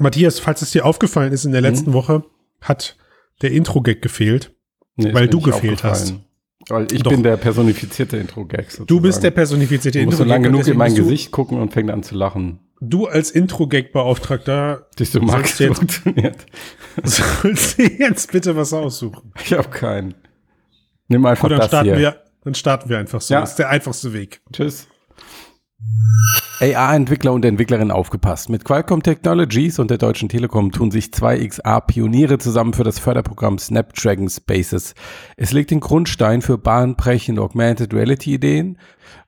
Matthias, 0.00 0.38
falls 0.40 0.62
es 0.62 0.70
dir 0.70 0.84
aufgefallen 0.86 1.32
ist, 1.32 1.44
in 1.44 1.52
der 1.52 1.60
Mhm. 1.60 1.66
letzten 1.68 1.92
Woche 1.92 2.24
hat 2.60 2.96
der 3.42 3.52
Intro-Gag 3.52 4.02
gefehlt. 4.02 4.52
Nee, 4.96 5.14
Weil 5.14 5.28
du 5.28 5.40
gefehlt 5.40 5.84
aufgefallen. 5.84 6.24
Weil 6.68 6.92
ich 6.92 7.02
Doch. 7.02 7.10
bin 7.10 7.22
der 7.22 7.36
personifizierte 7.38 8.16
Intro-Gag. 8.18 8.66
Du 8.86 9.00
bist 9.00 9.22
der 9.22 9.30
personifizierte 9.30 9.98
Du 10.00 10.04
musst 10.06 10.18
so 10.18 10.24
lang 10.24 10.44
Intro-Gag. 10.44 10.58
und 10.60 10.64
genug 10.64 10.72
in 10.72 10.78
mein 10.78 10.94
du- 10.94 11.02
Gesicht 11.04 11.30
gucken 11.30 11.58
und 11.58 11.72
fängt 11.72 11.90
an 11.90 12.02
zu 12.02 12.14
lachen. 12.14 12.60
Du 12.82 13.06
als 13.06 13.30
Intro-Gag-Beauftragter 13.30 14.88
Dich 14.98 15.10
so 15.10 15.20
Sollst 15.26 15.60
du 15.60 15.64
jetzt- 15.64 15.76
funktioniert. 15.78 16.46
sollst 17.04 17.78
dir 17.78 17.90
jetzt 17.98 18.32
bitte 18.32 18.56
was 18.56 18.72
aussuchen. 18.72 19.32
Ich 19.44 19.52
habe 19.52 19.68
keinen. 19.68 20.14
Nimm 21.08 21.24
einfach 21.26 21.42
Gut, 21.42 21.52
dann 21.52 21.58
das 21.60 21.68
starten 21.68 21.88
hier. 21.90 21.98
wir, 21.98 22.22
dann 22.44 22.54
starten 22.54 22.88
wir 22.88 22.98
einfach 22.98 23.20
so. 23.20 23.34
Ja. 23.34 23.40
Das 23.40 23.50
ist 23.50 23.58
der 23.58 23.68
einfachste 23.70 24.12
Weg. 24.12 24.40
Tschüss. 24.52 24.86
AR-Entwickler 26.60 27.32
und 27.32 27.42
Entwicklerinnen 27.46 27.90
aufgepasst. 27.90 28.50
Mit 28.50 28.66
Qualcomm 28.66 29.02
Technologies 29.02 29.78
und 29.78 29.90
der 29.90 29.96
Deutschen 29.96 30.28
Telekom 30.28 30.72
tun 30.72 30.90
sich 30.90 31.10
zwei 31.10 31.38
XA-Pioniere 31.38 32.36
zusammen 32.36 32.74
für 32.74 32.84
das 32.84 32.98
Förderprogramm 32.98 33.58
Snapdragon 33.58 34.28
Spaces. 34.28 34.94
Es 35.38 35.52
legt 35.52 35.70
den 35.70 35.80
Grundstein 35.80 36.42
für 36.42 36.58
bahnbrechende 36.58 37.40
Augmented 37.40 37.94
Reality-Ideen. 37.94 38.76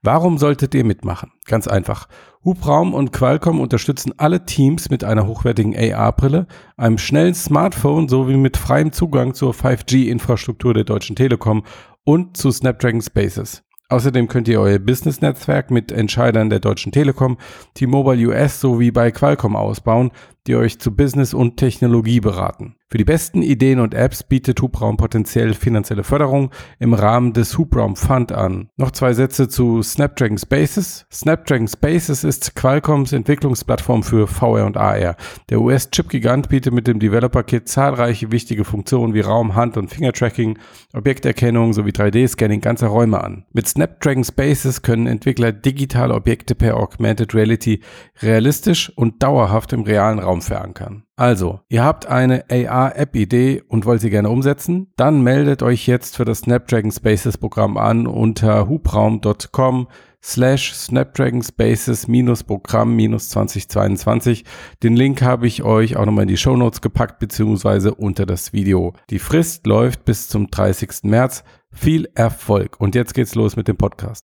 Warum 0.02 0.36
solltet 0.36 0.74
ihr 0.74 0.84
mitmachen? 0.84 1.32
Ganz 1.46 1.68
einfach. 1.68 2.06
Hubraum 2.44 2.92
und 2.92 3.12
Qualcomm 3.14 3.60
unterstützen 3.60 4.12
alle 4.18 4.44
Teams 4.44 4.90
mit 4.90 5.02
einer 5.02 5.26
hochwertigen 5.26 5.74
AR-Brille, 5.74 6.46
einem 6.76 6.98
schnellen 6.98 7.34
Smartphone 7.34 8.08
sowie 8.08 8.36
mit 8.36 8.58
freiem 8.58 8.92
Zugang 8.92 9.32
zur 9.32 9.54
5G-Infrastruktur 9.54 10.74
der 10.74 10.84
Deutschen 10.84 11.16
Telekom 11.16 11.62
und 12.04 12.36
zu 12.36 12.50
Snapdragon 12.50 13.00
Spaces. 13.00 13.62
Außerdem 13.92 14.26
könnt 14.26 14.48
ihr 14.48 14.58
euer 14.58 14.78
Business-Netzwerk 14.78 15.70
mit 15.70 15.92
Entscheidern 15.92 16.48
der 16.48 16.60
Deutschen 16.60 16.92
Telekom, 16.92 17.36
T-Mobile 17.74 18.26
US 18.28 18.58
sowie 18.58 18.90
bei 18.90 19.10
Qualcomm 19.10 19.54
ausbauen, 19.54 20.12
die 20.46 20.56
euch 20.56 20.78
zu 20.78 20.94
Business 20.94 21.34
und 21.34 21.56
Technologie 21.56 22.20
beraten. 22.20 22.76
Für 22.92 22.98
die 22.98 23.04
besten 23.04 23.40
Ideen 23.40 23.80
und 23.80 23.94
Apps 23.94 24.22
bietet 24.22 24.60
Hubraum 24.60 24.98
potenziell 24.98 25.54
finanzielle 25.54 26.04
Förderung 26.04 26.50
im 26.78 26.92
Rahmen 26.92 27.32
des 27.32 27.56
Hubraum 27.56 27.96
Fund 27.96 28.32
an. 28.32 28.68
Noch 28.76 28.90
zwei 28.90 29.14
Sätze 29.14 29.48
zu 29.48 29.82
Snapdragon 29.82 30.36
Spaces. 30.36 31.06
Snapdragon 31.10 31.68
Spaces 31.68 32.22
ist 32.22 32.54
Qualcomms 32.54 33.14
Entwicklungsplattform 33.14 34.02
für 34.02 34.26
VR 34.26 34.66
und 34.66 34.76
AR. 34.76 35.16
Der 35.48 35.62
US-Chip-Gigant 35.62 36.50
bietet 36.50 36.74
mit 36.74 36.86
dem 36.86 36.98
Developer-Kit 36.98 37.66
zahlreiche 37.66 38.30
wichtige 38.30 38.64
Funktionen 38.64 39.14
wie 39.14 39.20
Raum-, 39.20 39.54
Hand- 39.54 39.78
und 39.78 39.88
Fingertracking, 39.88 40.58
Objekterkennung 40.92 41.72
sowie 41.72 41.92
3D-Scanning 41.92 42.60
ganzer 42.60 42.88
Räume 42.88 43.24
an. 43.24 43.46
Mit 43.54 43.68
Snapdragon 43.68 44.24
Spaces 44.24 44.82
können 44.82 45.06
Entwickler 45.06 45.52
digitale 45.52 46.14
Objekte 46.14 46.54
per 46.54 46.76
Augmented 46.76 47.34
Reality 47.34 47.80
realistisch 48.20 48.92
und 48.96 49.22
dauerhaft 49.22 49.72
im 49.72 49.80
realen 49.80 50.18
Raum 50.18 50.31
verankern. 50.40 51.04
Also, 51.16 51.60
ihr 51.68 51.84
habt 51.84 52.06
eine 52.06 52.44
AR-App-Idee 52.50 53.62
und 53.68 53.86
wollt 53.86 54.00
sie 54.00 54.10
gerne 54.10 54.30
umsetzen? 54.30 54.92
Dann 54.96 55.22
meldet 55.22 55.62
euch 55.62 55.86
jetzt 55.86 56.16
für 56.16 56.24
das 56.24 56.40
Snapdragon 56.40 56.90
Spaces 56.90 57.38
Programm 57.38 57.76
an 57.76 58.06
unter 58.06 58.68
hubraum.com 58.68 59.88
slash 60.22 60.72
Snapdragon 60.72 61.42
Spaces 61.42 62.06
Programm 62.46 62.94
minus 62.94 63.28
2022. 63.30 64.44
Den 64.82 64.96
Link 64.96 65.22
habe 65.22 65.46
ich 65.46 65.62
euch 65.62 65.96
auch 65.96 66.06
nochmal 66.06 66.22
in 66.22 66.28
die 66.28 66.36
Shownotes 66.36 66.80
gepackt, 66.80 67.18
beziehungsweise 67.18 67.94
unter 67.94 68.24
das 68.24 68.52
Video. 68.52 68.94
Die 69.10 69.18
Frist 69.18 69.66
läuft 69.66 70.04
bis 70.04 70.28
zum 70.28 70.50
30. 70.50 71.04
März. 71.04 71.44
Viel 71.72 72.08
Erfolg. 72.14 72.80
Und 72.80 72.94
jetzt 72.94 73.14
geht's 73.14 73.34
los 73.34 73.56
mit 73.56 73.66
dem 73.66 73.76
Podcast. 73.76 74.24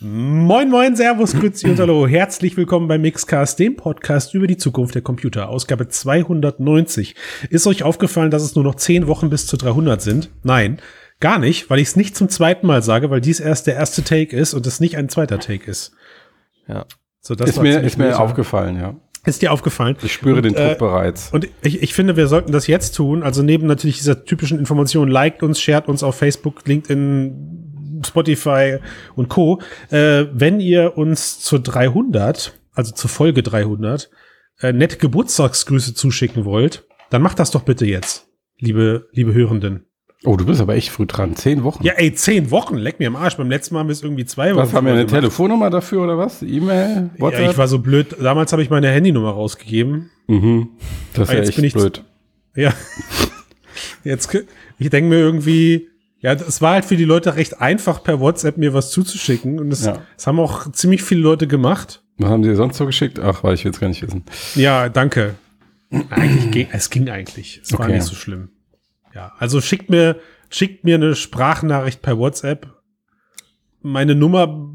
Moin, 0.00 0.70
moin, 0.70 0.96
Servus, 0.96 1.34
Grüezi 1.34 1.68
und 1.70 1.78
Hallo. 1.78 2.06
Herzlich 2.06 2.56
willkommen 2.56 2.88
bei 2.88 2.98
Mixcast, 2.98 3.60
dem 3.60 3.76
Podcast 3.76 4.34
über 4.34 4.48
die 4.48 4.56
Zukunft 4.56 4.96
der 4.96 5.02
Computer. 5.02 5.48
Ausgabe 5.48 5.88
290. 5.88 7.14
Ist 7.48 7.66
euch 7.68 7.84
aufgefallen, 7.84 8.32
dass 8.32 8.42
es 8.42 8.56
nur 8.56 8.64
noch 8.64 8.74
10 8.74 9.06
Wochen 9.06 9.30
bis 9.30 9.46
zu 9.46 9.56
300 9.56 10.02
sind? 10.02 10.30
Nein, 10.42 10.80
gar 11.20 11.38
nicht, 11.38 11.70
weil 11.70 11.78
ich 11.78 11.88
es 11.88 11.96
nicht 11.96 12.16
zum 12.16 12.28
zweiten 12.28 12.66
Mal 12.66 12.82
sage, 12.82 13.10
weil 13.10 13.20
dies 13.20 13.38
erst 13.38 13.68
der 13.68 13.76
erste 13.76 14.02
Take 14.02 14.36
ist 14.36 14.52
und 14.52 14.66
es 14.66 14.80
nicht 14.80 14.96
ein 14.96 15.08
zweiter 15.08 15.38
Take 15.38 15.70
ist. 15.70 15.92
Ja. 16.66 16.86
So, 17.20 17.36
das 17.36 17.50
ist 17.50 17.62
mir, 17.62 17.80
ist 17.80 17.96
mir 17.96 18.18
aufgefallen, 18.18 18.76
ja. 18.76 18.96
Ist 19.24 19.42
dir 19.42 19.52
aufgefallen? 19.52 19.96
Ich 20.02 20.12
spüre 20.12 20.42
den 20.42 20.54
Und, 20.54 20.58
Druck 20.58 20.72
äh, 20.72 20.74
bereits. 20.74 21.30
Und 21.32 21.48
ich, 21.62 21.82
ich 21.82 21.94
finde, 21.94 22.16
wir 22.16 22.26
sollten 22.26 22.52
das 22.52 22.66
jetzt 22.66 22.96
tun. 22.96 23.22
Also 23.22 23.42
neben 23.42 23.66
natürlich 23.66 23.96
dieser 23.98 24.24
typischen 24.24 24.58
Information, 24.58 25.08
liked 25.08 25.42
uns, 25.42 25.60
shared 25.60 25.88
uns 25.88 26.02
auf 26.02 26.16
Facebook, 26.16 26.66
LinkedIn, 26.66 27.63
Spotify 28.04 28.78
und 29.16 29.28
Co. 29.28 29.60
Äh, 29.90 30.26
wenn 30.32 30.60
ihr 30.60 30.96
uns 30.96 31.40
zur 31.40 31.60
300, 31.60 32.58
also 32.72 32.92
zur 32.92 33.10
Folge 33.10 33.42
300, 33.42 34.10
äh, 34.60 34.72
nette 34.72 34.96
Geburtstagsgrüße 34.96 35.94
zuschicken 35.94 36.44
wollt, 36.44 36.84
dann 37.10 37.22
macht 37.22 37.38
das 37.38 37.50
doch 37.50 37.62
bitte 37.62 37.86
jetzt, 37.86 38.28
liebe, 38.58 39.08
liebe 39.12 39.34
Hörenden. 39.34 39.86
Oh, 40.26 40.36
du 40.36 40.46
bist 40.46 40.60
aber 40.60 40.74
echt 40.74 40.88
früh 40.88 41.04
dran. 41.04 41.36
Zehn 41.36 41.64
Wochen. 41.64 41.84
Ja, 41.84 41.92
ey, 41.94 42.14
zehn 42.14 42.50
Wochen, 42.50 42.76
leck 42.76 42.98
mir 42.98 43.08
am 43.08 43.16
Arsch. 43.16 43.36
Beim 43.36 43.50
letzten 43.50 43.74
Mal 43.74 43.80
haben 43.80 43.88
wir 43.88 43.92
es 43.92 44.02
irgendwie 44.02 44.24
zwei 44.24 44.52
Wochen. 44.52 44.62
Was 44.62 44.72
haben 44.72 44.86
wir 44.86 44.94
eine 44.94 45.04
gemacht. 45.04 45.20
Telefonnummer 45.20 45.68
dafür 45.68 46.02
oder 46.02 46.16
was? 46.16 46.42
E-Mail? 46.42 47.10
Ja, 47.14 47.20
WhatsApp? 47.20 47.50
ich 47.50 47.58
war 47.58 47.68
so 47.68 47.78
blöd. 47.78 48.16
Damals 48.18 48.50
habe 48.52 48.62
ich 48.62 48.70
meine 48.70 48.88
Handynummer 48.88 49.32
rausgegeben. 49.32 50.10
mhm. 50.26 50.68
Das 51.12 51.28
ist 51.28 51.34
ja 51.34 51.62
echt 51.62 51.74
blöd. 51.74 52.04
Ja. 52.56 52.72
Jetzt, 54.04 54.34
ich 54.78 54.90
denke 54.90 55.10
mir 55.10 55.18
irgendwie, 55.18 55.88
ja, 56.24 56.32
es 56.32 56.62
war 56.62 56.72
halt 56.72 56.86
für 56.86 56.96
die 56.96 57.04
Leute 57.04 57.36
recht 57.36 57.60
einfach, 57.60 58.02
per 58.02 58.18
WhatsApp 58.18 58.56
mir 58.56 58.72
was 58.72 58.90
zuzuschicken. 58.90 59.58
Und 59.60 59.68
das, 59.68 59.84
Ja. 59.84 60.02
das 60.16 60.26
haben 60.26 60.40
auch 60.40 60.72
ziemlich 60.72 61.02
viele 61.02 61.20
Leute 61.20 61.46
gemacht. 61.46 62.02
Was 62.16 62.30
haben 62.30 62.42
die 62.42 62.54
sonst 62.54 62.78
so 62.78 62.86
geschickt? 62.86 63.18
Ach, 63.20 63.44
weil 63.44 63.54
ich 63.54 63.64
will 63.64 63.72
es 63.72 63.78
gar 63.80 63.88
nicht 63.88 64.00
wissen. 64.02 64.24
Ja, 64.54 64.88
danke. 64.88 65.34
Eigentlich 66.10 66.50
ging, 66.50 66.68
es 66.72 66.88
ging 66.88 67.10
eigentlich. 67.10 67.60
Es 67.62 67.72
war 67.72 67.80
Okay. 67.80 67.92
nicht 67.96 68.04
so 68.04 68.14
schlimm. 68.14 68.48
Ja, 69.14 69.32
also 69.38 69.60
schickt 69.60 69.90
mir, 69.90 70.18
schickt 70.48 70.82
mir 70.84 70.94
eine 70.94 71.14
Sprachnachricht 71.14 72.00
per 72.00 72.16
WhatsApp. 72.18 72.72
Meine 73.82 74.14
Nummer 74.14 74.72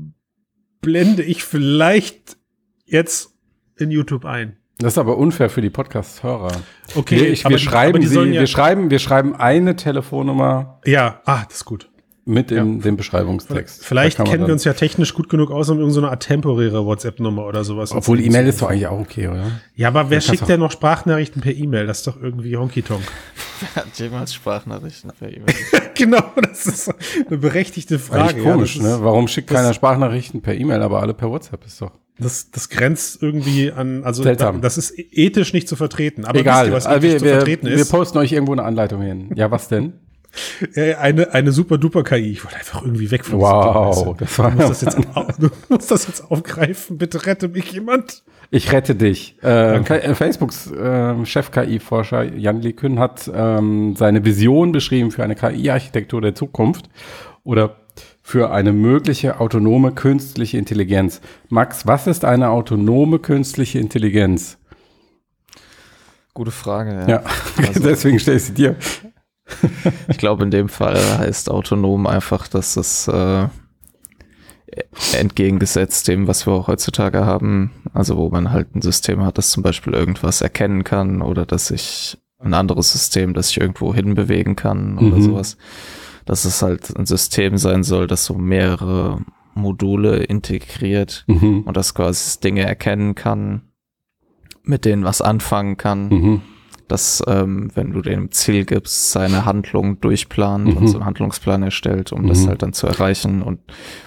blende 0.81 1.23
ich 1.23 1.43
vielleicht 1.43 2.37
jetzt 2.85 3.31
in 3.75 3.89
YouTube 3.89 4.23
ein. 4.25 4.58
Das 4.81 4.93
ist 4.93 4.97
aber 4.97 5.17
unfair 5.17 5.49
für 5.49 5.61
die 5.61 5.69
Podcast-Hörer. 5.69 6.51
Okay, 6.95 7.17
wir, 7.17 7.29
ich, 7.31 7.45
aber 7.45 7.51
wir, 7.51 7.57
die- 7.57 7.63
schreiben 7.63 7.89
aber 7.89 7.99
die 7.99 8.07
sie, 8.07 8.19
ja- 8.21 8.39
wir, 8.41 8.47
schreiben, 8.47 8.89
wir 8.89 8.99
schreiben 8.99 9.35
eine 9.35 9.75
Telefonnummer 9.75 10.79
Ja, 10.85 11.19
ah, 11.25 11.43
das 11.47 11.57
ist 11.57 11.65
gut. 11.65 11.89
mit 12.23 12.49
in 12.49 12.79
dem 12.79 12.95
Beschreibungstext. 12.95 13.83
Vielleicht 13.85 14.23
kennen 14.23 14.47
wir 14.47 14.53
uns 14.53 14.63
ja 14.63 14.71
technisch 14.73 15.13
gut 15.13 15.27
genug 15.27 15.51
aus, 15.51 15.69
um 15.69 15.79
irgendeine 15.79 16.09
Art 16.09 16.23
temporäre 16.23 16.85
WhatsApp-Nummer 16.85 17.45
oder 17.45 17.65
sowas. 17.65 17.91
Obwohl 17.91 18.21
E-Mail 18.21 18.47
ist 18.47 18.61
doch 18.61 18.69
eigentlich 18.69 18.87
auch 18.87 18.99
okay, 18.99 19.27
oder? 19.27 19.51
Ja, 19.75 19.89
aber 19.89 20.09
wer 20.09 20.21
schickt 20.21 20.47
denn 20.47 20.61
noch 20.61 20.71
Sprachnachrichten 20.71 21.41
per 21.41 21.53
E-Mail? 21.53 21.85
Das 21.85 21.97
ist 21.97 22.07
doch 22.07 22.21
irgendwie 22.21 22.55
Honky-Tonk. 22.55 23.03
Hat 23.75 23.87
jemals 23.97 24.33
Sprachnachrichten 24.33 25.11
per 25.11 25.27
E-Mail? 25.27 25.55
genau, 25.95 26.23
das 26.41 26.65
ist 26.67 26.93
eine 27.27 27.37
berechtigte 27.37 27.99
Frage. 27.99 28.29
Eigentlich 28.35 28.43
komisch, 28.45 28.75
ja, 28.77 28.83
ne? 28.83 28.97
Warum 29.01 29.27
schickt 29.27 29.49
keiner 29.49 29.73
Sprachnachrichten 29.73 30.41
per 30.41 30.55
E-Mail, 30.55 30.81
aber 30.83 31.01
alle 31.01 31.13
per 31.13 31.29
WhatsApp 31.29 31.65
ist 31.65 31.81
doch. 31.81 31.91
Das, 32.19 32.51
das 32.51 32.69
grenzt 32.69 33.21
irgendwie 33.21 33.71
an, 33.71 34.03
also 34.03 34.23
Seltsam. 34.23 34.61
das 34.61 34.77
ist 34.77 34.93
ethisch 34.97 35.53
nicht 35.53 35.67
zu 35.67 35.75
vertreten. 35.75 36.25
Aber 36.25 36.39
Egal. 36.39 36.71
wisst 36.71 36.87
ihr, 36.87 36.91
was 36.91 36.97
ethisch 36.97 37.11
wir, 37.11 37.17
zu 37.19 37.25
wir, 37.25 37.31
vertreten 37.35 37.67
wir 37.67 37.75
ist? 37.75 37.89
posten 37.91 38.17
euch 38.17 38.31
irgendwo 38.31 38.53
eine 38.53 38.63
Anleitung 38.63 39.01
hin. 39.01 39.29
Ja, 39.35 39.49
was 39.51 39.67
denn? 39.67 39.93
Eine, 40.75 41.33
eine 41.33 41.51
super 41.51 41.79
duper 41.79 42.03
KI. 42.03 42.31
Ich 42.31 42.43
wollte 42.43 42.57
einfach 42.57 42.83
irgendwie 42.83 43.09
weg 43.09 43.25
von 43.25 43.39
Wow, 43.39 44.15
das 44.17 44.37
war- 44.37 44.51
du, 44.51 44.57
musst 44.57 44.69
das 44.69 44.81
jetzt, 44.81 44.97
au- 45.15 45.27
du 45.39 45.49
musst 45.69 45.89
das 45.89 46.05
jetzt 46.07 46.31
aufgreifen. 46.31 46.97
Bitte 46.99 47.25
rette 47.25 47.47
mich 47.47 47.71
jemand. 47.71 48.23
Ich 48.51 48.71
rette 48.71 48.93
dich. 48.95 49.37
Äh, 49.43 49.77
äh, 49.77 50.13
Facebooks 50.15 50.71
äh, 50.71 51.25
Chef-KI-Forscher 51.25 52.23
Jan 52.35 52.61
Likün 52.61 52.99
hat 52.99 53.29
ähm, 53.33 53.95
seine 53.97 54.23
Vision 54.23 54.71
beschrieben 54.71 55.09
für 55.11 55.23
eine 55.23 55.35
KI-Architektur 55.35 56.21
der 56.21 56.35
Zukunft 56.35 56.89
oder 57.43 57.75
für 58.29 58.51
eine 58.51 58.73
mögliche 58.73 59.39
autonome 59.39 59.91
künstliche 59.91 60.59
Intelligenz. 60.59 61.19
Max, 61.49 61.87
was 61.87 62.05
ist 62.05 62.25
eine 62.25 62.49
autonome 62.51 63.17
künstliche 63.17 63.79
Intelligenz? 63.79 64.59
Gute 66.35 66.51
Frage, 66.51 66.91
ja. 66.91 67.07
Ja, 67.09 67.23
Also- 67.67 67.79
deswegen 67.83 68.19
stelle 68.19 68.37
ich 68.37 68.43
sie 68.43 68.53
dir. 68.53 68.75
Ich 70.09 70.19
glaube, 70.19 70.43
in 70.43 70.51
dem 70.51 70.69
Fall 70.69 70.95
heißt 71.17 71.49
autonom 71.49 72.05
einfach, 72.05 72.47
dass 72.47 72.77
es 72.77 73.07
äh, 73.07 73.47
entgegengesetzt 75.17 76.07
dem, 76.07 76.27
was 76.27 76.45
wir 76.45 76.53
auch 76.53 76.67
heutzutage 76.67 77.25
haben, 77.25 77.71
also 77.95 78.15
wo 78.15 78.29
man 78.29 78.51
halt 78.51 78.75
ein 78.75 78.83
System 78.83 79.23
hat, 79.25 79.39
das 79.39 79.49
zum 79.49 79.63
Beispiel 79.63 79.93
irgendwas 79.93 80.41
erkennen 80.41 80.83
kann 80.83 81.23
oder 81.23 81.47
dass 81.47 81.69
sich 81.69 82.19
ein 82.37 82.53
anderes 82.53 82.91
System, 82.91 83.33
das 83.33 83.47
sich 83.47 83.59
irgendwo 83.59 83.91
hinbewegen 83.95 84.55
kann 84.55 84.99
oder 84.99 85.17
Mhm. 85.17 85.21
sowas, 85.23 85.57
dass 86.29 86.45
es 86.45 86.61
halt 86.61 86.95
ein 86.95 87.07
System 87.07 87.57
sein 87.57 87.81
soll, 87.83 88.05
das 88.05 88.23
so 88.23 88.35
mehrere 88.35 89.19
Module 89.55 90.17
integriert 90.17 91.23
Mhm. 91.27 91.63
und 91.63 91.75
das 91.75 91.93
quasi 91.95 92.39
Dinge 92.39 92.61
erkennen 92.61 93.15
kann, 93.15 93.63
mit 94.63 94.85
denen 94.85 95.03
was 95.03 95.21
anfangen 95.21 95.75
kann. 95.77 96.07
Mhm. 96.09 96.41
dass 96.87 97.21
ähm, 97.27 97.69
wenn 97.75 97.91
du 97.91 98.01
dem 98.01 98.31
Ziel 98.31 98.65
gibst, 98.65 99.11
seine 99.11 99.45
Handlung 99.45 100.01
durchplant 100.01 100.75
und 100.75 100.87
so 100.87 100.97
einen 100.97 101.05
Handlungsplan 101.05 101.61
erstellt, 101.61 102.11
um 102.11 102.25
das 102.25 102.39
Mhm. 102.39 102.47
halt 102.47 102.63
dann 102.63 102.73
zu 102.73 102.87
erreichen 102.87 103.43
und 103.43 103.59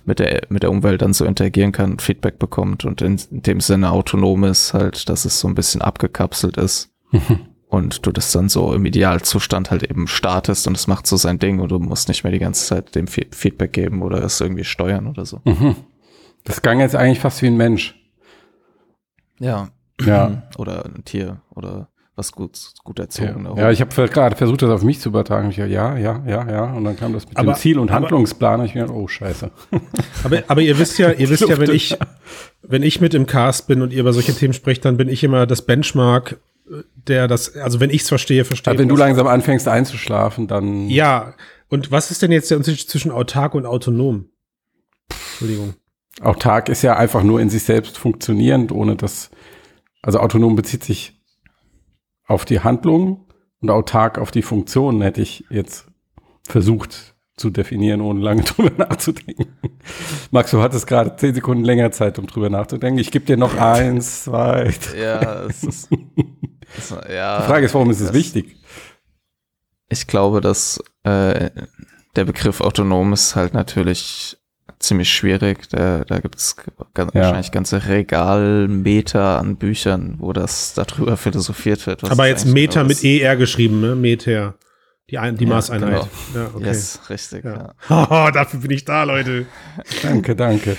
mit 0.05 0.19
der, 0.19 0.43
mit 0.49 0.65
der 0.65 0.71
Umwelt 0.73 1.01
dann 1.01 1.13
so 1.13 1.25
interagieren 1.25 1.71
kann 1.71 2.01
Feedback 2.01 2.41
bekommt 2.41 2.85
und 2.85 3.01
in, 3.01 3.21
in 3.31 3.43
dem 3.43 3.61
Sinne 3.61 3.93
autonom 3.93 4.43
ist, 4.43 4.75
halt, 4.75 5.09
dass 5.09 5.25
es 5.25 5.39
so 5.39 5.47
ein 5.47 5.55
bisschen 5.55 5.81
abgekapselt 5.81 6.57
ist 6.57 6.91
und 7.73 8.05
du 8.07 8.13
das 8.13 8.31
dann 8.33 8.51
so 8.51 8.75
im 8.75 8.85
Idealzustand 8.85 9.71
halt 9.71 9.83
eben 9.83 10.07
startest 10.07 10.67
und 10.67 10.77
es 10.77 10.87
macht 10.87 11.07
so 11.07 11.17
sein 11.17 11.39
Ding 11.39 11.59
und 11.59 11.71
du 11.71 11.79
musst 11.79 12.07
nicht 12.09 12.23
mehr 12.23 12.33
die 12.33 12.39
ganze 12.39 12.67
Zeit 12.67 12.95
dem 12.95 13.07
Fe- 13.07 13.27
Feedback 13.31 13.73
geben 13.73 14.03
oder 14.03 14.23
es 14.23 14.39
irgendwie 14.43 14.65
steuern 14.65 15.07
oder 15.07 15.25
so. 15.25 15.41
Mhm. 15.45 15.77
Das 16.45 16.61
gang 16.61 16.81
jetzt 16.81 16.95
eigentlich 16.95 17.21
fast 17.21 17.41
wie 17.41 17.47
ein 17.47 17.57
Mensch. 17.57 17.95
Ja. 19.39 19.71
Ja. 20.05 20.43
Oder 20.59 20.85
ein 20.85 21.05
Tier 21.05 21.41
oder 21.55 21.89
was 22.15 22.33
gut, 22.33 22.59
gut 22.85 22.99
erzogen. 22.99 23.49
Ja, 23.57 23.71
ich 23.71 23.81
habe 23.81 24.09
gerade 24.09 24.37
versucht, 24.37 24.61
das 24.63 24.71
auf 24.71 24.83
mich 24.83 25.01
zu 25.01 25.09
übertragen. 25.09 25.49
Ich, 25.51 25.57
ja, 25.57 25.67
ja, 25.67 25.97
ja, 25.97 26.23
ja. 26.27 26.65
Und 26.73 26.85
dann 26.85 26.97
kam 26.97 27.13
das 27.15 27.27
mit 27.29 27.37
Aber- 27.39 27.53
dem 27.53 27.57
Ziel- 27.59 27.79
und 27.79 27.91
aber- 27.91 28.01
Handlungsplan. 28.03 28.61
Und 28.61 28.67
ich 28.67 28.75
mir, 28.75 28.91
oh, 28.91 29.09
scheiße. 29.09 29.51
Aber, 30.25 30.43
aber 30.49 30.61
ihr 30.61 30.79
wisst 30.79 30.99
ja, 30.99 31.11
ihr 31.13 31.29
wisst 31.31 31.49
ja, 31.49 31.59
wenn 31.59 31.71
ich, 31.71 31.97
wenn 32.63 32.83
ich 32.83 33.01
mit 33.01 33.15
im 33.15 33.27
Cast 33.27 33.67
bin 33.67 33.81
und 33.83 33.93
ihr 33.93 34.01
über 34.01 34.13
solche 34.13 34.35
Themen 34.35 34.53
sprecht, 34.53 34.85
dann 34.85 34.97
bin 34.99 35.09
ich 35.09 35.25
immer 35.25 35.47
das 35.47 35.63
Benchmark, 35.63 36.39
der 36.67 37.29
das, 37.29 37.57
also 37.57 37.81
wenn 37.81 37.91
ich 37.91 38.03
es 38.03 38.09
verstehe, 38.09 38.45
verstehe. 38.45 38.73
Aber 38.73 38.81
wenn 38.81 38.89
du 38.89 38.97
langsam 38.97 39.27
anfängst 39.27 39.69
einzuschlafen, 39.69 40.47
dann. 40.47 40.89
Ja, 40.89 41.35
und 41.69 41.91
was 41.91 42.11
ist 42.11 42.23
denn 42.23 42.33
jetzt 42.33 42.51
der 42.51 42.59
Unterschied 42.59 42.89
zwischen 42.89 43.11
autark 43.11 43.55
und 43.55 43.67
autonom? 43.67 44.29
Entschuldigung. 45.11 45.75
Autark 46.21 46.69
ist 46.69 46.83
ja 46.83 46.97
einfach 46.97 47.23
nur 47.23 47.41
in 47.41 47.51
sich 47.51 47.63
selbst 47.65 47.99
funktionierend, 47.99 48.73
ohne 48.73 48.97
dass. 48.97 49.31
Also 50.03 50.19
autonom 50.19 50.57
bezieht 50.57 50.83
sich 50.83 51.21
auf 52.27 52.45
die 52.45 52.61
Handlung 52.61 53.29
und 53.61 53.71
autark 53.71 54.19
auf 54.19 54.33
die 54.33 54.43
Funktionen, 54.43 55.01
hätte 55.01 55.23
ich 55.23 55.45
jetzt 55.49 55.87
versucht 56.43 57.12
zu 57.37 57.51
definieren, 57.51 58.01
ohne 58.01 58.21
lange 58.21 58.43
drüber 58.45 58.71
nachzudenken. 58.77 59.47
Max, 60.31 60.51
du 60.51 60.61
hattest 60.63 60.87
gerade 60.87 61.17
zehn 61.17 61.35
Sekunden 61.35 61.65
länger 61.65 61.91
Zeit, 61.91 62.19
um 62.19 62.27
drüber 62.27 62.51
nachzudenken. 62.51 62.99
Ich 63.01 63.11
gebe 63.11 63.25
dir 63.25 63.37
noch 63.37 63.57
eins, 63.57 64.25
zwei. 64.25 64.73
drei. 64.91 64.99
Ja, 65.03 65.45
es 65.45 65.65
ist, 65.65 65.89
es, 66.79 66.91
ja. 67.11 67.41
Die 67.41 67.47
Frage 67.47 67.67
ist, 67.67 67.75
warum 67.75 67.91
ist 67.91 68.01
es 68.01 68.07
das- 68.09 68.15
wichtig? 68.15 68.57
Ich 69.89 70.07
glaube, 70.07 70.41
dass 70.41 70.83
äh, 71.05 71.51
der 72.17 72.25
Begriff 72.25 72.61
autonom 72.63 73.13
ist 73.13 73.37
halt 73.37 73.53
natürlich 73.55 74.39
ziemlich 74.79 75.13
schwierig. 75.13 75.69
Da, 75.69 76.03
da 76.05 76.19
gibt 76.19 76.37
es 76.37 76.57
Ja. 76.97 77.07
wahrscheinlich 77.13 77.53
ganze 77.53 77.87
Regalmeter 77.89 79.39
an 79.39 79.57
Büchern, 79.57 80.17
wo 80.19 80.33
das 80.33 80.75
darüber 80.75 81.17
philosophiert 81.19 81.87
wird. 81.87 82.03
was 82.03 82.11
Aber 82.11 82.27
jetzt 82.27 82.47
Meter 82.47 82.85
genau 82.85 82.89
mit. 82.89 83.05
ER 83.05 83.37
geschrieben, 83.37 83.81
ne? 83.81 83.95
Meter. 83.95 84.55
Die, 85.13 85.19
ein, 85.19 85.37
die 85.37 85.45
Ja, 85.45 85.51
Maßeinheit. 85.51 86.09
Ja, 86.35 86.47
okay. 86.55 86.65
Yes, 86.65 87.01
richtig. 87.11 87.45
Ja. 87.45 87.53
Ja. 87.55 87.75
Haha, 87.89 88.31
dafür 88.33 88.61
bin 88.61 88.71
ich 88.71 88.85
da, 88.85 89.05
Leute. 89.05 89.45
Danke, 90.03 90.35
danke. 90.35 90.77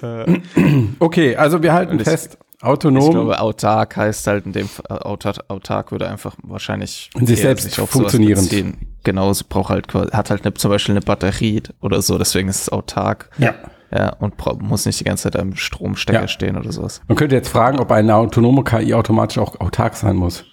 okay, 0.98 1.36
also 1.36 1.62
wir 1.62 1.72
halten 1.72 1.92
Und 1.92 2.00
ich- 2.00 2.08
fest, 2.08 2.38
Ich 2.56 2.64
autonom. 2.64 3.10
glaube, 3.10 3.40
autark 3.40 3.96
heißt 3.96 4.26
halt 4.26 4.46
in 4.46 4.52
dem 4.52 4.68
Fall, 4.68 4.98
autark, 5.00 5.36
autark 5.48 5.92
würde 5.92 6.08
einfach 6.08 6.34
wahrscheinlich 6.42 7.10
In 7.14 7.26
sich 7.26 7.40
selbst 7.40 7.64
sich 7.64 7.78
auf 7.80 7.90
sowas 7.92 8.12
funktionierend. 8.12 8.48
beziehen. 8.48 8.76
Genau, 9.04 9.30
es 9.30 9.44
braucht 9.44 9.68
halt 9.68 9.86
quasi- 9.88 10.10
hat 10.12 10.30
halt 10.30 10.44
eine, 10.46 10.54
zum 10.54 10.70
Beispiel 10.70 10.94
eine 10.94 11.02
Batterie 11.02 11.62
oder 11.82 12.00
so, 12.00 12.16
deswegen 12.16 12.48
ist 12.48 12.62
es 12.62 12.68
autark. 12.70 13.30
ja. 13.38 13.54
Ja, 13.96 14.08
und 14.14 14.34
muss 14.62 14.86
nicht 14.86 14.98
die 14.98 15.04
ganze 15.04 15.24
Zeit 15.30 15.36
am 15.40 15.54
Stromstecker 15.54 16.22
Ja. 16.22 16.26
stehen 16.28 16.56
oder 16.56 16.72
sowas. 16.72 17.00
Man 17.06 17.16
könnte 17.16 17.36
jetzt 17.36 17.48
fragen, 17.48 17.78
ob 17.78 17.92
eine 17.92 18.16
autonome 18.16 18.64
KI 18.64 18.92
automatisch 18.92 19.38
auch 19.38 19.60
autark 19.60 19.94
sein 19.94 20.16
muss. 20.16 20.44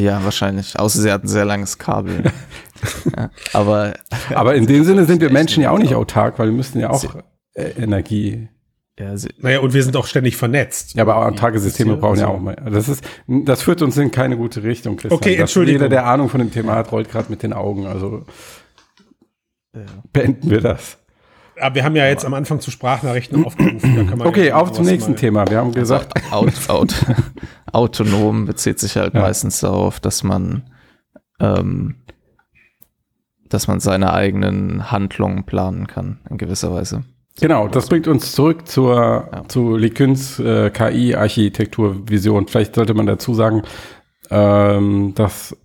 Ja, 0.00 0.24
wahrscheinlich. 0.24 0.78
Außer 0.78 1.00
sie 1.00 1.10
hat 1.12 1.24
ein 1.24 1.28
sehr 1.28 1.44
langes 1.44 1.78
Kabel. 1.78 2.24
ja, 3.16 3.30
aber 3.52 3.94
Aber 4.34 4.54
in 4.54 4.66
dem 4.66 4.84
Sinne 4.84 5.04
sind 5.04 5.20
wir 5.20 5.30
Menschen 5.30 5.62
ja 5.62 5.70
auch 5.70 5.78
nicht 5.78 5.94
autark, 5.94 6.38
weil 6.38 6.46
wir 6.48 6.54
müssen 6.56 6.80
ja 6.80 6.90
auch 6.90 6.98
Sie- 7.00 7.08
äh, 7.54 7.70
Energie. 7.82 8.48
ja, 8.98 9.16
sie, 9.16 9.28
Naja, 9.38 9.60
und 9.60 9.74
wir 9.74 9.82
sind 9.82 9.96
auch 9.96 10.06
ständig 10.06 10.36
vernetzt. 10.36 10.94
Ja, 10.94 11.02
aber 11.02 11.16
autarke 11.16 11.58
Systeme 11.58 11.92
Also- 11.92 12.00
brauchen 12.00 12.18
ja 12.20 12.28
auch 12.28 12.40
mal. 12.40 12.56
Das 12.70 12.88
ist, 12.88 13.04
das 13.26 13.62
führt 13.62 13.82
uns 13.82 13.96
in 13.98 14.10
keine 14.10 14.36
gute 14.36 14.62
Richtung, 14.62 14.96
Christian. 14.96 15.18
Okay, 15.18 15.34
Entschuldigung. 15.36 15.80
Jeder, 15.82 15.88
der 15.88 16.06
Ahnung 16.06 16.28
von 16.28 16.38
dem 16.40 16.50
Thema 16.52 16.74
hat, 16.76 16.90
rollt 16.92 17.10
gerade 17.10 17.30
mit 17.30 17.42
den 17.42 17.52
Augen. 17.52 17.86
Also 17.86 18.24
ja. 19.74 19.82
beenden 20.12 20.50
wir 20.50 20.60
das. 20.60 20.96
Aber 21.60 21.74
wir 21.74 21.84
haben 21.84 21.96
ja 21.96 22.06
jetzt 22.06 22.24
am 22.24 22.34
Anfang 22.34 22.60
zu 22.60 22.70
Sprachnachrichten 22.70 23.44
aufgerufen. 23.44 23.96
Da 23.96 24.04
kann 24.04 24.18
man 24.18 24.26
Okay, 24.28 24.48
ja 24.48 24.56
auf 24.56 24.72
zum 24.72 24.84
nächsten 24.86 25.16
Thema. 25.16 25.46
Wir 25.48 25.58
haben 25.58 25.72
gesagt, 25.72 26.12
Aut, 26.32 26.52
aut, 26.68 26.94
autonom 27.72 28.46
bezieht 28.46 28.78
sich 28.78 28.96
halt 28.96 29.14
Ja. 29.14 29.20
meistens 29.20 29.60
darauf, 29.60 30.00
dass 30.00 30.22
man, 30.22 30.62
ähm, 31.40 31.96
dass 33.48 33.68
man 33.68 33.80
seine 33.80 34.12
eigenen 34.12 34.90
Handlungen 34.90 35.44
planen 35.44 35.86
kann, 35.86 36.20
in 36.30 36.38
gewisser 36.38 36.72
Weise. 36.72 37.04
Genau, 37.40 37.68
das 37.68 37.88
bringt 37.88 38.06
uns 38.08 38.32
zurück 38.32 38.66
zur, 38.68 39.28
Ja. 39.32 39.48
zu 39.48 39.76
Lekuns 39.76 40.38
äh, 40.40 40.70
KI-Architekturvision. 40.70 42.48
Vielleicht 42.48 42.74
sollte 42.74 42.94
man 42.94 43.06
dazu 43.06 43.34
sagen, 43.34 43.62
ähm, 44.30 45.14
dass 45.14 45.56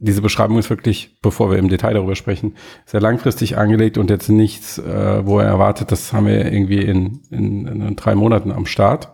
diese 0.00 0.22
Beschreibung 0.22 0.58
ist 0.58 0.70
wirklich, 0.70 1.18
bevor 1.22 1.50
wir 1.50 1.58
im 1.58 1.68
Detail 1.68 1.94
darüber 1.94 2.14
sprechen, 2.14 2.54
sehr 2.86 3.00
langfristig 3.00 3.56
angelegt 3.58 3.98
und 3.98 4.10
jetzt 4.10 4.28
nichts, 4.28 4.78
äh, 4.78 5.26
wo 5.26 5.40
er 5.40 5.46
erwartet, 5.46 5.90
das 5.90 6.12
haben 6.12 6.26
wir 6.26 6.52
irgendwie 6.52 6.82
in, 6.82 7.20
in, 7.30 7.66
in 7.66 7.96
drei 7.96 8.14
Monaten 8.14 8.52
am 8.52 8.66
Start. 8.66 9.12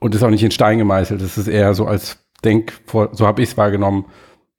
Und 0.00 0.14
ist 0.14 0.22
auch 0.22 0.30
nicht 0.30 0.44
in 0.44 0.50
Stein 0.50 0.78
gemeißelt. 0.78 1.22
Es 1.22 1.38
ist 1.38 1.48
eher 1.48 1.74
so 1.74 1.86
als 1.86 2.18
Denk, 2.44 2.74
so 2.90 3.26
habe 3.26 3.42
ich 3.42 3.50
es 3.50 3.56
wahrgenommen, 3.56 4.04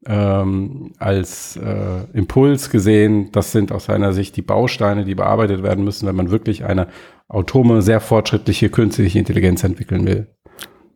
ähm, 0.07 0.93
als 0.97 1.57
äh, 1.57 2.03
Impuls 2.13 2.69
gesehen. 2.69 3.31
Das 3.31 3.51
sind 3.51 3.71
aus 3.71 3.85
seiner 3.85 4.13
Sicht 4.13 4.35
die 4.37 4.41
Bausteine, 4.41 5.05
die 5.05 5.15
bearbeitet 5.15 5.63
werden 5.63 5.83
müssen, 5.83 6.07
wenn 6.07 6.15
man 6.15 6.31
wirklich 6.31 6.65
eine 6.65 6.87
autonome, 7.27 7.81
sehr 7.81 8.01
fortschrittliche 8.01 8.69
künstliche 8.69 9.19
Intelligenz 9.19 9.63
entwickeln 9.63 10.05
will. 10.05 10.35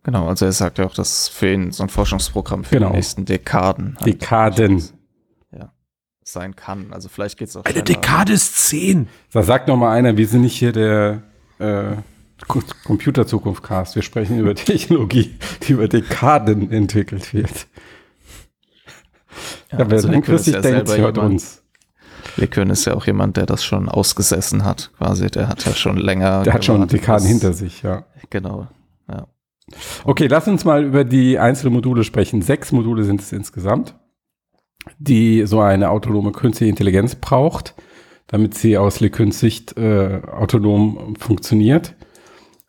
Genau, 0.04 0.28
also 0.28 0.46
er 0.46 0.52
sagt 0.54 0.78
ja 0.78 0.86
auch, 0.86 0.94
dass 0.94 1.28
für 1.28 1.52
ihn 1.52 1.72
so 1.72 1.84
ein 1.84 1.90
Forschungsprogramm 1.90 2.64
für 2.64 2.76
Genau. 2.76 2.90
die 2.92 2.96
nächsten 2.98 3.26
Dekaden 3.26 3.96
halt 3.98 4.06
Dekaden. 4.06 4.84
sein 6.24 6.56
kann. 6.56 6.94
Also 6.94 7.10
vielleicht 7.10 7.40
geht 7.40 7.48
es 7.48 7.56
auch 7.58 7.66
Eine. 7.66 7.82
Dekade 7.82 8.34
ist 8.34 8.56
zehn. 8.68 9.08
Da 9.32 9.42
sagt 9.42 9.68
noch 9.68 9.78
mal 9.78 9.92
einer, 9.98 10.16
wir 10.16 10.28
sind 10.28 10.42
nicht 10.42 10.56
hier 10.56 10.72
der 10.72 11.24
äh, 11.58 11.96
Co- 12.48 12.62
Computerzukunft-Cast. 12.86 13.96
Wir 13.96 14.04
sprechen 14.04 14.38
über 14.38 14.54
Technologie, 14.56 15.36
die 15.64 15.72
über 15.74 15.88
Dekaden 15.88 16.72
entwickelt 16.72 17.34
wird. 17.34 17.66
Ja, 19.72 19.80
wer 19.80 19.90
also 19.90 20.08
Lekön 20.08 20.08
ist 20.08 20.12
langfristig 20.14 20.54
ja 20.54 20.62
denkt, 20.62 20.88
selber 20.88 21.04
hört 21.04 21.16
jemand- 21.18 21.34
uns. 21.34 21.64
Lekön 22.38 22.70
ist 22.70 22.86
ja 22.86 22.94
auch 22.94 23.08
jemand, 23.08 23.36
der 23.38 23.48
das 23.48 23.64
schon 23.64 23.90
ausgesessen 23.90 24.64
hat, 24.66 24.92
quasi. 24.98 25.32
Der 25.32 25.48
hat 25.48 25.66
ja 25.66 25.74
schon 25.74 25.98
länger. 25.98 26.44
Der 26.44 26.54
hat 26.54 26.64
schon 26.64 26.88
Dekaden 26.88 27.26
hinter 27.28 27.54
sich, 27.54 27.82
ja. 27.82 28.06
Genau. 28.30 28.68
Okay, 30.04 30.28
lass 30.28 30.48
uns 30.48 30.66
mal 30.66 30.84
über 30.84 31.04
die 31.04 31.40
einzelnen 31.40 31.74
Module 31.74 32.04
sprechen. 32.04 32.42
Sechs 32.42 32.72
Module 32.72 33.04
sind 33.04 33.22
es 33.22 33.32
insgesamt, 33.32 33.96
die 34.98 35.46
so 35.46 35.60
eine 35.60 35.90
autonome 35.90 36.32
künstliche 36.32 36.70
Intelligenz 36.70 37.16
braucht, 37.16 37.76
damit 38.28 38.56
sie 38.56 38.78
aus 38.78 39.00
Lecuns 39.00 39.40
Sicht 39.40 39.78
äh, 39.78 40.22
autonom 40.32 41.16
funktioniert. 41.18 41.96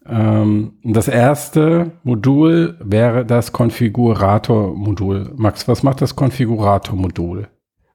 Ähm, 0.07 0.75
das 0.83 1.09
erste 1.09 1.93
Modul 2.03 2.77
wäre 2.81 3.25
das 3.25 3.53
Konfigurator-Modul. 3.53 5.33
Max, 5.37 5.69
was 5.69 5.83
macht 5.83 6.01
das 6.01 6.17
Konfigurator-Modul? 6.17 7.49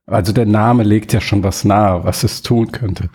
Also 0.05 0.33
der 0.33 0.45
Name 0.45 0.83
legt 0.83 1.13
ja 1.13 1.21
schon 1.21 1.43
was 1.43 1.65
nahe, 1.65 2.03
was 2.03 2.23
es 2.23 2.41
tun 2.41 2.71
könnte. 2.71 3.09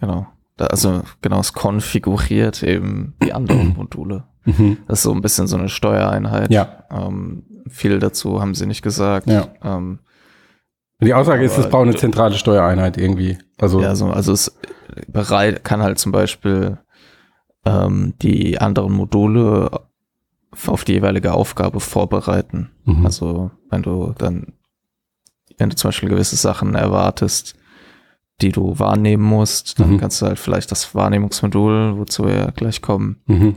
Genau. 0.00 0.26
Also 0.56 1.02
genau, 1.22 1.40
es 1.40 1.52
konfiguriert 1.52 2.62
eben 2.62 3.14
die 3.22 3.32
anderen 3.32 3.74
Module. 3.76 4.24
Mhm. 4.44 4.78
Das 4.88 5.00
ist 5.00 5.02
so 5.04 5.12
ein 5.12 5.20
bisschen 5.20 5.46
so 5.46 5.56
eine 5.56 5.68
Steuereinheit. 5.68 6.50
Ja. 6.50 6.84
Ähm, 6.90 7.44
viel 7.68 7.98
dazu 7.98 8.40
haben 8.40 8.54
sie 8.54 8.66
nicht 8.66 8.82
gesagt. 8.82 9.28
Ja. 9.28 9.48
Ähm, 9.62 10.00
Die 11.00 11.14
Aussage 11.14 11.44
ist, 11.44 11.58
es 11.58 11.68
braucht 11.68 11.88
eine 11.88 11.96
zentrale 11.96 12.34
Steuereinheit 12.34 12.96
irgendwie. 12.96 13.38
Also 13.58 13.80
ja, 13.80 13.94
so, 13.94 14.10
also 14.10 14.32
es 14.32 14.56
bereit 15.08 15.64
kann 15.64 15.82
halt 15.82 15.98
zum 15.98 16.12
Beispiel 16.12 16.78
ähm, 17.64 18.14
die 18.22 18.58
anderen 18.60 18.92
Module 18.92 19.70
auf 20.66 20.84
die 20.84 20.94
jeweilige 20.94 21.32
Aufgabe 21.32 21.80
vorbereiten. 21.80 22.70
Mhm. 22.84 23.06
Also 23.06 23.50
wenn 23.70 23.82
du 23.82 24.14
dann, 24.18 24.54
wenn 25.58 25.70
du 25.70 25.76
zum 25.76 25.88
Beispiel 25.88 26.08
gewisse 26.08 26.36
Sachen 26.36 26.74
erwartest, 26.74 27.54
die 28.42 28.52
du 28.52 28.78
wahrnehmen 28.78 29.22
musst, 29.24 29.78
dann 29.80 29.92
Mhm. 29.92 29.98
kannst 30.00 30.20
du 30.22 30.26
halt 30.26 30.38
vielleicht 30.38 30.70
das 30.70 30.94
Wahrnehmungsmodul, 30.94 31.96
wozu 31.98 32.24
wir 32.26 32.34
ja 32.36 32.50
gleich 32.50 32.80
kommen, 32.82 33.16
mhm. 33.26 33.56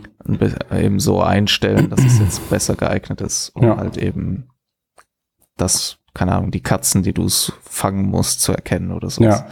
eben 0.72 1.00
so 1.00 1.22
einstellen, 1.22 1.90
dass 1.90 2.04
es 2.04 2.20
jetzt 2.20 2.50
besser 2.50 2.76
geeignet 2.76 3.22
ist, 3.22 3.50
um 3.56 3.64
Ja. 3.64 3.78
halt 3.78 3.98
eben 3.98 4.50
das 5.58 5.98
keine 6.16 6.34
Ahnung, 6.34 6.52
die 6.52 6.62
Katzen, 6.62 7.02
die 7.02 7.12
du 7.12 7.28
fangen 7.28 8.06
musst, 8.06 8.42
zu 8.42 8.52
erkennen 8.52 8.92
oder 8.92 9.10
so. 9.10 9.24
Ja. 9.24 9.48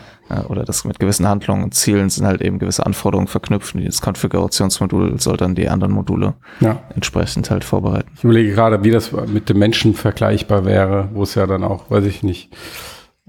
Oder 0.48 0.64
das 0.64 0.86
mit 0.86 1.00
gewissen 1.00 1.28
Handlungen 1.28 1.64
und 1.64 1.74
Zielen 1.74 2.12
sind 2.12 2.28
halt 2.28 2.40
eben 2.42 2.60
gewisse 2.60 2.86
Anforderungen 2.86 3.26
verknüpft. 3.28 3.74
Und 3.74 3.84
das 3.84 4.00
Konfigurationsmodul 4.00 5.20
soll 5.20 5.38
dann 5.38 5.56
die 5.56 5.70
anderen 5.70 5.92
Module 5.92 6.36
Ja. 6.60 6.84
entsprechend 6.94 7.50
halt 7.50 7.64
vorbereiten. 7.64 8.12
Ich 8.16 8.24
überlege 8.24 8.52
gerade, 8.54 8.84
wie 8.84 8.92
das 8.92 9.12
mit 9.12 9.50
dem 9.50 9.58
Menschen 9.58 9.96
vergleichbar 9.96 10.64
wäre, 10.64 11.10
wo 11.14 11.24
es 11.24 11.34
ja 11.34 11.48
dann 11.48 11.64
auch, 11.64 11.90
weiß 11.90 12.06
ich 12.06 12.22
nicht, 12.22 12.56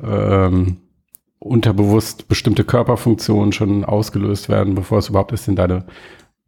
ähm, 0.03 0.77
unterbewusst 1.43 2.29
bestimmte 2.29 2.65
Körperfunktionen 2.65 3.53
schon 3.53 3.85
ausgelöst 3.85 4.49
werden, 4.49 4.75
bevor 4.75 4.99
es 4.99 5.09
überhaupt 5.09 5.33
erst 5.33 5.49
in 5.49 5.57
deine 5.57 5.87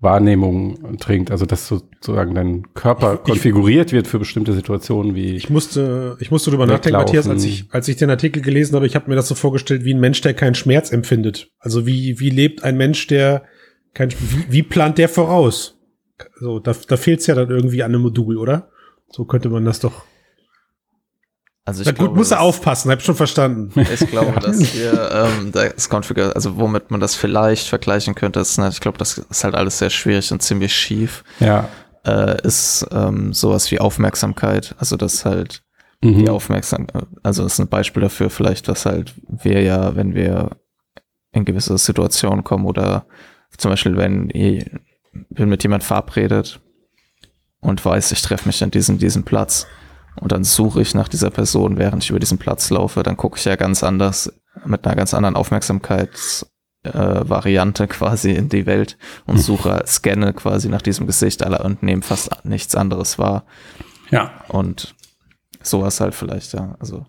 Wahrnehmung 0.00 0.96
dringt. 0.98 1.30
Also 1.30 1.46
dass 1.46 1.66
sozusagen 1.68 2.34
dein 2.34 2.74
Körper 2.74 3.14
Ich- 3.14 3.20
ich- 3.20 3.24
konfiguriert 3.26 3.92
wird 3.92 4.06
für 4.06 4.18
bestimmte 4.18 4.52
Situationen 4.52 5.14
wie 5.14 5.34
Ich 5.34 5.50
musste, 5.50 6.16
ich 6.20 6.30
musste 6.30 6.50
drüber 6.50 6.66
nachdenken. 6.66 6.98
Matthias, 6.98 7.28
als 7.28 7.44
ich, 7.44 7.66
als 7.70 7.88
ich 7.88 7.96
den 7.96 8.10
Artikel 8.10 8.42
gelesen 8.42 8.74
habe, 8.76 8.86
ich 8.86 8.94
habe 8.96 9.08
mir 9.08 9.16
das 9.16 9.28
so 9.28 9.34
vorgestellt 9.34 9.84
wie 9.84 9.94
ein 9.94 10.00
Mensch, 10.00 10.20
der 10.20 10.34
keinen 10.34 10.54
Schmerz 10.54 10.92
empfindet. 10.92 11.50
Also 11.58 11.86
wie, 11.86 12.20
wie 12.20 12.30
lebt 12.30 12.62
ein 12.64 12.76
Mensch, 12.76 13.06
der 13.06 13.44
kein, 13.94 14.10
wie, 14.10 14.44
wie 14.52 14.62
plant 14.62 14.98
der 14.98 15.08
voraus? 15.08 15.78
So, 16.38 16.58
da, 16.60 16.74
da 16.88 16.96
fehlt 16.96 17.20
es 17.20 17.26
ja 17.26 17.34
dann 17.34 17.48
irgendwie 17.50 17.82
an 17.82 17.92
einem 17.92 18.02
Modul, 18.02 18.36
oder? 18.36 18.68
So 19.10 19.24
könnte 19.24 19.48
man 19.48 19.64
das 19.64 19.80
doch. 19.80 20.04
Also 21.66 21.80
ich 21.80 21.86
Na 21.86 21.92
gut, 21.92 21.98
glaube, 22.00 22.16
muss 22.16 22.30
er 22.30 22.40
aufpassen, 22.40 22.90
hab 22.90 23.00
schon 23.00 23.14
verstanden. 23.14 23.72
Ich 23.80 24.06
glaube, 24.10 24.38
dass 24.40 24.58
wir 24.74 25.10
ähm, 25.10 25.50
das 25.50 25.88
Configure, 25.88 26.34
also 26.34 26.58
womit 26.58 26.90
man 26.90 27.00
das 27.00 27.14
vielleicht 27.14 27.68
vergleichen 27.68 28.14
könnte, 28.14 28.40
ist, 28.40 28.58
ne, 28.58 28.68
ich 28.68 28.80
glaube, 28.80 28.98
das 28.98 29.16
ist 29.16 29.44
halt 29.44 29.54
alles 29.54 29.78
sehr 29.78 29.88
schwierig 29.90 30.30
und 30.30 30.42
ziemlich 30.42 30.74
schief, 30.74 31.24
ja. 31.40 31.68
äh, 32.06 32.40
ist 32.46 32.86
ähm, 32.92 33.32
sowas 33.32 33.70
wie 33.70 33.80
Aufmerksamkeit. 33.80 34.74
Also 34.78 34.96
das 34.96 35.24
halt 35.24 35.62
Mhm. 36.04 36.18
die 36.18 36.28
Aufmerksamkeit, 36.28 37.06
also 37.22 37.44
das 37.44 37.54
ist 37.54 37.60
ein 37.60 37.68
Beispiel 37.68 38.02
dafür 38.02 38.28
vielleicht, 38.28 38.68
was 38.68 38.84
halt 38.84 39.14
wir 39.26 39.62
ja, 39.62 39.96
wenn 39.96 40.14
wir 40.14 40.50
in 41.32 41.46
gewisse 41.46 41.78
Situationen 41.78 42.44
kommen 42.44 42.66
oder 42.66 43.06
zum 43.56 43.70
Beispiel, 43.70 43.96
wenn 43.96 44.28
ich 44.34 44.70
bin 45.30 45.48
mit 45.48 45.62
jemand 45.62 45.82
verabredet 45.82 46.60
und 47.60 47.82
weiß, 47.82 48.12
ich 48.12 48.20
treffe 48.20 48.46
mich 48.48 48.62
an 48.62 48.70
diesem, 48.70 48.98
diesem 48.98 49.24
Platz 49.24 49.66
und 50.20 50.32
dann 50.32 50.44
suche 50.44 50.80
ich 50.82 50.94
nach 50.94 51.08
dieser 51.08 51.30
Person, 51.30 51.78
während 51.78 52.02
ich 52.04 52.10
über 52.10 52.20
diesen 52.20 52.38
Platz 52.38 52.70
laufe, 52.70 53.02
dann 53.02 53.16
gucke 53.16 53.38
ich 53.38 53.44
ja 53.44 53.56
ganz 53.56 53.82
anders, 53.82 54.32
mit 54.64 54.86
einer 54.86 54.96
ganz 54.96 55.14
anderen 55.14 55.36
Aufmerksamkeitsvariante 55.36 57.84
äh, 57.84 57.88
quasi 57.88 58.32
in 58.32 58.48
die 58.48 58.66
Welt 58.66 58.96
und 59.26 59.38
suche, 59.38 59.82
scanne 59.86 60.32
quasi 60.32 60.68
nach 60.68 60.82
diesem 60.82 61.06
Gesicht 61.06 61.42
aller 61.42 61.64
und 61.64 61.82
nehme 61.82 62.02
fast 62.02 62.44
nichts 62.44 62.74
anderes 62.74 63.18
wahr. 63.18 63.44
ja. 64.10 64.30
Und 64.48 64.94
sowas 65.62 66.00
halt 66.00 66.14
vielleicht, 66.14 66.52
ja. 66.52 66.76
Also, 66.78 67.06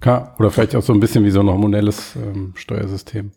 Klar. 0.00 0.34
Oder 0.38 0.50
vielleicht 0.50 0.76
auch 0.76 0.82
so 0.82 0.92
ein 0.92 1.00
bisschen 1.00 1.24
wie 1.24 1.30
so 1.30 1.40
ein 1.40 1.48
hormonelles 1.48 2.14
ähm, 2.16 2.52
Steuersystem. 2.56 3.32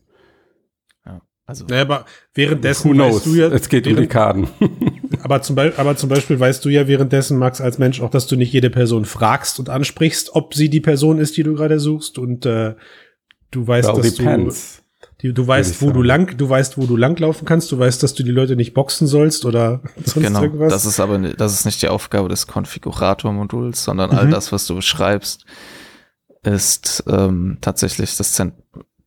ja. 1.06 1.22
Also, 1.46 1.66
Naja, 1.66 1.82
aber 1.82 2.06
währenddessen 2.34 2.92
Who 2.92 2.94
knows? 2.94 3.16
weißt 3.16 3.26
du 3.26 3.36
ja, 3.36 3.48
es 3.48 3.68
geht 3.68 3.88
um 3.88 3.96
die 3.96 4.08
Karten. 4.08 4.48
aber, 5.24 5.42
zum 5.42 5.56
Beispiel, 5.56 5.80
aber 5.80 5.96
zum 5.96 6.10
Beispiel 6.10 6.40
weißt 6.40 6.64
du 6.66 6.70
ja 6.70 6.88
währenddessen, 6.88 7.38
Max, 7.38 7.62
als 7.62 7.78
Mensch 7.78 8.02
auch, 8.02 8.10
dass 8.10 8.28
du 8.28 8.36
nicht 8.36 8.52
jede 8.54 8.70
Person 8.70 9.06
fragst 9.06 9.60
und 9.60 9.70
ansprichst, 9.70 10.36
ob 10.36 10.54
sie 10.54 10.70
die 10.70 10.82
Person 10.82 11.20
ist, 11.20 11.38
die 11.38 11.44
du 11.44 11.54
gerade 11.56 11.80
suchst. 11.80 12.18
Und 12.18 12.46
äh, 12.46 12.76
du 13.52 13.68
weißt, 13.68 13.88
Well, 13.90 13.96
dass 14.02 14.14
du, 14.16 14.24
depends. 14.24 14.84
die, 15.22 15.34
du 15.34 15.42
ich 15.44 15.48
weißt, 15.48 15.82
wo 15.82 15.88
du 15.88 15.94
sagen. 16.00 16.06
lang, 16.06 16.38
du 16.38 16.50
weißt, 16.50 16.78
wo 16.78 16.86
du 16.86 16.98
langlaufen 16.98 17.46
kannst. 17.46 17.72
Du 17.72 17.80
weißt, 17.80 18.02
dass 18.04 18.14
du 18.14 18.24
die 18.24 18.32
Leute 18.32 18.56
nicht 18.56 18.74
boxen 18.74 19.08
sollst 19.08 19.46
oder 19.46 19.82
sonst 20.04 20.26
genau. 20.28 20.44
irgendwas. 20.44 20.72
Das 20.74 20.86
ist 20.86 21.00
aber, 21.00 21.18
das 21.20 21.54
ist 21.54 21.66
nicht 21.66 21.82
die 21.82 21.88
Aufgabe 21.90 22.30
des 22.30 22.48
Konfigurator-Moduls, 22.48 23.84
sondern 23.84 24.12
all 24.12 24.26
Mhm. 24.28 24.32
das, 24.32 24.52
was 24.52 24.66
du 24.68 24.76
beschreibst, 24.76 25.46
ist 26.44 27.04
ähm, 27.08 27.58
tatsächlich 27.62 28.16
das 28.18 28.34
Zent 28.34 28.54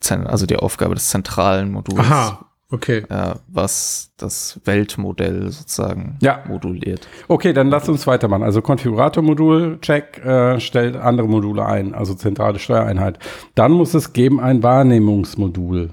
Zen 0.00 0.26
also 0.26 0.44
die 0.44 0.56
Aufgabe 0.56 0.94
des 0.94 1.08
zentralen 1.08 1.72
Moduls. 1.72 1.98
Aha, 2.00 2.43
okay. 2.70 3.04
äh, 3.08 3.34
was 3.48 4.12
das 4.16 4.60
Weltmodell 4.64 5.50
sozusagen 5.50 6.18
Ja. 6.22 6.42
moduliert. 6.48 7.08
Okay, 7.28 7.52
dann 7.52 7.68
lass 7.68 7.88
uns 7.88 8.06
weitermachen. 8.06 8.42
Also 8.42 8.62
Konfigurator-Modul, 8.62 9.78
check, 9.80 10.24
äh, 10.24 10.60
stellt 10.60 10.96
andere 10.96 11.28
Module 11.28 11.64
ein, 11.66 11.94
also 11.94 12.14
zentrale 12.14 12.58
Steuereinheit. 12.58 13.18
Dann 13.54 13.72
muss 13.72 13.94
es 13.94 14.12
geben 14.12 14.40
ein 14.40 14.62
Wahrnehmungsmodul. 14.62 15.90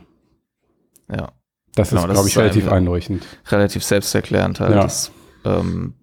Ja, 1.12 1.30
Das 1.76 1.90
Genau, 1.90 2.06
ist, 2.06 2.12
glaube 2.14 2.28
ich, 2.28 2.38
relativ 2.38 2.68
einleuchtend. 2.72 3.26
relativ 3.50 3.84
selbsterklärend 3.84 4.60
halt. 4.60 4.76
Ja. 4.76 4.82
Das, 4.84 5.12
ähm, 5.46 5.94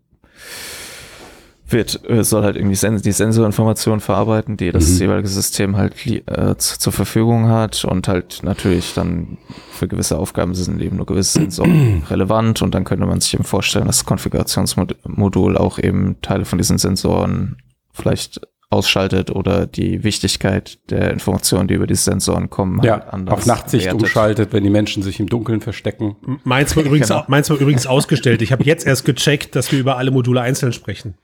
wird, 1.70 2.08
äh, 2.08 2.24
soll 2.24 2.42
halt 2.44 2.56
irgendwie 2.56 2.74
sen 2.76 3.00
die 3.02 3.12
Sensorinformationen 3.12 4.00
verarbeiten, 4.00 4.56
die 4.56 4.72
das 4.72 4.88
Mhm. 4.92 4.98
jeweilige 5.00 5.28
System 5.28 5.76
halt 5.76 5.94
äh, 6.06 6.56
zu- 6.56 6.78
zur 6.78 6.92
Verfügung 6.92 7.48
hat 7.48 7.84
und 7.84 8.08
halt 8.08 8.40
natürlich 8.42 8.94
dann 8.94 9.36
für 9.70 9.86
gewisse 9.86 10.18
Aufgaben 10.18 10.54
sind 10.54 10.80
eben 10.80 10.96
nur 10.96 11.06
gewisse 11.06 11.32
Sensoren 11.40 12.02
relevant 12.10 12.62
und 12.62 12.74
dann 12.74 12.84
könnte 12.84 13.04
man 13.06 13.20
sich 13.20 13.34
eben 13.34 13.44
vorstellen, 13.44 13.86
dass 13.86 13.98
das 13.98 14.06
Konfigurationsmodul 14.06 15.56
auch 15.56 15.78
eben 15.78 16.16
Teile 16.22 16.44
von 16.44 16.58
diesen 16.58 16.78
Sensoren 16.78 17.56
vielleicht 17.92 18.40
ausschaltet 18.70 19.30
oder 19.30 19.66
die 19.66 20.04
Wichtigkeit 20.04 20.78
der 20.90 21.10
Informationen, 21.12 21.68
die 21.68 21.74
über 21.74 21.86
die 21.86 21.94
Sensoren 21.94 22.50
kommen, 22.50 22.82
Ja, 22.82 22.94
halt 23.00 23.12
anders 23.14 23.34
auf 23.34 23.46
Nachtsicht 23.46 23.86
wertet. 23.86 24.02
umschaltet, 24.02 24.52
wenn 24.52 24.62
die 24.62 24.68
Menschen 24.70 25.02
sich 25.02 25.20
im 25.20 25.26
Dunkeln 25.28 25.62
verstecken. 25.62 26.16
Meins 26.44 26.76
war, 26.76 26.82
übrigens, 26.84 27.08
Genau. 27.08 27.24
meins 27.28 27.48
war 27.48 27.56
übrigens 27.58 27.86
ausgestellt. 27.86 28.42
Ich 28.42 28.52
habe 28.52 28.64
jetzt 28.64 28.86
erst 28.86 29.06
gecheckt, 29.06 29.56
dass 29.56 29.72
wir 29.72 29.78
über 29.78 29.96
alle 29.96 30.10
Module 30.10 30.42
einzeln 30.42 30.74
sprechen. 30.74 31.14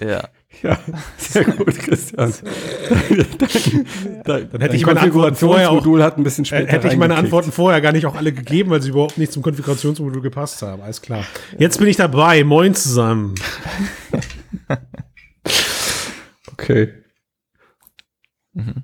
Ja. 0.00 0.28
Ja, 0.62 0.78
sehr 1.16 1.44
gut, 1.44 1.78
Christian. 1.78 2.32
Dann 4.24 4.60
hätte 4.60 4.76
ich 4.76 4.84
meine 4.86 5.00
Antworten 5.00 5.34
vorher 5.34 5.70
auch, 5.70 5.84
hat 6.00 6.18
ein 6.18 6.24
bisschen 6.24 6.44
später 6.44 6.70
hätte 6.70 6.88
ich 6.88 6.96
meine. 6.96 7.16
Antworten 7.16 7.50
vorher 7.52 7.80
gar 7.80 7.92
nicht 7.92 8.04
auch 8.06 8.14
alle 8.14 8.32
gegeben, 8.32 8.70
weil 8.70 8.82
sie 8.82 8.90
überhaupt 8.90 9.16
nicht 9.16 9.32
zum 9.32 9.42
Konfigurationsmodul 9.42 10.20
gepasst 10.20 10.60
haben. 10.62 10.82
Alles 10.82 11.00
klar. 11.00 11.24
Jetzt 11.58 11.78
bin 11.78 11.88
ich 11.88 11.96
dabei. 11.96 12.44
Moin 12.44 12.74
zusammen. 12.74 13.34
Okay. 16.52 16.92
Mhm. 18.52 18.74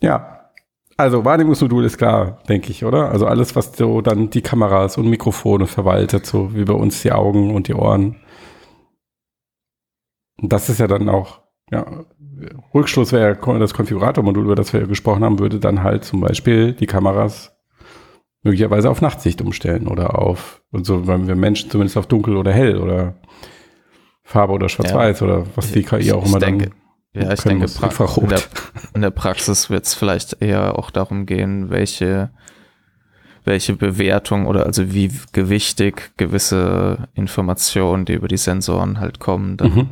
Ja. 0.00 0.50
Also 0.96 1.24
Wahrnehmungsmodul 1.24 1.84
ist 1.84 1.98
klar, 1.98 2.40
denke 2.48 2.70
ich, 2.70 2.84
oder? 2.84 3.10
Also 3.10 3.26
alles, 3.26 3.56
was 3.56 3.76
so 3.76 4.00
dann 4.00 4.30
die 4.30 4.42
Kameras 4.42 4.96
und 4.96 5.08
Mikrofone 5.08 5.66
verwaltet, 5.66 6.24
so 6.24 6.54
wie 6.54 6.64
bei 6.64 6.74
uns 6.74 7.02
die 7.02 7.10
Augen 7.10 7.52
und 7.52 7.66
die 7.66 7.74
Ohren. 7.74 8.20
Und 10.44 10.52
das 10.52 10.68
ist 10.68 10.78
ja 10.78 10.86
dann 10.86 11.08
auch, 11.08 11.40
ja, 11.70 11.86
Rückschluss 12.74 13.12
wäre 13.12 13.38
ja 13.42 13.58
das 13.58 13.72
Konfiguratormodul, 13.72 14.44
über 14.44 14.54
das 14.54 14.74
wir 14.74 14.86
gesprochen 14.86 15.24
haben, 15.24 15.38
würde 15.38 15.58
dann 15.58 15.82
halt 15.82 16.04
zum 16.04 16.20
Beispiel 16.20 16.74
die 16.74 16.84
Kameras 16.86 17.56
möglicherweise 18.42 18.90
auf 18.90 19.00
Nachtsicht 19.00 19.40
umstellen 19.40 19.88
oder 19.88 20.18
auf, 20.18 20.60
und 20.70 20.84
so, 20.84 21.06
wenn 21.06 21.26
wir 21.26 21.34
Menschen 21.34 21.70
zumindest 21.70 21.96
auf 21.96 22.06
dunkel 22.06 22.36
oder 22.36 22.52
hell 22.52 22.76
oder 22.76 23.14
Farbe 24.22 24.52
oder 24.52 24.68
schwarz-weiß 24.68 25.22
oder 25.22 25.46
was 25.56 25.72
die 25.72 25.82
KI 25.82 26.12
auch 26.12 26.22
Ich 26.24 26.28
immer 26.28 26.40
denke, 26.40 26.72
dann 27.14 27.22
Ja, 27.22 27.32
ich 27.32 27.40
denke, 27.40 27.62
muss. 27.62 27.78
pra 27.78 27.86
Infrarot. 27.86 28.22
in, 28.24 28.28
der, 28.28 28.40
in 28.96 29.00
der 29.00 29.10
Praxis 29.10 29.70
wird 29.70 29.86
es 29.86 29.94
vielleicht 29.94 30.42
eher 30.42 30.78
auch 30.78 30.90
darum 30.90 31.24
gehen, 31.24 31.70
welche, 31.70 32.32
welche 33.46 33.76
Bewertung 33.76 34.44
oder 34.44 34.66
also 34.66 34.92
wie 34.92 35.10
gewichtig 35.32 36.12
gewisse 36.18 37.08
Informationen, 37.14 38.04
die 38.04 38.12
über 38.12 38.28
die 38.28 38.36
Sensoren 38.36 39.00
halt 39.00 39.20
kommen, 39.20 39.56
dann 39.56 39.74
Mhm. 39.74 39.88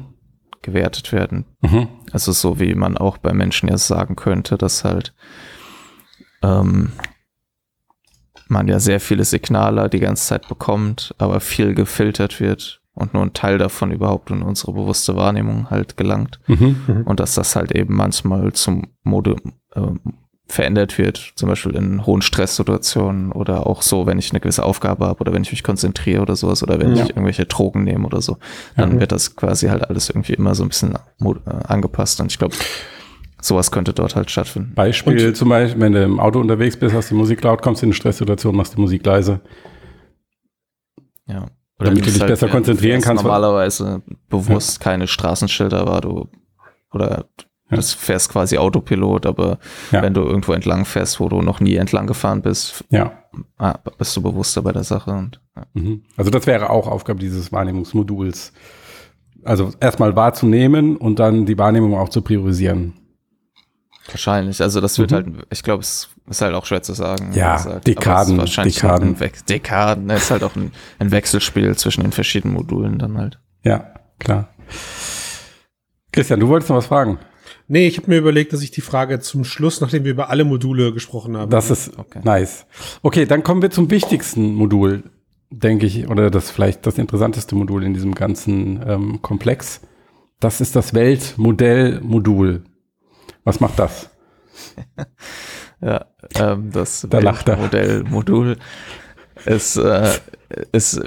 Gewertet 0.62 1.12
werden. 1.12 1.44
Mhm. 1.60 1.88
Also 2.12 2.32
so 2.32 2.58
wie 2.60 2.74
man 2.74 2.96
auch 2.96 3.18
bei 3.18 3.32
Menschen 3.32 3.68
jetzt 3.68 3.86
sagen 3.86 4.16
könnte, 4.16 4.56
dass 4.58 4.84
halt 4.84 5.12
ähm, 6.42 6.92
man 8.48 8.68
ja 8.68 8.80
sehr 8.80 9.00
viele 9.00 9.24
Signale 9.24 9.88
die 9.88 10.00
ganze 10.00 10.26
Zeit 10.26 10.48
bekommt, 10.48 11.14
aber 11.18 11.40
viel 11.40 11.74
gefiltert 11.74 12.40
wird 12.40 12.80
und 12.94 13.14
nur 13.14 13.22
ein 13.22 13.32
Teil 13.32 13.56
davon 13.58 13.90
überhaupt 13.92 14.30
in 14.30 14.42
unsere 14.42 14.72
bewusste 14.72 15.16
Wahrnehmung 15.16 15.70
halt 15.70 15.96
gelangt 15.96 16.40
Mhm. 16.46 17.02
und 17.06 17.20
dass 17.20 17.34
das 17.34 17.56
halt 17.56 17.72
eben 17.72 17.94
manchmal 17.96 18.52
zum 18.52 18.88
Mode 19.02 19.36
ähm, 19.74 20.00
verändert 20.52 20.98
wird, 20.98 21.32
zum 21.36 21.48
Beispiel 21.48 21.74
in 21.74 22.04
hohen 22.04 22.20
Stresssituationen 22.20 23.32
oder 23.32 23.66
auch 23.66 23.80
so, 23.80 24.04
wenn 24.06 24.18
ich 24.18 24.30
eine 24.32 24.40
gewisse 24.40 24.64
Aufgabe 24.64 25.06
habe 25.06 25.20
oder 25.20 25.32
wenn 25.32 25.42
ich 25.42 25.50
mich 25.50 25.62
konzentriere 25.62 26.20
oder 26.20 26.36
sowas 26.36 26.62
oder 26.62 26.78
wenn 26.78 26.94
Ja. 26.94 27.04
ich 27.04 27.10
irgendwelche 27.10 27.46
Drogen 27.46 27.84
nehme 27.84 28.06
oder 28.06 28.20
so, 28.20 28.36
dann 28.76 28.94
Ja. 28.94 29.00
wird 29.00 29.12
das 29.12 29.34
quasi 29.34 29.68
halt 29.68 29.88
alles 29.88 30.10
irgendwie 30.10 30.34
immer 30.34 30.54
so 30.54 30.62
ein 30.62 30.68
bisschen 30.68 30.94
äh, 30.94 31.50
angepasst 31.68 32.20
und 32.20 32.30
ich 32.30 32.38
glaube, 32.38 32.54
sowas 33.40 33.70
könnte 33.70 33.94
dort 33.94 34.14
halt 34.14 34.30
stattfinden. 34.30 34.74
Beispiel 34.74 35.32
zum 35.32 35.48
Beispiel, 35.48 35.80
wenn 35.80 35.92
du 35.94 36.04
im 36.04 36.20
Auto 36.20 36.38
unterwegs 36.38 36.76
bist, 36.76 36.94
hast 36.94 37.08
die 37.10 37.14
Musik 37.14 37.42
laut, 37.42 37.62
kommst 37.62 37.82
in 37.82 37.88
eine 37.88 37.94
Stresssituation, 37.94 38.54
machst 38.54 38.76
die 38.76 38.80
Musik 38.80 39.04
leise. 39.06 39.40
Ja. 41.26 41.46
Damit 41.78 42.06
du 42.06 42.10
dich 42.10 42.18
besser 42.20 42.42
während 42.46 42.52
konzentrieren 42.52 43.00
kannst. 43.00 43.24
Normalerweise 43.24 44.02
bewusst 44.28 44.80
keine 44.80 45.08
Straßenschilder 45.08 45.86
war 45.86 46.00
du 46.02 46.28
oder 46.92 47.10
Ja. 47.10 47.24
Das 47.76 47.92
fährst 47.92 48.30
quasi 48.30 48.58
Autopilot, 48.58 49.26
aber 49.26 49.58
Ja. 49.90 50.02
wenn 50.02 50.14
du 50.14 50.22
irgendwo 50.22 50.52
entlang 50.52 50.84
fährst, 50.84 51.20
wo 51.20 51.28
du 51.28 51.42
noch 51.42 51.60
nie 51.60 51.76
entlang 51.76 52.06
gefahren 52.06 52.42
bist, 52.42 52.84
Ja. 52.90 53.12
ah, 53.58 53.74
bist 53.98 54.16
du 54.16 54.22
bewusster 54.22 54.62
bei 54.62 54.72
der 54.72 54.84
Sache 54.84 55.10
und 55.10 55.40
ja. 55.56 55.64
Mhm. 55.74 56.02
Also 56.16 56.30
das 56.30 56.46
wäre 56.46 56.70
auch 56.70 56.86
Aufgabe 56.86 57.18
dieses 57.18 57.52
Wahrnehmungsmoduls. 57.52 58.52
Also 59.44 59.72
erstmal 59.80 60.14
wahrzunehmen 60.14 60.96
und 60.96 61.18
dann 61.18 61.46
die 61.46 61.58
Wahrnehmung 61.58 61.94
auch 61.94 62.08
zu 62.08 62.22
priorisieren. 62.22 62.94
Wahrscheinlich. 64.08 64.60
Also 64.60 64.80
das 64.80 64.98
wird 64.98 65.10
mhm. 65.10 65.14
halt, 65.14 65.26
ich 65.50 65.62
glaube, 65.62 65.82
es 65.82 66.08
ist 66.28 66.42
halt 66.42 66.54
auch 66.54 66.66
schwer 66.66 66.82
zu 66.82 66.92
sagen. 66.92 67.32
Ja, 67.34 67.64
halt, 67.64 67.86
Dekaden. 67.86 68.38
Wahrscheinlich 68.38 68.76
Dekaden. 68.76 69.16
Dekaden. 69.48 70.10
Es 70.10 70.24
ist 70.24 70.30
halt 70.30 70.44
auch 70.44 70.56
ein, 70.56 70.72
ein, 70.98 71.10
Wechselspiel 71.10 71.76
zwischen 71.76 72.02
den 72.02 72.12
verschiedenen 72.12 72.54
Modulen 72.54 72.98
dann 72.98 73.18
halt. 73.18 73.38
Ja, 73.64 73.94
klar. 74.18 74.48
Christian, 76.12 76.40
du 76.40 76.48
wolltest 76.48 76.70
noch 76.70 76.76
was 76.76 76.86
fragen. 76.86 77.18
Nee, 77.72 77.86
ich 77.86 77.96
habe 77.96 78.10
mir 78.10 78.18
überlegt, 78.18 78.52
dass 78.52 78.60
ich 78.60 78.70
die 78.70 78.82
Frage 78.82 79.20
zum 79.20 79.44
Schluss, 79.44 79.80
nachdem 79.80 80.04
wir 80.04 80.10
über 80.10 80.28
alle 80.28 80.44
Module 80.44 80.92
gesprochen 80.92 81.38
haben. 81.38 81.48
Das 81.50 81.70
ist 81.70 81.98
okay. 81.98 82.20
nice. 82.22 82.66
Okay, 83.00 83.24
dann 83.24 83.42
kommen 83.42 83.62
wir 83.62 83.70
zum 83.70 83.90
wichtigsten 83.90 84.52
Modul, 84.52 85.04
denke 85.48 85.86
ich, 85.86 86.06
oder 86.06 86.30
das 86.30 86.50
vielleicht 86.50 86.84
das 86.86 86.98
interessanteste 86.98 87.54
Modul 87.54 87.82
in 87.82 87.94
diesem 87.94 88.14
ganzen 88.14 88.84
ähm, 88.86 89.22
Komplex. 89.22 89.80
Das 90.38 90.60
ist 90.60 90.76
das 90.76 90.92
Weltmodellmodul. 90.92 92.62
Was 93.44 93.58
macht 93.60 93.78
das? 93.78 94.10
ja, 95.80 96.04
ähm, 96.34 96.72
das 96.72 97.06
da 97.08 97.22
Weltmodellmodul 97.22 98.58
ist, 99.46 99.78
äh, 99.78 100.10
ist, 100.72 101.00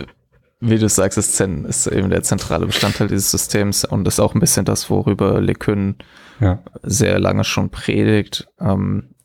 wie 0.59 0.77
du 0.77 0.87
sagst, 0.87 1.17
ist, 1.17 1.39
ist, 1.39 1.87
eben 1.87 2.09
der 2.09 2.23
zentrale 2.23 2.65
Bestandteil 2.65 3.07
dieses 3.07 3.31
Systems 3.31 3.85
und 3.85 4.07
ist 4.07 4.19
auch 4.19 4.33
ein 4.33 4.39
bisschen 4.39 4.65
das, 4.65 4.89
worüber 4.89 5.41
LeCun 5.41 5.95
ja. 6.39 6.59
sehr 6.81 7.19
lange 7.19 7.43
schon 7.43 7.69
predigt. 7.69 8.47
Ähm, 8.59 9.15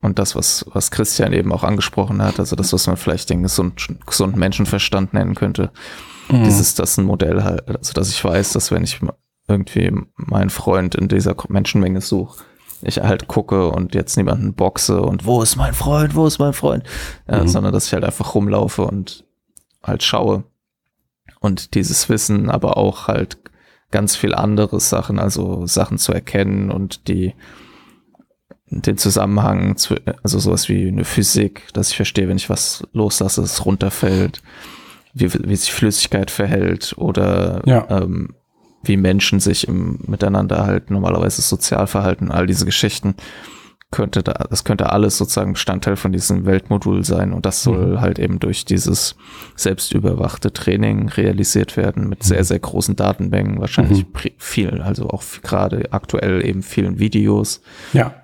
und 0.00 0.20
das, 0.20 0.36
was, 0.36 0.64
was 0.72 0.92
Christian 0.92 1.32
eben 1.32 1.52
auch 1.52 1.64
angesprochen 1.64 2.22
hat, 2.22 2.38
also 2.38 2.54
das, 2.54 2.72
was 2.72 2.86
man 2.86 2.96
vielleicht 2.96 3.30
den 3.30 3.42
gesunden, 3.42 3.98
gesunden 4.06 4.38
Menschenverstand 4.38 5.12
nennen 5.12 5.34
könnte, 5.34 5.72
mhm. 6.30 6.44
dieses, 6.44 6.76
das 6.76 6.96
ein 6.98 7.04
Modell 7.04 7.42
halt, 7.42 7.68
also 7.68 7.92
dass 7.92 8.10
ich 8.10 8.24
weiß, 8.24 8.52
dass 8.52 8.70
wenn 8.70 8.84
ich 8.84 9.00
irgendwie 9.48 9.92
meinen 10.14 10.50
Freund 10.50 10.94
in 10.94 11.08
dieser 11.08 11.34
Menschenmenge 11.48 12.00
suche, 12.00 12.44
ich 12.82 13.00
halt 13.00 13.26
gucke 13.26 13.70
und 13.70 13.96
jetzt 13.96 14.16
niemanden 14.16 14.54
boxe 14.54 15.02
und 15.02 15.24
wo 15.24 15.42
ist 15.42 15.56
mein 15.56 15.74
Freund, 15.74 16.14
wo 16.14 16.26
ist 16.26 16.38
mein 16.38 16.52
Freund, 16.52 16.84
ja, 17.28 17.42
mhm. 17.42 17.48
sondern 17.48 17.72
dass 17.72 17.86
ich 17.86 17.92
halt 17.92 18.04
einfach 18.04 18.36
rumlaufe 18.36 18.82
und 18.82 19.24
halt 19.82 20.04
schaue 20.04 20.44
und 21.40 21.74
dieses 21.74 22.08
Wissen 22.08 22.50
aber 22.50 22.76
auch 22.76 23.08
halt 23.08 23.38
ganz 23.90 24.16
viel 24.16 24.34
andere 24.34 24.80
Sachen, 24.80 25.18
also 25.18 25.66
Sachen 25.66 25.98
zu 25.98 26.12
erkennen 26.12 26.70
und 26.70 27.08
die 27.08 27.34
den 28.70 28.98
Zusammenhang 28.98 29.76
zu, 29.76 29.96
also 30.22 30.38
sowas 30.38 30.68
wie 30.68 30.88
eine 30.88 31.04
Physik, 31.04 31.62
dass 31.72 31.90
ich 31.90 31.96
verstehe, 31.96 32.28
wenn 32.28 32.36
ich 32.36 32.50
was 32.50 32.86
loslasse, 32.92 33.40
es 33.40 33.64
runterfällt, 33.64 34.42
wie, 35.14 35.32
wie 35.32 35.56
sich 35.56 35.72
Flüssigkeit 35.72 36.30
verhält 36.30 36.94
oder 36.98 37.62
ja. 37.64 37.86
ähm, 37.88 38.34
wie 38.82 38.96
Menschen 38.98 39.40
sich 39.40 39.66
im, 39.66 40.00
miteinander 40.06 40.66
halt 40.66 40.90
normalerweise 40.90 41.40
sozial 41.40 41.86
verhalten, 41.86 42.30
all 42.30 42.46
diese 42.46 42.66
Geschichten 42.66 43.14
könnte 43.90 44.22
da, 44.22 44.32
das 44.50 44.64
könnte 44.64 44.92
alles 44.92 45.16
sozusagen 45.16 45.54
Bestandteil 45.54 45.96
von 45.96 46.12
diesem 46.12 46.44
Weltmodul 46.44 47.04
sein 47.04 47.32
und 47.32 47.46
das 47.46 47.62
soll 47.62 47.92
mhm. 47.92 48.00
halt 48.00 48.18
eben 48.18 48.38
durch 48.38 48.66
dieses 48.66 49.16
selbstüberwachte 49.56 50.52
Training 50.52 51.08
realisiert 51.08 51.76
werden 51.76 52.08
mit 52.08 52.22
sehr, 52.22 52.40
mhm. 52.40 52.44
sehr 52.44 52.58
großen 52.58 52.96
Datenmengen, 52.96 53.60
wahrscheinlich 53.60 54.04
mhm. 54.04 54.30
viel, 54.36 54.82
also 54.82 55.08
auch 55.08 55.22
gerade 55.42 55.90
aktuell 55.92 56.44
eben 56.44 56.62
vielen 56.62 56.98
Videos. 56.98 57.62
Ja. 57.92 58.14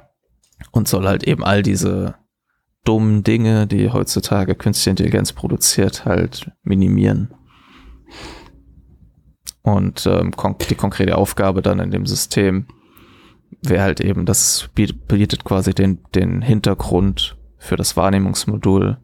Und 0.70 0.88
soll 0.88 1.06
halt 1.06 1.24
eben 1.24 1.44
all 1.44 1.62
diese 1.62 2.14
dummen 2.84 3.22
Dinge, 3.24 3.66
die 3.66 3.90
heutzutage 3.90 4.54
künstliche 4.54 4.90
Intelligenz 4.90 5.32
produziert, 5.32 6.04
halt 6.04 6.50
minimieren. 6.62 7.34
Und 9.62 10.06
ähm, 10.06 10.32
die 10.68 10.74
konkrete 10.74 11.16
Aufgabe 11.16 11.62
dann 11.62 11.80
in 11.80 11.90
dem 11.90 12.04
System 12.04 12.66
wäre 13.62 13.82
halt 13.82 14.00
eben, 14.00 14.26
das 14.26 14.70
bietet 14.74 15.44
quasi 15.44 15.74
den, 15.74 15.98
den 16.14 16.42
Hintergrund 16.42 17.36
für 17.58 17.76
das 17.76 17.96
Wahrnehmungsmodul. 17.96 18.98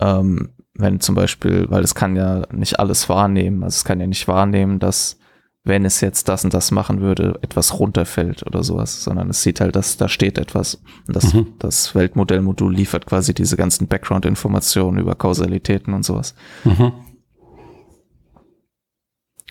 Ähm, 0.00 0.50
wenn 0.74 1.00
zum 1.00 1.14
Beispiel, 1.14 1.66
weil 1.70 1.82
es 1.82 1.94
kann 1.94 2.16
ja 2.16 2.42
nicht 2.52 2.78
alles 2.78 3.08
wahrnehmen, 3.08 3.62
also 3.62 3.76
es 3.76 3.84
kann 3.84 4.00
ja 4.00 4.06
nicht 4.06 4.28
wahrnehmen, 4.28 4.78
dass 4.78 5.18
wenn 5.64 5.84
es 5.84 6.00
jetzt 6.00 6.28
das 6.28 6.44
und 6.44 6.54
das 6.54 6.70
machen 6.70 7.00
würde, 7.00 7.38
etwas 7.42 7.80
runterfällt 7.80 8.46
oder 8.46 8.62
sowas, 8.62 9.02
sondern 9.02 9.30
es 9.30 9.42
sieht 9.42 9.60
halt, 9.60 9.74
dass 9.74 9.96
da 9.96 10.08
steht 10.08 10.38
etwas. 10.38 10.80
Und 11.08 11.16
das, 11.16 11.34
mhm. 11.34 11.54
das 11.58 11.94
Weltmodellmodul 11.94 12.72
liefert 12.72 13.06
quasi 13.06 13.34
diese 13.34 13.56
ganzen 13.56 13.88
Background-Informationen 13.88 14.98
über 14.98 15.16
Kausalitäten 15.16 15.92
und 15.92 16.04
sowas. 16.04 16.36
Mhm 16.64 16.92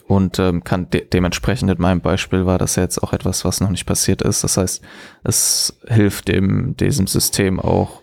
und 0.07 0.37
ähm, 0.39 0.63
kann 0.63 0.89
de 0.89 1.07
dementsprechend 1.07 1.71
in 1.71 1.81
meinem 1.81 2.01
Beispiel 2.01 2.45
war 2.45 2.57
das 2.57 2.75
jetzt 2.75 3.01
auch 3.01 3.13
etwas, 3.13 3.43
was 3.43 3.59
noch 3.59 3.69
nicht 3.69 3.85
passiert 3.85 4.21
ist. 4.21 4.43
Das 4.43 4.57
heißt, 4.57 4.83
es 5.23 5.79
hilft 5.87 6.27
dem 6.27 6.77
diesem 6.77 7.07
System 7.07 7.59
auch 7.59 8.01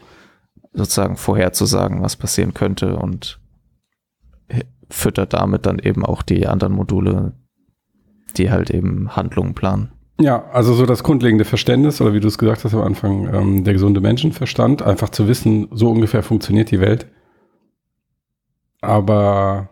sozusagen 0.72 1.16
vorherzusagen, 1.16 2.02
was 2.02 2.16
passieren 2.16 2.54
könnte 2.54 2.96
und 2.96 3.38
füttert 4.92 5.32
damit 5.32 5.66
dann 5.66 5.78
eben 5.78 6.04
auch 6.04 6.22
die 6.22 6.46
anderen 6.46 6.74
Module, 6.74 7.32
die 8.36 8.50
halt 8.50 8.70
eben 8.70 9.14
Handlungen 9.16 9.54
planen. 9.54 9.92
Ja, 10.20 10.44
also 10.52 10.74
so 10.74 10.86
das 10.86 11.02
grundlegende 11.02 11.44
Verständnis 11.44 12.00
oder 12.00 12.14
wie 12.14 12.20
du 12.20 12.28
es 12.28 12.38
gesagt 12.38 12.64
hast 12.64 12.74
am 12.74 12.82
Anfang, 12.82 13.32
ähm, 13.32 13.64
der 13.64 13.72
gesunde 13.72 14.00
Menschenverstand, 14.00 14.82
einfach 14.82 15.08
zu 15.08 15.26
wissen, 15.26 15.68
so 15.72 15.90
ungefähr 15.90 16.22
funktioniert 16.22 16.70
die 16.70 16.80
Welt. 16.80 17.06
Aber 18.80 19.70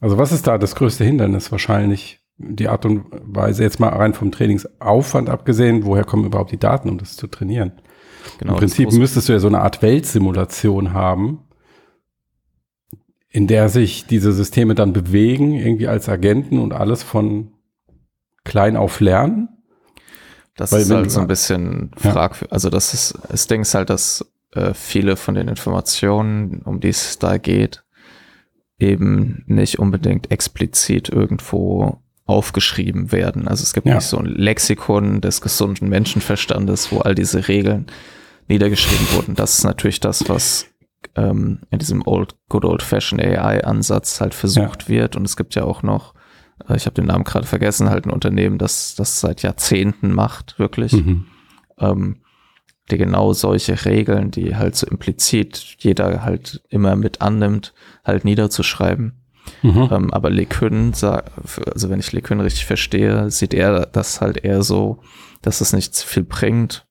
also 0.00 0.18
was 0.18 0.32
ist 0.32 0.46
da 0.46 0.58
das 0.58 0.74
größte 0.74 1.04
Hindernis? 1.04 1.50
Wahrscheinlich 1.50 2.20
die 2.38 2.68
Art 2.68 2.84
und 2.84 3.06
Weise, 3.10 3.64
jetzt 3.64 3.80
mal 3.80 3.88
rein 3.88 4.14
vom 4.14 4.30
Trainingsaufwand 4.30 5.28
abgesehen, 5.28 5.84
woher 5.84 6.04
kommen 6.04 6.24
überhaupt 6.24 6.52
die 6.52 6.58
Daten, 6.58 6.88
um 6.88 6.98
das 6.98 7.16
zu 7.16 7.26
trainieren? 7.26 7.72
Genau, 8.38 8.54
Im 8.54 8.58
Prinzip 8.58 8.92
müsstest 8.92 9.28
du 9.28 9.32
ja 9.32 9.40
so 9.40 9.48
eine 9.48 9.60
Art 9.60 9.82
Weltsimulation 9.82 10.92
haben, 10.92 11.40
in 13.28 13.46
der 13.46 13.68
sich 13.68 14.06
diese 14.06 14.32
Systeme 14.32 14.74
dann 14.74 14.92
bewegen, 14.92 15.54
irgendwie 15.54 15.88
als 15.88 16.08
Agenten 16.08 16.58
und 16.58 16.72
alles 16.72 17.02
von 17.02 17.52
klein 18.44 18.76
auf 18.76 19.00
lernen. 19.00 19.48
Das 20.56 20.72
Weil 20.72 20.82
ist 20.82 20.90
halt 20.90 21.10
so 21.10 21.20
ein 21.20 21.26
bisschen 21.28 21.90
frag, 21.96 22.40
ja. 22.40 22.48
also 22.50 22.70
das 22.70 22.94
ist, 22.94 23.18
das 23.28 23.46
Ding 23.46 23.62
ist 23.62 23.74
halt, 23.74 23.90
dass 23.90 24.24
äh, 24.52 24.74
viele 24.74 25.16
von 25.16 25.34
den 25.34 25.48
Informationen, 25.48 26.62
um 26.64 26.80
die 26.80 26.88
es 26.88 27.18
da 27.18 27.38
geht, 27.38 27.84
eben 28.78 29.44
nicht 29.46 29.78
unbedingt 29.78 30.30
explizit 30.30 31.08
irgendwo 31.08 31.98
aufgeschrieben 32.26 33.10
werden. 33.10 33.48
Also 33.48 33.62
es 33.62 33.72
gibt 33.72 33.86
ja. 33.86 33.96
nicht 33.96 34.04
so 34.04 34.18
ein 34.18 34.26
Lexikon 34.26 35.20
des 35.20 35.40
gesunden 35.40 35.88
Menschenverstandes, 35.88 36.92
wo 36.92 36.98
all 36.98 37.14
diese 37.14 37.48
Regeln 37.48 37.86
niedergeschrieben 38.48 39.06
wurden. 39.14 39.34
Das 39.34 39.58
ist 39.58 39.64
natürlich 39.64 40.00
das, 40.00 40.28
was 40.28 40.66
ähm, 41.16 41.60
in 41.70 41.78
diesem 41.78 42.06
old, 42.06 42.34
good 42.48 42.64
old 42.64 42.82
fashioned 42.82 43.24
AI-Ansatz 43.24 44.20
halt 44.20 44.34
versucht 44.34 44.84
ja. 44.84 44.88
wird. 44.88 45.16
Und 45.16 45.24
es 45.24 45.36
gibt 45.36 45.54
ja 45.54 45.64
auch 45.64 45.82
noch, 45.82 46.14
äh, 46.68 46.76
ich 46.76 46.86
habe 46.86 46.94
den 46.94 47.06
Namen 47.06 47.24
gerade 47.24 47.46
vergessen, 47.46 47.88
halt 47.88 48.06
ein 48.06 48.12
Unternehmen, 48.12 48.58
das 48.58 48.94
das 48.94 49.20
seit 49.20 49.42
Jahrzehnten 49.42 50.12
macht, 50.12 50.58
wirklich. 50.58 50.92
Mhm. 50.92 51.26
Ähm, 51.78 52.16
die 52.90 52.98
genau 52.98 53.32
solche 53.32 53.84
Regeln, 53.84 54.30
die 54.30 54.56
halt 54.56 54.76
so 54.76 54.86
implizit 54.86 55.76
jeder 55.78 56.22
halt 56.24 56.62
immer 56.68 56.96
mit 56.96 57.20
annimmt, 57.20 57.74
halt 58.04 58.24
niederzuschreiben. 58.24 59.14
Mhm. 59.62 59.88
Ähm, 59.90 60.12
aber 60.12 60.30
LeCun, 60.30 60.92
also 60.92 61.90
wenn 61.90 62.00
ich 62.00 62.12
LeCun 62.12 62.40
richtig 62.40 62.66
verstehe, 62.66 63.30
sieht 63.30 63.54
er 63.54 63.86
das 63.86 64.20
halt 64.20 64.44
eher 64.44 64.62
so, 64.62 65.00
dass 65.42 65.60
es 65.60 65.72
nicht 65.72 65.96
viel 65.96 66.24
bringt 66.24 66.86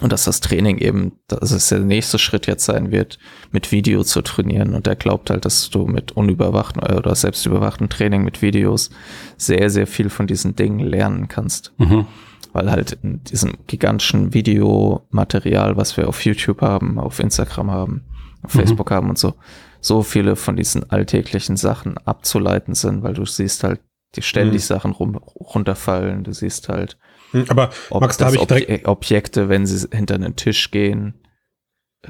und 0.00 0.12
dass 0.12 0.24
das 0.24 0.40
Training 0.40 0.78
eben, 0.78 1.12
dass 1.28 1.52
es 1.52 1.68
der 1.68 1.78
nächste 1.78 2.18
Schritt 2.18 2.48
jetzt 2.48 2.64
sein 2.64 2.90
wird, 2.90 3.18
mit 3.52 3.70
Video 3.70 4.02
zu 4.02 4.22
trainieren. 4.22 4.74
Und 4.74 4.88
er 4.88 4.96
glaubt 4.96 5.30
halt, 5.30 5.44
dass 5.44 5.70
du 5.70 5.86
mit 5.86 6.12
unüberwachten 6.12 6.82
oder 6.82 7.14
selbstüberwachten 7.14 7.88
Training 7.88 8.24
mit 8.24 8.42
Videos 8.42 8.90
sehr, 9.36 9.70
sehr 9.70 9.86
viel 9.86 10.10
von 10.10 10.26
diesen 10.26 10.56
Dingen 10.56 10.80
lernen 10.80 11.28
kannst. 11.28 11.72
Mhm 11.78 12.06
weil 12.54 12.70
halt 12.70 12.98
in 13.02 13.22
diesem 13.24 13.58
gigantischen 13.66 14.32
Videomaterial, 14.32 15.76
was 15.76 15.96
wir 15.96 16.08
auf 16.08 16.24
YouTube 16.24 16.62
haben, 16.62 16.98
auf 16.98 17.18
Instagram 17.18 17.70
haben, 17.70 18.04
auf 18.42 18.54
mhm. 18.54 18.58
Facebook 18.60 18.90
haben 18.90 19.10
und 19.10 19.18
so, 19.18 19.34
so 19.80 20.02
viele 20.02 20.36
von 20.36 20.56
diesen 20.56 20.88
alltäglichen 20.90 21.56
Sachen 21.56 21.98
abzuleiten 21.98 22.74
sind, 22.74 23.02
weil 23.02 23.12
du 23.12 23.26
siehst 23.26 23.64
halt 23.64 23.80
die 24.14 24.22
ständig 24.22 24.62
mhm. 24.62 24.66
Sachen 24.66 24.92
rum, 24.92 25.16
runterfallen, 25.16 26.22
du 26.24 26.32
siehst 26.32 26.68
halt 26.68 26.96
mhm, 27.32 27.46
aber 27.48 27.70
ob 27.90 28.00
Max, 28.00 28.16
da 28.16 28.26
habe 28.26 28.36
ich 28.36 28.42
Obje 28.42 28.80
Objekte, 28.84 29.48
wenn 29.48 29.66
sie 29.66 29.88
hinter 29.92 30.14
einen 30.14 30.36
Tisch 30.36 30.70
gehen, 30.70 31.14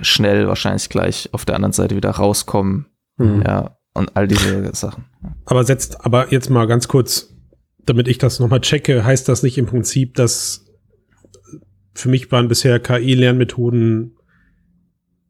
schnell 0.02 0.46
wahrscheinlich 0.46 0.90
gleich 0.90 1.30
auf 1.33 1.46
der 1.46 1.57
anderen 1.57 1.72
Seite 1.72 1.96
wieder 1.96 2.11
rauskommen. 2.11 2.87
Mhm. 3.16 3.42
Ja, 3.46 3.78
und 3.94 4.16
all 4.16 4.26
diese 4.26 4.74
Sachen. 4.74 5.04
Aber 5.46 5.64
setzt, 5.64 6.04
aber 6.04 6.33
jetzt 6.33 6.50
mal 6.50 6.66
ganz 6.66 6.88
kurz 6.88 7.34
damit 7.87 8.09
ich 8.09 8.18
das 8.18 8.40
nochmal 8.40 8.61
checke, 8.61 9.05
heißt 9.05 9.29
das 9.29 9.42
nicht 9.42 9.59
im 9.59 9.66
Prinzip, 9.66 10.14
dass 10.14 10.66
für 11.94 12.09
mich 12.09 12.31
waren 12.33 12.49
bisher 12.49 12.81
KI-Lernmethoden, 12.81 14.16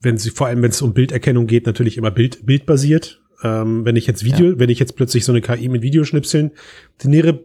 wenn 0.00 0.18
sie 0.18 0.30
vor 0.30 0.46
allem, 0.46 0.62
wenn 0.62 0.70
es 0.70 0.82
um 0.82 0.94
Bilderkennung 0.94 1.46
geht, 1.46 1.66
natürlich 1.66 1.96
immer 1.96 2.10
Bild, 2.10 2.44
bildbasiert. 2.46 3.20
Ähm, 3.42 3.84
wenn 3.84 3.96
ich 3.96 4.06
jetzt 4.06 4.24
Video, 4.24 4.52
ja. 4.52 4.58
wenn 4.58 4.70
ich 4.70 4.78
jetzt 4.78 4.96
plötzlich 4.96 5.24
so 5.24 5.32
eine 5.32 5.42
KI 5.42 5.68
mit 5.68 5.82
Videoschnipseln 5.82 6.52
trainiere, 6.98 7.40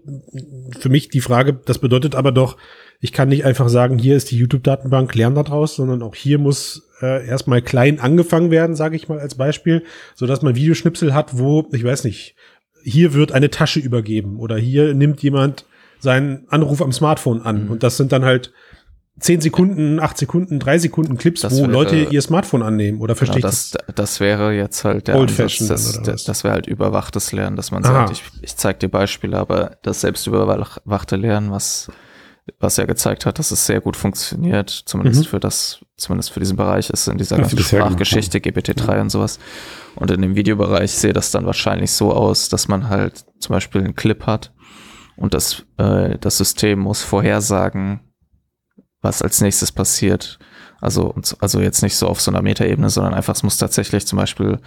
für 0.80 0.90
mich 0.90 1.10
die 1.10 1.20
Frage, 1.20 1.60
das 1.66 1.80
bedeutet 1.80 2.16
aber 2.16 2.32
doch, 2.32 2.58
ich 3.02 3.12
kann 3.12 3.30
nicht 3.30 3.46
einfach 3.46 3.70
sagen, 3.70 3.98
hier 3.98 4.16
ist 4.16 4.32
die 4.32 4.38
YouTube-Datenbank, 4.38 5.14
lern 5.16 5.36
da 5.36 5.44
draus, 5.44 5.76
sondern 5.76 6.02
auch 6.02 6.16
hier 6.16 6.38
muss 6.38 6.90
äh, 7.02 7.26
erstmal 7.28 7.62
klein 7.62 8.00
angefangen 8.00 8.52
werden, 8.52 8.76
sage 8.76 8.96
ich 8.96 9.10
mal 9.10 9.20
als 9.20 9.36
Beispiel, 9.36 9.84
so 10.16 10.26
dass 10.26 10.42
man 10.42 10.56
Videoschnipsel 10.56 11.14
hat, 11.14 11.38
wo, 11.38 11.68
ich 11.72 11.84
weiß 11.84 12.04
nicht, 12.04 12.36
hier 12.84 13.14
wird 13.14 13.32
eine 13.32 13.50
Tasche 13.50 13.80
übergeben 13.80 14.38
oder 14.38 14.58
hier 14.58 14.94
nimmt 14.94 15.22
jemand 15.22 15.66
seinen 16.00 16.48
Anruf 16.50 16.82
am 16.82 16.92
Smartphone 16.92 17.42
an. 17.42 17.66
Mhm. 17.66 17.72
Und 17.72 17.84
das 17.84 17.98
sind 17.98 18.12
dann 18.12 18.24
halt 18.24 18.52
zehn 19.20 19.42
Sekunden, 19.42 20.00
acht 20.00 20.18
Sekunden, 20.18 20.60
drei 20.60 20.78
Sekunden 20.78 21.18
Clips, 21.18 21.42
das 21.42 21.54
wo 21.54 21.64
wäre, 21.64 21.72
Leute 21.72 21.96
ihr 21.98 22.22
Smartphone 22.22 22.64
annehmen 22.64 23.02
oder 23.02 23.16
verstehe 23.16 23.42
genau, 23.42 23.50
das, 23.50 23.72
das? 23.72 23.96
Das 23.96 24.20
wäre 24.22 24.54
jetzt 24.54 24.86
halt 24.86 25.08
der 25.08 25.18
Old 25.18 25.32
Ansatz, 25.32 25.68
das, 25.68 26.02
das, 26.02 26.24
das 26.24 26.44
wäre 26.44 26.54
halt 26.54 26.68
überwachtes 26.68 27.34
Lernen, 27.34 27.58
dass 27.58 27.72
man 27.72 27.84
Aha. 27.84 28.08
sagt, 28.08 28.12
ich, 28.12 28.24
ich 28.42 28.56
zeige 28.56 28.80
dir 28.80 28.90
Beispiele, 28.90 29.38
aber 29.38 29.78
das 29.82 30.02
selbst 30.02 30.26
überwachte 30.26 31.18
Lernen, 31.18 31.52
was 31.52 31.90
was 32.60 32.78
ja 32.78 32.86
gezeigt 32.86 33.26
hat, 33.26 33.38
dass 33.38 33.52
es 33.52 33.66
sehr 33.66 33.82
gut 33.82 33.96
funktioniert, 33.96 34.70
zumindest 34.70 35.26
mhm. 35.26 35.26
für 35.26 35.40
das, 35.40 35.80
zumindest 36.00 36.32
für 36.32 36.40
diesen 36.40 36.58
Bereich 36.58 36.90
ist 36.90 37.08
in 37.08 37.18
dieser 37.18 37.38
ganzen 37.38 37.60
Sprachgeschichte, 37.60 38.40
GPT-3 38.40 38.96
ja. 38.96 39.02
und 39.02 39.10
sowas. 39.10 39.40
Und 39.96 40.12
in 40.12 40.22
dem 40.22 40.36
Videobereich 40.36 40.92
sehe 40.92 41.14
das 41.14 41.32
dann 41.32 41.46
wahrscheinlich 41.46 41.92
so 41.92 42.14
aus, 42.14 42.50
dass 42.50 42.68
man 42.68 42.90
halt 42.90 43.26
zum 43.40 43.54
Beispiel 43.54 43.82
einen 43.82 43.96
Clip 43.96 44.26
hat 44.26 44.54
und 45.20 45.34
das, 45.34 45.66
äh, 45.78 46.18
das 46.18 46.38
System 46.38 46.80
muss 46.80 47.04
vorhersagen, 47.04 48.00
was 49.02 49.22
als 49.22 49.42
nächstes 49.42 49.72
passiert. 49.72 50.40
Also, 50.80 51.14
also 51.40 51.60
jetzt 51.60 51.84
nicht 51.84 51.98
so 51.98 52.08
auf 52.08 52.22
so 52.22 52.32
einer 52.32 52.42
Metaebene, 52.42 52.90
sondern 52.90 53.14
einfach, 53.14 53.36
es 53.36 53.44
muss 53.44 53.58
tatsächlich 53.58 54.08
zum 54.08 54.18
Beispiel 54.18 54.60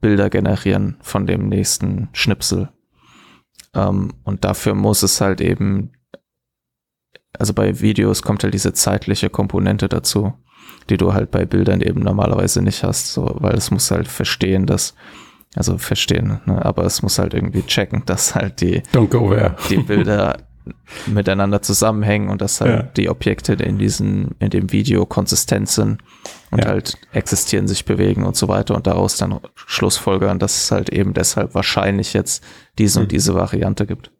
Bilder 0.00 0.30
generieren 0.30 0.96
von 1.00 1.28
dem 1.28 1.48
nächsten 1.48 2.08
Schnipsel. 2.12 2.70
Ähm, 3.72 4.14
und 4.24 4.44
dafür 4.44 4.74
muss 4.74 5.04
es 5.04 5.20
halt 5.20 5.40
eben, 5.40 5.92
also 7.38 7.54
bei 7.54 7.80
Videos 7.80 8.22
kommt 8.22 8.42
halt 8.42 8.54
diese 8.54 8.72
zeitliche 8.72 9.30
Komponente 9.30 9.88
dazu, 9.88 10.34
die 10.90 10.96
du 10.96 11.12
halt 11.12 11.30
bei 11.30 11.44
Bildern 11.44 11.80
eben 11.80 12.00
normalerweise 12.00 12.62
nicht 12.62 12.82
hast, 12.84 13.12
so, 13.12 13.36
weil 13.38 13.54
es 13.54 13.70
muss 13.70 13.90
halt 13.90 14.08
verstehen, 14.08 14.66
dass 14.66 14.94
also 15.56 15.78
verstehen, 15.78 16.40
ne? 16.46 16.64
aber 16.64 16.84
es 16.84 17.02
muss 17.02 17.18
halt 17.18 17.32
irgendwie 17.32 17.62
checken, 17.62 18.02
dass 18.06 18.34
halt 18.34 18.60
die, 18.60 18.82
die 19.70 19.76
Bilder 19.78 20.38
miteinander 21.06 21.60
zusammenhängen 21.60 22.30
und 22.30 22.40
dass 22.40 22.60
halt 22.60 22.70
ja. 22.70 22.82
die 22.96 23.08
Objekte 23.10 23.52
in 23.52 23.78
diesem, 23.78 24.30
in 24.38 24.48
dem 24.48 24.72
Video 24.72 25.04
konsistent 25.04 25.68
sind 25.68 25.98
und 26.50 26.60
ja. 26.60 26.68
halt 26.68 26.96
existieren, 27.12 27.68
sich 27.68 27.84
bewegen 27.84 28.24
und 28.24 28.34
so 28.34 28.48
weiter 28.48 28.74
und 28.74 28.86
daraus 28.86 29.16
dann 29.16 29.40
Schlussfolgern, 29.54 30.38
dass 30.38 30.64
es 30.64 30.70
halt 30.70 30.88
eben 30.88 31.12
deshalb 31.12 31.54
wahrscheinlich 31.54 32.14
jetzt 32.14 32.42
diese 32.78 32.98
mhm. 32.98 33.04
und 33.04 33.12
diese 33.12 33.34
Variante 33.34 33.86
gibt. 33.86 34.10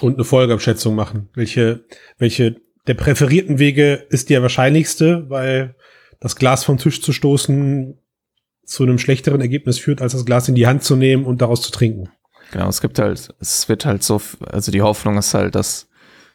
Und 0.00 0.14
eine 0.14 0.24
Folgeabschätzung 0.24 0.94
machen. 0.94 1.28
Welche, 1.34 1.84
welche 2.16 2.56
der 2.86 2.94
präferierten 2.94 3.58
Wege 3.58 4.06
ist 4.08 4.30
der 4.30 4.40
wahrscheinlichste, 4.40 5.28
weil 5.28 5.76
das 6.22 6.36
Glas 6.36 6.62
vom 6.62 6.78
Tisch 6.78 7.02
zu 7.02 7.12
stoßen 7.12 7.98
zu 8.64 8.84
einem 8.84 8.98
schlechteren 8.98 9.40
Ergebnis 9.40 9.80
führt, 9.80 10.00
als 10.00 10.12
das 10.12 10.24
Glas 10.24 10.48
in 10.48 10.54
die 10.54 10.68
Hand 10.68 10.84
zu 10.84 10.94
nehmen 10.94 11.24
und 11.24 11.42
daraus 11.42 11.62
zu 11.62 11.72
trinken. 11.72 12.10
Genau, 12.52 12.68
es 12.68 12.80
gibt 12.80 13.00
halt, 13.00 13.34
es 13.40 13.68
wird 13.68 13.84
halt 13.84 14.04
so, 14.04 14.20
also 14.46 14.70
die 14.70 14.82
Hoffnung 14.82 15.18
ist 15.18 15.34
halt, 15.34 15.56
dass 15.56 15.88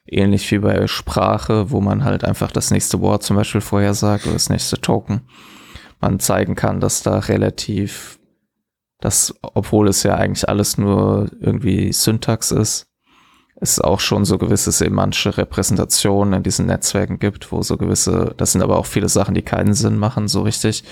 ähnlich 0.05 0.51
wie 0.51 0.59
bei 0.59 0.87
Sprache, 0.87 1.71
wo 1.71 1.79
man 1.79 2.03
halt 2.03 2.25
einfach 2.25 2.51
das 2.51 2.69
nächste 2.69 2.99
Wort 2.99 3.23
zum 3.23 3.37
Beispiel 3.37 3.61
vorhersagt 3.61 4.25
oder 4.25 4.33
das 4.33 4.49
nächste 4.49 4.81
Token, 4.81 5.21
man 6.01 6.19
zeigen 6.19 6.55
kann, 6.55 6.81
dass 6.81 7.01
da 7.01 7.19
relativ, 7.19 8.19
dass, 8.99 9.35
obwohl 9.41 9.87
es 9.87 10.03
ja 10.03 10.15
eigentlich 10.15 10.49
alles 10.49 10.77
nur 10.77 11.31
irgendwie 11.39 11.93
Syntax 11.93 12.51
ist, 12.51 12.87
es 13.59 13.79
auch 13.79 13.99
schon 13.99 14.23
so 14.23 14.37
gewisse 14.37 14.71
semantische 14.71 15.35
Repräsentationen 15.37 16.35
in 16.35 16.43
diesen 16.43 16.67
Netzwerken 16.67 17.17
gibt, 17.17 17.51
wo 17.51 17.63
so 17.63 17.77
gewisse, 17.77 18.33
das 18.37 18.51
sind 18.51 18.61
aber 18.61 18.77
auch 18.77 18.85
viele 18.85 19.09
Sachen, 19.09 19.33
die 19.33 19.41
keinen 19.41 19.73
Sinn 19.73 19.97
machen, 19.97 20.27
so 20.27 20.41
richtig. 20.43 20.83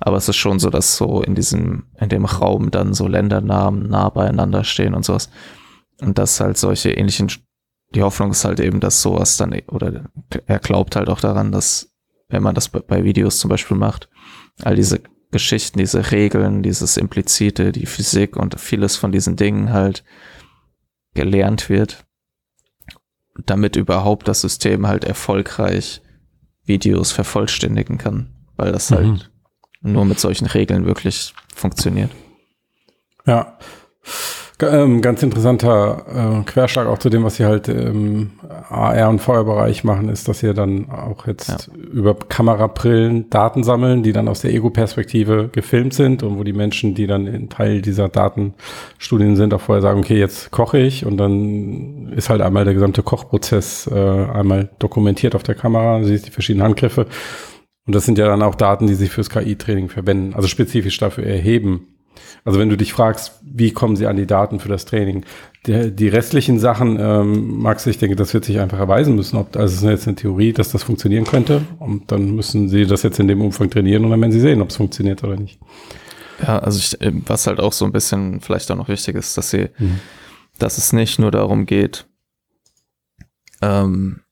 Aber 0.00 0.16
es 0.16 0.28
ist 0.28 0.36
schon 0.36 0.58
so, 0.58 0.70
dass 0.70 0.96
so 0.96 1.22
in 1.22 1.34
diesem, 1.34 1.84
in 2.00 2.08
dem 2.08 2.24
Raum 2.24 2.70
dann 2.70 2.94
so 2.94 3.06
Ländernamen 3.06 3.88
nah 3.88 4.08
beieinander 4.08 4.64
stehen 4.64 4.94
und 4.94 5.04
sowas. 5.04 5.28
Und 6.00 6.16
dass 6.18 6.40
halt 6.40 6.56
solche 6.56 6.92
ähnlichen, 6.92 7.30
die 7.94 8.02
Hoffnung 8.02 8.30
ist 8.30 8.44
halt 8.46 8.58
eben, 8.58 8.80
dass 8.80 9.02
sowas 9.02 9.36
dann, 9.36 9.54
oder 9.68 10.04
er 10.46 10.58
glaubt 10.60 10.96
halt 10.96 11.10
auch 11.10 11.20
daran, 11.20 11.52
dass, 11.52 11.92
wenn 12.28 12.42
man 12.42 12.54
das 12.54 12.70
bei 12.70 13.04
Videos 13.04 13.38
zum 13.38 13.50
Beispiel 13.50 13.76
macht, 13.76 14.08
all 14.62 14.76
diese 14.76 15.02
Geschichten, 15.30 15.78
diese 15.78 16.10
Regeln, 16.10 16.62
dieses 16.62 16.96
Implizite, 16.96 17.70
die 17.70 17.86
Physik 17.86 18.36
und 18.36 18.58
vieles 18.58 18.96
von 18.96 19.12
diesen 19.12 19.36
Dingen 19.36 19.72
halt 19.72 20.04
gelernt 21.12 21.68
wird 21.68 22.03
damit 23.46 23.76
überhaupt 23.76 24.28
das 24.28 24.40
System 24.40 24.86
halt 24.86 25.04
erfolgreich 25.04 26.02
Videos 26.64 27.12
vervollständigen 27.12 27.98
kann, 27.98 28.34
weil 28.56 28.72
das 28.72 28.90
halt 28.90 29.30
mhm. 29.80 29.92
nur 29.92 30.04
mit 30.04 30.18
solchen 30.18 30.46
Regeln 30.46 30.86
wirklich 30.86 31.34
funktioniert. 31.54 32.10
Ja. 33.26 33.58
Ähm, 34.62 35.00
ganz 35.00 35.20
interessanter 35.24 36.42
äh, 36.42 36.44
Querschlag 36.44 36.86
auch 36.86 36.98
zu 36.98 37.10
dem, 37.10 37.24
was 37.24 37.36
sie 37.36 37.44
halt 37.44 37.66
im 37.66 38.30
AR- 38.68 39.08
und 39.08 39.18
VR-Bereich 39.18 39.82
machen, 39.82 40.08
ist, 40.08 40.28
dass 40.28 40.38
sie 40.38 40.54
dann 40.54 40.90
auch 40.90 41.26
jetzt 41.26 41.48
ja. 41.48 41.74
über 41.92 42.14
Kamerabrillen 42.14 43.28
Daten 43.30 43.64
sammeln, 43.64 44.04
die 44.04 44.12
dann 44.12 44.28
aus 44.28 44.42
der 44.42 44.52
Ego-Perspektive 44.54 45.48
gefilmt 45.50 45.92
sind 45.94 46.22
und 46.22 46.38
wo 46.38 46.44
die 46.44 46.52
Menschen, 46.52 46.94
die 46.94 47.08
dann 47.08 47.26
in 47.26 47.48
Teil 47.48 47.82
dieser 47.82 48.08
Datenstudien 48.08 49.34
sind, 49.34 49.52
auch 49.54 49.60
vorher 49.60 49.82
sagen, 49.82 49.98
okay, 49.98 50.18
jetzt 50.18 50.52
koche 50.52 50.78
ich 50.78 51.04
und 51.04 51.16
dann 51.16 52.12
ist 52.14 52.30
halt 52.30 52.40
einmal 52.40 52.64
der 52.64 52.74
gesamte 52.74 53.02
Kochprozess 53.02 53.88
äh, 53.92 53.98
einmal 53.98 54.70
dokumentiert 54.78 55.34
auf 55.34 55.42
der 55.42 55.56
Kamera, 55.56 55.98
du 55.98 56.04
siehst 56.04 56.28
die 56.28 56.30
verschiedenen 56.30 56.64
Handgriffe 56.64 57.06
und 57.86 57.94
das 57.94 58.04
sind 58.04 58.18
ja 58.18 58.28
dann 58.28 58.42
auch 58.42 58.54
Daten, 58.54 58.86
die 58.86 58.94
sich 58.94 59.10
fürs 59.10 59.30
KI-Training 59.30 59.88
verwenden, 59.88 60.32
also 60.34 60.46
spezifisch 60.46 60.96
dafür 60.98 61.24
erheben 61.24 61.88
also 62.44 62.58
wenn 62.58 62.68
du 62.68 62.76
dich 62.76 62.92
fragst, 62.92 63.40
wie 63.42 63.70
kommen 63.72 63.96
sie 63.96 64.06
an 64.06 64.16
die 64.16 64.26
Daten 64.26 64.60
für 64.60 64.68
das 64.68 64.84
Training? 64.84 65.24
Die, 65.66 65.90
die 65.90 66.08
restlichen 66.08 66.58
Sachen, 66.58 66.98
ähm, 67.00 67.58
Max, 67.58 67.86
ich 67.86 67.98
denke, 67.98 68.16
das 68.16 68.34
wird 68.34 68.44
sich 68.44 68.60
einfach 68.60 68.78
erweisen 68.78 69.14
müssen. 69.14 69.36
Ob, 69.36 69.56
also 69.56 69.74
es 69.74 69.82
ist 69.82 69.88
jetzt 69.88 70.06
eine 70.06 70.16
Theorie, 70.16 70.52
dass 70.52 70.72
das 70.72 70.82
funktionieren 70.82 71.24
könnte. 71.24 71.62
Und 71.78 72.10
dann 72.12 72.34
müssen 72.34 72.68
sie 72.68 72.86
das 72.86 73.02
jetzt 73.02 73.18
in 73.18 73.28
dem 73.28 73.40
Umfang 73.40 73.70
trainieren 73.70 74.04
und 74.04 74.10
dann 74.10 74.20
werden 74.20 74.32
sie 74.32 74.40
sehen, 74.40 74.60
ob 74.60 74.70
es 74.70 74.76
funktioniert 74.76 75.24
oder 75.24 75.36
nicht. 75.36 75.58
Ja, 76.42 76.58
also 76.58 76.78
ich, 76.78 77.00
ähm, 77.00 77.22
was 77.26 77.46
halt 77.46 77.60
auch 77.60 77.72
so 77.72 77.84
ein 77.84 77.92
bisschen 77.92 78.40
vielleicht 78.40 78.70
auch 78.70 78.76
noch 78.76 78.88
wichtig 78.88 79.16
ist, 79.16 79.36
dass 79.38 79.50
sie, 79.50 79.70
mhm. 79.78 80.00
dass 80.58 80.78
es 80.78 80.92
nicht 80.92 81.18
nur 81.18 81.30
darum 81.30 81.64
geht, 81.64 82.06
ähm, 83.62 84.23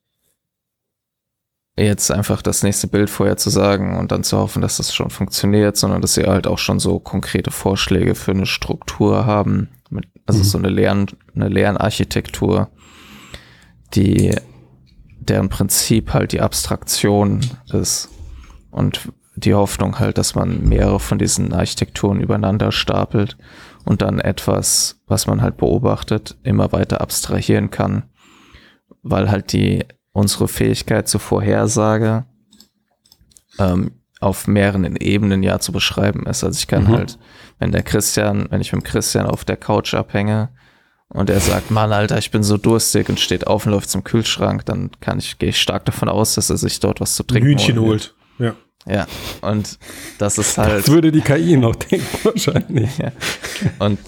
jetzt 1.84 2.10
einfach 2.10 2.42
das 2.42 2.62
nächste 2.62 2.86
Bild 2.86 3.10
vorher 3.10 3.36
zu 3.36 3.50
sagen 3.50 3.98
und 3.98 4.12
dann 4.12 4.24
zu 4.24 4.38
hoffen, 4.38 4.62
dass 4.62 4.76
das 4.76 4.94
schon 4.94 5.10
funktioniert, 5.10 5.76
sondern 5.76 6.00
dass 6.02 6.14
sie 6.14 6.24
halt 6.24 6.46
auch 6.46 6.58
schon 6.58 6.78
so 6.78 6.98
konkrete 6.98 7.50
Vorschläge 7.50 8.14
für 8.14 8.32
eine 8.32 8.46
Struktur 8.46 9.26
haben, 9.26 9.68
mit, 9.90 10.06
also 10.26 10.40
mhm. 10.40 10.44
so 10.44 10.58
eine 10.58 10.68
Lern, 10.68 11.06
eine 11.34 11.48
Lernarchitektur, 11.48 12.70
die 13.94 14.34
deren 15.20 15.48
Prinzip 15.48 16.12
halt 16.12 16.32
die 16.32 16.40
Abstraktion 16.40 17.40
ist 17.72 18.08
und 18.70 19.12
die 19.36 19.54
Hoffnung 19.54 19.98
halt, 19.98 20.18
dass 20.18 20.34
man 20.34 20.68
mehrere 20.68 21.00
von 21.00 21.18
diesen 21.18 21.52
Architekturen 21.52 22.20
übereinander 22.20 22.72
stapelt 22.72 23.36
und 23.84 24.02
dann 24.02 24.18
etwas, 24.18 25.00
was 25.06 25.26
man 25.26 25.42
halt 25.42 25.56
beobachtet, 25.56 26.36
immer 26.42 26.72
weiter 26.72 27.00
abstrahieren 27.00 27.70
kann, 27.70 28.04
weil 29.02 29.30
halt 29.30 29.52
die 29.52 29.84
unsere 30.12 30.48
Fähigkeit 30.48 31.08
zur 31.08 31.20
Vorhersage 31.20 32.24
ähm, 33.58 33.92
auf 34.20 34.46
mehreren 34.46 34.96
Ebenen 34.96 35.42
ja 35.42 35.58
zu 35.58 35.72
beschreiben 35.72 36.26
ist. 36.26 36.44
Also 36.44 36.56
ich 36.58 36.68
kann 36.68 36.84
mhm. 36.84 36.88
halt, 36.88 37.18
wenn 37.58 37.72
der 37.72 37.82
Christian, 37.82 38.46
wenn 38.50 38.60
ich 38.60 38.72
mit 38.72 38.82
dem 38.82 38.84
Christian 38.84 39.26
auf 39.26 39.44
der 39.44 39.56
Couch 39.56 39.94
abhänge 39.94 40.50
und 41.08 41.28
er 41.28 41.40
sagt, 41.40 41.70
Mann, 41.70 41.92
Alter, 41.92 42.18
ich 42.18 42.30
bin 42.30 42.42
so 42.42 42.56
durstig 42.56 43.08
und 43.08 43.20
steht 43.20 43.46
auf 43.46 43.66
und 43.66 43.72
läuft 43.72 43.90
zum 43.90 44.04
Kühlschrank, 44.04 44.64
dann 44.64 44.90
kann 45.00 45.18
ich, 45.18 45.38
gehe 45.38 45.50
ich 45.50 45.60
stark 45.60 45.84
davon 45.84 46.08
aus, 46.08 46.34
dass 46.34 46.50
er 46.50 46.56
sich 46.56 46.78
dort 46.80 47.00
was 47.00 47.14
zu 47.14 47.24
trinken 47.24 47.48
Hühnchen 47.48 47.78
holt. 47.80 48.14
Ja. 48.38 48.54
Ja, 48.84 49.06
und 49.42 49.78
das 50.18 50.38
ist 50.38 50.58
halt. 50.58 50.80
Das 50.80 50.88
würde 50.88 51.12
die 51.12 51.20
KI 51.20 51.56
noch 51.56 51.76
denken, 51.76 52.06
wahrscheinlich. 52.24 52.98
ja. 52.98 53.12
Und 53.78 54.00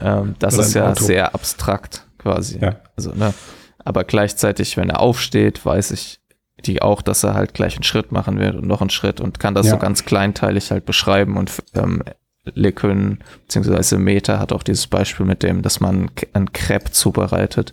ähm, 0.00 0.36
das 0.38 0.54
Oder 0.54 0.62
ist 0.62 0.74
ja 0.74 0.90
Auto. 0.90 1.04
sehr 1.04 1.34
abstrakt 1.34 2.06
quasi. 2.18 2.58
Ja. 2.58 2.76
Also, 2.96 3.12
ne? 3.12 3.34
Aber 3.84 4.04
gleichzeitig, 4.04 4.76
wenn 4.76 4.90
er 4.90 5.00
aufsteht, 5.00 5.64
weiß 5.64 5.90
ich 5.92 6.20
die 6.64 6.82
auch, 6.82 7.02
dass 7.02 7.24
er 7.24 7.34
halt 7.34 7.54
gleich 7.54 7.74
einen 7.74 7.82
Schritt 7.82 8.12
machen 8.12 8.38
wird 8.38 8.54
und 8.54 8.66
noch 8.66 8.80
einen 8.80 8.90
Schritt 8.90 9.20
und 9.20 9.40
kann 9.40 9.54
das 9.54 9.66
ja. 9.66 9.72
so 9.72 9.78
ganz 9.78 10.04
kleinteilig 10.04 10.70
halt 10.70 10.84
beschreiben 10.84 11.36
und 11.36 11.50
ähm, 11.74 12.02
Lekön 12.44 13.18
beziehungsweise 13.42 13.98
Meta 13.98 14.40
hat 14.40 14.52
auch 14.52 14.64
dieses 14.64 14.88
Beispiel 14.88 15.24
mit 15.24 15.44
dem, 15.44 15.62
dass 15.62 15.78
man 15.78 16.10
ein 16.32 16.52
Crepe 16.52 16.90
zubereitet 16.90 17.72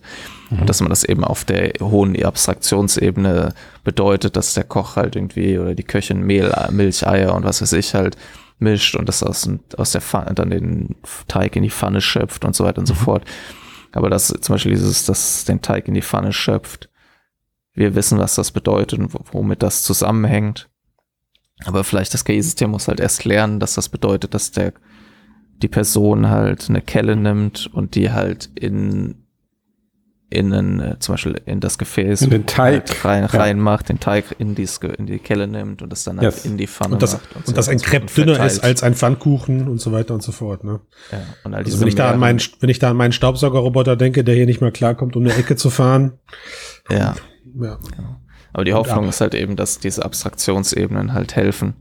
mhm. 0.51 0.59
und 0.59 0.69
dass 0.69 0.79
man 0.79 0.89
das 0.89 1.03
eben 1.03 1.23
auf 1.23 1.43
der 1.43 1.73
hohen 1.81 2.21
Abstraktionsebene 2.23 3.55
bedeutet, 3.83 4.35
dass 4.35 4.53
der 4.53 4.63
Koch 4.63 4.95
halt 4.95 5.15
irgendwie 5.15 5.57
oder 5.57 5.73
die 5.73 5.83
Köchin 5.83 6.21
Mehl, 6.21 6.53
Milch, 6.69 7.07
Eier 7.07 7.33
und 7.33 7.45
was 7.45 7.63
weiß 7.63 7.73
ich 7.73 7.95
halt 7.95 8.15
mischt 8.59 8.95
und 8.95 9.09
das 9.09 9.23
aus, 9.23 9.49
aus 9.77 9.91
der 9.91 10.01
Pfanne, 10.01 10.35
dann 10.35 10.51
den 10.51 10.95
Teig 11.27 11.55
in 11.55 11.63
die 11.63 11.71
Pfanne 11.71 12.01
schöpft 12.01 12.45
und 12.45 12.55
so 12.55 12.63
weiter 12.63 12.79
und 12.79 12.85
so 12.85 12.93
fort. 12.93 13.23
Aber 13.91 14.10
das 14.10 14.28
zum 14.28 14.54
Beispiel 14.54 14.73
dieses, 14.73 15.06
das 15.06 15.45
den 15.45 15.62
Teig 15.62 15.88
in 15.88 15.93
die 15.93 16.02
Pfanne 16.02 16.34
schöpft, 16.34 16.89
wir 17.73 17.95
wissen, 17.95 18.17
was 18.17 18.36
das 18.36 18.52
bedeutet 18.52 18.99
und 18.99 19.13
womit 19.34 19.63
das 19.63 19.84
zusammenhängt. 19.84 20.69
Aber 21.65 21.84
vielleicht 21.84 22.13
das 22.13 22.25
KI-System 22.25 22.71
muss 22.71 22.88
halt 22.88 22.99
erst 22.99 23.25
lernen, 23.25 23.60
dass 23.60 23.75
das 23.75 23.89
bedeutet, 23.89 24.34
dass 24.34 24.52
der 24.52 24.73
die 25.62 25.67
Person 25.67 26.30
halt 26.30 26.69
eine 26.69 26.82
Kelle 26.82 27.15
nimmt 27.15 27.67
und 27.67 27.95
die 27.95 28.12
halt 28.12 28.49
in 28.56 29.25
in 30.31 30.53
einen, 30.53 30.79
äh, 30.79 30.99
zum 30.99 31.13
Beispiel 31.13 31.41
in 31.45 31.59
das 31.59 31.77
Gefäß 31.77 32.21
in 32.21 32.29
den 32.29 32.45
Teig 32.45 32.87
halt 32.87 33.05
rein, 33.05 33.29
ja. 33.31 33.39
reinmacht, 33.39 33.89
den 33.89 33.99
Teig 33.99 34.35
in 34.37 34.53
die, 34.53 34.67
in 34.97 35.07
die 35.07 35.17
Kelle 35.17 35.47
nimmt 35.47 35.81
und 35.81 35.91
das 35.91 36.03
dann 36.03 36.19
halt 36.19 36.35
yes. 36.35 36.45
in 36.45 36.57
die 36.57 36.67
Pfanne 36.67 36.93
und 36.93 37.01
das, 37.01 37.13
macht. 37.13 37.35
Und, 37.35 37.45
so 37.45 37.49
und 37.49 37.57
das 37.57 37.67
ein 37.67 37.79
Crepe 37.79 38.05
dünner 38.13 38.45
ist 38.45 38.63
als 38.63 38.83
ein 38.83 38.93
Pfannkuchen 38.93 39.67
und 39.67 39.81
so 39.81 39.91
weiter 39.91 40.13
und 40.13 40.21
so 40.21 40.31
fort. 40.31 40.63
Ne? 40.63 40.81
Ja, 41.11 41.19
und 41.43 41.55
all 41.55 41.63
also 41.63 41.79
wenn 41.79 41.87
ich 41.87 41.95
da 41.95 42.11
an 42.11 42.19
meinen, 42.19 42.39
wenn 42.59 42.69
ich 42.69 42.77
da 42.77 42.91
an 42.91 42.97
meinen 42.97 43.11
Staubsaugerroboter 43.11 43.95
denke, 43.95 44.23
der 44.23 44.35
hier 44.35 44.45
nicht 44.45 44.61
mehr 44.61 44.71
klarkommt, 44.71 45.15
um 45.15 45.23
eine 45.23 45.33
Ecke 45.33 45.55
zu 45.55 45.71
fahren. 45.71 46.19
Ja. 46.91 47.15
ja. 47.59 47.79
Aber 48.53 48.65
die 48.65 48.73
Hoffnung 48.73 49.09
ist 49.09 49.21
halt 49.21 49.33
eben, 49.33 49.55
dass 49.55 49.79
diese 49.79 50.05
Abstraktionsebenen 50.05 51.13
halt 51.13 51.35
helfen. 51.35 51.75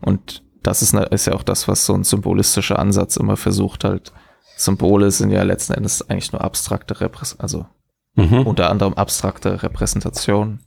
Und 0.00 0.44
das 0.62 0.82
ist, 0.82 0.94
ist 0.94 1.26
ja 1.26 1.32
auch 1.32 1.42
das, 1.42 1.66
was 1.66 1.86
so 1.86 1.94
ein 1.94 2.04
symbolistischer 2.04 2.78
Ansatz 2.78 3.16
immer 3.16 3.36
versucht 3.36 3.84
halt. 3.84 4.12
Symbole 4.56 5.10
sind 5.10 5.30
ja 5.30 5.42
letzten 5.42 5.74
Endes 5.74 6.08
eigentlich 6.08 6.32
nur 6.32 6.42
abstrakte 6.42 7.00
Repräs 7.00 7.38
also 7.38 7.66
mhm. 8.18 8.46
unter 8.46 8.70
anderem 8.70 8.94
abstrakte 8.94 9.62
Repräsentationen, 9.62 10.60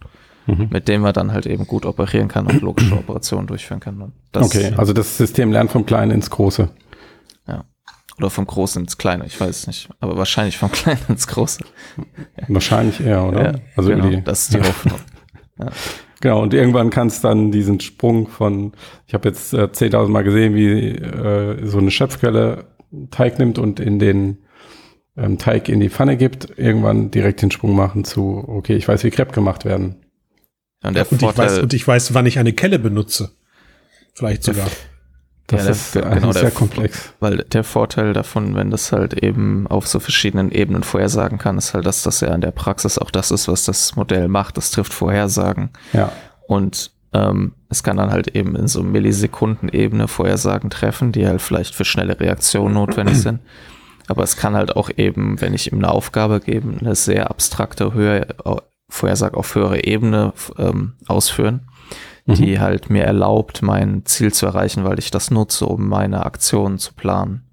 mhm. 0.47 0.69
mit 0.71 0.87
denen 0.87 1.03
man 1.03 1.13
dann 1.13 1.31
halt 1.31 1.45
eben 1.45 1.67
gut 1.67 1.85
operieren 1.85 2.27
kann 2.27 2.47
und 2.47 2.61
logische 2.61 2.95
Operationen 2.95 3.47
durchführen 3.47 3.79
kann. 3.79 4.13
okay, 4.35 4.73
also 4.77 4.93
das 4.93 5.17
System 5.17 5.51
lernt 5.51 5.71
vom 5.71 5.85
Kleinen 5.85 6.11
ins 6.11 6.29
Große. 6.29 6.69
Ja. 7.47 7.65
Oder 8.17 8.29
vom 8.29 8.45
Großen 8.47 8.81
ins 8.81 8.97
Kleine, 8.97 9.25
ich 9.25 9.39
weiß 9.39 9.67
nicht. 9.67 9.89
Aber 9.99 10.17
wahrscheinlich 10.17 10.57
vom 10.57 10.71
Kleinen 10.71 11.01
ins 11.09 11.27
Große. 11.27 11.63
Wahrscheinlich 12.47 13.01
eher, 13.01 13.25
oder? 13.25 13.43
Ja, 13.43 13.59
also 13.75 13.89
genau, 13.89 14.09
die, 14.09 14.23
das 14.23 14.43
ist 14.43 14.53
die 14.53 14.59
Hoffnung. 14.59 14.99
Ja. 15.59 15.67
Genau, 16.21 16.41
und 16.41 16.55
irgendwann 16.55 16.89
kann 16.89 17.05
es 17.05 17.21
dann 17.21 17.51
diesen 17.51 17.79
Sprung 17.81 18.27
von, 18.27 18.71
ich 19.05 19.13
habe 19.13 19.29
jetzt 19.29 19.53
äh, 19.53 19.65
10.000 19.65 20.07
Mal 20.07 20.23
gesehen, 20.23 20.55
wie 20.55 20.89
äh, 20.89 21.67
so 21.67 21.77
eine 21.77 21.91
Schöpfquelle 21.91 22.65
Teig 23.11 23.37
nimmt 23.37 23.59
und 23.59 23.79
in 23.79 23.99
den 23.99 24.39
ähm, 25.17 25.37
Teig 25.37 25.69
in 25.69 25.79
die 25.79 25.89
Pfanne 25.89 26.17
gibt, 26.17 26.57
irgendwann 26.57 27.11
direkt 27.11 27.41
den 27.41 27.51
Sprung 27.51 27.75
machen 27.75 28.03
zu, 28.03 28.43
okay, 28.47 28.75
ich 28.75 28.87
weiß, 28.87 29.03
wie 29.03 29.11
Crepe 29.11 29.33
gemacht 29.33 29.65
werden. 29.65 29.95
Und, 30.83 30.97
und, 30.97 31.21
ich 31.21 31.37
weiß, 31.37 31.59
und 31.59 31.73
ich 31.73 31.87
weiß, 31.87 32.13
wann 32.13 32.25
ich 32.25 32.39
eine 32.39 32.53
Kelle 32.53 32.79
benutze. 32.79 33.31
Vielleicht 34.13 34.43
sogar. 34.43 34.67
Das 35.47 35.65
ja, 35.65 35.71
ist 35.71 35.95
der, 35.95 36.01
genau, 36.03 36.31
sehr 36.31 36.43
der, 36.43 36.51
komplex. 36.51 37.13
Weil 37.19 37.37
der 37.37 37.63
Vorteil 37.63 38.13
davon, 38.13 38.55
wenn 38.55 38.71
das 38.71 38.91
halt 38.91 39.21
eben 39.21 39.67
auf 39.67 39.87
so 39.87 39.99
verschiedenen 39.99 40.51
Ebenen 40.51 40.83
vorhersagen 40.83 41.37
kann, 41.37 41.57
ist 41.57 41.73
halt, 41.73 41.85
dass 41.85 42.03
das 42.03 42.21
ja 42.21 42.33
in 42.33 42.41
der 42.41 42.51
Praxis 42.51 42.97
auch 42.97 43.11
das 43.11 43.31
ist, 43.31 43.47
was 43.47 43.65
das 43.65 43.95
Modell 43.95 44.27
macht. 44.27 44.57
Das 44.57 44.71
trifft 44.71 44.93
Vorhersagen. 44.93 45.71
Ja. 45.93 46.11
Und 46.47 46.91
ähm, 47.13 47.53
es 47.69 47.83
kann 47.83 47.97
dann 47.97 48.11
halt 48.11 48.29
eben 48.29 48.55
in 48.55 48.67
so 48.67 48.81
Millisekundenebene 48.81 50.07
Vorhersagen 50.07 50.69
treffen, 50.69 51.11
die 51.11 51.27
halt 51.27 51.41
vielleicht 51.41 51.75
für 51.75 51.85
schnelle 51.85 52.19
Reaktionen 52.19 52.73
notwendig 52.73 53.17
sind. 53.21 53.39
Aber 54.07 54.23
es 54.23 54.35
kann 54.35 54.55
halt 54.55 54.75
auch 54.75 54.89
eben, 54.95 55.39
wenn 55.41 55.53
ich 55.53 55.71
ihm 55.71 55.79
eine 55.79 55.91
Aufgabe 55.91 56.39
gebe, 56.39 56.77
eine 56.79 56.95
sehr 56.95 57.29
abstrakte 57.29 57.93
Höhe, 57.93 58.27
Vorhersage 58.89 59.37
auf 59.37 59.55
höhere 59.55 59.85
Ebene 59.85 60.33
ähm, 60.57 60.93
ausführen 61.07 61.61
die 62.25 62.55
mhm. 62.55 62.59
halt 62.59 62.89
mir 62.89 63.03
erlaubt, 63.03 63.61
mein 63.61 64.05
Ziel 64.05 64.33
zu 64.33 64.45
erreichen, 64.45 64.83
weil 64.83 64.99
ich 64.99 65.11
das 65.11 65.31
nutze, 65.31 65.65
um 65.65 65.87
meine 65.87 66.25
Aktionen 66.25 66.77
zu 66.77 66.93
planen. 66.93 67.43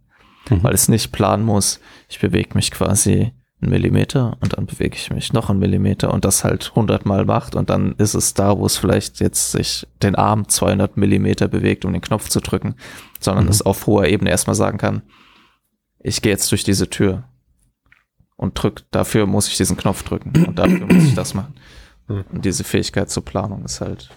Mhm. 0.49 0.63
Weil 0.63 0.75
es 0.75 0.89
nicht 0.89 1.13
planen 1.13 1.45
muss, 1.45 1.81
ich 2.09 2.21
bewege 2.21 2.51
mich 2.55 2.71
quasi 2.71 3.33
einen 3.61 3.71
Millimeter 3.71 4.37
und 4.41 4.57
dann 4.57 4.67
bewege 4.67 4.97
ich 4.97 5.11
mich 5.11 5.33
noch 5.33 5.51
einen 5.51 5.59
Millimeter 5.59 6.13
und 6.13 6.25
das 6.25 6.45
halt 6.45 6.75
hundertmal 6.77 7.25
macht 7.25 7.57
und 7.57 7.71
dann 7.71 7.95
ist 7.99 8.15
es 8.15 8.35
da, 8.35 8.57
wo 8.57 8.67
es 8.67 8.77
vielleicht 8.77 9.19
jetzt 9.21 9.51
sich 9.51 9.87
den 10.03 10.15
Arm 10.15 10.49
200 10.49 10.97
Millimeter 10.97 11.49
bewegt, 11.49 11.85
um 11.85 11.93
den 11.93 12.01
Knopf 12.01 12.29
zu 12.29 12.41
drücken, 12.41 12.77
sondern 13.19 13.45
mhm. 13.47 13.51
es 13.51 13.63
auf 13.63 13.87
hoher 13.87 14.07
Ebene 14.07 14.31
erstmal 14.31 14.55
sagen 14.55 14.79
kann, 14.79 15.03
ich 16.01 16.23
gehe 16.23 16.33
jetzt 16.33 16.51
durch 16.51 16.65
diese 16.65 16.89
Tür 16.91 17.25
und 18.37 18.61
drück, 18.61 18.85
dafür 18.91 19.27
muss 19.27 19.49
ich 19.49 19.57
diesen 19.57 19.77
Knopf 19.77 20.03
drücken 20.03 20.47
und 20.47 20.59
dafür 20.59 20.87
muss 20.87 21.05
ich 21.05 21.15
das 21.15 21.35
machen. 21.35 21.55
Mhm. 22.09 22.25
Und 22.33 22.45
diese 22.45 22.65
Fähigkeit 22.65 23.11
zur 23.11 23.25
Planung 23.25 23.65
ist 23.65 23.81
halt 23.81 24.11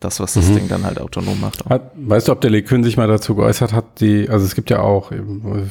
das, 0.00 0.20
was 0.20 0.34
das 0.34 0.48
mhm. 0.48 0.54
Ding 0.56 0.68
dann 0.68 0.84
halt 0.84 1.00
autonom 1.00 1.40
macht. 1.40 1.64
Weißt 1.94 2.28
du, 2.28 2.32
ob 2.32 2.40
der 2.40 2.50
LeCun 2.50 2.84
sich 2.84 2.96
mal 2.96 3.06
dazu 3.06 3.34
geäußert 3.34 3.72
hat, 3.72 4.00
die, 4.00 4.28
also 4.28 4.44
es 4.44 4.54
gibt 4.54 4.70
ja 4.70 4.80
auch, 4.80 5.12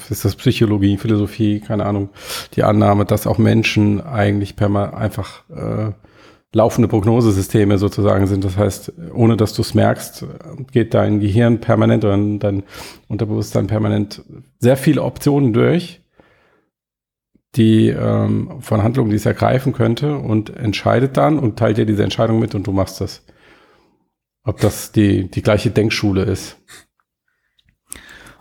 ist 0.09 0.25
das 0.25 0.35
Psychologie, 0.35 0.97
Philosophie, 0.97 1.59
keine 1.59 1.85
Ahnung, 1.85 2.09
die 2.55 2.63
Annahme, 2.63 3.05
dass 3.05 3.27
auch 3.27 3.37
Menschen 3.37 4.01
eigentlich 4.01 4.55
perma 4.55 4.91
einfach 4.91 5.43
äh, 5.49 5.91
laufende 6.53 6.87
Prognosesysteme 6.87 7.77
sozusagen 7.77 8.27
sind. 8.27 8.43
Das 8.43 8.57
heißt, 8.57 8.93
ohne 9.13 9.37
dass 9.37 9.53
du 9.53 9.61
es 9.61 9.73
merkst, 9.73 10.25
geht 10.71 10.93
dein 10.93 11.19
Gehirn 11.19 11.61
permanent 11.61 12.03
oder 12.03 12.17
dein 12.17 12.63
Unterbewusstsein 13.07 13.67
permanent 13.67 14.23
sehr 14.59 14.77
viele 14.77 15.03
Optionen 15.03 15.53
durch, 15.53 16.01
die 17.55 17.87
ähm, 17.89 18.61
von 18.61 18.83
Handlungen, 18.83 19.09
die 19.09 19.15
es 19.15 19.25
ergreifen 19.25 19.73
könnte 19.73 20.17
und 20.17 20.49
entscheidet 20.55 21.17
dann 21.17 21.39
und 21.39 21.57
teilt 21.57 21.77
dir 21.77 21.85
diese 21.85 22.03
Entscheidung 22.03 22.39
mit 22.39 22.55
und 22.55 22.67
du 22.67 22.71
machst 22.71 23.01
das. 23.01 23.25
Ob 24.43 24.59
das 24.59 24.91
die, 24.91 25.29
die 25.29 25.41
gleiche 25.41 25.69
Denkschule 25.69 26.23
ist? 26.23 26.57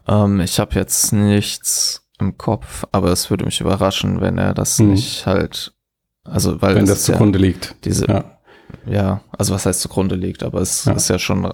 Ähm, 0.08 0.40
ich 0.40 0.58
habe 0.58 0.74
jetzt 0.74 1.12
nichts 1.12 2.08
im 2.18 2.38
Kopf, 2.38 2.84
aber 2.92 3.08
es 3.08 3.30
würde 3.30 3.44
mich 3.44 3.60
überraschen, 3.60 4.20
wenn 4.20 4.38
er 4.38 4.54
das 4.54 4.78
hm. 4.78 4.90
nicht 4.90 5.26
halt, 5.26 5.74
also 6.30 6.60
weil 6.62 6.74
wenn 6.74 6.86
das 6.86 7.04
zugrunde 7.04 7.38
ja 7.38 7.46
liegt. 7.46 7.76
Diese, 7.84 8.06
ja. 8.06 8.24
ja. 8.86 9.20
also 9.36 9.54
was 9.54 9.66
heißt 9.66 9.80
zugrunde 9.80 10.14
liegt, 10.14 10.42
aber 10.42 10.60
es 10.60 10.84
ja. 10.84 10.92
ist 10.92 11.08
ja 11.08 11.18
schon 11.18 11.52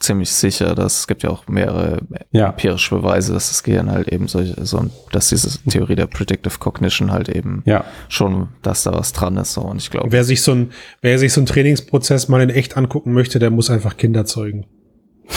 ziemlich 0.00 0.32
sicher, 0.32 0.74
dass 0.74 1.00
es 1.00 1.06
gibt 1.06 1.22
ja 1.22 1.30
auch 1.30 1.46
mehrere 1.46 2.00
ja. 2.32 2.48
empirische 2.48 2.96
Beweise, 2.96 3.34
dass 3.34 3.48
das 3.48 3.62
Gehirn 3.62 3.90
halt 3.90 4.08
eben 4.08 4.28
solche, 4.28 4.64
so, 4.64 4.86
dass 5.12 5.28
diese 5.28 5.58
Theorie 5.68 5.94
der 5.94 6.06
Predictive 6.06 6.58
Cognition 6.58 7.12
halt 7.12 7.28
eben 7.28 7.62
ja. 7.66 7.84
schon, 8.08 8.48
dass 8.62 8.82
da 8.82 8.92
was 8.92 9.12
dran 9.12 9.36
ist. 9.36 9.52
So. 9.52 9.60
Und 9.60 9.76
ich 9.76 9.90
glaube. 9.90 10.10
Wer 10.10 10.24
sich 10.24 10.42
so 10.42 10.52
ein, 10.52 10.70
wer 11.02 11.18
sich 11.18 11.32
so 11.32 11.40
ein 11.40 11.46
Trainingsprozess 11.46 12.28
mal 12.28 12.40
in 12.40 12.50
echt 12.50 12.76
angucken 12.76 13.12
möchte, 13.12 13.38
der 13.38 13.50
muss 13.50 13.70
einfach 13.70 13.96
Kinder 13.96 14.24
zeugen. 14.24 14.66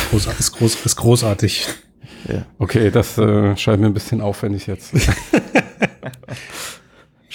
Groß, 0.10 0.28
ist, 0.39 0.54
groß, 0.54 0.86
ist 0.86 0.96
großartig. 0.96 1.67
Ja. 2.28 2.46
Okay, 2.58 2.89
das 2.89 3.17
äh, 3.17 3.56
scheint 3.58 3.82
mir 3.82 3.88
ein 3.88 3.93
bisschen 3.93 4.22
aufwendig 4.22 4.65
jetzt. 4.67 4.93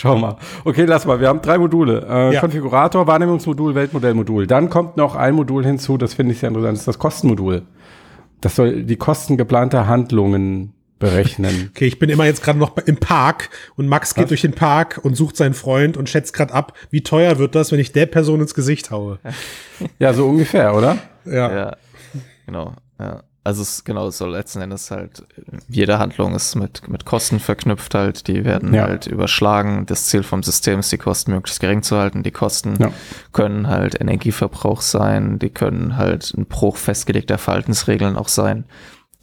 Schau 0.00 0.16
mal. 0.16 0.36
Okay, 0.64 0.84
lass 0.84 1.06
mal. 1.06 1.18
Wir 1.18 1.26
haben 1.26 1.42
drei 1.42 1.58
Module. 1.58 2.06
Äh, 2.08 2.34
ja. 2.34 2.40
Konfigurator, 2.40 3.08
Wahrnehmungsmodul, 3.08 3.74
Weltmodellmodul. 3.74 4.46
Dann 4.46 4.70
kommt 4.70 4.96
noch 4.96 5.16
ein 5.16 5.34
Modul 5.34 5.64
hinzu, 5.64 5.98
das 5.98 6.14
finde 6.14 6.34
ich 6.34 6.38
sehr 6.38 6.50
interessant, 6.50 6.74
das 6.74 6.82
ist 6.82 6.86
das 6.86 6.98
Kostenmodul. 7.00 7.62
Das 8.40 8.54
soll 8.54 8.84
die 8.84 8.94
Kosten 8.94 9.36
geplanter 9.36 9.88
Handlungen 9.88 10.72
berechnen. 11.00 11.72
Okay, 11.74 11.86
ich 11.86 11.98
bin 11.98 12.10
immer 12.10 12.26
jetzt 12.26 12.44
gerade 12.44 12.60
noch 12.60 12.76
im 12.76 12.98
Park 12.98 13.50
und 13.74 13.88
Max 13.88 14.14
geht 14.14 14.24
Was? 14.24 14.28
durch 14.28 14.42
den 14.42 14.52
Park 14.52 15.00
und 15.02 15.16
sucht 15.16 15.36
seinen 15.36 15.54
Freund 15.54 15.96
und 15.96 16.08
schätzt 16.08 16.32
gerade 16.32 16.54
ab, 16.54 16.74
wie 16.90 17.02
teuer 17.02 17.38
wird 17.38 17.56
das, 17.56 17.72
wenn 17.72 17.80
ich 17.80 17.90
der 17.90 18.06
Person 18.06 18.40
ins 18.40 18.54
Gesicht 18.54 18.92
haue. 18.92 19.18
Ja, 19.98 20.12
so 20.12 20.28
ungefähr, 20.28 20.76
oder? 20.76 20.98
Ja. 21.24 21.52
ja 21.52 21.76
genau. 22.46 22.74
Ja. 23.00 23.24
Also 23.48 23.62
es, 23.62 23.82
genau, 23.82 24.10
soll 24.10 24.32
letzten 24.32 24.60
Endes 24.60 24.90
halt, 24.90 25.22
jede 25.70 25.98
Handlung 25.98 26.34
ist 26.34 26.54
mit, 26.54 26.86
mit 26.86 27.06
Kosten 27.06 27.40
verknüpft 27.40 27.94
halt, 27.94 28.28
die 28.28 28.44
werden 28.44 28.74
ja. 28.74 28.82
halt 28.82 29.06
überschlagen. 29.06 29.86
Das 29.86 30.04
Ziel 30.04 30.22
vom 30.22 30.42
System 30.42 30.80
ist, 30.80 30.92
die 30.92 30.98
Kosten 30.98 31.32
möglichst 31.32 31.58
gering 31.58 31.82
zu 31.82 31.96
halten. 31.96 32.22
Die 32.22 32.30
Kosten 32.30 32.76
ja. 32.78 32.92
können 33.32 33.66
halt 33.68 33.98
Energieverbrauch 33.98 34.82
sein, 34.82 35.38
die 35.38 35.48
können 35.48 35.96
halt 35.96 36.34
ein 36.36 36.44
Bruch 36.44 36.76
festgelegter 36.76 37.38
Verhaltensregeln 37.38 38.18
auch 38.18 38.28
sein. 38.28 38.66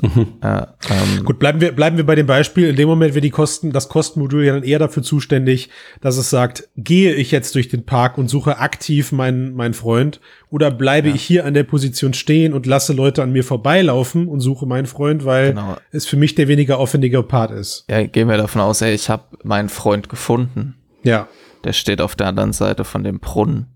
Mhm. 0.01 0.27
Äh, 0.41 0.61
ähm, 0.89 1.23
Gut, 1.23 1.39
bleiben 1.39 1.61
wir, 1.61 1.71
bleiben 1.71 1.95
wir 1.95 2.05
bei 2.05 2.15
dem 2.15 2.27
Beispiel. 2.27 2.67
In 2.67 2.75
dem 2.75 2.89
Moment 2.89 3.13
wird 3.13 3.23
die 3.23 3.29
Kosten, 3.29 3.71
das 3.71 3.87
Kostenmodul 3.87 4.43
ja 4.43 4.53
dann 4.53 4.63
eher 4.63 4.79
dafür 4.79 5.03
zuständig, 5.03 5.69
dass 6.01 6.17
es 6.17 6.29
sagt, 6.29 6.67
gehe 6.75 7.13
ich 7.13 7.31
jetzt 7.31 7.55
durch 7.55 7.69
den 7.69 7.85
Park 7.85 8.17
und 8.17 8.27
suche 8.27 8.57
aktiv 8.57 9.13
meinen, 9.13 9.53
meinen 9.53 9.73
Freund 9.73 10.19
oder 10.49 10.69
bleibe 10.69 11.09
ja. 11.09 11.15
ich 11.15 11.21
hier 11.21 11.45
an 11.45 11.53
der 11.53 11.63
Position 11.63 12.13
stehen 12.13 12.53
und 12.53 12.65
lasse 12.65 12.91
Leute 12.91 13.23
an 13.23 13.31
mir 13.31 13.43
vorbeilaufen 13.43 14.27
und 14.27 14.41
suche 14.41 14.65
meinen 14.65 14.85
Freund, 14.85 15.23
weil 15.23 15.49
genau. 15.49 15.77
es 15.91 16.05
für 16.05 16.17
mich 16.17 16.35
der 16.35 16.49
weniger 16.49 16.77
aufwendige 16.77 17.23
Part 17.23 17.51
ist. 17.51 17.85
Ja, 17.89 18.03
gehen 18.03 18.27
wir 18.27 18.37
davon 18.37 18.61
aus, 18.61 18.81
ey, 18.81 18.93
ich 18.93 19.09
habe 19.09 19.23
meinen 19.43 19.69
Freund 19.69 20.09
gefunden. 20.09 20.75
Ja. 21.03 21.29
Der 21.63 21.73
steht 21.73 22.01
auf 22.01 22.15
der 22.15 22.27
anderen 22.27 22.53
Seite 22.53 22.83
von 22.83 23.03
dem 23.03 23.19
Brunnen. 23.19 23.67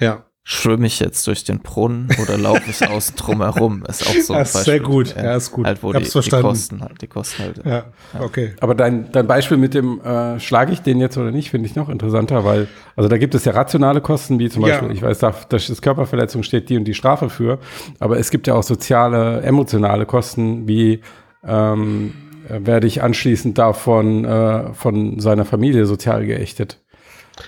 Ja 0.00 0.25
schwimme 0.48 0.86
ich 0.86 1.00
jetzt 1.00 1.26
durch 1.26 1.42
den 1.42 1.58
Brunnen 1.58 2.08
oder 2.22 2.38
laufe 2.38 2.70
ich 2.70 2.88
außen 2.88 3.16
drum 3.16 3.42
herum? 3.42 3.82
Ist 3.88 4.06
auch 4.06 4.14
so 4.14 4.32
ein 4.32 4.38
das 4.38 4.54
ist 4.54 4.64
sehr 4.64 4.78
gut. 4.78 5.12
Ja, 5.16 5.34
ist 5.34 5.50
gut. 5.50 5.66
Halt, 5.66 5.82
wo 5.82 5.92
die, 5.92 6.04
die, 6.04 6.30
Kosten 6.30 6.82
halt, 6.82 7.02
die 7.02 7.08
Kosten 7.08 7.42
halt. 7.42 7.66
Ja, 7.66 7.86
okay. 8.20 8.54
Aber 8.60 8.76
dein, 8.76 9.10
dein 9.10 9.26
Beispiel 9.26 9.56
mit 9.56 9.74
dem, 9.74 10.00
äh, 10.02 10.38
schlage 10.38 10.72
ich 10.72 10.82
den 10.82 11.00
jetzt 11.00 11.18
oder 11.18 11.32
nicht, 11.32 11.50
finde 11.50 11.66
ich 11.66 11.74
noch 11.74 11.88
interessanter, 11.88 12.44
weil, 12.44 12.68
also 12.94 13.08
da 13.08 13.18
gibt 13.18 13.34
es 13.34 13.44
ja 13.44 13.52
rationale 13.52 14.00
Kosten, 14.00 14.38
wie 14.38 14.48
zum 14.48 14.62
Beispiel, 14.62 14.86
ja. 14.86 14.94
ich 14.94 15.02
weiß, 15.02 15.18
da, 15.18 15.34
da 15.48 15.56
ist 15.56 15.82
Körperverletzung 15.82 16.44
steht 16.44 16.68
die 16.68 16.76
und 16.76 16.84
die 16.84 16.94
Strafe 16.94 17.28
für, 17.28 17.58
aber 17.98 18.16
es 18.16 18.30
gibt 18.30 18.46
ja 18.46 18.54
auch 18.54 18.62
soziale, 18.62 19.42
emotionale 19.42 20.06
Kosten, 20.06 20.68
wie, 20.68 21.00
ähm, 21.44 22.12
werde 22.48 22.86
ich 22.86 23.02
anschließend 23.02 23.58
davon 23.58 24.24
äh, 24.24 24.72
von 24.74 25.18
seiner 25.18 25.44
Familie 25.44 25.86
sozial 25.86 26.24
geächtet. 26.24 26.84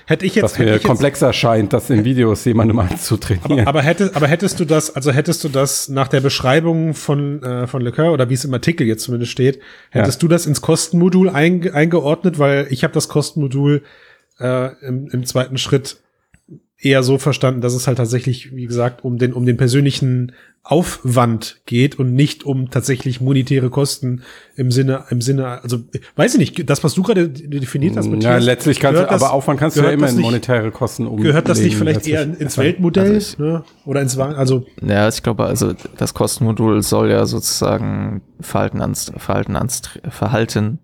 Hätte 0.07 0.27
ich 0.27 0.35
jetzt, 0.35 0.45
was 0.45 0.59
mir 0.59 0.79
komplexer 0.79 1.29
jetzt, 1.29 1.37
scheint, 1.37 1.73
das 1.73 1.91
in 1.91 2.05
Videos 2.05 2.45
jemandem 2.45 2.79
anzutrainieren. 2.81 3.61
Aber, 3.61 3.69
aber, 3.69 3.83
hätte, 3.83 4.11
aber 4.15 4.29
hättest 4.29 4.61
du 4.61 4.65
das, 4.65 4.95
also 4.95 5.13
hättest 5.13 5.45
du 5.45 5.49
das 5.49 5.89
nach 5.89 6.09
der 6.09 6.21
Beschreibung 6.21 6.95
von, 6.95 7.43
äh, 7.43 7.67
von 7.67 7.83
Leclerc 7.83 8.13
oder 8.13 8.29
wie 8.29 8.35
es 8.35 8.45
im 8.45 8.53
Artikel 8.53 8.87
jetzt 8.87 9.05
zumindest 9.05 9.33
steht, 9.33 9.61
hättest 9.91 10.23
ja. 10.23 10.27
du 10.27 10.29
das 10.29 10.47
ins 10.47 10.61
Kostenmodul 10.61 11.29
ein, 11.29 11.73
eingeordnet, 11.73 12.39
weil 12.39 12.67
ich 12.71 12.85
habe 12.85 12.93
das 12.93 13.09
Kostenmodul 13.09 13.83
äh, 14.41 14.71
im, 14.87 15.09
im 15.09 15.25
zweiten 15.25 15.59
Schritt 15.59 15.99
eher 16.81 17.03
so 17.03 17.19
verstanden, 17.19 17.61
dass 17.61 17.75
es 17.75 17.87
halt 17.87 17.99
tatsächlich, 17.99 18.55
wie 18.55 18.67
gesagt, 18.67 19.05
um 19.05 19.19
den, 19.19 19.33
um 19.33 19.45
den 19.45 19.57
persönlichen 19.57 20.33
Aufwand 20.63 21.63
geht 21.65 21.99
und 21.99 22.15
nicht 22.15 22.45
um 22.45 22.71
tatsächlich 22.71 23.21
monetäre 23.21 23.71
Kosten 23.71 24.23
im 24.55 24.71
Sinne, 24.71 25.05
im 25.09 25.21
Sinne, 25.21 25.63
also 25.63 25.79
weiß 26.17 26.35
ich 26.35 26.39
nicht, 26.39 26.71
das, 26.71 26.85
was 26.85 26.95
du 26.95 27.03
gerade 27.03 27.29
definiert 27.31 27.97
hast, 27.97 28.07
Matthias, 28.07 28.25
Ja, 28.25 28.39
letztlich 28.39 28.79
kannst 28.79 29.01
du, 29.01 29.11
aber 29.11 29.33
Aufwand 29.33 29.59
kannst 29.59 29.77
du 29.77 29.81
ja 29.81 29.91
immer 29.91 30.09
in 30.09 30.19
monetäre 30.19 30.71
Kosten 30.71 31.07
umlegen. 31.07 31.29
Gehört 31.29 31.49
das 31.49 31.61
nicht 31.61 31.77
vielleicht 31.77 32.07
eher 32.07 32.23
ins 32.23 32.59
Weltmodell 32.59 33.15
also 33.15 33.33
ich, 33.33 33.39
ne? 33.39 33.65
oder 33.87 34.03
ins 34.03 34.19
also 34.19 34.67
Ja, 34.83 35.09
ich 35.09 35.23
glaube, 35.23 35.47
also 35.47 35.73
das 35.97 36.13
Kostenmodul 36.13 36.83
soll 36.83 37.11
ja 37.11 37.25
sozusagen 37.25 38.21
Verhalten, 38.41 38.83
ans, 38.83 39.11
Verhalten, 39.17 39.57
ans, 39.57 39.83
Verhalten 40.11 40.81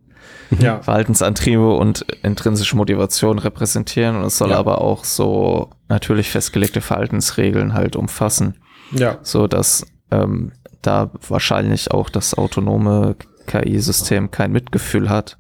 ja. 0.58 0.80
Verhaltensantriebe 0.82 1.74
und 1.74 2.06
intrinsische 2.22 2.76
Motivation 2.76 3.38
repräsentieren 3.38 4.16
und 4.16 4.24
es 4.24 4.38
soll 4.38 4.50
ja. 4.50 4.58
aber 4.58 4.80
auch 4.80 5.04
so 5.04 5.70
natürlich 5.88 6.30
festgelegte 6.30 6.80
Verhaltensregeln 6.80 7.74
halt 7.74 7.96
umfassen. 7.96 8.56
Ja. 8.92 9.18
So 9.22 9.46
dass 9.46 9.86
ähm, 10.10 10.52
da 10.82 11.10
wahrscheinlich 11.28 11.90
auch 11.90 12.10
das 12.10 12.34
autonome 12.34 13.16
KI-System 13.46 14.30
kein 14.30 14.52
Mitgefühl 14.52 15.08
hat, 15.08 15.38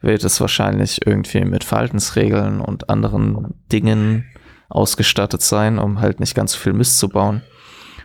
wird 0.00 0.24
es 0.24 0.40
wahrscheinlich 0.40 1.06
irgendwie 1.06 1.44
mit 1.44 1.64
Verhaltensregeln 1.64 2.60
und 2.60 2.88
anderen 2.88 3.54
Dingen 3.72 4.24
ausgestattet 4.68 5.42
sein, 5.42 5.78
um 5.78 6.00
halt 6.00 6.20
nicht 6.20 6.34
ganz 6.34 6.52
so 6.52 6.58
viel 6.58 6.72
Mist 6.72 6.98
zu 6.98 7.08
bauen. 7.08 7.42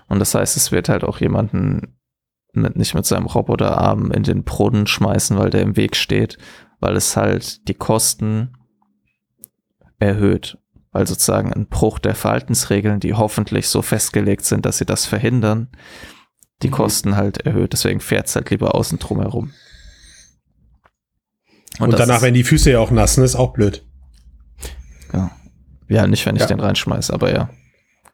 Und 0.08 0.20
das 0.20 0.34
heißt, 0.34 0.58
es 0.58 0.72
wird 0.72 0.90
halt 0.90 1.04
auch 1.04 1.20
jemanden 1.20 1.96
mit, 2.54 2.76
nicht 2.76 2.94
mit 2.94 3.06
seinem 3.06 3.26
Roboterarm 3.26 4.12
in 4.12 4.24
den 4.24 4.44
Brunnen 4.44 4.88
schmeißen, 4.88 5.38
weil 5.38 5.50
der 5.50 5.62
im 5.62 5.76
Weg 5.76 5.96
steht, 5.96 6.38
weil 6.80 6.96
es 6.96 7.18
halt 7.18 7.68
die 7.68 7.74
Kosten 7.74 8.54
erhöht. 10.00 10.58
Weil 10.92 11.08
sozusagen 11.08 11.52
ein 11.52 11.68
Bruch 11.68 11.98
der 11.98 12.14
Verhaltensregeln, 12.14 13.00
die 13.00 13.16
hoffentlich 13.16 13.68
so 13.68 13.82
festgelegt 13.82 14.46
sind, 14.46 14.66
dass 14.66 14.78
sie 14.78 14.86
das 14.86 15.06
verhindern, 15.06 15.70
die 16.62 16.68
mhm. 16.68 16.74
Kosten 16.74 17.16
halt 17.16 17.40
erhöht. 17.40 17.74
Deswegen 17.74 18.00
fährt 18.00 18.28
es 18.28 18.36
halt 18.36 18.52
lieber 18.52 18.76
außen 18.76 19.00
drum 19.00 19.20
herum. 19.20 19.52
Und, 21.80 21.90
Und 21.90 22.00
danach 22.00 22.22
werden 22.22 22.36
die 22.36 22.44
Füße 22.44 22.70
ja 22.70 22.80
auch 22.80 22.92
nass, 22.92 23.18
ne? 23.18 23.24
Ist 23.24 23.36
auch 23.36 23.54
blöd. 23.54 23.84
Ja, 25.12 25.32
ja 25.88 26.06
nicht, 26.06 26.26
wenn 26.28 26.36
ich 26.36 26.42
ja. 26.42 26.48
den 26.48 26.60
reinschmeiße, 26.60 27.12
aber 27.12 27.34
ja. 27.34 27.50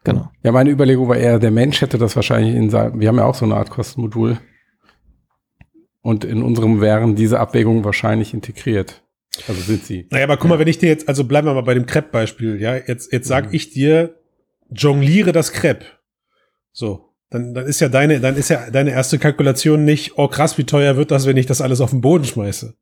Genau. 0.04 0.30
Ja, 0.42 0.52
meine 0.52 0.70
Überlegung 0.70 1.08
war 1.08 1.16
eher, 1.16 1.38
der 1.38 1.50
Mensch 1.50 1.80
hätte 1.82 1.98
das 1.98 2.16
wahrscheinlich 2.16 2.54
in 2.54 2.70
seinem, 2.70 3.00
wir 3.00 3.08
haben 3.08 3.18
ja 3.18 3.24
auch 3.24 3.34
so 3.34 3.44
eine 3.44 3.56
Art 3.56 3.70
Kostenmodul. 3.70 4.38
Und 6.02 6.24
in 6.24 6.42
unserem 6.42 6.80
wären 6.80 7.14
diese 7.14 7.38
Abwägungen 7.38 7.84
wahrscheinlich 7.84 8.32
integriert. 8.32 9.02
Also 9.46 9.60
sind 9.60 9.84
sie. 9.84 10.06
Naja, 10.10 10.24
aber 10.24 10.38
guck 10.38 10.48
mal, 10.48 10.58
wenn 10.58 10.68
ich 10.68 10.78
dir 10.78 10.88
jetzt, 10.88 11.08
also 11.08 11.24
bleiben 11.24 11.46
wir 11.46 11.54
mal 11.54 11.62
bei 11.62 11.74
dem 11.74 11.84
Crepe-Beispiel, 11.84 12.58
ja, 12.60 12.76
jetzt, 12.76 13.12
jetzt 13.12 13.28
sag 13.28 13.48
mhm. 13.48 13.54
ich 13.54 13.70
dir, 13.70 14.18
jongliere 14.70 15.32
das 15.32 15.52
Crepe. 15.52 15.84
So. 16.72 17.14
Dann, 17.28 17.54
dann 17.54 17.66
ist 17.66 17.80
ja 17.80 17.88
deine, 17.88 18.18
dann 18.18 18.36
ist 18.36 18.48
ja 18.48 18.70
deine 18.70 18.90
erste 18.90 19.18
Kalkulation 19.18 19.84
nicht, 19.84 20.18
oh 20.18 20.26
krass, 20.26 20.58
wie 20.58 20.64
teuer 20.64 20.96
wird 20.96 21.10
das, 21.12 21.26
wenn 21.26 21.36
ich 21.36 21.46
das 21.46 21.60
alles 21.60 21.80
auf 21.80 21.90
den 21.90 22.00
Boden 22.00 22.24
schmeiße. 22.24 22.74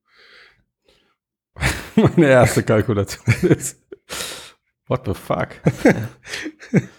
Meine 1.97 2.29
erste 2.29 2.63
Kalkulation 2.63 3.27
ist, 3.43 3.79
what 4.87 5.03
the 5.05 5.13
fuck? 5.13 5.49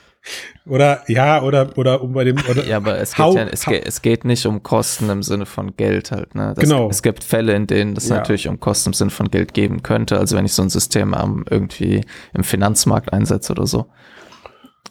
Oder 0.65 1.03
ja, 1.07 1.41
oder 1.41 1.77
oder 1.77 2.01
um 2.01 2.13
bei 2.13 2.23
dem 2.23 2.37
oder 2.49 2.65
Ja, 2.65 2.77
aber 2.77 2.99
es 2.99 3.15
geht, 3.15 3.33
ja, 3.33 3.43
es, 3.43 3.65
geht, 3.65 3.85
es 3.87 4.01
geht 4.01 4.25
nicht 4.25 4.45
um 4.45 4.61
Kosten 4.61 5.09
im 5.09 5.23
Sinne 5.23 5.45
von 5.45 5.75
Geld 5.75 6.11
halt, 6.11 6.35
ne? 6.35 6.53
Das, 6.55 6.63
genau. 6.63 6.89
Es 6.89 7.01
gibt 7.01 7.23
Fälle, 7.23 7.53
in 7.55 7.65
denen 7.65 7.95
das 7.95 8.09
ja. 8.09 8.17
natürlich 8.17 8.47
um 8.47 8.59
Kosten 8.59 8.89
im 8.89 8.93
Sinne 8.93 9.09
von 9.09 9.31
Geld 9.31 9.53
geben 9.53 9.81
könnte. 9.81 10.19
Also 10.19 10.37
wenn 10.37 10.45
ich 10.45 10.53
so 10.53 10.61
ein 10.61 10.69
System 10.69 11.13
um, 11.13 11.43
irgendwie 11.49 12.05
im 12.33 12.43
Finanzmarkt 12.43 13.11
einsetze 13.13 13.53
oder 13.53 13.65
so. 13.65 13.87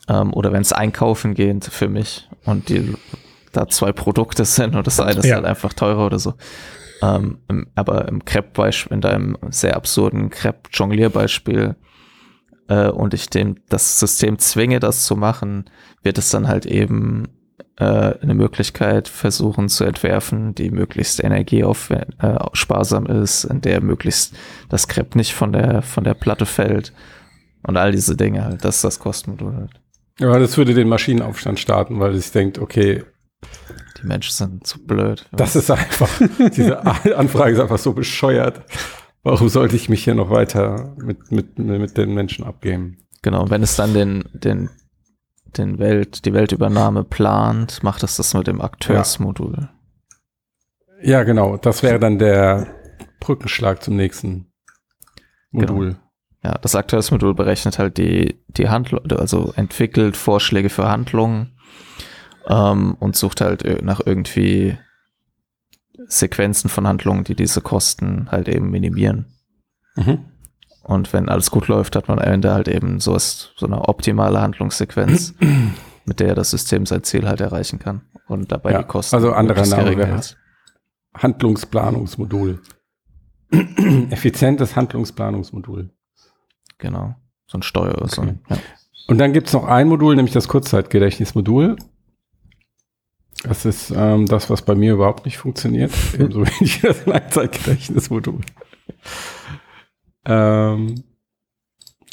Ähm, 0.09 0.33
oder 0.35 0.53
wenn 0.53 0.63
es 0.63 0.73
einkaufen 0.73 1.35
geht 1.35 1.65
für 1.65 1.89
mich 1.89 2.29
und 2.45 2.69
die 2.69 2.95
da 3.53 3.69
zwei 3.69 3.93
Produkte 3.93 4.45
sind 4.47 4.75
und 4.75 4.87
das 4.87 5.01
eine 5.01 5.21
ist 5.21 5.27
ja. 5.27 5.37
halt 5.37 5.45
einfach 5.45 5.73
teurer 5.73 6.07
oder 6.07 6.19
so. 6.19 6.35
Ähm, 7.03 7.39
aber 7.75 8.09
im 8.09 8.25
Crepe-Beispiel, 8.25 8.95
in 8.95 9.01
deinem 9.01 9.39
sehr 9.51 9.77
absurden 9.77 10.31
Crepe-Jonglier-Beispiel, 10.31 11.77
äh, 12.69 12.89
und 12.89 13.15
ich 13.15 13.29
dem 13.31 13.57
das 13.69 13.99
System 13.99 14.39
zwinge, 14.39 14.81
das 14.81 15.05
zu 15.05 15.17
machen, 15.17 15.69
wird 16.03 16.19
es 16.19 16.31
dann 16.31 16.49
halt 16.49 16.67
eben 16.67 17.29
äh, 17.77 17.85
eine 17.85 18.35
Möglichkeit 18.35 19.09
versuchen 19.09 19.69
zu 19.69 19.85
entwerfen, 19.85 20.55
die 20.55 20.71
möglichst 20.71 21.23
energiesparsam 21.23 23.07
äh, 23.07 23.23
ist, 23.23 23.45
in 23.45 23.61
der 23.61 23.81
möglichst 23.81 24.35
das 24.69 24.89
Crepe 24.89 25.19
nicht 25.19 25.35
von 25.35 25.53
der 25.53 25.83
von 25.83 26.05
der 26.05 26.15
Platte 26.15 26.47
fällt 26.47 26.93
und 27.63 27.77
all 27.77 27.93
diese 27.93 28.17
Dinge 28.17 28.45
halt. 28.45 28.65
Das 28.65 28.77
ist 28.77 28.85
das 28.85 28.99
Kostenmodul 28.99 29.55
halt. 29.55 29.81
Ja, 30.21 30.39
das 30.39 30.57
würde 30.57 30.75
den 30.75 30.89
Maschinenaufstand 30.89 31.61
starten, 31.61 32.01
weil 32.01 32.15
es 32.15 32.33
denkt, 32.33 32.59
okay, 32.59 33.05
die 34.01 34.07
Menschen 34.07 34.33
sind 34.33 34.67
zu 34.67 34.85
blöd. 34.85 35.27
Das 35.33 35.55
ist 35.55 35.71
einfach, 35.71 36.11
diese 36.57 36.85
Anfrage 36.85 37.53
ist 37.53 37.61
einfach 37.61 37.79
so 37.79 37.93
bescheuert. 37.93 38.63
Warum 39.23 39.49
sollte 39.49 39.77
ich 39.77 39.89
mich 39.89 40.05
hier 40.05 40.15
noch 40.15 40.31
weiter 40.31 40.95
mit, 40.97 41.31
mit, 41.31 41.59
mit 41.59 41.97
den 41.97 42.15
Menschen 42.15 42.45
abgeben? 42.45 42.99
Genau, 43.23 43.51
wenn 43.51 43.63
es 43.63 43.77
dann 43.77 43.95
den, 43.95 44.25
den, 44.33 44.71
den 45.57 45.79
Welt, 45.79 46.25
die 46.25 46.33
Weltübernahme 46.33 47.05
plant, 47.05 47.83
macht 47.83 48.03
es 48.03 48.17
das 48.17 48.35
mit 48.35 48.47
dem 48.47 48.61
Akteursmodul. 48.61 49.69
Ja. 51.03 51.11
ja, 51.11 51.23
genau. 51.25 51.57
Das 51.57 51.83
wäre 51.83 51.99
dann 51.99 52.19
der 52.19 52.69
Brückenschlag 53.21 53.83
zum 53.83 53.97
nächsten 53.97 54.53
Modul. 55.51 55.87
Genau. 55.89 55.99
Ja, 56.45 56.57
das 56.63 56.77
Akteursmodul 56.77 57.35
berechnet 57.35 57.79
halt 57.79 57.99
die, 57.99 58.41
die 58.47 58.69
Handlung, 58.69 59.11
also 59.11 59.53
entwickelt 59.57 60.17
Vorschläge 60.17 60.71
für 60.71 60.89
Handlungen 60.89 61.59
ähm, 62.47 62.95
und 63.01 63.17
sucht 63.17 63.41
halt 63.41 63.83
nach 63.83 64.01
irgendwie 64.05 64.79
Sequenzen 66.09 66.69
von 66.71 66.87
Handlungen, 66.87 67.25
die 67.25 67.35
diese 67.35 67.61
Kosten 67.61 68.29
halt 68.31 68.49
eben 68.49 68.71
minimieren. 68.71 69.27
Mhm. 69.97 70.25
Und 70.83 71.13
wenn 71.13 71.29
alles 71.29 71.51
gut 71.51 71.69
läuft, 71.69 71.97
hat 71.97 72.09
man 72.09 72.19
am 72.19 72.25
Ende 72.25 72.53
halt 72.53 72.67
eben 72.67 72.99
so, 72.99 73.17
so 73.19 73.67
eine 73.67 73.89
optimale 73.89 74.41
Handlungssequenz, 74.41 75.35
mit 76.07 76.21
der 76.21 76.35
das 76.35 76.51
System 76.51 76.87
sein 76.87 77.05
Ziel 77.05 77.29
halt 77.29 77.41
erreichen 77.41 77.79
kann 77.79 78.01
und 78.27 78.51
dabei 78.51 78.73
ja, 78.73 78.79
die 78.79 78.89
Kosten. 78.89 79.15
Also 79.15 79.33
andere 79.33 79.69
Name 79.69 79.97
wäre 79.97 80.21
Handlungsplanungsmodul. 81.15 82.63
Effizientes 84.11 84.77
Handlungsplanungsmodul. 84.77 85.91
Genau. 86.79 87.15
So 87.47 87.59
ein 87.59 87.63
Steuer. 87.63 87.99
Okay. 87.99 88.15
So 88.15 88.23
ein, 88.23 88.41
ja. 88.49 88.57
Und 89.09 89.19
dann 89.19 89.33
gibt 89.33 89.49
es 89.49 89.53
noch 89.55 89.65
ein 89.65 89.89
Modul, 89.89 90.17
nämlich 90.17 90.35
das 90.35 90.49
Kurzzeitgedächtnismodul. 90.49 91.77
Das 93.45 93.65
ist 93.65 93.93
ähm, 93.95 94.27
das, 94.27 94.51
was 94.51 94.63
bei 94.63 94.75
mir 94.75 94.95
überhaupt 94.95 95.25
nicht 95.25 95.39
funktioniert. 95.39 95.93
Ebenso 96.15 96.41
wenig 96.41 96.81
das 96.81 97.07
Langzeitgedächtnismodul. 97.07 98.41
ähm, 100.25 101.05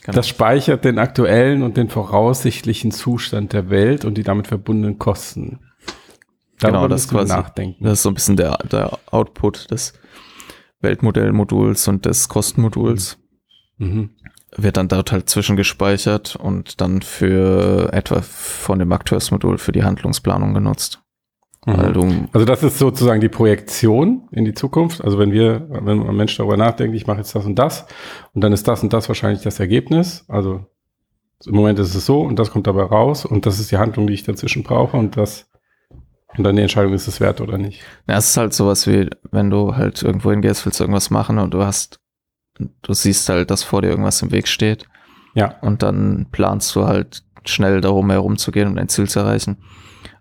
das 0.05 0.27
speichert 0.27 0.85
den 0.85 0.99
aktuellen 0.99 1.63
und 1.63 1.77
den 1.77 1.89
voraussichtlichen 1.89 2.91
Zustand 2.91 3.53
der 3.53 3.69
Welt 3.69 4.05
und 4.05 4.17
die 4.17 4.23
damit 4.23 4.47
verbundenen 4.47 4.99
Kosten. 4.99 5.61
Darüber 6.59 6.77
genau, 6.79 6.88
das 6.88 7.07
quasi, 7.07 7.33
nachdenken. 7.33 7.83
Das 7.83 7.93
ist 7.93 8.03
so 8.03 8.09
ein 8.09 8.13
bisschen 8.13 8.38
der, 8.38 8.57
der 8.71 8.97
Output 9.11 9.71
des 9.71 9.93
Weltmodellmoduls 10.81 11.88
und 11.88 12.05
des 12.05 12.29
Kostenmoduls. 12.29 13.17
Mhm. 13.77 14.11
Wird 14.55 14.77
dann 14.77 14.88
dort 14.88 15.11
halt 15.11 15.29
zwischengespeichert 15.29 16.35
und 16.35 16.79
dann 16.79 17.01
für 17.01 17.91
etwa 17.91 18.21
von 18.21 18.79
dem 18.79 18.91
Akteursmodul 18.91 19.57
für 19.57 19.73
die 19.73 19.83
Handlungsplanung 19.83 20.53
genutzt. 20.53 21.01
Mhm. 21.65 22.30
Also 22.32 22.45
das 22.45 22.62
ist 22.62 22.78
sozusagen 22.78 23.21
die 23.21 23.30
Projektion 23.30 24.28
in 24.32 24.45
die 24.45 24.54
Zukunft. 24.54 25.04
Also 25.04 25.17
wenn 25.17 25.32
wir, 25.32 25.67
wenn 25.69 26.08
ein 26.08 26.15
Mensch 26.15 26.38
darüber 26.38 26.58
nachdenkt, 26.58 26.95
ich 26.95 27.08
mache 27.08 27.17
jetzt 27.17 27.36
das 27.36 27.45
und 27.45 27.56
das 27.56 27.88
und 28.34 28.43
dann 28.43 28.54
ist 28.54 28.67
das 28.67 28.84
und 28.84 28.93
das 28.93 29.08
wahrscheinlich 29.08 29.41
das 29.41 29.60
Ergebnis. 29.60 30.25
Also 30.28 30.65
Im 31.45 31.56
Moment 31.56 31.80
ist 31.80 31.95
es 31.95 32.06
so 32.06 32.21
und 32.21 32.38
das 32.38 32.51
kommt 32.51 32.67
dabei 32.67 32.84
raus 32.84 33.25
und 33.25 33.45
das 33.45 33.60
ist 33.60 33.71
die 33.71 33.78
Handlung, 33.78 34.08
die 34.08 34.13
ich 34.13 34.23
dazwischen 34.23 34.63
brauche 34.63 34.95
und 34.95 35.17
das 35.17 35.49
und 36.38 36.43
dann 36.43 36.56
die 36.56 36.62
Entscheidung, 36.62 36.93
ist 36.93 37.08
es 37.08 37.19
wert 37.19 37.41
oder 37.41 37.58
nicht. 37.58 37.82
Ja, 38.08 38.17
es 38.17 38.30
ist 38.30 38.38
halt 38.38 38.54
sowas 38.54 38.88
wie, 38.88 39.09
wenn 39.32 39.49
du 39.49 39.76
halt 39.76 40.03
irgendwo 40.03 40.32
hingehst, 40.32 40.66
willst 40.66 40.80
du 40.80 40.84
irgendwas 40.84 41.09
machen 41.09 41.39
und 41.39 41.53
du 41.53 41.63
hast, 41.63 41.99
du 42.82 42.93
siehst 42.93 43.30
halt, 43.30 43.51
dass 43.51 43.63
vor 43.63 43.82
dir 43.82 43.89
irgendwas 43.89 44.22
im 44.22 44.32
Weg 44.32 44.47
steht. 44.47 44.86
Ja. 45.34 45.55
Und 45.61 45.82
dann 45.82 46.28
planst 46.32 46.76
du 46.76 46.86
halt 46.86 47.24
schnell 47.45 47.82
darum 47.82 48.09
herumzugehen 48.09 48.68
und 48.68 48.76
dein 48.76 48.89
Ziel 48.89 49.07
zu 49.07 49.20
erreichen. 49.20 49.57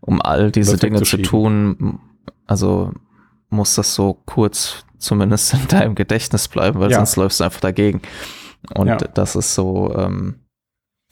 Um 0.00 0.20
all 0.20 0.50
diese 0.50 0.76
Dinge 0.76 0.98
zu, 0.98 1.16
zu 1.16 1.22
tun, 1.22 2.00
also 2.46 2.92
muss 3.50 3.74
das 3.74 3.94
so 3.94 4.20
kurz 4.26 4.84
zumindest 4.98 5.54
in 5.54 5.68
deinem 5.68 5.94
Gedächtnis 5.94 6.48
bleiben, 6.48 6.80
weil 6.80 6.90
ja. 6.90 6.98
sonst 6.98 7.16
läufst 7.16 7.40
du 7.40 7.44
einfach 7.44 7.60
dagegen. 7.60 8.02
Und 8.74 8.88
ja. 8.88 8.96
das 8.96 9.36
ist 9.36 9.54
so, 9.54 9.94
ähm, 9.96 10.40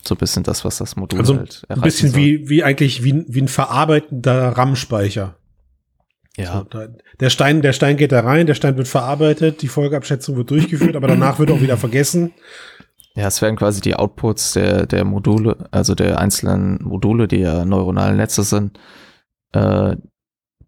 so 0.02 0.14
ein 0.14 0.18
bisschen 0.18 0.42
das, 0.42 0.64
was 0.64 0.78
das 0.78 0.96
Modul 0.96 1.20
also 1.20 1.36
halt 1.36 1.62
Ein 1.68 1.80
bisschen 1.80 2.10
soll. 2.10 2.20
wie, 2.20 2.48
wie 2.48 2.64
eigentlich 2.64 3.04
wie, 3.04 3.24
wie 3.28 3.42
ein 3.42 3.48
verarbeitender 3.48 4.48
RAM-Speicher. 4.48 5.36
Ja. 6.36 6.58
So, 6.58 6.64
da, 6.64 6.88
der 7.20 7.30
Stein, 7.30 7.60
der 7.60 7.74
Stein 7.74 7.98
geht 7.98 8.10
da 8.10 8.20
rein, 8.20 8.46
der 8.46 8.54
Stein 8.54 8.76
wird 8.78 8.88
verarbeitet, 8.88 9.60
die 9.60 9.68
Folgeabschätzung 9.68 10.36
wird 10.36 10.50
durchgeführt, 10.50 10.96
aber 10.96 11.06
danach 11.06 11.38
wird 11.38 11.50
auch 11.50 11.60
wieder 11.60 11.76
vergessen. 11.76 12.32
Ja, 13.14 13.26
es 13.26 13.42
werden 13.42 13.56
quasi 13.56 13.80
die 13.80 13.94
Outputs 13.94 14.54
der, 14.54 14.86
der 14.86 15.04
Module, 15.04 15.68
also 15.70 15.94
der 15.94 16.18
einzelnen 16.18 16.82
Module, 16.82 17.28
die 17.28 17.40
ja 17.40 17.64
neuronale 17.64 18.16
Netze 18.16 18.42
sind, 18.42 18.78
äh, 19.52 19.96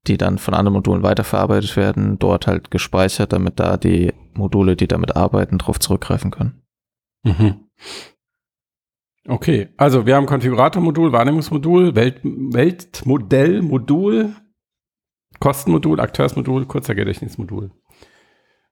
die 0.06 0.18
dann 0.18 0.36
von 0.36 0.52
anderen 0.52 0.74
Modulen 0.74 1.02
weiterverarbeitet 1.02 1.76
werden, 1.76 2.18
dort 2.18 2.46
halt 2.46 2.70
gespeichert, 2.70 3.32
damit 3.32 3.58
da 3.58 3.78
die 3.78 4.12
Module, 4.34 4.76
die 4.76 4.86
damit 4.86 5.16
arbeiten, 5.16 5.56
drauf 5.56 5.80
zurückgreifen 5.80 6.30
können. 6.30 6.62
Mhm. 7.22 7.70
Okay, 9.26 9.70
also 9.78 10.04
wir 10.04 10.16
haben 10.16 10.26
Konfiguratormodul, 10.26 11.12
Wahrnehmungsmodul, 11.12 11.94
Welt, 11.94 12.20
Weltmodellmodul, 12.22 14.34
Kostenmodul, 15.40 15.98
Akteursmodul, 15.98 16.66
kurzer 16.66 16.94
Gedächtnismodul. 16.94 17.70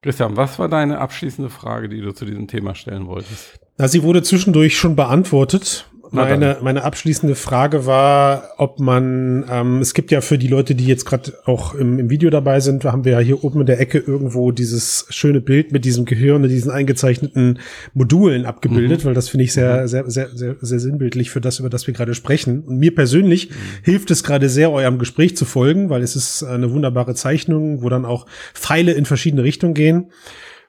Christian, 0.03 0.37
was 0.37 0.59
war 0.59 0.69
deine 0.69 0.99
abschließende 0.99 1.49
Frage, 1.49 1.89
die 1.89 2.01
du 2.01 2.13
zu 2.13 2.25
diesem 2.25 2.47
Thema 2.47 2.75
stellen 2.75 3.07
wolltest? 3.07 3.59
Na, 3.77 3.87
sie 3.87 4.03
wurde 4.03 4.21
zwischendurch 4.23 4.77
schon 4.77 4.95
beantwortet. 4.95 5.87
Meine, 6.13 6.57
meine 6.61 6.83
abschließende 6.83 7.33
Frage 7.33 7.87
war, 7.87 8.49
ob 8.57 8.79
man, 8.79 9.45
ähm, 9.49 9.79
es 9.79 9.95
gibt 9.95 10.11
ja 10.11 10.21
für 10.21 10.37
die 10.37 10.47
Leute, 10.47 10.75
die 10.75 10.85
jetzt 10.85 11.05
gerade 11.05 11.33
auch 11.45 11.73
im, 11.73 11.97
im 11.97 12.11
Video 12.11 12.29
dabei 12.29 12.59
sind, 12.59 12.85
haben 12.85 13.03
wir 13.03 13.13
ja 13.13 13.19
hier 13.19 13.43
oben 13.43 13.61
in 13.61 13.65
der 13.65 13.79
Ecke 13.79 13.97
irgendwo 13.97 14.51
dieses 14.51 15.07
schöne 15.09 15.41
Bild 15.41 15.71
mit 15.71 15.85
diesem 15.85 16.05
Gehirn 16.05 16.43
und 16.43 16.49
diesen 16.49 16.69
eingezeichneten 16.69 17.57
Modulen 17.95 18.45
abgebildet, 18.45 19.01
mhm. 19.01 19.07
weil 19.07 19.13
das 19.15 19.29
finde 19.29 19.45
ich 19.45 19.53
sehr, 19.53 19.81
mhm. 19.81 19.87
sehr, 19.87 20.09
sehr, 20.11 20.29
sehr, 20.35 20.55
sehr 20.61 20.79
sinnbildlich 20.79 21.31
für 21.31 21.41
das, 21.41 21.57
über 21.57 21.71
das 21.71 21.87
wir 21.87 21.95
gerade 21.95 22.13
sprechen. 22.13 22.61
Und 22.61 22.77
mir 22.77 22.93
persönlich 22.93 23.49
mhm. 23.49 23.53
hilft 23.81 24.11
es 24.11 24.23
gerade 24.23 24.49
sehr, 24.49 24.71
eurem 24.71 24.99
Gespräch 24.99 25.35
zu 25.35 25.45
folgen, 25.45 25.89
weil 25.89 26.03
es 26.03 26.15
ist 26.15 26.43
eine 26.43 26.71
wunderbare 26.71 27.15
Zeichnung, 27.15 27.81
wo 27.81 27.89
dann 27.89 28.05
auch 28.05 28.27
Pfeile 28.53 28.91
in 28.91 29.05
verschiedene 29.05 29.43
Richtungen 29.43 29.73
gehen. 29.73 30.11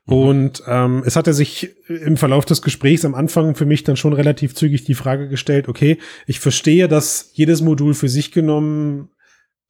Mhm. 0.06 0.12
Und 0.14 0.62
ähm, 0.66 1.02
es 1.06 1.16
hatte 1.16 1.32
sich 1.32 1.70
im 1.88 2.16
Verlauf 2.16 2.44
des 2.44 2.62
Gesprächs 2.62 3.04
am 3.04 3.14
Anfang 3.14 3.54
für 3.54 3.66
mich 3.66 3.84
dann 3.84 3.96
schon 3.96 4.12
relativ 4.12 4.54
zügig 4.54 4.84
die 4.84 4.94
Frage 4.94 5.28
gestellt, 5.28 5.68
okay, 5.68 5.98
ich 6.26 6.40
verstehe, 6.40 6.88
dass 6.88 7.30
jedes 7.32 7.62
Modul 7.62 7.94
für 7.94 8.08
sich 8.08 8.32
genommen, 8.32 9.10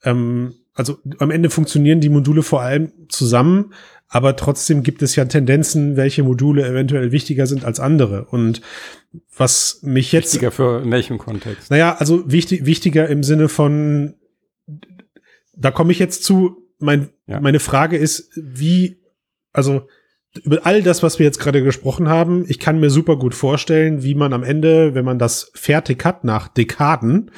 ähm, 0.03 0.55
also 0.75 0.99
am 1.19 1.31
Ende 1.31 1.51
funktionieren 1.51 2.01
die 2.01 2.09
Module 2.09 2.43
vor 2.43 2.63
allem 2.63 2.91
zusammen, 3.09 3.73
aber 4.09 4.37
trotzdem 4.37 4.83
gibt 4.83 5.03
es 5.03 5.17
ja 5.17 5.25
Tendenzen, 5.25 5.97
welche 5.97 6.23
Module 6.23 6.67
eventuell 6.67 7.13
wichtiger 7.13 7.47
sind 7.47 7.65
als 7.65 7.81
andere. 7.81 8.27
Und 8.27 8.61
was 9.37 9.81
mich 9.83 10.13
jetzt. 10.13 10.35
Wichtiger 10.35 10.51
für 10.51 10.83
in 10.83 10.91
welchem 10.91 11.19
Kontext? 11.19 11.71
Naja, 11.71 11.97
also 11.99 12.31
wichtig, 12.31 12.67
wichtiger 12.67 13.09
im 13.09 13.23
Sinne 13.23 13.49
von, 13.49 14.15
da 15.57 15.71
komme 15.71 15.93
ich 15.93 15.99
jetzt 15.99 16.25
zu, 16.25 16.57
mein, 16.79 17.09
ja. 17.27 17.41
meine 17.41 17.61
Frage 17.61 17.97
ist, 17.97 18.31
wie, 18.37 19.01
also 19.53 19.89
über 20.43 20.67
all 20.67 20.83
das, 20.83 21.03
was 21.03 21.19
wir 21.19 21.27
jetzt 21.27 21.39
gerade 21.39 21.63
gesprochen 21.63 22.09
haben, 22.09 22.45
ich 22.49 22.59
kann 22.59 22.81
mir 22.81 22.91
super 22.91 23.17
gut 23.17 23.35
vorstellen, 23.35 24.03
wie 24.03 24.15
man 24.15 24.33
am 24.33 24.43
Ende, 24.43 24.95
wenn 24.95 25.05
man 25.05 25.19
das 25.19 25.53
fertig 25.55 26.05
hat 26.05 26.25
nach 26.25 26.49
Dekaden, 26.49 27.31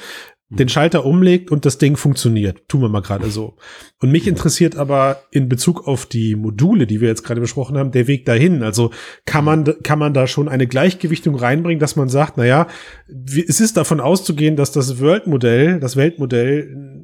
den 0.49 0.69
Schalter 0.69 1.05
umlegt 1.05 1.51
und 1.51 1.65
das 1.65 1.77
Ding 1.77 1.97
funktioniert. 1.97 2.69
Tun 2.69 2.81
wir 2.81 2.87
mal 2.87 3.01
gerade 3.01 3.29
so. 3.29 3.57
Und 3.99 4.11
mich 4.11 4.27
interessiert 4.27 4.77
aber 4.77 5.23
in 5.29 5.49
Bezug 5.49 5.85
auf 5.85 6.05
die 6.05 6.35
Module, 6.35 6.87
die 6.87 7.01
wir 7.01 7.09
jetzt 7.09 7.23
gerade 7.23 7.41
besprochen 7.41 7.77
haben, 7.77 7.91
der 7.91 8.07
Weg 8.07 8.25
dahin. 8.25 8.63
Also 8.63 8.91
kann 9.25 9.43
man, 9.43 9.65
kann 9.83 9.99
man 9.99 10.13
da 10.13 10.25
schon 10.25 10.47
eine 10.47 10.65
Gleichgewichtung 10.65 11.35
reinbringen, 11.35 11.81
dass 11.81 11.97
man 11.97 12.07
sagt, 12.07 12.37
na 12.37 12.45
ja, 12.45 12.67
es 13.09 13.59
ist 13.59 13.75
davon 13.75 13.99
auszugehen, 13.99 14.55
dass 14.55 14.71
das 14.71 15.01
World-Modell, 15.01 15.81
das 15.81 15.97
Weltmodell 15.97 16.96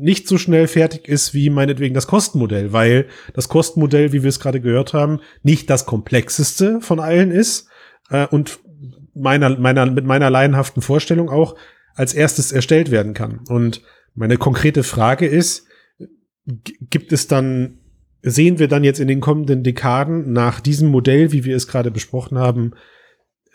nicht 0.00 0.26
so 0.26 0.38
schnell 0.38 0.66
fertig 0.66 1.08
ist 1.08 1.34
wie 1.34 1.50
meinetwegen 1.50 1.94
das 1.94 2.06
Kostenmodell, 2.06 2.72
weil 2.72 3.06
das 3.34 3.48
Kostenmodell, 3.48 4.12
wie 4.12 4.22
wir 4.22 4.28
es 4.28 4.40
gerade 4.40 4.60
gehört 4.60 4.94
haben, 4.94 5.20
nicht 5.42 5.68
das 5.70 5.86
komplexeste 5.86 6.80
von 6.80 7.00
allen 7.00 7.30
ist 7.30 7.68
äh, 8.10 8.26
und 8.26 8.60
meiner, 9.14 9.58
meiner, 9.58 9.86
mit 9.86 10.04
meiner 10.04 10.30
laienhaften 10.30 10.82
Vorstellung 10.82 11.28
auch 11.28 11.56
als 11.94 12.14
erstes 12.14 12.52
erstellt 12.52 12.90
werden 12.90 13.14
kann. 13.14 13.40
Und 13.48 13.82
meine 14.14 14.38
konkrete 14.38 14.82
Frage 14.82 15.26
ist, 15.26 15.66
gibt 16.46 17.12
es 17.12 17.26
dann, 17.26 17.78
sehen 18.22 18.58
wir 18.58 18.68
dann 18.68 18.84
jetzt 18.84 19.00
in 19.00 19.08
den 19.08 19.20
kommenden 19.20 19.62
Dekaden 19.62 20.32
nach 20.32 20.60
diesem 20.60 20.88
Modell, 20.88 21.32
wie 21.32 21.44
wir 21.44 21.56
es 21.56 21.66
gerade 21.66 21.90
besprochen 21.90 22.38
haben, 22.38 22.72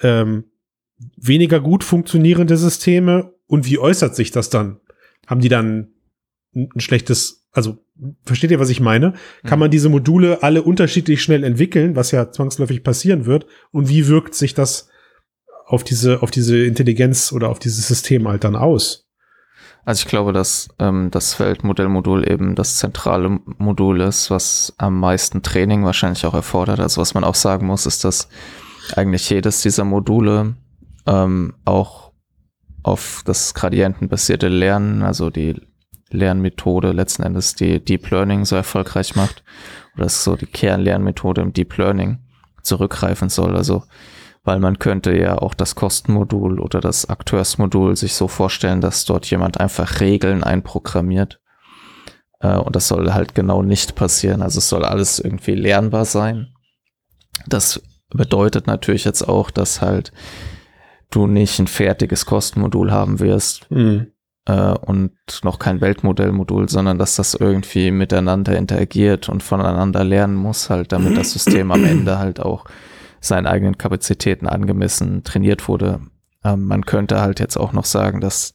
ähm, 0.02 0.46
weniger 1.18 1.60
gut 1.60 1.84
funktionierende 1.84 2.58
Systeme 2.58 3.34
und 3.48 3.66
wie 3.66 3.80
äußert 3.80 4.16
sich 4.16 4.32
das 4.32 4.50
dann? 4.50 4.80
Haben 5.28 5.42
die 5.42 5.50
dann 5.50 5.95
ein 6.56 6.80
schlechtes, 6.80 7.48
also 7.52 7.78
versteht 8.24 8.52
ihr, 8.52 8.60
was 8.60 8.70
ich 8.70 8.80
meine? 8.80 9.14
Kann 9.44 9.60
mhm. 9.60 9.62
man 9.62 9.72
diese 9.72 9.90
Module 9.90 10.42
alle 10.42 10.64
unterschiedlich 10.64 11.22
schnell 11.22 11.44
entwickeln, 11.44 11.96
was 11.96 12.12
ja 12.12 12.32
zwangsläufig 12.32 12.84
passieren 12.84 13.26
wird? 13.26 13.46
Und 13.72 13.90
wie 13.90 14.08
wirkt 14.08 14.36
sich 14.36 14.54
das 14.54 14.90
auf 15.66 15.84
diese, 15.84 16.22
auf 16.22 16.32
diese 16.32 16.64
Intelligenz 16.66 17.32
oder 17.32 17.50
auf 17.50 17.60
dieses 17.60 17.88
System 17.88 18.28
halt 18.28 18.44
dann 18.44 18.56
aus? 18.56 19.06
Also 19.86 20.00
ich 20.00 20.08
glaube, 20.08 20.34
dass 20.34 20.70
ähm, 20.80 21.12
das 21.12 21.40
Weltmodellmodul 21.40 22.30
eben 22.30 22.56
das 22.56 22.78
zentrale 22.78 23.40
Modul 23.60 24.02
ist, 24.02 24.32
was 24.32 24.74
am 24.78 25.00
meisten 25.00 25.44
Training 25.44 25.86
wahrscheinlich 25.86 26.26
auch 26.26 26.34
erfordert. 26.34 26.80
Also 26.80 27.02
was 27.02 27.14
man 27.14 27.24
auch 27.24 27.36
sagen 27.36 27.68
muss, 27.68 27.86
ist, 27.86 28.04
dass 28.04 28.28
eigentlich 28.96 29.30
jedes 29.30 29.62
dieser 29.62 29.84
Module 29.86 30.56
ähm, 31.06 31.54
auch 31.66 32.12
auf 32.82 33.22
das 33.26 33.54
gradientenbasierte 33.54 34.48
Lernen, 34.48 35.04
also 35.04 35.30
die 35.30 35.56
Lernmethode 36.12 36.92
letzten 36.92 37.24
Endes 37.24 37.56
die 37.56 37.84
Deep 37.84 38.10
Learning 38.12 38.46
so 38.46 38.56
erfolgreich 38.56 39.16
macht 39.16 39.44
oder 39.96 40.06
ist 40.06 40.24
so 40.24 40.36
die 40.36 40.46
Kernlernmethode 40.46 41.42
im 41.42 41.54
Deep 41.54 41.78
Learning 41.78 42.20
zurückgreifen 42.62 43.30
soll. 43.30 43.56
Also 43.56 43.84
weil 44.44 44.60
man 44.60 44.78
könnte 44.78 45.18
ja 45.18 45.40
auch 45.40 45.56
das 45.56 45.74
Kostenmodul 45.74 46.60
oder 46.60 46.80
das 46.80 47.10
Akteursmodul 47.10 47.96
sich 47.96 48.14
so 48.14 48.28
vorstellen, 48.28 48.80
dass 48.80 49.04
dort 49.04 49.26
jemand 49.26 49.60
einfach 49.60 50.00
Regeln 50.00 50.44
einprogrammiert. 50.44 51.42
Äh, 52.40 52.58
und 52.58 52.76
das 52.76 52.88
soll 52.88 53.12
halt 53.12 53.34
genau 53.34 53.64
nicht 53.64 53.96
passieren. 53.96 54.44
Also 54.44 54.60
es 54.60 54.70
soll 54.70 54.86
alles 54.86 55.20
irgendwie 55.20 55.56
lernbar 55.56 56.06
sein. 56.06 56.54
Das 57.48 57.82
bedeutet 58.10 58.68
natürlich 58.68 59.04
jetzt 59.04 59.28
auch, 59.28 59.50
dass 59.50 59.82
halt 59.82 60.14
du 61.10 61.26
nicht 61.26 61.58
ein 61.58 61.68
fertiges 61.68 62.28
Kostenmodul 62.28 62.92
haben 62.92 63.20
wirst, 63.20 63.70
mhm 63.72 64.12
äh, 64.46 64.72
und 64.72 65.14
noch 65.44 65.60
kein 65.60 65.82
Weltmodellmodul, 65.82 66.70
sondern 66.70 66.98
dass 66.98 67.16
das 67.16 67.34
irgendwie 67.34 67.92
miteinander 67.92 68.58
interagiert 68.58 69.30
und 69.30 69.44
voneinander 69.44 70.04
lernen 70.04 70.36
muss, 70.36 70.70
halt, 70.70 70.92
damit 70.92 71.18
das 71.18 71.32
System 71.32 71.72
am 71.72 71.84
Ende 71.84 72.18
halt 72.18 72.40
auch 72.40 72.66
seinen 73.20 73.48
eigenen 73.48 73.78
Kapazitäten 73.78 74.48
angemessen 74.48 75.24
trainiert 75.24 75.68
wurde. 75.68 76.02
Ähm, 76.44 76.66
man 76.66 76.86
könnte 76.86 77.22
halt 77.22 77.40
jetzt 77.40 77.58
auch 77.58 77.74
noch 77.74 77.86
sagen, 77.86 78.22
dass 78.22 78.54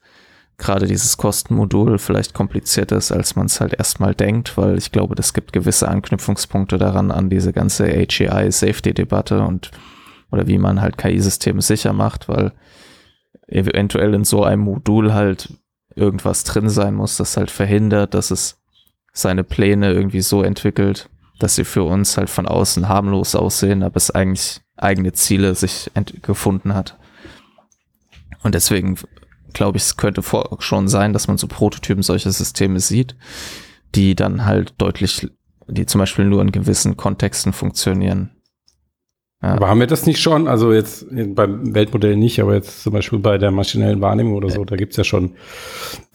gerade 0.59 0.87
dieses 0.87 1.17
Kostenmodul 1.17 1.99
vielleicht 1.99 2.35
komplizierter 2.35 2.97
ist, 2.97 3.11
als 3.11 3.35
man 3.35 3.47
es 3.47 3.61
halt 3.61 3.75
erstmal 3.75 4.15
denkt, 4.15 4.57
weil 4.57 4.79
ich 4.79 4.93
glaube, 4.93 5.15
das 5.15 5.33
gibt 5.33 5.53
gewisse 5.53 5.89
Anknüpfungspunkte 5.89 6.79
daran 6.79 7.11
an 7.11 7.31
diese 7.31 7.53
ganze 7.53 7.85
AGI-Safety-Debatte 7.85 9.41
und 9.41 9.71
oder 10.31 10.47
wie 10.47 10.59
man 10.59 10.81
halt 10.81 10.97
KI-Systeme 10.97 11.63
sicher 11.63 11.93
macht, 11.93 12.29
weil 12.29 12.53
eventuell 13.49 14.15
in 14.15 14.23
so 14.23 14.45
einem 14.45 14.63
Modul 14.63 15.13
halt 15.13 15.49
irgendwas 15.95 16.45
drin 16.45 16.69
sein 16.69 16.95
muss, 16.95 17.17
das 17.17 17.37
halt 17.37 17.51
verhindert, 17.51 18.15
dass 18.15 18.31
es 18.31 18.59
seine 19.13 19.45
Pläne 19.45 19.93
irgendwie 19.93 20.21
so 20.21 20.43
entwickelt, 20.43 21.09
dass 21.39 21.57
sie 21.57 21.65
für 21.65 21.83
uns 21.83 22.17
halt 22.17 22.31
von 22.31 22.47
außen 22.47 22.89
harmlos 22.89 23.35
aussehen, 23.35 23.83
aber 23.83 23.97
es 23.97 24.11
eigentlich 24.11 24.61
eigene 24.77 25.13
Ziele 25.13 25.55
sich 25.55 25.91
gefunden 26.23 26.75
hat. 26.75 26.97
Und 28.43 28.55
deswegen 28.55 28.97
glaube 29.53 29.79
ich, 29.79 29.85
es 29.85 29.97
könnte 29.97 30.23
schon 30.61 30.89
sein, 30.89 31.13
dass 31.13 31.29
man 31.29 31.39
so 31.39 31.47
Prototypen 31.49 32.03
solcher 32.03 32.31
Systeme 32.31 32.81
sieht, 32.81 33.17
die 33.95 34.15
dann 34.15 34.45
halt 34.45 34.75
deutlich, 34.79 35.29
die 35.67 35.87
zum 35.87 35.99
Beispiel 35.99 36.25
nur 36.25 36.41
in 36.43 36.53
gewissen 36.53 36.97
Kontexten 36.97 37.53
funktionieren. 37.53 38.31
Ja. 39.43 39.55
Aber 39.55 39.69
haben 39.69 39.81
wir 39.81 39.87
das 39.87 40.07
nicht 40.07 40.21
schon? 40.21 40.49
Also 40.49 40.73
jetzt 40.73 41.07
beim 41.11 41.75
Weltmodell 41.75 42.17
nicht, 42.17 42.41
aber 42.41 42.55
jetzt 42.55 42.83
zum 42.83 42.93
Beispiel 42.93 43.19
bei 43.19 43.39
der 43.39 43.51
maschinellen 43.51 44.03
Wahrnehmung 44.03 44.35
oder 44.35 44.51
so, 44.51 44.65
da 44.67 44.77
gibt's 44.77 44.99
ja 44.99 45.05
schon 45.05 45.33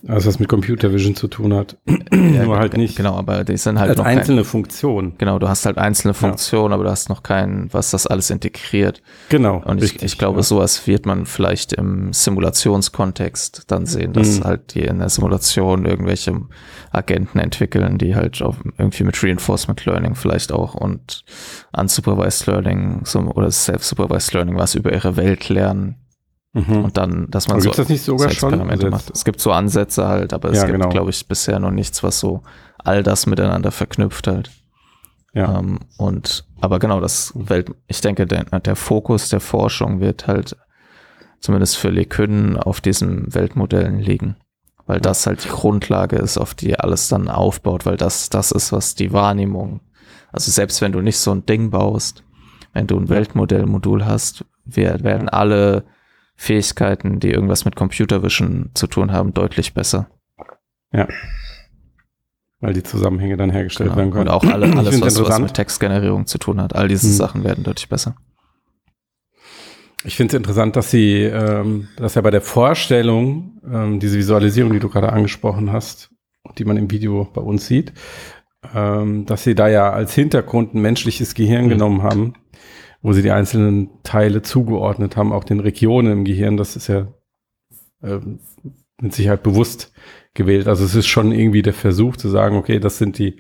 alles, 0.08 0.26
was 0.26 0.40
mit 0.40 0.50
Computer 0.50 0.94
Vision 0.94 1.16
zu 1.16 1.28
tun 1.28 1.54
hat. 1.54 1.78
Ja, 2.12 2.46
Nur 2.46 2.58
halt 2.58 2.78
nicht. 2.78 2.96
Genau, 2.96 3.16
aber 3.16 3.44
die 3.44 3.58
sind 3.58 3.80
halt 3.80 3.90
als 3.90 4.00
einzelne 4.00 4.42
kein, 4.42 4.50
Funktionen. 4.50 5.14
Genau, 5.18 5.40
du 5.40 5.50
hast 5.50 5.66
halt 5.66 5.78
einzelne 5.78 6.14
Funktionen, 6.14 6.70
ja. 6.70 6.76
aber 6.76 6.84
du 6.84 6.90
hast 6.92 7.10
noch 7.10 7.24
keinen, 7.24 7.74
was 7.74 7.92
das 7.92 8.08
alles 8.08 8.30
integriert. 8.30 9.02
Genau. 9.30 9.62
Und 9.66 9.82
richtig, 9.82 10.04
ich, 10.04 10.14
ich 10.14 10.18
glaube, 10.18 10.40
ja. 10.40 10.44
sowas 10.44 10.86
wird 10.88 11.06
man 11.06 11.26
vielleicht 11.26 11.74
im 11.74 12.14
Simulationskontext 12.14 13.64
dann 13.68 13.86
sehen, 13.86 14.14
dass 14.14 14.40
mhm. 14.40 14.44
halt 14.44 14.76
die 14.76 14.82
in 14.82 15.00
der 15.00 15.10
Simulation 15.10 15.86
irgendwelche 15.86 16.40
Agenten 16.92 17.40
entwickeln, 17.40 17.98
die 17.98 18.16
halt 18.16 18.42
auch 18.42 18.56
irgendwie 18.78 19.04
mit 19.04 19.22
Reinforcement 19.22 19.86
Learning 19.86 20.16
vielleicht 20.16 20.52
auch 20.52 20.76
und 20.76 21.26
Unsupervised 21.76 22.48
Learning 22.48 23.04
oder 23.34 23.52
Self-Supervised 23.52 24.34
Learning 24.34 24.56
was 24.56 24.76
über 24.76 24.94
ihre 24.94 25.18
Welt 25.18 25.50
lernen. 25.50 25.96
Mhm. 26.56 26.86
Und 26.86 26.96
dann, 26.96 27.30
dass 27.30 27.50
man 27.50 27.56
aber 27.58 27.64
so 27.64 27.72
das 27.72 27.90
nicht 27.90 28.06
sogar 28.06 28.32
Experimente 28.32 28.84
schon? 28.84 28.92
macht. 28.92 29.12
Es 29.14 29.26
gibt 29.26 29.42
so 29.42 29.52
Ansätze 29.52 30.08
halt, 30.08 30.32
aber 30.32 30.52
es 30.52 30.58
ja, 30.58 30.66
gibt, 30.66 30.80
genau. 30.80 30.90
glaube 30.90 31.10
ich, 31.10 31.28
bisher 31.28 31.60
noch 31.60 31.72
nichts, 31.72 32.02
was 32.02 32.18
so 32.18 32.44
all 32.78 33.04
das 33.04 33.26
miteinander 33.26 33.72
verknüpft 33.72 34.28
halt. 34.28 34.50
Ja. 35.34 35.60
Ähm, 35.60 35.80
und 35.98 36.46
aber 36.62 36.80
genau, 36.80 37.02
das 37.02 37.34
Welt, 37.36 37.72
ich 37.88 38.00
denke, 38.00 38.26
der, 38.26 38.46
der 38.46 38.78
Fokus 38.78 39.28
der 39.28 39.42
Forschung 39.42 40.00
wird 40.00 40.28
halt 40.28 40.56
zumindest 41.42 41.76
für 41.76 41.90
Lekünden 41.90 42.58
auf 42.58 42.80
diesen 42.80 43.36
Weltmodellen 43.36 44.00
liegen. 44.00 44.38
Weil 44.88 45.02
das 45.02 45.28
halt 45.28 45.44
die 45.44 45.50
Grundlage 45.50 46.16
ist, 46.16 46.38
auf 46.38 46.54
die 46.54 46.80
alles 46.80 47.10
dann 47.10 47.28
aufbaut, 47.28 47.86
weil 47.86 47.98
das, 47.98 48.30
das 48.30 48.52
ist, 48.54 48.72
was 48.72 48.96
die 48.96 49.12
Wahrnehmung, 49.12 49.82
also 50.32 50.52
selbst 50.52 50.80
wenn 50.80 50.94
du 50.94 51.02
nicht 51.02 51.18
so 51.18 51.32
ein 51.32 51.46
Ding 51.46 51.70
baust, 51.70 52.24
wenn 52.72 52.88
du 52.88 52.98
ein 52.98 53.10
Weltmodellmodul 53.10 54.06
hast, 54.06 54.46
wir 54.64 55.04
werden 55.04 55.28
alle 55.28 55.84
Fähigkeiten, 56.36 57.20
die 57.20 57.32
irgendwas 57.32 57.66
mit 57.66 57.76
Computer 57.76 58.24
Vision 58.24 58.72
zu 58.74 58.88
tun 58.88 59.12
haben, 59.12 59.34
deutlich 59.34 59.74
besser. 59.74 60.08
Ja. 60.92 61.08
Weil 62.60 62.74
die 62.74 62.84
Zusammenhänge 62.84 63.38
dann 63.38 63.50
hergestellt 63.50 63.90
genau. 63.90 63.98
werden 63.98 64.12
können. 64.12 64.28
Und 64.28 64.34
auch 64.34 64.44
alle, 64.44 64.76
alles, 64.76 65.02
was, 65.02 65.22
was 65.22 65.40
mit 65.40 65.54
Textgenerierung 65.54 66.26
zu 66.26 66.38
tun 66.38 66.62
hat. 66.62 66.76
All 66.76 66.88
diese 66.88 67.08
hm. 67.08 67.14
Sachen 67.14 67.44
werden 67.44 67.64
deutlich 67.64 67.90
besser. 67.90 68.16
Ich 70.04 70.16
finde 70.16 70.36
es 70.36 70.38
interessant, 70.38 70.76
dass 70.76 70.92
sie, 70.92 71.24
ähm, 71.24 71.88
dass 71.98 72.14
ja 72.14 72.22
bei 72.22 72.30
der 72.32 72.42
Vorstellung, 72.42 73.60
ähm, 73.68 74.00
diese 74.00 74.18
Visualisierung, 74.18 74.72
die 74.72 74.80
du 74.80 74.90
gerade 74.90 75.12
angesprochen 75.12 75.72
hast, 75.72 76.12
die 76.58 76.66
man 76.66 76.78
im 76.78 76.92
Video 76.92 77.28
bei 77.34 77.42
uns 77.42 77.66
sieht, 77.66 77.92
ähm, 78.74 79.26
dass 79.26 79.44
sie 79.44 79.56
da 79.56 79.68
ja 79.68 79.92
als 79.92 80.14
Hintergrund 80.14 80.76
ein 80.76 80.82
menschliches 80.82 81.34
Gehirn 81.34 81.66
mhm. 81.66 81.70
genommen 81.70 82.04
haben, 82.04 82.34
wo 83.06 83.14
sie 83.14 83.22
die 83.22 83.30
einzelnen 83.30 84.02
Teile 84.02 84.42
zugeordnet 84.42 85.16
haben, 85.16 85.32
auch 85.32 85.44
den 85.44 85.60
Regionen 85.60 86.12
im 86.12 86.26
Gehirn. 86.26 86.58
Das 86.58 86.76
ist 86.76 86.88
ja 86.88 87.08
ähm, 88.02 88.40
mit 89.00 89.14
Sicherheit 89.14 89.44
bewusst 89.44 89.94
gewählt. 90.34 90.68
Also 90.68 90.86
es 90.86 90.96
ist 90.96 91.06
schon 91.06 91.32
irgendwie 91.32 91.62
der 91.62 91.76
Versuch 91.76 92.18
zu 92.18 92.30
sagen, 92.30 92.56
okay, 92.56 92.80
das 92.80 92.98
sind 92.98 93.20
die 93.20 93.38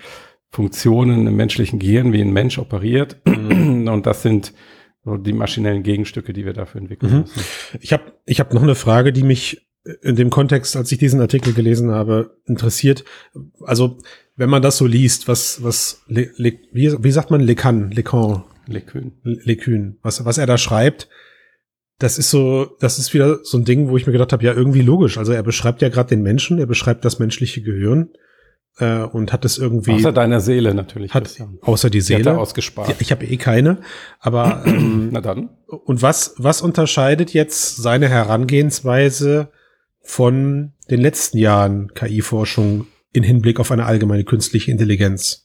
Funktionen 0.51 1.26
im 1.26 1.36
menschlichen 1.36 1.80
Gehirn, 1.80 2.13
wie 2.13 2.22
ein 2.22 2.32
Mensch 2.32 2.59
operiert. 2.59 3.20
Mhm. 3.26 3.88
Und 3.91 4.05
das 4.05 4.22
sind 4.22 4.53
die 5.03 5.34
maschinellen 5.34 5.82
Gegenstücke, 5.82 6.32
die 6.32 6.45
wir 6.45 6.53
dafür 6.53 6.82
entwickeln 6.82 7.11
mhm. 7.11 7.20
müssen. 7.22 7.41
Ich 7.82 7.91
habe 7.91 8.13
ich 8.28 8.39
hab 8.39 8.53
noch 8.53 8.61
eine 8.61 8.76
Frage, 8.76 9.13
die 9.13 9.24
mich 9.24 9.68
in 10.03 10.16
dem 10.16 10.30
Kontext, 10.30 10.76
als 10.76 10.91
ich 10.91 10.99
diesen 10.99 11.22
Artikel 11.22 11.53
gelesen 11.53 11.89
habe, 11.89 12.38
interessiert. 12.45 13.03
Also, 13.61 13.97
wenn 14.36 14.51
man 14.51 14.61
das 14.61 14.78
so 14.78 14.86
liest, 14.86 15.28
was, 15.28 15.63
was, 15.63 16.03
Le, 16.07 16.30
Le, 16.38 16.53
wie, 16.72 17.03
wie 17.03 17.11
sagt 17.11 17.32
man, 17.32 17.41
Lecan, 17.41 17.89
Lecan, 17.89 18.43
Lekün. 18.68 19.13
Lekün. 19.24 19.99
Was, 20.01 20.26
was 20.26 20.38
er 20.38 20.47
da 20.47 20.57
schreibt, 20.57 21.07
das 21.99 22.18
ist 22.18 22.30
so, 22.30 22.76
das 22.80 22.99
ist 22.99 23.13
wieder 23.13 23.39
so 23.43 23.57
ein 23.57 23.66
Ding, 23.66 23.89
wo 23.89 23.97
ich 23.97 24.05
mir 24.05 24.11
gedacht 24.11 24.34
habe, 24.34 24.43
ja, 24.43 24.53
irgendwie 24.53 24.82
logisch. 24.82 25.18
Also 25.18 25.32
er 25.32 25.43
beschreibt 25.43 25.82
ja 25.82 25.89
gerade 25.89 26.09
den 26.09 26.22
Menschen, 26.22 26.59
er 26.59 26.66
beschreibt 26.66 27.05
das 27.05 27.20
menschliche 27.20 27.61
Gehirn 27.61 28.09
äh, 28.80 29.03
und 29.03 29.32
hat 29.32 29.45
es 29.45 29.57
irgendwie. 29.57 29.93
Außer 29.93 30.11
deiner 30.11 30.41
Seele 30.41 30.74
natürlich. 30.74 31.13
Hat, 31.13 31.34
außer 31.61 31.89
die 31.89 32.01
Seele. 32.01 32.24
Die 32.24 32.30
hat 32.30 32.36
er 32.36 32.41
ausgespart. 32.41 32.89
Die, 32.89 32.95
ich 32.99 33.11
habe 33.11 33.26
eh 33.26 33.38
keine. 33.38 33.78
Aber 34.20 34.63
ähm, 34.66 35.09
na 35.11 35.22
dann. 35.22 35.49
Und 35.68 36.01
was, 36.01 36.36
was 36.38 36.61
unterscheidet 36.61 37.34
jetzt 37.34 37.78
seine 37.78 38.09
Herangehensweise 38.09 39.49
von 40.01 40.74
den 40.89 41.01
letzten 41.01 41.38
Jahren 41.38 41.93
KI-Forschung 41.93 42.88
in 43.13 43.24
Hinblick 43.24 43.59
auf 43.59 43.72
eine 43.72 43.86
allgemeine 43.86 44.26
künstliche 44.26 44.72
Intelligenz? 44.72 45.45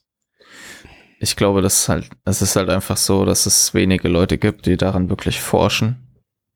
Ich 1.21 1.35
glaube, 1.35 1.61
das 1.61 1.81
ist 1.81 1.89
halt, 1.89 2.09
es 2.25 2.41
ist 2.41 2.55
halt 2.55 2.69
einfach 2.69 2.97
so, 2.97 3.25
dass 3.25 3.45
es 3.45 3.75
wenige 3.75 4.07
Leute 4.07 4.39
gibt, 4.39 4.65
die 4.65 4.75
daran 4.75 5.09
wirklich 5.09 5.39
forschen, 5.39 6.07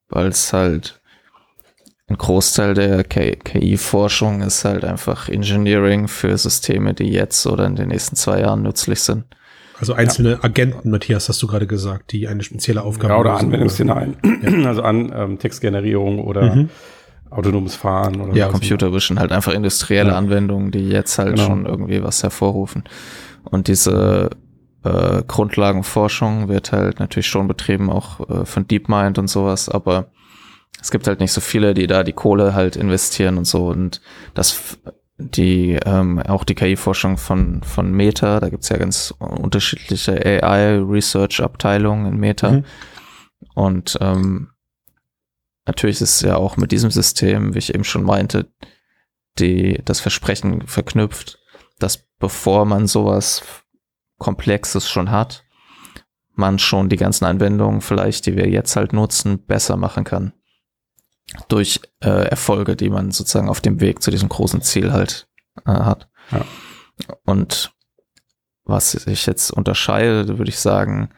weil 0.09 0.28
es 0.28 0.53
halt 0.53 0.99
ein 2.07 2.18
Großteil 2.18 2.74
der 2.74 3.03
KI-Forschung 3.03 4.41
ist 4.41 4.66
halt 4.66 4.84
einfach 4.84 5.30
Engineering 5.30 6.07
für 6.07 6.36
Systeme, 6.38 6.95
die 6.95 7.11
jetzt 7.11 7.45
oder 7.45 7.66
in 7.66 7.76
den 7.76 7.89
nächsten 7.89 8.16
zwei 8.16 8.41
Jahren 8.41 8.63
nützlich 8.63 9.01
sind. 9.01 9.26
Also 9.80 9.93
einzelne 9.93 10.32
ja. 10.32 10.43
Agenten, 10.43 10.89
Matthias, 10.89 11.30
hast 11.30 11.43
du 11.43 11.47
gerade 11.47 11.68
gesagt, 11.68 12.11
die 12.11 12.28
eine 12.28 12.41
spezielle 12.41 12.82
Aufgabe 12.82 13.13
haben. 13.13 13.26
Ja, 13.26 13.32
oder 13.34 13.39
Anwendungsszenarien. 13.39 14.18
Ja. 14.24 14.68
Also 14.68 14.82
an 14.82 15.13
ähm, 15.16 15.38
Textgenerierung 15.38 16.24
oder 16.24 16.55
mhm. 16.55 16.70
autonomes 17.30 17.76
Fahren 17.76 18.20
oder 18.20 18.34
Ja, 18.36 18.47
Computer 18.47 18.91
Vision, 18.93 19.20
halt 19.20 19.32
einfach 19.32 19.53
industrielle 19.53 20.11
ja. 20.11 20.18
Anwendungen, 20.18 20.72
die 20.72 20.89
jetzt 20.89 21.20
halt 21.20 21.36
genau. 21.36 21.47
schon 21.47 21.66
irgendwie 21.68 22.01
was 22.01 22.24
hervorrufen. 22.24 22.84
Und 23.43 23.68
diese 23.68 24.30
äh, 24.86 25.23
Grundlagenforschung 25.27 26.47
wird 26.47 26.71
halt 26.71 26.99
natürlich 26.99 27.27
schon 27.27 27.47
betrieben, 27.47 27.89
auch 27.89 28.29
äh, 28.29 28.45
von 28.45 28.67
DeepMind 28.67 29.17
und 29.17 29.27
sowas, 29.27 29.67
aber 29.69 30.07
es 30.81 30.91
gibt 30.91 31.07
halt 31.07 31.19
nicht 31.19 31.31
so 31.31 31.41
viele, 31.41 31.73
die 31.73 31.88
da 31.88 32.03
die 32.03 32.13
Kohle 32.13 32.53
halt 32.53 32.75
investieren 32.75 33.38
und 33.38 33.45
so. 33.45 33.67
Und 33.67 34.01
das 34.33 34.77
die 35.17 35.79
ähm, 35.86 36.19
auch 36.19 36.43
die 36.43 36.55
KI-Forschung 36.55 37.17
von 37.17 37.63
von 37.63 37.91
Meta, 37.91 38.39
da 38.41 38.49
gibt's 38.49 38.69
ja 38.69 38.77
ganz 38.77 39.13
unterschiedliche 39.17 40.13
AI-Research-Abteilungen 40.13 42.05
in 42.05 42.17
Meta. 42.17 42.51
Mhm. 42.51 42.65
Und 43.53 43.97
ähm, 44.01 44.51
natürlich 45.65 46.01
ist 46.01 46.15
es 46.15 46.21
ja 46.21 46.36
auch 46.36 46.57
mit 46.57 46.71
diesem 46.71 46.91
System, 46.91 47.55
wie 47.55 47.59
ich 47.59 47.73
eben 47.73 47.86
schon 47.86 48.03
meinte, 48.03 48.47
die 49.39 49.81
das 49.86 50.01
Versprechen 50.01 50.67
verknüpft, 50.67 51.39
dass 51.79 52.05
bevor 52.19 52.65
man 52.65 52.88
sowas 52.88 53.41
Komplexes 54.18 54.89
schon 54.89 55.11
hat, 55.11 55.43
man 56.36 56.59
schon 56.59 56.89
die 56.89 56.97
ganzen 56.97 57.26
Anwendungen 57.26 57.82
vielleicht, 57.82 58.26
die 58.26 58.36
wir 58.36 58.49
jetzt 58.49 58.76
halt 58.76 58.93
nutzen, 58.93 59.45
besser 59.45 59.78
machen 59.78 60.03
kann. 60.03 60.34
Durch 61.47 61.82
äh, 62.01 62.28
Erfolge, 62.28 62.76
die 62.76 62.89
man 62.89 63.11
sozusagen 63.11 63.49
auf 63.49 63.61
dem 63.61 63.80
Weg 63.82 64.01
zu 64.01 64.11
diesem 64.11 64.30
großen 64.30 64.61
Ziel 64.61 64.91
halt 64.93 65.28
äh, 65.66 65.72
hat. 65.72 66.07
Ja. 66.32 66.45
Und 67.26 67.74
was 68.63 68.91
sich 68.91 69.26
jetzt 69.26 69.51
unterscheidet, 69.51 70.38
würde 70.38 70.49
ich 70.49 70.59
sagen, 70.59 71.09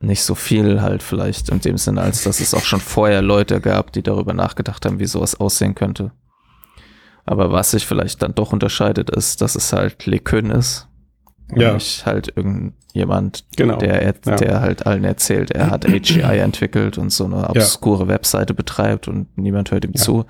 nicht 0.00 0.22
so 0.22 0.34
viel 0.34 0.80
halt 0.80 1.02
vielleicht 1.02 1.48
in 1.48 1.60
dem 1.60 1.76
Sinne, 1.76 2.02
als 2.02 2.22
dass 2.22 2.40
es 2.40 2.54
auch 2.54 2.64
schon 2.64 2.80
vorher 2.80 3.22
Leute 3.22 3.60
gab, 3.60 3.92
die 3.92 4.02
darüber 4.02 4.32
nachgedacht 4.32 4.86
haben, 4.86 5.00
wie 5.00 5.06
sowas 5.06 5.34
aussehen 5.40 5.74
könnte. 5.74 6.12
Aber 7.24 7.50
was 7.50 7.72
sich 7.72 7.86
vielleicht 7.86 8.22
dann 8.22 8.34
doch 8.34 8.52
unterscheidet, 8.52 9.10
ist, 9.10 9.40
dass 9.42 9.56
es 9.56 9.72
halt 9.72 10.06
Lekön 10.06 10.50
ist 10.50 10.87
ja. 11.54 11.74
Nicht 11.74 12.04
halt 12.04 12.32
irgendjemand, 12.36 13.44
genau. 13.56 13.76
der, 13.76 14.04
ja. 14.04 14.36
der 14.36 14.60
halt 14.60 14.86
allen 14.86 15.04
erzählt, 15.04 15.50
er 15.50 15.70
hat 15.70 15.86
AGI 15.86 16.20
entwickelt 16.38 16.98
und 16.98 17.10
so 17.10 17.24
eine 17.24 17.48
obskure 17.48 18.04
ja. 18.04 18.08
Webseite 18.08 18.54
betreibt 18.54 19.08
und 19.08 19.36
niemand 19.38 19.70
hört 19.70 19.84
ihm 19.84 19.92
ja. 19.94 20.02
zu. 20.02 20.26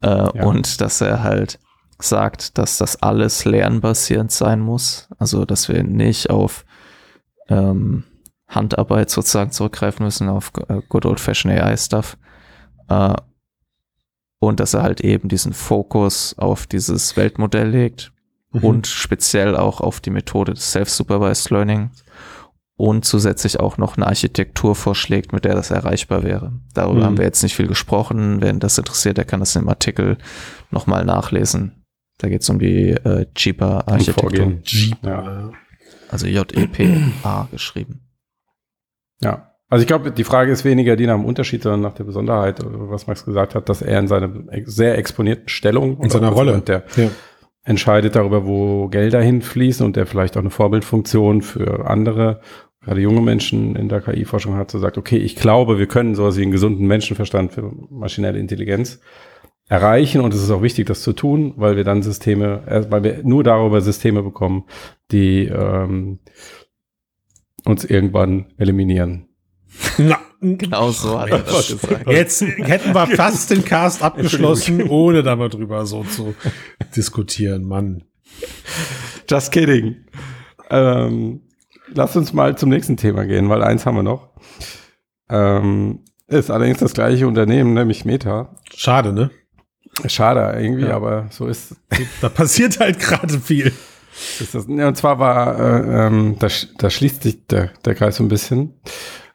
Äh, 0.00 0.44
und 0.44 0.80
dass 0.80 1.00
er 1.00 1.22
halt 1.22 1.58
sagt, 1.98 2.58
dass 2.58 2.78
das 2.78 3.02
alles 3.02 3.44
lernbasierend 3.44 4.30
sein 4.30 4.60
muss. 4.60 5.08
Also, 5.18 5.44
dass 5.44 5.68
wir 5.68 5.82
nicht 5.82 6.30
auf 6.30 6.64
ähm, 7.48 8.04
Handarbeit 8.48 9.10
sozusagen 9.10 9.50
zurückgreifen 9.50 10.04
müssen, 10.04 10.28
auf 10.28 10.52
äh, 10.68 10.80
good 10.88 11.06
old 11.06 11.20
fashioned 11.20 11.60
AI-Stuff. 11.60 12.16
Äh, 12.88 13.14
und 14.38 14.60
dass 14.60 14.74
er 14.74 14.82
halt 14.82 15.00
eben 15.00 15.28
diesen 15.28 15.52
Fokus 15.52 16.36
auf 16.38 16.66
dieses 16.66 17.16
Weltmodell 17.16 17.68
legt 17.68 18.13
mhm. 18.54 18.64
und 18.64 18.86
speziell 18.86 19.56
auch 19.56 19.80
auf 19.80 20.00
die 20.00 20.10
Methode 20.10 20.54
des 20.54 20.72
Self-Supervised 20.72 21.50
Learning 21.50 21.90
und 22.76 23.04
zusätzlich 23.04 23.60
auch 23.60 23.78
noch 23.78 23.96
eine 23.96 24.06
Architektur 24.06 24.74
vorschlägt, 24.74 25.32
mit 25.32 25.44
der 25.44 25.54
das 25.54 25.70
erreichbar 25.70 26.22
wäre. 26.22 26.52
Darüber 26.74 27.00
mhm. 27.00 27.04
haben 27.04 27.18
wir 27.18 27.24
jetzt 27.24 27.42
nicht 27.42 27.54
viel 27.54 27.68
gesprochen. 27.68 28.40
Wenn 28.40 28.58
das 28.58 28.78
interessiert, 28.78 29.16
der 29.16 29.24
kann 29.24 29.40
das 29.40 29.54
im 29.56 29.68
Artikel 29.68 30.18
nochmal 30.70 31.04
nachlesen. 31.04 31.84
Da 32.18 32.28
geht 32.28 32.42
es 32.42 32.50
um 32.50 32.58
die 32.58 32.90
äh, 32.90 33.26
JEPA-Architektur. 33.36 34.60
Ja. 35.02 35.50
Also 36.10 36.26
J-E-P-A 36.26 37.48
geschrieben. 37.50 38.08
Ja. 39.20 39.50
Also 39.68 39.82
ich 39.82 39.88
glaube, 39.88 40.12
die 40.12 40.24
Frage 40.24 40.52
ist 40.52 40.64
weniger 40.64 40.94
die 40.94 41.06
nach 41.06 41.16
dem 41.16 41.24
Unterschied, 41.24 41.62
sondern 41.62 41.80
nach 41.80 41.94
der 41.94 42.04
Besonderheit, 42.04 42.60
was 42.62 43.06
Max 43.06 43.24
gesagt 43.24 43.54
hat, 43.54 43.68
dass 43.68 43.82
er 43.82 43.98
in 43.98 44.06
seiner 44.06 44.30
sehr 44.66 44.98
exponierten 44.98 45.48
Stellung 45.48 46.00
in 46.00 46.10
seiner 46.10 46.28
Rolle 46.28 46.60
der 46.60 46.84
ja 46.96 47.10
entscheidet 47.64 48.14
darüber, 48.14 48.46
wo 48.46 48.88
Gelder 48.88 49.20
hinfließen 49.20 49.84
und 49.84 49.96
der 49.96 50.06
vielleicht 50.06 50.36
auch 50.36 50.42
eine 50.42 50.50
Vorbildfunktion 50.50 51.42
für 51.42 51.88
andere 51.88 52.40
gerade 52.84 53.00
junge 53.00 53.22
Menschen 53.22 53.76
in 53.76 53.88
der 53.88 54.00
KI-Forschung 54.00 54.56
hat, 54.56 54.70
so 54.70 54.78
sagt, 54.78 54.98
okay, 54.98 55.16
ich 55.16 55.36
glaube, 55.36 55.78
wir 55.78 55.86
können 55.86 56.14
sowas 56.14 56.36
wie 56.36 56.42
einen 56.42 56.52
gesunden 56.52 56.86
Menschenverstand 56.86 57.52
für 57.52 57.72
maschinelle 57.90 58.38
Intelligenz 58.38 59.00
erreichen 59.68 60.20
und 60.20 60.34
es 60.34 60.42
ist 60.42 60.50
auch 60.50 60.62
wichtig, 60.62 60.86
das 60.86 61.02
zu 61.02 61.14
tun, 61.14 61.54
weil 61.56 61.76
wir 61.76 61.84
dann 61.84 62.02
Systeme, 62.02 62.62
äh, 62.66 62.84
weil 62.90 63.02
wir 63.02 63.20
nur 63.24 63.42
darüber 63.42 63.80
Systeme 63.80 64.22
bekommen, 64.22 64.64
die 65.10 65.46
ähm, 65.46 66.18
uns 67.64 67.84
irgendwann 67.84 68.52
eliminieren. 68.58 69.28
Na, 69.98 70.18
Genau 70.58 70.90
so 70.90 71.18
hat 71.18 71.30
er 71.30 71.38
das 71.40 71.68
gesagt. 71.68 72.06
jetzt 72.10 72.42
hätten 72.42 72.94
wir 72.94 73.06
fast 73.08 73.50
den 73.50 73.64
Cast 73.64 74.02
abgeschlossen, 74.02 74.82
ohne 74.88 75.22
da 75.22 75.36
mal 75.36 75.48
drüber 75.48 75.86
so 75.86 76.04
zu 76.04 76.34
diskutieren, 76.94 77.64
Mann. 77.64 78.04
Just 79.30 79.52
kidding. 79.52 80.04
Ähm, 80.70 81.40
lass 81.92 82.16
uns 82.16 82.32
mal 82.32 82.56
zum 82.56 82.68
nächsten 82.68 82.96
Thema 82.96 83.24
gehen, 83.26 83.48
weil 83.48 83.62
eins 83.62 83.86
haben 83.86 83.96
wir 83.96 84.02
noch. 84.02 84.30
Ähm, 85.30 86.00
ist 86.26 86.50
allerdings 86.50 86.78
das 86.78 86.94
gleiche 86.94 87.26
Unternehmen, 87.26 87.74
nämlich 87.74 88.04
Meta. 88.04 88.54
Schade, 88.74 89.12
ne? 89.12 89.30
Schade 90.06 90.58
irgendwie, 90.60 90.86
Ja. 90.86 90.96
aber 90.96 91.28
so 91.30 91.46
ist, 91.46 91.76
Da 92.20 92.28
passiert 92.28 92.80
halt 92.80 92.98
gerade 92.98 93.38
viel. 93.38 93.72
ist 94.40 94.54
das. 94.54 94.64
Und 94.66 94.96
zwar 94.96 95.18
war, 95.18 95.58
äh, 95.60 96.06
ähm, 96.06 96.36
da, 96.38 96.48
da 96.78 96.90
schließt 96.90 97.22
sich 97.22 97.46
der, 97.46 97.70
der 97.84 97.94
Kreis 97.94 98.16
so 98.16 98.24
ein 98.24 98.28
bisschen, 98.28 98.74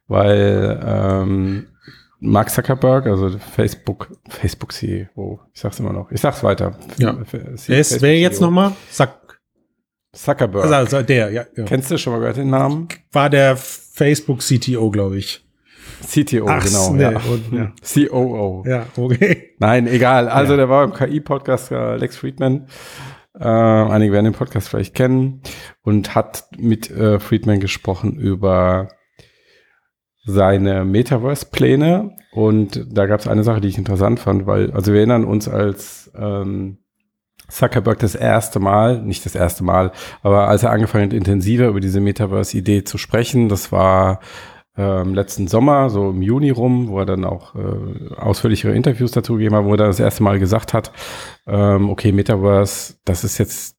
weil 0.10 0.80
ähm, 0.86 1.68
Mark 2.20 2.50
Zuckerberg, 2.50 3.06
also 3.08 3.30
Facebook, 3.40 4.10
Facebook 4.28 4.74
CEO, 4.74 5.40
ich 5.54 5.62
sag's 5.62 5.80
immer 5.80 5.94
noch, 5.94 6.12
ich 6.12 6.20
sag's 6.20 6.44
weiter. 6.44 6.78
Ja. 6.98 7.12
F- 7.22 7.38
Wer 7.68 7.80
ist, 7.80 8.02
wer 8.02 8.20
jetzt 8.20 8.42
nochmal? 8.42 8.74
Zuckerberg. 10.12 10.64
Also, 10.66 10.76
also 10.76 11.02
der, 11.04 11.32
ja, 11.32 11.44
ja. 11.56 11.64
Kennst 11.66 11.92
du 11.92 11.98
schon 11.98 12.14
mal 12.14 12.20
gehört 12.20 12.38
den 12.38 12.50
Namen? 12.50 12.88
War 13.12 13.30
der 13.30 13.56
Facebook 13.56 14.40
CTO, 14.40 14.90
glaube 14.90 15.18
ich. 15.18 15.46
CTO, 16.06 16.46
Ach, 16.48 16.64
genau. 16.64 16.94
nee, 16.94 17.02
ja. 17.04 17.10
und- 17.10 17.54
ja. 17.54 17.72
COO. 18.10 18.64
Ja, 18.68 18.86
okay. 18.98 19.52
Nein, 19.60 19.86
egal. 19.88 20.28
Also 20.30 20.54
Ja. 20.54 20.58
der 20.58 20.70
war 20.70 20.84
im 20.84 20.94
KI-Podcast 20.94 21.72
äh, 21.72 21.96
Lex 21.98 22.18
Friedman. 22.18 22.68
Äh, 23.40 23.44
einige 23.48 24.12
werden 24.14 24.26
den 24.26 24.34
Podcast 24.34 24.70
vielleicht 24.70 24.96
kennen 24.96 25.42
und 25.84 26.16
hat 26.16 26.46
mit 26.58 26.90
äh, 26.90 27.20
Friedman 27.20 27.60
gesprochen 27.60 28.16
über 28.16 28.90
seine 30.30 30.86
Metaverse-Pläne. 30.86 32.16
Und 32.32 32.86
da 32.92 33.06
gab 33.06 33.20
es 33.20 33.28
eine 33.28 33.44
Sache, 33.44 33.62
die 33.62 33.68
ich 33.68 33.78
interessant 33.78 34.20
fand, 34.20 34.46
weil, 34.46 34.72
also 34.72 34.92
wir 34.92 35.00
erinnern 35.00 35.26
uns, 35.26 35.48
als 35.48 36.12
ähm, 36.16 36.78
Zuckerberg 37.48 38.00
das 38.00 38.16
erste 38.16 38.60
Mal, 38.60 39.02
nicht 39.02 39.26
das 39.26 39.36
erste 39.36 39.64
Mal, 39.64 39.92
aber 40.22 40.48
als 40.48 40.64
er 40.64 40.72
angefangen 40.72 41.06
hat, 41.06 41.14
intensiver 41.14 41.68
über 41.68 41.80
diese 41.80 42.00
Metaverse-Idee 42.00 42.84
zu 42.84 42.98
sprechen, 43.00 43.50
das 43.50 43.72
war 43.72 44.20
ähm, 44.78 45.16
letzten 45.16 45.48
Sommer, 45.48 45.90
so 45.90 46.12
im 46.12 46.22
Juni 46.22 46.52
rum, 46.52 46.90
wo 46.90 47.00
er 47.00 47.06
dann 47.06 47.26
auch 47.26 47.56
äh, 47.56 48.14
ausführlichere 48.16 48.74
Interviews 48.74 49.12
dazu 49.12 49.34
gegeben 49.34 49.56
hat, 49.56 49.66
wo 49.66 49.72
er 49.72 49.78
das 49.78 50.00
erste 50.00 50.24
Mal 50.24 50.40
gesagt 50.40 50.74
hat, 50.74 50.92
ähm, 51.48 51.90
okay, 51.90 52.12
Metaverse, 52.12 52.96
das 53.04 53.24
ist 53.24 53.40
jetzt 53.40 53.76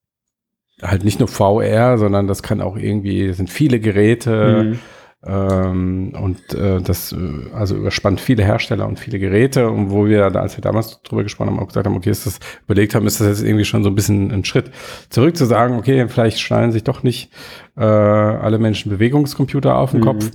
halt 0.81 1.03
nicht 1.03 1.19
nur 1.19 1.27
VR, 1.27 1.97
sondern 1.97 2.27
das 2.27 2.43
kann 2.43 2.61
auch 2.61 2.75
irgendwie, 2.75 3.27
das 3.27 3.37
sind 3.37 3.49
viele 3.49 3.79
Geräte 3.79 4.63
Mhm. 4.63 4.79
Ähm, 5.23 6.13
und 6.19 6.53
äh, 6.53 6.81
das 6.81 7.11
äh, 7.11 7.17
also 7.53 7.75
überspannt 7.75 8.19
viele 8.19 8.43
Hersteller 8.43 8.87
und 8.87 8.99
viele 8.99 9.19
Geräte 9.19 9.69
und 9.69 9.91
wo 9.91 10.07
wir, 10.07 10.35
als 10.35 10.57
wir 10.57 10.61
damals 10.61 11.01
drüber 11.03 11.21
gesprochen 11.21 11.49
haben, 11.51 11.59
auch 11.59 11.67
gesagt 11.67 11.85
haben, 11.85 11.95
okay, 11.95 12.09
ist 12.09 12.25
das 12.25 12.39
überlegt 12.65 12.95
haben, 12.95 13.05
ist 13.05 13.21
das 13.21 13.27
jetzt 13.27 13.43
irgendwie 13.43 13.65
schon 13.65 13.83
so 13.83 13.89
ein 13.89 13.95
bisschen 13.95 14.31
ein 14.31 14.45
Schritt 14.45 14.71
zurück 15.09 15.37
zu 15.37 15.45
sagen, 15.45 15.77
okay, 15.77 16.07
vielleicht 16.07 16.39
schnallen 16.39 16.71
sich 16.71 16.83
doch 16.83 17.03
nicht 17.03 17.31
äh, 17.77 17.83
alle 17.83 18.57
Menschen 18.57 18.89
Bewegungscomputer 18.89 19.75
auf 19.75 19.91
den 19.91 19.99
Mhm. 19.99 20.05
Kopf, 20.05 20.31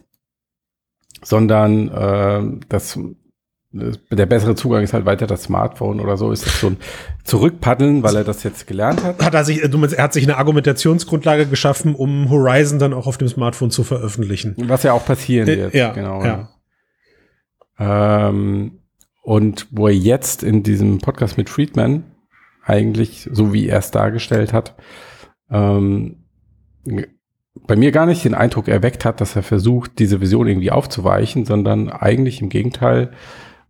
sondern 1.23 1.89
äh, 1.89 2.65
das 2.69 2.99
der 4.11 4.27
bessere 4.27 4.55
Zugang 4.55 4.83
ist 4.83 4.93
halt 4.93 5.07
weiter 5.07 5.27
das 5.27 5.45
Smartphone 5.45 6.01
oder 6.01 6.17
so, 6.17 6.31
ist 6.33 6.47
das 6.47 6.61
so 6.61 6.69
ein 6.69 6.77
Zurückpaddeln, 7.25 8.03
weil 8.03 8.17
er 8.17 8.25
das 8.25 8.43
jetzt 8.43 8.67
gelernt 8.67 9.03
hat. 9.03 9.25
Hat 9.25 9.35
er 9.35 9.45
sich, 9.45 9.63
er 9.63 10.03
hat 10.03 10.13
sich 10.13 10.25
eine 10.25 10.37
Argumentationsgrundlage 10.39 11.47
geschaffen, 11.47 11.95
um 11.95 12.31
Horizon 12.31 12.79
dann 12.79 12.93
auch 12.93 13.07
auf 13.07 13.19
dem 13.19 13.29
Smartphone 13.29 13.71
zu 13.71 13.85
veröffentlichen. 13.85 14.55
Was 14.67 14.83
ja 14.83 14.93
auch 14.93 15.05
passieren 15.05 15.49
Äh, 15.49 15.57
wird. 15.57 15.75
ja, 15.75 15.93
genau. 15.93 16.25
ja. 16.25 16.49
Ähm, 17.79 18.79
und 19.23 19.67
wo 19.71 19.89
er 19.89 19.95
jetzt 19.95 20.43
in 20.43 20.63
diesem 20.63 20.99
Podcast 20.99 21.37
mit 21.37 21.51
Friedman 21.51 22.05
eigentlich, 22.65 23.29
so 23.33 23.53
wie 23.53 23.69
er 23.69 23.79
es 23.79 23.91
dargestellt 23.91 24.53
hat, 24.53 24.75
ähm, 25.51 26.25
bei 27.67 27.75
mir 27.77 27.91
gar 27.91 28.07
nicht 28.07 28.25
den 28.25 28.35
Eindruck 28.35 28.69
erweckt 28.69 29.05
hat, 29.05 29.21
dass 29.21 29.35
er 29.35 29.43
versucht, 29.43 29.99
diese 29.99 30.21
Vision 30.21 30.47
irgendwie 30.47 30.71
aufzuweichen, 30.71 31.45
sondern 31.45 31.89
eigentlich 31.89 32.41
im 32.41 32.49
Gegenteil 32.49 33.11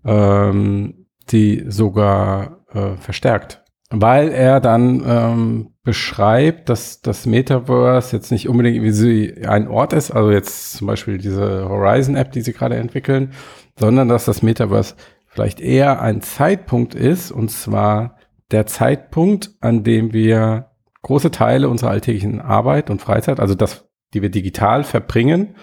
ähm, 0.07 1.07
die 1.31 1.65
sogar 1.69 2.65
äh, 2.73 2.97
verstärkt. 2.97 3.63
Weil 3.91 4.31
er 4.31 4.61
dann 4.61 5.03
ähm, 5.07 5.75
beschreibt, 5.83 6.69
dass 6.69 7.01
das 7.01 7.27
Metaverse 7.27 8.17
jetzt 8.17 8.33
nicht 8.33 8.49
unbedingt 8.49 8.83
wie 8.83 8.91
sie 8.91 9.47
ein 9.47 9.69
Ort 9.69 9.93
ist, 9.93 10.11
also 10.11 10.33
jetzt 10.33 10.73
zum 10.73 10.89
Beispiel 10.89 11.19
diese 11.19 11.69
Horizon-App, 11.69 12.33
die 12.33 12.41
sie 12.41 12.53
gerade 12.53 12.77
entwickeln, 12.77 13.33
sondern 13.79 14.09
dass 14.09 14.25
das 14.25 14.43
Metaverse 14.43 14.97
vielleicht 15.27 15.61
eher 15.61 16.01
ein 16.01 16.23
Zeitpunkt 16.23 16.95
ist, 16.95 17.31
und 17.31 17.51
zwar 17.51 18.17
der 18.51 18.67
Zeitpunkt, 18.67 19.51
an 19.61 19.85
dem 19.85 20.13
wir 20.13 20.71
große 21.03 21.31
Teile 21.31 21.69
unserer 21.69 21.91
alltäglichen 21.91 22.41
Arbeit 22.41 22.91
und 22.91 23.01
Freizeit, 23.01 23.39
also 23.39 23.55
das, 23.55 23.89
die 24.15 24.23
wir 24.23 24.31
digital 24.31 24.83
verbringen, 24.83 25.55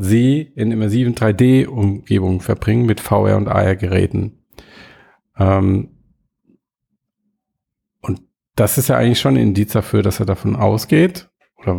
sie 0.00 0.52
in 0.54 0.72
immersiven 0.72 1.14
3D-Umgebungen 1.14 2.40
verbringen 2.40 2.86
mit 2.86 3.00
VR 3.00 3.36
und 3.36 3.48
AR-Geräten. 3.48 4.38
Ähm, 5.38 5.90
und 8.00 8.22
das 8.56 8.78
ist 8.78 8.88
ja 8.88 8.96
eigentlich 8.96 9.20
schon 9.20 9.34
ein 9.34 9.42
Indiz 9.42 9.72
dafür, 9.72 10.02
dass 10.02 10.20
er 10.20 10.26
davon 10.26 10.56
ausgeht, 10.56 11.28
oder 11.58 11.76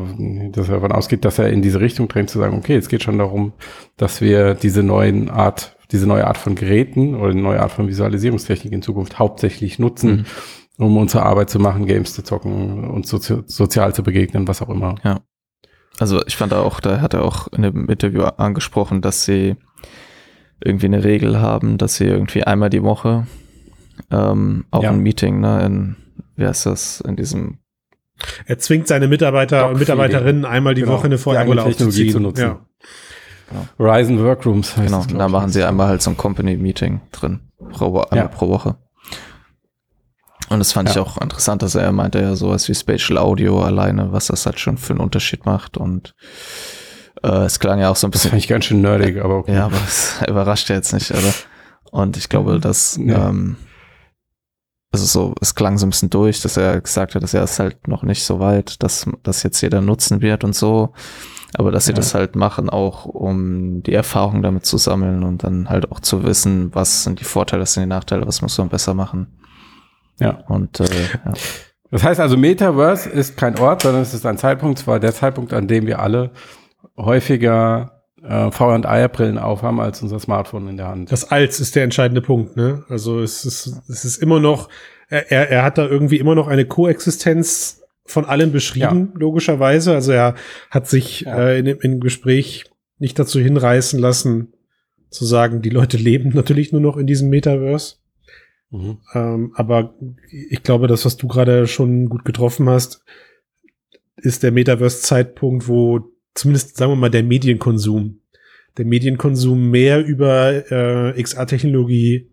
dass 0.52 0.68
er 0.68 0.76
davon 0.76 0.92
ausgeht, 0.92 1.26
dass 1.26 1.40
er 1.40 1.50
in 1.50 1.62
diese 1.62 1.80
Richtung 1.80 2.08
drängt, 2.08 2.30
zu 2.30 2.40
sagen, 2.40 2.58
okay, 2.58 2.76
es 2.76 2.90
geht 2.90 3.04
schon 3.04 3.18
darum, 3.18 3.54
dass 3.98 4.22
wir 4.22 4.54
diese 4.54 4.84
neuen 4.84 5.30
Art, 5.30 5.78
diese 5.92 6.06
neue 6.08 6.28
Art 6.28 6.38
von 6.38 6.56
Geräten 6.56 7.16
oder 7.16 7.32
eine 7.32 7.42
neue 7.42 7.62
Art 7.62 7.72
von 7.72 7.88
Visualisierungstechnik 7.88 8.74
in 8.74 8.82
Zukunft 8.82 9.20
hauptsächlich 9.20 9.80
nutzen, 9.80 10.26
um 10.78 10.98
unsere 10.98 11.24
Arbeit 11.24 11.50
zu 11.50 11.60
machen, 11.60 11.86
Games 11.86 12.14
zu 12.14 12.24
zocken 12.24 12.86
und 12.90 13.08
sozi 13.08 13.42
sozial 13.46 13.94
zu 13.94 14.04
begegnen, 14.04 14.48
was 14.48 14.62
auch 14.62 14.70
immer. 14.70 14.96
Also 16.00 16.26
ich 16.26 16.38
fand 16.38 16.54
auch, 16.54 16.80
da 16.80 17.02
hat 17.02 17.14
er 17.14 17.24
auch 17.24 17.48
in 17.50 17.62
dem 17.62 17.90
Interview 17.90 18.24
angesprochen, 18.24 19.02
dass 19.02 19.26
sie 19.26 19.56
irgendwie 20.64 20.86
eine 20.88 21.04
Regel 21.04 21.40
haben, 21.40 21.78
dass 21.78 21.96
sie 21.96 22.06
irgendwie 22.06 22.44
einmal 22.44 22.70
die 22.70 22.84
Woche 22.84 23.28
ähm, 24.12 24.66
auch 24.72 24.84
Ja. 24.84 24.92
ein 24.92 25.00
Meeting, 25.00 25.40
ne, 25.42 25.62
in, 25.66 25.96
wie 26.36 26.46
heißt 26.46 26.66
das, 26.66 27.02
in 27.02 27.16
diesem, 27.16 27.60
Er 28.46 28.58
zwingt 28.60 28.88
seine 28.88 29.08
Mitarbeiter 29.08 29.70
und 29.70 29.80
Mitarbeiterinnen 29.80 30.46
einmal 30.46 30.74
die 30.74 30.82
Genau, 30.82 30.94
Woche 30.94 31.06
eine 31.08 31.18
Technologie 31.18 31.60
aufzuziehen. 31.84 32.12
zu 32.12 32.20
nutzen. 32.20 32.42
Ja. 32.42 32.60
Horizon 33.80 34.20
Workrooms 34.24 34.78
heißt 34.78 35.10
genau, 35.10 35.20
da 35.20 35.28
machen 35.28 35.50
sie 35.50 35.64
einmal 35.64 35.88
halt 35.88 36.02
so 36.02 36.12
ein 36.12 36.18
Company-Meeting 36.18 37.02
drin, 37.12 37.40
pro, 37.72 38.00
einmal 38.02 38.18
Ja. 38.18 38.28
pro 38.28 38.48
Woche. 38.48 38.76
Und 40.50 40.60
das 40.60 40.72
fand 40.72 40.90
ich 40.90 40.96
Ja. 40.96 41.02
auch 41.04 41.18
interessant, 41.20 41.62
dass 41.62 41.76
er 41.76 41.92
meinte 41.92 42.20
ja 42.20 42.36
sowas 42.36 42.68
wie 42.70 42.76
Spatial 42.76 43.18
Audio 43.20 43.62
alleine, 43.62 44.12
was 44.12 44.28
das 44.28 44.46
halt 44.46 44.60
schon 44.60 44.78
für 44.78 44.94
einen 44.94 45.02
Unterschied 45.02 45.46
macht 45.46 45.78
und 45.78 46.16
äh, 47.24 47.28
es 47.46 47.60
klang 47.60 47.80
ja 47.80 47.90
auch 47.92 47.96
so 47.96 48.08
ein 48.08 48.12
Das 48.12 48.22
bisschen 48.22 48.32
fand 48.32 48.42
ich 48.42 48.48
ganz 48.48 48.66
schön 48.66 48.82
nerdig, 48.82 49.22
aber 49.24 49.38
okay. 49.38 49.54
Ja, 49.54 49.66
aber 49.66 49.78
es 49.88 50.16
überrascht 50.28 50.70
ja 50.70 50.76
jetzt 50.76 50.94
nicht, 50.94 51.12
oder? 51.12 51.34
Und 51.92 52.18
ich 52.18 52.30
glaube, 52.30 52.60
dass, 52.60 52.98
Nee. 52.98 53.14
ähm, 53.14 53.58
also 54.92 55.06
so, 55.06 55.36
es 55.40 55.54
klang 55.54 55.78
so 55.78 55.86
ein 55.86 55.92
bisschen 55.92 56.10
durch, 56.10 56.42
dass 56.42 56.58
er 56.58 56.82
gesagt 56.82 57.14
hat, 57.14 57.22
dass 57.22 57.34
er 57.36 57.44
ist 57.44 57.60
halt 57.60 57.88
noch 57.88 58.02
nicht 58.04 58.24
so 58.24 58.40
weit, 58.40 58.82
dass 58.82 59.06
das 59.22 59.44
jetzt 59.44 59.62
jeder 59.62 59.82
nutzen 59.82 60.22
wird 60.22 60.44
und 60.44 60.56
so. 60.56 60.94
Aber 61.56 61.72
dass 61.72 61.86
sie 61.86 61.92
Ja. 61.92 61.96
das 61.98 62.14
halt 62.16 62.36
machen, 62.36 62.70
auch 62.70 63.06
um 63.06 63.82
die 63.84 63.94
Erfahrung 63.94 64.42
damit 64.42 64.66
zu 64.66 64.78
sammeln 64.78 65.24
und 65.24 65.44
dann 65.44 65.70
halt 65.70 65.92
auch 65.92 66.00
zu 66.00 66.24
wissen, 66.24 66.74
was 66.74 67.04
sind 67.04 67.20
die 67.20 67.24
Vorteile, 67.24 67.62
was 67.64 67.74
sind 67.74 67.84
die 67.84 67.90
Nachteile, 67.90 68.26
was 68.28 68.42
muss 68.42 68.58
man 68.58 68.70
besser 68.70 68.94
machen. 68.94 69.28
Ja. 70.20 70.44
Und 70.48 70.80
äh, 70.80 70.86
ja. 71.26 71.34
Das 71.92 72.04
heißt 72.04 72.20
also, 72.20 72.38
Metaverse 72.38 73.10
ist 73.10 73.36
kein 73.38 73.58
Ort, 73.58 73.82
sondern 73.82 74.02
es 74.04 74.14
ist 74.14 74.26
ein 74.26 74.38
Zeitpunkt, 74.38 74.80
zwar 74.80 75.00
der 75.00 75.14
Zeitpunkt, 75.14 75.54
an 75.54 75.68
dem 75.68 75.88
wir 75.88 76.00
alle 76.00 76.32
häufiger 76.98 78.04
äh, 78.22 78.52
VR- 78.52 78.76
und 78.76 78.86
AR-Brillen 78.86 79.38
aufhaben 79.38 79.80
als 79.80 80.02
unser 80.02 80.20
Smartphone 80.20 80.68
in 80.68 80.78
der 80.78 80.88
Hand. 80.88 81.12
Das 81.12 81.32
Als 81.32 81.60
ist 81.60 81.76
der 81.76 81.84
entscheidende 81.84 82.22
Punkt, 82.22 82.58
ne? 82.58 82.84
Also 82.90 83.22
es 83.22 83.46
ist, 83.46 83.82
es 83.90 84.06
ist 84.06 84.18
immer 84.22 84.40
noch, 84.40 84.70
er, 85.08 85.50
er 85.50 85.64
hat 85.64 85.78
da 85.78 85.86
irgendwie 85.88 86.18
immer 86.18 86.36
noch 86.36 86.48
eine 86.48 86.66
Koexistenz 86.66 87.82
von 88.06 88.26
allem 88.26 88.52
beschrieben, 88.52 89.14
logischerweise. 89.16 89.94
Also 89.94 90.12
er 90.12 90.36
hat 90.72 90.88
sich 90.88 91.22
Ja. 91.22 91.38
äh, 91.50 91.60
in, 91.60 91.66
dem- 91.66 91.80
im 91.82 92.00
Gespräch 92.00 92.66
nicht 92.98 93.18
dazu 93.18 93.40
hinreißen 93.40 94.00
lassen, 94.00 94.54
zu 95.10 95.26
sagen, 95.26 95.62
die 95.62 95.70
Leute 95.70 95.98
leben 96.10 96.30
natürlich 96.34 96.72
nur 96.72 96.82
noch 96.82 96.98
in 96.98 97.08
diesem 97.08 97.30
Metaverse. 97.30 97.96
Mhm. 98.72 98.98
Ähm, 99.14 99.52
aber 99.56 99.96
ich 100.30 100.64
glaube, 100.64 100.88
das, 100.88 101.06
was 101.06 101.18
du 101.18 101.28
gerade 101.28 101.68
schon 101.68 102.08
gut 102.08 102.26
getroffen 102.26 102.70
hast, 102.70 103.04
ist 104.18 104.44
der 104.44 104.52
Metaverse-Zeitpunkt, 104.52 105.68
wo 105.68 106.12
zumindest 106.34 106.78
sagen 106.78 106.92
wir 106.92 106.96
mal 106.96 107.10
der 107.10 107.24
Medienkonsum, 107.24 108.22
der 108.78 108.86
Medienkonsum 108.86 109.70
mehr 109.72 110.06
über 110.06 110.72
äh, 110.72 111.22
XR-Technologie 111.22 112.30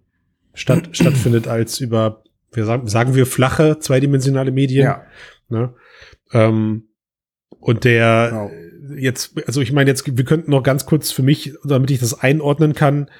statt, 0.55 0.89
stattfindet 0.93 1.49
als 1.49 1.80
über, 1.80 2.22
wir 2.53 2.64
sagen, 2.64 2.87
sagen 2.89 3.14
wir 3.14 3.26
flache 3.26 3.78
zweidimensionale 3.78 4.53
Medien. 4.53 4.84
Ja. 4.84 5.03
Ne? 5.49 5.74
Ähm, 6.32 6.89
und 7.61 7.84
der 7.84 8.28
Genau. 8.30 8.51
jetzt, 8.97 9.34
also 9.47 9.61
ich 9.61 9.72
meine 9.72 9.91
jetzt, 9.91 10.16
wir 10.16 10.24
könnten 10.24 10.51
noch 10.51 10.62
ganz 10.62 10.87
kurz 10.87 11.11
für 11.11 11.22
mich, 11.22 11.55
damit 11.64 11.91
ich 11.91 11.99
das 11.99 12.20
einordnen 12.20 12.74
kann, 12.74 13.11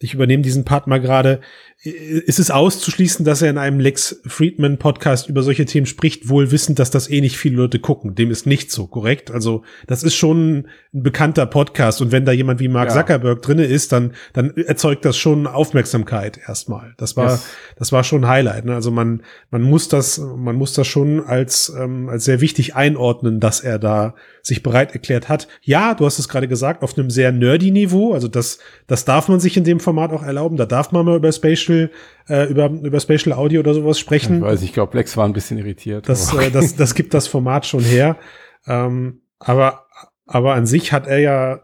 ich 0.00 0.14
übernehme 0.14 0.42
diesen 0.42 0.64
Part 0.64 0.86
mal 0.86 1.00
gerade. 1.00 1.40
Ist 1.82 2.38
es 2.40 2.50
auszuschließen, 2.50 3.24
dass 3.24 3.40
er 3.42 3.50
in 3.50 3.58
einem 3.58 3.78
Lex 3.80 4.20
Friedman 4.26 4.78
Podcast 4.78 5.28
über 5.28 5.42
solche 5.42 5.64
Themen 5.64 5.86
spricht, 5.86 6.28
wohl 6.28 6.50
wissend, 6.50 6.78
dass 6.80 6.90
das 6.90 7.08
eh 7.08 7.20
nicht 7.20 7.36
viele 7.36 7.56
Leute 7.56 7.78
gucken? 7.78 8.14
Dem 8.16 8.30
ist 8.32 8.46
nicht 8.46 8.70
so, 8.72 8.86
korrekt? 8.88 9.30
Also, 9.30 9.62
das 9.86 10.02
ist 10.02 10.14
schon 10.16 10.66
ein 10.94 11.02
bekannter 11.02 11.46
Podcast 11.46 12.00
und 12.00 12.10
wenn 12.10 12.24
da 12.24 12.32
jemand 12.32 12.58
wie 12.60 12.68
Mark 12.68 12.88
Ja. 12.88 12.94
Zuckerberg 12.96 13.42
drinne 13.42 13.64
ist, 13.64 13.92
dann, 13.92 14.12
dann 14.32 14.56
erzeugt 14.56 15.04
das 15.04 15.16
schon 15.16 15.46
Aufmerksamkeit 15.46 16.38
erstmal. 16.46 16.94
Das 16.96 17.16
war, 17.16 17.32
Yes. 17.32 17.46
das 17.76 17.92
war 17.92 18.02
schon 18.02 18.24
ein 18.24 18.28
Highlight. 18.28 18.64
Ne? 18.64 18.74
Also 18.74 18.90
man, 18.90 19.22
man 19.50 19.62
muss 19.62 19.88
das, 19.88 20.18
man 20.18 20.56
muss 20.56 20.72
das 20.72 20.86
schon 20.86 21.24
als, 21.24 21.72
ähm, 21.78 22.08
als 22.08 22.24
sehr 22.24 22.40
wichtig 22.40 22.74
einordnen, 22.74 23.38
dass 23.40 23.60
er 23.60 23.78
da 23.78 24.14
sich 24.42 24.62
bereit 24.62 24.92
erklärt 24.92 25.28
hat. 25.28 25.46
Ja, 25.62 25.94
du 25.94 26.06
hast 26.06 26.18
es 26.18 26.28
gerade 26.28 26.48
gesagt, 26.48 26.82
auf 26.82 26.96
einem 26.98 27.10
sehr 27.10 27.30
nerdy 27.32 27.70
Niveau. 27.70 28.14
Also 28.14 28.26
das, 28.28 28.58
das 28.86 29.04
darf 29.04 29.28
man 29.28 29.38
sich 29.40 29.56
in 29.56 29.64
dem 29.64 29.78
Format 29.88 30.12
auch 30.12 30.22
erlauben. 30.22 30.58
Da 30.58 30.66
darf 30.66 30.92
man 30.92 31.06
mal 31.06 31.16
über 31.16 31.32
Spatial, 31.32 31.90
äh, 32.28 32.50
über, 32.50 32.68
über 32.68 33.00
Spatial 33.00 33.32
Audio 33.38 33.60
oder 33.60 33.72
sowas 33.72 33.96
Ich 33.96 34.02
sprechen. 34.02 34.42
weiß, 34.42 34.60
ich 34.60 34.74
glaube, 34.74 34.96
Lex 34.98 35.16
war 35.16 35.24
ein 35.24 35.32
bisschen 35.32 35.56
irritiert. 35.56 36.08
Das, 36.08 36.34
äh, 36.34 36.50
das, 36.50 36.76
das 36.76 36.94
gibt 36.94 37.14
das 37.14 37.26
Format 37.26 37.64
schon 37.64 37.82
her. 37.82 38.18
Ähm, 38.66 39.22
aber, 39.38 39.86
aber 40.26 40.52
an 40.54 40.66
sich 40.66 40.92
hat 40.92 41.06
er 41.06 41.20
ja 41.20 41.60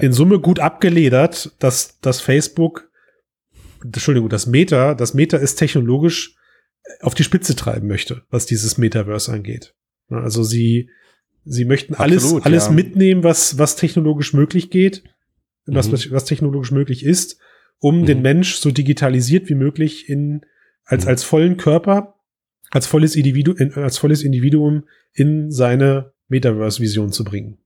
in 0.00 0.14
Summe 0.14 0.38
gut 0.40 0.58
abgeledert, 0.58 1.52
dass, 1.58 2.00
dass 2.00 2.22
Facebook, 2.22 2.90
Entschuldigung, 3.84 4.30
das 4.30 4.46
Meta, 4.46 4.94
das 4.94 5.12
Meta 5.12 5.36
ist 5.36 5.56
technologisch 5.56 6.34
auf 7.02 7.14
die 7.14 7.24
Spitze 7.24 7.54
treiben 7.56 7.88
möchte, 7.88 8.22
was 8.30 8.46
dieses 8.46 8.78
Metaverse 8.78 9.30
angeht. 9.30 9.74
Also 10.08 10.42
sie, 10.42 10.88
sie 11.44 11.66
möchten 11.66 11.94
alles, 11.94 12.24
Absolut, 12.24 12.46
alles 12.46 12.66
ja. 12.66 12.72
mitnehmen, 12.72 13.22
was, 13.22 13.58
was 13.58 13.76
technologisch 13.76 14.32
möglich 14.32 14.70
geht, 14.70 15.04
was, 15.74 15.88
Mhm. 15.90 16.12
was 16.12 16.24
technologisch 16.24 16.70
möglich 16.72 17.04
ist, 17.04 17.38
um 17.80 18.00
Mhm. 18.00 18.06
den 18.06 18.22
Mensch 18.22 18.56
so 18.56 18.70
digitalisiert 18.70 19.48
wie 19.48 19.54
möglich 19.54 20.08
in, 20.08 20.42
als, 20.84 21.04
Mhm. 21.04 21.08
als 21.10 21.24
vollen 21.24 21.56
Körper, 21.56 22.14
als 22.70 22.86
volles 22.86 23.16
Individu, 23.16 23.52
in, 23.52 23.72
als 23.74 23.98
volles 23.98 24.22
Individuum 24.22 24.84
in 25.14 25.50
seine 25.50 26.12
Metaverse-Vision 26.28 27.10
zu 27.12 27.24
bringen. 27.24 27.58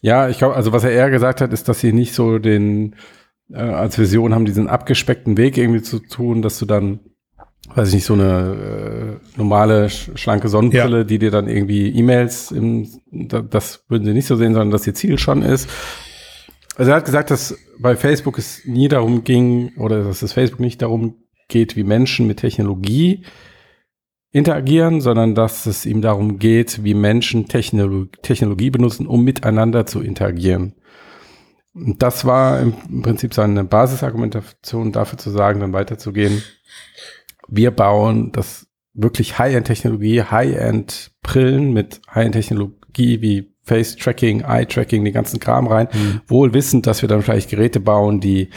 Ja, 0.00 0.28
ich 0.28 0.38
glaube, 0.38 0.54
also 0.54 0.72
was 0.72 0.84
er 0.84 0.90
eher 0.92 1.10
gesagt 1.10 1.40
hat, 1.40 1.52
ist, 1.52 1.68
dass 1.68 1.80
sie 1.80 1.92
nicht 1.92 2.14
so 2.14 2.38
den 2.38 2.94
äh, 3.52 3.56
als 3.58 3.98
Vision 3.98 4.32
haben, 4.32 4.44
diesen 4.46 4.68
abgespeckten 4.68 5.36
Weg 5.36 5.58
irgendwie 5.58 5.82
zu 5.82 5.98
tun, 5.98 6.40
dass 6.40 6.58
du 6.58 6.64
dann, 6.64 7.00
weiß 7.74 7.88
ich 7.88 7.94
nicht, 7.96 8.04
so 8.06 8.14
eine 8.14 9.20
äh, 9.20 9.38
normale 9.38 9.90
sch 9.90 10.10
schlanke 10.14 10.48
Sonnenbrille, 10.48 11.04
die 11.04 11.18
dir 11.18 11.30
dann 11.30 11.46
irgendwie 11.48 11.88
E-Mails, 11.88 12.54
das 13.12 13.84
würden 13.88 14.04
sie 14.06 14.12
nicht 14.14 14.26
so 14.26 14.36
sehen, 14.36 14.54
sondern 14.54 14.70
dass 14.70 14.86
ihr 14.86 14.94
Ziel 14.94 15.18
schon 15.18 15.42
ist. 15.42 15.68
Also 16.76 16.90
er 16.90 16.96
hat 16.96 17.04
gesagt, 17.04 17.30
dass 17.30 17.56
bei 17.78 17.96
Facebook 17.96 18.38
es 18.38 18.64
nie 18.64 18.88
darum 18.88 19.24
ging, 19.24 19.76
oder 19.76 20.02
dass 20.02 20.22
es 20.22 20.32
Facebook 20.32 20.60
nicht 20.60 20.82
darum 20.82 21.16
geht, 21.48 21.76
wie 21.76 21.84
Menschen 21.84 22.26
mit 22.26 22.40
Technologie 22.40 23.24
interagieren, 24.32 25.00
sondern 25.00 25.36
dass 25.36 25.66
es 25.66 25.86
ihm 25.86 26.02
darum 26.02 26.38
geht, 26.38 26.82
wie 26.82 26.94
Menschen 26.94 27.46
Technolo 27.46 28.06
Technologie 28.22 28.70
benutzen, 28.70 29.06
um 29.06 29.22
miteinander 29.22 29.86
zu 29.86 30.00
interagieren. 30.00 30.74
Und 31.72 32.02
das 32.02 32.24
war 32.24 32.60
im, 32.60 32.74
im 32.88 33.02
Prinzip 33.02 33.34
seine 33.34 33.62
Basisargumentation 33.64 34.90
dafür 34.90 35.18
zu 35.18 35.30
sagen, 35.30 35.60
dann 35.60 35.72
weiterzugehen. 35.72 36.42
Wir 37.46 37.70
bauen 37.70 38.32
das 38.32 38.66
wirklich 38.92 39.38
High-End-Technologie, 39.38 40.22
High-End-Brillen 40.22 41.72
mit 41.72 42.00
High-End-Technologie 42.12 43.22
wie 43.22 43.53
Face-Tracking, 43.64 44.42
Eye-Tracking, 44.42 45.04
den 45.04 45.12
ganzen 45.14 45.40
Kram 45.40 45.66
rein, 45.66 45.88
wohl 46.26 46.52
wissend, 46.54 46.86
dass 46.86 47.02
wir 47.02 47.08
dann 47.08 47.22
vielleicht 47.22 47.50
Geräte 47.50 47.80
bauen, 47.80 48.20
die 48.20 48.50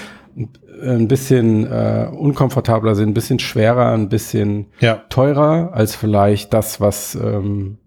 ein 0.84 1.08
bisschen 1.08 1.66
äh, 1.66 2.08
unkomfortabler 2.16 2.94
sind, 2.94 3.10
ein 3.10 3.14
bisschen 3.16 3.40
schwerer, 3.40 3.94
ein 3.94 4.10
bisschen 4.10 4.68
Ja. 4.80 5.02
teurer 5.10 5.72
als 5.74 5.96
vielleicht 5.96 6.54
das, 6.54 6.80
was 6.80 7.16
ähm, 7.16 7.80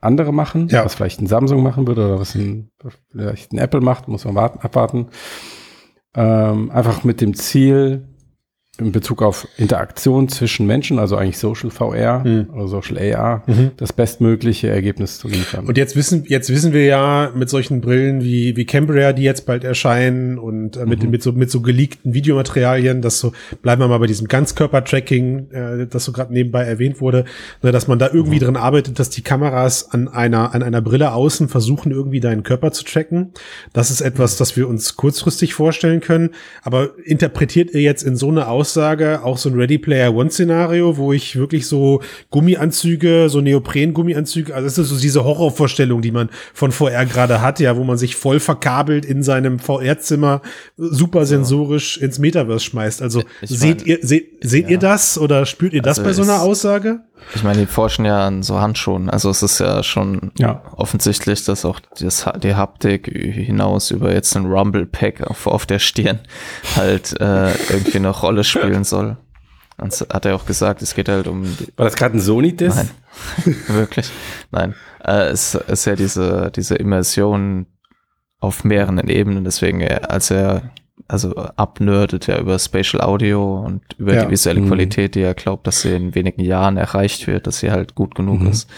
andere 0.00 0.32
machen, 0.32 0.68
Ja. 0.68 0.84
was 0.84 0.94
vielleicht 0.94 1.20
ein 1.20 1.26
Samsung 1.26 1.62
machen 1.62 1.86
würde 1.86 2.06
oder 2.06 2.18
was 2.20 2.34
ein, 2.34 2.70
vielleicht 3.10 3.52
ein 3.52 3.58
Apple 3.58 3.82
macht, 3.82 4.08
muss 4.08 4.24
man 4.24 4.34
warten, 4.34 4.60
abwarten. 4.60 5.08
Ähm, 6.14 6.70
einfach 6.70 7.04
mit 7.04 7.20
dem 7.20 7.34
Ziel, 7.34 8.08
in 8.80 8.92
Bezug 8.92 9.22
auf 9.22 9.46
Interaktion 9.56 10.28
zwischen 10.28 10.66
Menschen, 10.66 10.98
also 10.98 11.16
eigentlich 11.16 11.38
Social 11.38 11.70
VR 11.70 12.24
Mhm. 12.24 12.48
oder 12.54 12.66
Social 12.68 12.98
AR, 12.98 13.42
Mhm. 13.46 13.70
das 13.76 13.92
bestmögliche 13.92 14.68
Ergebnis 14.68 15.18
zu 15.18 15.28
liefern. 15.28 15.66
Und 15.66 15.76
jetzt 15.78 15.96
wissen, 15.96 16.24
jetzt 16.26 16.50
wissen 16.50 16.72
wir 16.72 16.84
ja 16.84 17.30
mit 17.34 17.48
solchen 17.50 17.80
Brillen 17.80 18.22
wie, 18.24 18.56
wie 18.56 18.64
Cambria, 18.64 19.12
die 19.12 19.22
jetzt 19.22 19.46
bald 19.46 19.64
erscheinen 19.64 20.38
und 20.38 20.76
äh, 20.76 20.86
mit, 20.86 21.02
Mhm. 21.02 21.10
mit 21.10 21.22
so, 21.22 21.32
mit 21.32 21.50
so 21.50 21.60
geleakten 21.60 22.14
Videomaterialien, 22.14 23.02
dass 23.02 23.18
so, 23.20 23.32
bleiben 23.62 23.80
wir 23.82 23.88
mal 23.88 23.98
bei 23.98 24.06
diesem 24.06 24.26
Ganzkörper-Tracking, 24.28 25.50
äh, 25.50 25.86
das 25.86 26.04
so 26.04 26.12
gerade 26.12 26.32
nebenbei 26.32 26.62
erwähnt 26.64 27.00
wurde, 27.00 27.24
ne, 27.62 27.72
dass 27.72 27.88
man 27.88 27.98
da 27.98 28.08
irgendwie 28.12 28.36
Mhm. 28.36 28.44
drin 28.44 28.56
arbeitet, 28.56 28.98
dass 28.98 29.10
die 29.10 29.22
Kameras 29.22 29.90
an 29.90 30.08
einer, 30.08 30.54
an 30.54 30.62
einer 30.62 30.80
Brille 30.80 31.12
außen 31.12 31.48
versuchen, 31.48 31.92
irgendwie 31.92 32.20
deinen 32.20 32.42
Körper 32.42 32.72
zu 32.72 32.84
tracken. 32.84 33.32
Das 33.72 33.90
ist 33.90 34.00
etwas, 34.00 34.36
das 34.36 34.56
wir 34.56 34.68
uns 34.68 34.96
kurzfristig 34.96 35.54
vorstellen 35.54 36.00
können. 36.00 36.30
Aber 36.62 36.90
interpretiert 37.04 37.70
ihr 37.74 37.82
jetzt 37.82 38.02
in 38.02 38.16
so 38.16 38.28
eine 38.28 38.48
Aussage 38.70 39.24
auch 39.24 39.36
so 39.36 39.48
ein 39.48 39.54
Ready 39.56 39.78
Player 39.78 40.14
One 40.14 40.30
Szenario, 40.30 40.96
wo 40.96 41.12
ich 41.12 41.36
wirklich 41.36 41.66
so 41.66 42.02
Gummianzüge, 42.30 43.28
so 43.28 43.40
Neopren-Gummianzüge, 43.40 44.54
also 44.54 44.64
das 44.66 44.78
ist 44.78 44.88
so 44.88 45.00
diese 45.00 45.24
Horrorvorstellung, 45.24 46.02
die 46.02 46.12
man 46.12 46.30
von 46.54 46.70
VR 46.70 47.04
gerade 47.04 47.40
hat, 47.40 47.58
ja, 47.58 47.76
wo 47.76 47.82
man 47.82 47.98
sich 47.98 48.14
voll 48.14 48.38
verkabelt 48.38 49.04
in 49.04 49.22
seinem 49.22 49.58
VR-Zimmer 49.58 50.42
super 50.76 51.26
sensorisch 51.26 51.98
ins 51.98 52.18
Metaverse 52.18 52.64
schmeißt. 52.64 53.02
Also 53.02 53.22
Ich 53.42 53.50
seht 53.50 53.78
mein, 53.78 53.86
ihr, 53.86 53.98
seht, 54.02 54.38
seht 54.40 54.64
ja. 54.66 54.70
ihr 54.70 54.78
das 54.78 55.18
oder 55.18 55.46
spürt 55.46 55.72
ihr 55.72 55.82
das 55.82 55.98
Also 55.98 56.08
bei 56.08 56.12
so 56.12 56.22
einer 56.22 56.42
Aussage? 56.42 57.00
Ich 57.34 57.42
meine, 57.44 57.60
die 57.60 57.66
forschen 57.66 58.04
ja 58.04 58.26
an 58.26 58.42
so 58.42 58.60
Handschuhen. 58.60 59.08
Also 59.10 59.30
es 59.30 59.42
ist 59.42 59.60
ja 59.60 59.82
schon 59.82 60.32
Ja. 60.38 60.62
offensichtlich, 60.76 61.44
dass 61.44 61.64
auch 61.64 61.80
das, 62.00 62.26
die 62.42 62.54
Haptik 62.54 63.06
hinaus 63.06 63.90
über 63.90 64.12
jetzt 64.12 64.36
ein 64.36 64.46
Rumble 64.46 64.86
Pack 64.86 65.20
auf, 65.22 65.46
auf 65.46 65.66
der 65.66 65.78
Stirn 65.78 66.20
halt 66.76 67.20
äh, 67.20 67.52
irgendwie 67.70 67.98
eine 67.98 68.10
Rolle 68.10 68.44
spielen 68.44 68.84
soll. 68.84 69.16
Und 69.78 69.92
hat 70.12 70.26
er 70.26 70.34
auch 70.34 70.44
gesagt, 70.44 70.82
es 70.82 70.94
geht 70.94 71.08
halt 71.08 71.26
um 71.26 71.44
die, 71.44 71.68
War 71.76 71.86
das 71.86 71.96
gerade 71.96 72.16
ein 72.16 72.20
Sony-Diss? 72.20 72.74
Nein, 72.74 72.90
wirklich. 73.68 74.10
Nein, 74.50 74.74
äh, 75.04 75.28
es 75.28 75.54
ist 75.54 75.86
ja 75.86 75.96
diese, 75.96 76.50
diese 76.54 76.74
Immersion 76.74 77.66
auf 78.40 78.64
mehreren 78.64 78.98
Ebenen. 79.08 79.44
Deswegen, 79.44 79.80
äh, 79.80 80.00
als 80.06 80.30
er 80.30 80.72
also 81.10 81.34
abnördet 81.34 82.26
ja 82.28 82.38
über 82.38 82.58
Spatial 82.58 83.02
Audio 83.02 83.58
und 83.60 83.82
über 83.98 84.14
Ja. 84.14 84.24
die 84.24 84.30
visuelle 84.30 84.60
Mhm. 84.60 84.68
Qualität, 84.68 85.14
die 85.14 85.22
er 85.22 85.34
glaubt, 85.34 85.66
dass 85.66 85.82
sie 85.82 85.94
in 85.94 86.14
wenigen 86.14 86.40
Jahren 86.42 86.76
erreicht 86.76 87.26
wird, 87.26 87.46
dass 87.46 87.58
sie 87.58 87.70
halt 87.70 87.94
gut 87.94 88.14
genug 88.14 88.40
Mhm. 88.40 88.46
ist. 88.48 88.70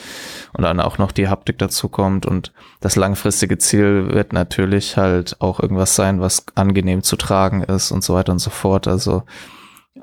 Und 0.55 0.63
dann 0.65 0.81
auch 0.81 0.99
noch 0.99 1.13
die 1.13 1.29
Haptik 1.29 1.59
dazu 1.59 1.89
kommt. 1.89 2.27
Und 2.27 2.53
das 2.81 2.97
langfristige 2.97 3.59
Ziel 3.59 4.09
wird 4.13 4.33
natürlich 4.33 4.97
halt 4.97 5.37
auch 5.41 5.61
irgendwas 5.61 5.95
sein, 5.97 6.21
was 6.21 6.45
angenehm 6.55 7.03
zu 7.03 7.17
tragen 7.17 7.63
ist 7.63 7.91
und 7.93 8.03
so 8.05 8.15
weiter 8.15 8.33
und 8.33 8.39
so 8.39 8.51
fort. 8.51 8.89
Also 8.89 9.23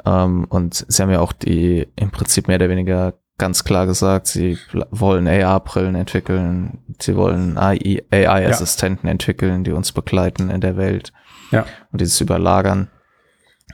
ähm, 0.05 0.45
und 0.49 0.85
sie 0.87 1.01
haben 1.01 1.11
ja 1.11 1.19
auch 1.19 1.33
die 1.33 1.87
im 1.95 2.11
Prinzip 2.11 2.47
mehr 2.47 2.57
oder 2.57 2.69
weniger 2.69 3.13
ganz 3.37 3.63
klar 3.63 3.85
gesagt, 3.85 4.27
sie 4.27 4.57
wollen 4.91 5.27
AR-Brillen 5.27 5.95
entwickeln, 5.95 6.79
sie 6.99 7.15
wollen 7.15 7.57
AI-Assistenten 7.57 9.07
entwickeln, 9.07 9.63
die 9.63 9.71
uns 9.71 9.91
begleiten 9.91 10.49
in 10.49 10.61
der 10.61 10.77
Welt 10.77 11.11
Ja. 11.51 11.65
und 11.91 12.01
dieses 12.01 12.19
Überlagern. 12.21 12.89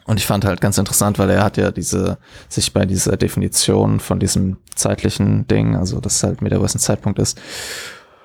Und 0.06 0.20
ich 0.20 0.28
fand 0.28 0.46
halt 0.46 0.62
ganz 0.62 0.78
interessant, 0.78 1.18
weil 1.20 1.30
er 1.30 1.44
hat 1.44 1.58
ja 1.58 1.72
diese, 1.72 2.18
sich 2.48 2.74
bei 2.74 2.86
dieser 2.86 3.18
Definition 3.18 4.00
von 4.00 4.20
diesem 4.20 4.58
zeitlichen 4.76 5.48
Ding, 5.48 5.76
also 5.76 6.00
dass 6.00 6.22
halt 6.24 6.42
Metaverse 6.42 6.78
ein 6.78 6.82
Zeitpunkt 6.82 7.20
ist, 7.20 7.40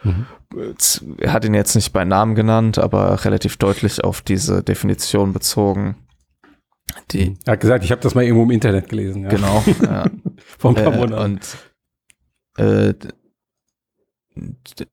Mhm. 0.03 0.25
er 1.19 1.33
hat 1.35 1.45
ihn 1.45 1.53
jetzt 1.55 1.75
nicht 1.75 1.93
bei 1.93 2.05
Namen 2.07 2.35
genannt, 2.35 2.79
aber 2.79 3.23
relativ 3.25 3.59
deutlich 3.59 4.03
auf 4.03 4.23
diese 4.23 4.63
Definition 4.63 5.33
bezogen. 5.35 5.97
Die, 7.13 7.37
Er 7.45 7.53
hat 7.53 7.61
gesagt, 7.61 7.85
ich 7.85 7.93
habe 7.93 8.01
das 8.01 8.15
mal 8.15 8.25
irgendwo 8.25 8.45
im 8.45 8.51
Internet 8.51 8.89
gelesen. 8.89 9.25
Ja. 9.25 9.29
genau, 9.29 9.63
ja. 9.83 10.07
Vor 10.59 10.71
ein 10.71 10.75
paar 10.83 10.93
Äh, 10.95 10.97
Monaten. 10.97 11.23
und 11.35 11.57
äh, 12.57 12.95
d- 12.95 13.09
d- 14.37 14.87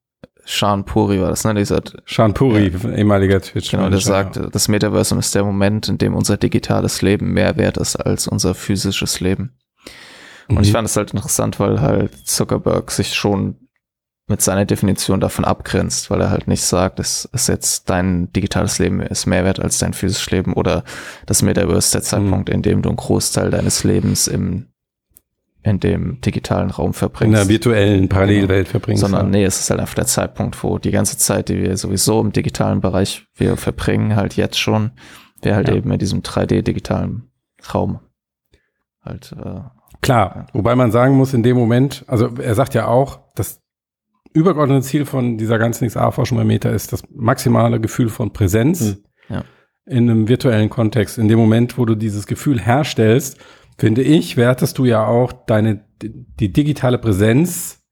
Sean 0.49 0.85
Puri 0.85 1.19
war 1.19 1.29
das, 1.29 1.43
ne? 1.43 1.53
Dieser, 1.55 1.81
Sean 2.05 2.33
Puri, 2.33 2.71
ehemaliger 2.95 3.41
twitch 3.41 3.69
genau, 3.71 3.89
der 3.89 3.99
sagt, 3.99 4.39
das 4.51 4.69
Metaversum 4.69 5.19
ist 5.19 5.35
der 5.35 5.43
Moment, 5.43 5.89
in 5.89 5.97
dem 5.97 6.15
unser 6.15 6.37
digitales 6.37 7.01
Leben 7.01 7.33
mehr 7.33 7.57
wert 7.57 7.75
ist 7.77 7.97
als 7.97 8.27
unser 8.29 8.55
physisches 8.55 9.19
Leben. 9.19 9.57
Und 10.47 10.55
Mhm. 10.55 10.61
ich 10.63 10.71
fand 10.71 10.87
es 10.87 10.95
halt 10.95 11.13
interessant, 11.13 11.59
weil 11.59 11.81
halt 11.81 12.25
Zuckerberg 12.25 12.91
sich 12.91 13.13
schon 13.13 13.57
mit 14.29 14.41
seiner 14.41 14.63
Definition 14.65 15.19
davon 15.19 15.43
abgrenzt, 15.43 16.09
weil 16.09 16.21
er 16.21 16.29
halt 16.29 16.47
nicht 16.47 16.63
sagt, 16.63 16.99
es 16.99 17.25
ist 17.33 17.47
jetzt 17.49 17.89
dein 17.89 18.31
digitales 18.31 18.79
Leben 18.79 19.01
ist 19.01 19.25
mehr 19.25 19.43
wert 19.43 19.59
als 19.59 19.79
dein 19.79 19.93
physisches 19.93 20.31
Leben 20.31 20.53
oder 20.53 20.83
das 21.25 21.41
Metaverse 21.41 21.91
der 21.91 22.01
Zeitpunkt, 22.03 22.49
in 22.49 22.61
dem 22.61 22.81
du 22.81 22.89
einen 22.89 22.97
Großteil 22.97 23.51
deines 23.51 23.83
Lebens 23.83 24.27
im 24.27 24.67
in 25.68 25.80
dem 25.80 26.20
digitalen 26.22 26.70
Raum 26.72 26.88
In 26.88 26.93
verbringst. 26.93 27.38
der 27.38 27.49
virtuellen 27.49 28.09
Parallelwelt 28.09 28.68
verbringst. 28.68 29.01
sondern 29.01 29.26
ja. 29.28 29.32
nee, 29.32 29.43
es 29.45 29.59
ist 29.59 29.70
halt 29.70 29.80
einfach 29.80 29.95
der 29.95 30.05
Zeitpunkt, 30.07 30.61
wo 30.63 30.78
die 30.78 30.91
ganze 30.91 31.18
Zeit, 31.18 31.49
die 31.49 31.61
wir 31.61 31.76
sowieso 31.78 32.20
im 32.22 32.32
digitalen 32.32 32.82
Bereich 32.82 33.26
wir 33.36 33.57
verbringen, 33.57 34.15
halt 34.15 34.36
jetzt 34.36 34.59
schon, 34.59 34.91
wir 35.41 35.55
halt 35.55 35.68
Ja. 35.70 35.76
eben 35.76 35.91
in 35.91 35.99
diesem 35.99 36.22
3D-digitalen 36.22 37.30
Raum 37.74 37.99
halt 39.03 39.34
äh, 39.43 39.61
Klar, 40.01 40.45
wobei 40.53 40.76
man 40.76 40.91
sagen 40.91 41.15
muss, 41.15 41.34
in 41.34 41.43
dem 41.43 41.57
Moment, 41.57 42.03
also 42.07 42.30
er 42.38 42.53
sagt 42.55 42.74
ja 42.76 42.88
auch, 42.88 43.20
das 43.36 43.61
übergeordnete 44.34 44.84
Ziel 44.86 45.05
von 45.05 45.38
dieser 45.38 45.57
ganzen 45.57 45.88
XA-Forschung 45.88 46.38
bei 46.38 46.43
Meta 46.43 46.70
ist 46.70 46.93
das 46.93 47.01
maximale 47.13 47.80
Gefühl 47.80 48.09
von 48.09 48.32
Präsenz 48.32 48.82
Hm. 48.82 48.97
Ja. 49.30 49.43
in 49.88 50.09
einem 50.09 50.28
virtuellen 50.28 50.70
Kontext. 50.70 51.18
In 51.18 51.28
dem 51.28 51.39
Moment, 51.39 51.78
wo 51.78 51.86
du 51.86 51.95
dieses 51.95 52.28
Gefühl 52.28 52.59
herstellst, 52.61 53.38
finde 53.78 54.01
ich, 54.01 54.38
wertest 54.38 54.78
du 54.78 54.86
ja 54.86 55.05
auch 55.05 55.32
deine, 55.32 55.86
die 56.01 56.51
digitale 56.51 56.97
Präsenz 56.97 57.84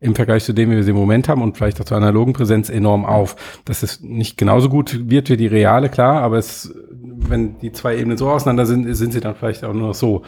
im 0.00 0.14
Vergleich 0.14 0.44
zu 0.44 0.52
dem, 0.52 0.70
wie 0.70 0.76
wir 0.76 0.84
sie 0.84 0.90
im 0.90 0.96
Moment 0.96 1.28
haben 1.28 1.42
und 1.42 1.56
vielleicht 1.56 1.80
auch 1.80 1.84
zur 1.84 1.96
analogen 1.96 2.32
Präsenz 2.32 2.70
enorm 2.70 3.04
auf. 3.04 3.60
Dass 3.64 3.82
es 3.82 4.00
nicht 4.00 4.36
genauso 4.36 4.68
gut 4.68 5.10
wird 5.10 5.28
wie 5.30 5.36
die 5.36 5.46
reale, 5.46 5.88
klar, 5.88 6.22
aber 6.22 6.38
es, 6.38 6.72
wenn 6.92 7.58
die 7.58 7.72
zwei 7.72 7.96
Ebenen 7.96 8.16
so 8.16 8.30
auseinander 8.30 8.66
sind, 8.66 8.92
sind 8.94 9.12
sie 9.12 9.20
dann 9.20 9.34
vielleicht 9.34 9.64
auch 9.64 9.72
nur 9.72 9.88
noch 9.88 9.94
so. 9.94 10.22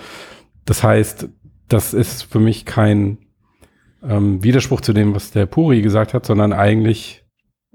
Das 0.65 0.83
heißt, 0.83 1.29
das 1.69 1.95
ist 1.95 2.25
für 2.25 2.41
mich 2.41 2.65
kein 2.65 3.19
ähm, 4.03 4.43
Widerspruch 4.43 4.81
zu 4.81 4.93
dem, 4.93 5.15
was 5.15 5.31
der 5.31 5.47
Puri 5.47 5.83
gesagt 5.83 6.15
hat, 6.15 6.27
sondern 6.27 6.53
eigentlich 6.53 7.25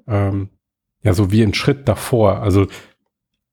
ähm, 0.08 0.50
ja 1.02 1.14
so 1.14 1.32
wie 1.32 1.44
ein 1.44 1.54
Schritt 1.54 1.88
davor. 1.88 2.42
Also 2.42 2.68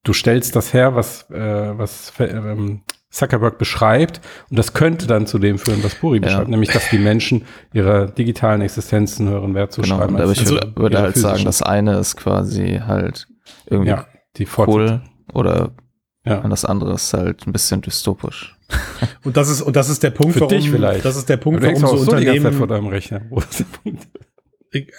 du 0.02 0.12
stellst 0.12 0.56
das 0.56 0.74
her, 0.74 0.96
was, 0.96 1.30
äh, 1.30 1.78
was 1.78 2.12
ähm, 2.18 2.82
Zuckerberg 3.12 3.58
beschreibt 3.58 4.20
und 4.50 4.58
das 4.58 4.72
könnte 4.72 5.06
dann 5.06 5.26
zu 5.26 5.38
dem 5.38 5.58
führen, 5.58 5.84
was 5.84 5.94
Puri 5.94 6.16
Ja. 6.18 6.22
beschreibt, 6.24 6.48
nämlich 6.48 6.70
dass 6.70 6.88
die 6.90 6.98
Menschen 6.98 7.42
ihrer 7.72 8.06
digitalen 8.06 8.62
Existenz 8.62 9.20
einen 9.20 9.28
höheren 9.28 9.54
Wert 9.54 9.74
genau. 9.74 9.86
zuschreiben. 9.86 10.16
Und 10.16 10.22
aber 10.22 10.32
ich 10.32 10.48
würde, 10.48 10.72
würde 10.74 10.98
halt 10.98 11.16
sagen, 11.16 11.34
physischen. 11.34 11.46
das 11.46 11.62
eine 11.62 11.98
ist 11.98 12.16
quasi 12.16 12.80
halt 12.84 13.28
irgendwie 13.66 13.90
ja, 13.90 14.06
die 14.36 14.48
cool 14.56 15.02
oder 15.32 15.72
Ja. 16.24 16.38
und 16.38 16.50
das 16.50 16.64
andere 16.64 16.94
ist 16.94 17.12
halt 17.12 17.46
ein 17.46 17.52
bisschen 17.52 17.82
dystopisch. 17.82 18.56
Und 19.24 19.36
das 19.36 19.50
ist, 19.50 19.60
und 19.60 19.76
das 19.76 19.90
ist 19.90 20.02
der 20.02 20.10
Punkt, 20.10 20.32
Für 20.32 20.40
warum, 20.40 20.56
dich 20.56 20.70
vielleicht. 20.70 21.04
das 21.04 21.16
ist 21.16 21.28
der 21.28 21.36
Punkt, 21.36 21.62
warum 21.62 21.76
so 21.76 21.88
so 21.88 22.10
Unternehmen, 22.10 22.54
vor 22.54 22.66
deinem 22.66 22.86
Rechner. 22.86 23.20
Wo 23.28 23.38
ist 23.38 23.60
der 23.60 23.64
Punkt? 23.64 24.08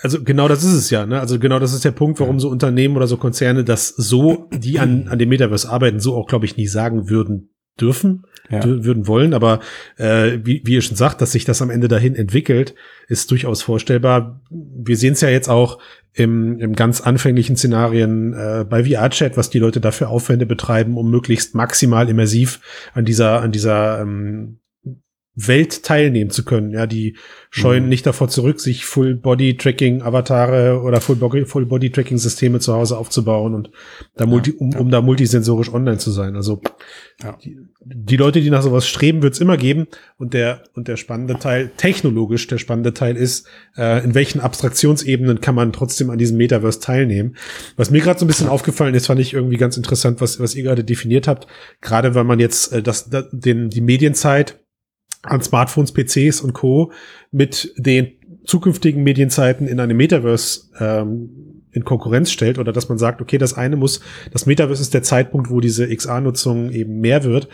also 0.03 0.23
genau 0.23 0.47
das 0.47 0.63
ist 0.63 0.73
es 0.73 0.89
ja, 0.91 1.07
ne? 1.07 1.19
Also 1.19 1.39
genau 1.39 1.57
das 1.57 1.73
ist 1.73 1.83
der 1.83 1.91
Punkt, 1.91 2.19
warum 2.19 2.39
so 2.39 2.49
Unternehmen 2.49 2.95
oder 2.95 3.07
so 3.07 3.17
Konzerne 3.17 3.63
das 3.63 3.87
so, 3.87 4.47
die 4.53 4.77
an, 4.77 5.07
an 5.07 5.17
dem 5.17 5.29
Metaverse 5.29 5.67
arbeiten, 5.67 5.99
so 5.99 6.15
auch, 6.15 6.27
glaube 6.27 6.45
ich, 6.45 6.55
nie 6.55 6.67
sagen 6.67 7.09
würden 7.09 7.49
dürfen, 7.79 8.25
Ja. 8.49 8.63
würden 8.63 9.07
wollen. 9.07 9.33
Aber 9.33 9.59
äh, 9.97 10.39
wie, 10.43 10.61
wie 10.65 10.73
ihr 10.73 10.81
schon 10.81 10.97
sagt, 10.97 11.21
dass 11.21 11.31
sich 11.31 11.45
das 11.45 11.61
am 11.61 11.69
Ende 11.69 11.87
dahin 11.87 12.15
entwickelt, 12.15 12.75
ist 13.07 13.31
durchaus 13.31 13.61
vorstellbar. 13.61 14.41
Wir 14.49 14.97
sehen 14.97 15.13
es 15.13 15.21
ja 15.21 15.29
jetzt 15.29 15.49
auch 15.49 15.79
im, 16.13 16.59
im 16.59 16.73
ganz 16.75 17.01
anfänglichen 17.01 17.55
Szenarien 17.55 18.33
äh, 18.33 18.65
bei 18.69 18.83
VR-Chat, 18.85 19.35
was 19.37 19.49
die 19.49 19.59
Leute 19.59 19.81
dafür 19.81 20.09
Aufwände 20.09 20.45
betreiben, 20.45 20.97
um 20.97 21.09
möglichst 21.09 21.55
maximal 21.55 22.07
immersiv 22.09 22.59
an 22.93 23.05
dieser, 23.05 23.41
an 23.41 23.51
dieser 23.51 24.01
ähm, 24.01 24.59
Welt 25.35 25.83
teilnehmen 25.83 26.29
zu 26.29 26.45
können. 26.45 26.71
Ja, 26.71 26.85
die 26.85 27.17
scheuen 27.49 27.83
Mhm. 27.83 27.89
nicht 27.89 28.05
davor 28.05 28.27
zurück, 28.29 28.59
sich 28.59 28.85
Full-Body-Tracking-Avatare 28.85 30.81
oder 30.81 31.01
Full-Body- 31.01 31.45
Full-Body-Tracking-Systeme 31.45 32.59
zu 32.59 32.73
Hause 32.73 32.97
aufzubauen 32.97 33.53
und 33.53 33.71
da 34.15 34.25
multi, 34.25 34.51
um, 34.51 34.75
um 34.75 34.89
da 34.91 35.01
multisensorisch 35.01 35.71
online 35.73 35.97
zu 35.97 36.11
sein. 36.11 36.35
Also 36.35 36.61
Ja. 37.23 37.37
die, 37.43 37.57
die 37.83 38.17
Leute, 38.17 38.41
die 38.41 38.49
nach 38.49 38.61
sowas 38.63 38.87
streben, 38.87 39.21
wird 39.21 39.33
es 39.33 39.39
immer 39.39 39.57
geben. 39.57 39.87
Und 40.17 40.33
der, 40.33 40.63
und 40.75 40.87
der 40.87 40.97
spannende 40.97 41.37
Teil, 41.39 41.71
technologisch, 41.77 42.47
der 42.47 42.57
spannende 42.57 42.93
Teil 42.93 43.15
ist, 43.15 43.47
äh, 43.77 44.03
in 44.03 44.13
welchen 44.15 44.39
Abstraktionsebenen 44.39 45.41
kann 45.41 45.55
man 45.55 45.73
trotzdem 45.73 46.09
an 46.09 46.17
diesem 46.17 46.37
Metaverse 46.37 46.79
teilnehmen. 46.79 47.35
Was 47.75 47.89
mir 47.91 48.01
gerade 48.01 48.19
so 48.19 48.25
ein 48.25 48.27
bisschen 48.27 48.47
aufgefallen 48.49 48.93
ist, 48.95 49.07
fand 49.07 49.19
ich 49.19 49.33
irgendwie 49.33 49.57
ganz 49.57 49.77
interessant, 49.77 50.21
was, 50.21 50.39
was 50.39 50.55
ihr 50.55 50.63
gerade 50.63 50.83
definiert 50.83 51.27
habt. 51.27 51.47
Gerade 51.81 52.15
wenn 52.15 52.25
man 52.27 52.39
jetzt 52.39 52.71
äh, 52.71 52.81
das, 52.83 53.09
das, 53.09 53.25
den, 53.31 53.69
die 53.69 53.81
Medienzeit 53.81 54.59
an 55.23 55.41
Smartphones, 55.41 55.93
PCs 55.93 56.41
und 56.41 56.53
Co. 56.53 56.91
mit 57.31 57.73
den 57.77 58.13
zukünftigen 58.45 59.03
Medienzeiten 59.03 59.67
in 59.67 59.79
einem 59.79 59.97
Metaverse 59.97 60.69
ähm, 60.79 61.63
in 61.71 61.83
Konkurrenz 61.83 62.31
stellt 62.31 62.59
oder 62.59 62.71
dass 62.71 62.89
man 62.89 62.97
sagt, 62.97 63.21
okay, 63.21 63.37
das 63.37 63.55
eine 63.55 63.75
muss, 63.75 64.01
das 64.31 64.45
Metaverse 64.45 64.81
ist 64.81 64.93
der 64.93 65.03
Zeitpunkt, 65.03 65.49
wo 65.49 65.59
diese 65.59 65.87
XA-Nutzung 65.87 66.71
eben 66.71 66.99
mehr 66.99 67.23
wird, 67.23 67.47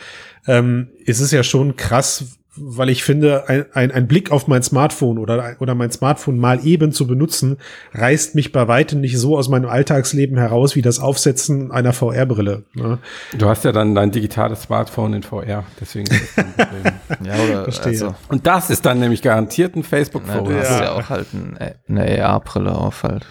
ähm, 0.48 0.90
ist 1.06 1.22
es 1.22 1.32
ja 1.32 1.44
schon 1.44 1.76
krass, 1.76 2.39
weil 2.56 2.90
ich 2.90 3.04
finde, 3.04 3.48
ein, 3.48 3.66
ein, 3.74 3.92
ein 3.92 4.08
Blick 4.08 4.32
auf 4.32 4.48
mein 4.48 4.64
Smartphone 4.64 5.18
oder, 5.20 5.56
oder 5.60 5.76
mein 5.76 5.92
Smartphone 5.92 6.38
mal 6.38 6.66
eben 6.66 6.92
zu 6.92 7.06
benutzen, 7.08 7.58
reißt 7.94 8.36
mich 8.36 8.52
bei 8.52 8.68
weitem 8.68 9.02
nicht 9.02 9.18
so 9.18 9.38
aus 9.38 9.50
meinem 9.50 9.70
Alltagsleben 9.70 10.38
heraus 10.38 10.76
wie 10.76 10.82
das 10.82 11.00
Aufsetzen 11.00 11.72
einer 11.72 11.94
VR-Brille. 11.94 12.64
Ne? 12.74 12.98
Du 13.38 13.48
hast 13.48 13.64
ja 13.66 13.72
dann 13.72 13.94
dein 13.96 14.12
digitales 14.12 14.64
Smartphone 14.64 15.14
in 15.14 15.24
VR, 15.24 15.64
deswegen 15.80 16.08
ist 16.12 16.38
das 16.38 16.46
ein 16.46 16.54
Problem. 16.54 16.94
Ja, 17.28 17.36
oder 17.44 17.64
Verstehe. 17.66 17.92
also, 17.92 18.16
Und 18.30 18.46
das 18.48 18.70
ist 18.70 18.86
dann 18.86 19.00
nämlich 19.00 19.22
garantiert 19.22 19.76
ein 19.76 19.82
na, 19.82 19.88
Facebook-Foto. 19.88 20.50
du 20.52 20.60
hast 20.60 20.70
Ja. 20.80 20.84
ja 20.84 20.92
auch 20.94 21.10
halt 21.10 21.28
ein, 21.34 21.58
eine 21.88 22.24
AR-Brille 22.26 22.74
auf 22.74 23.04
halt. 23.04 23.26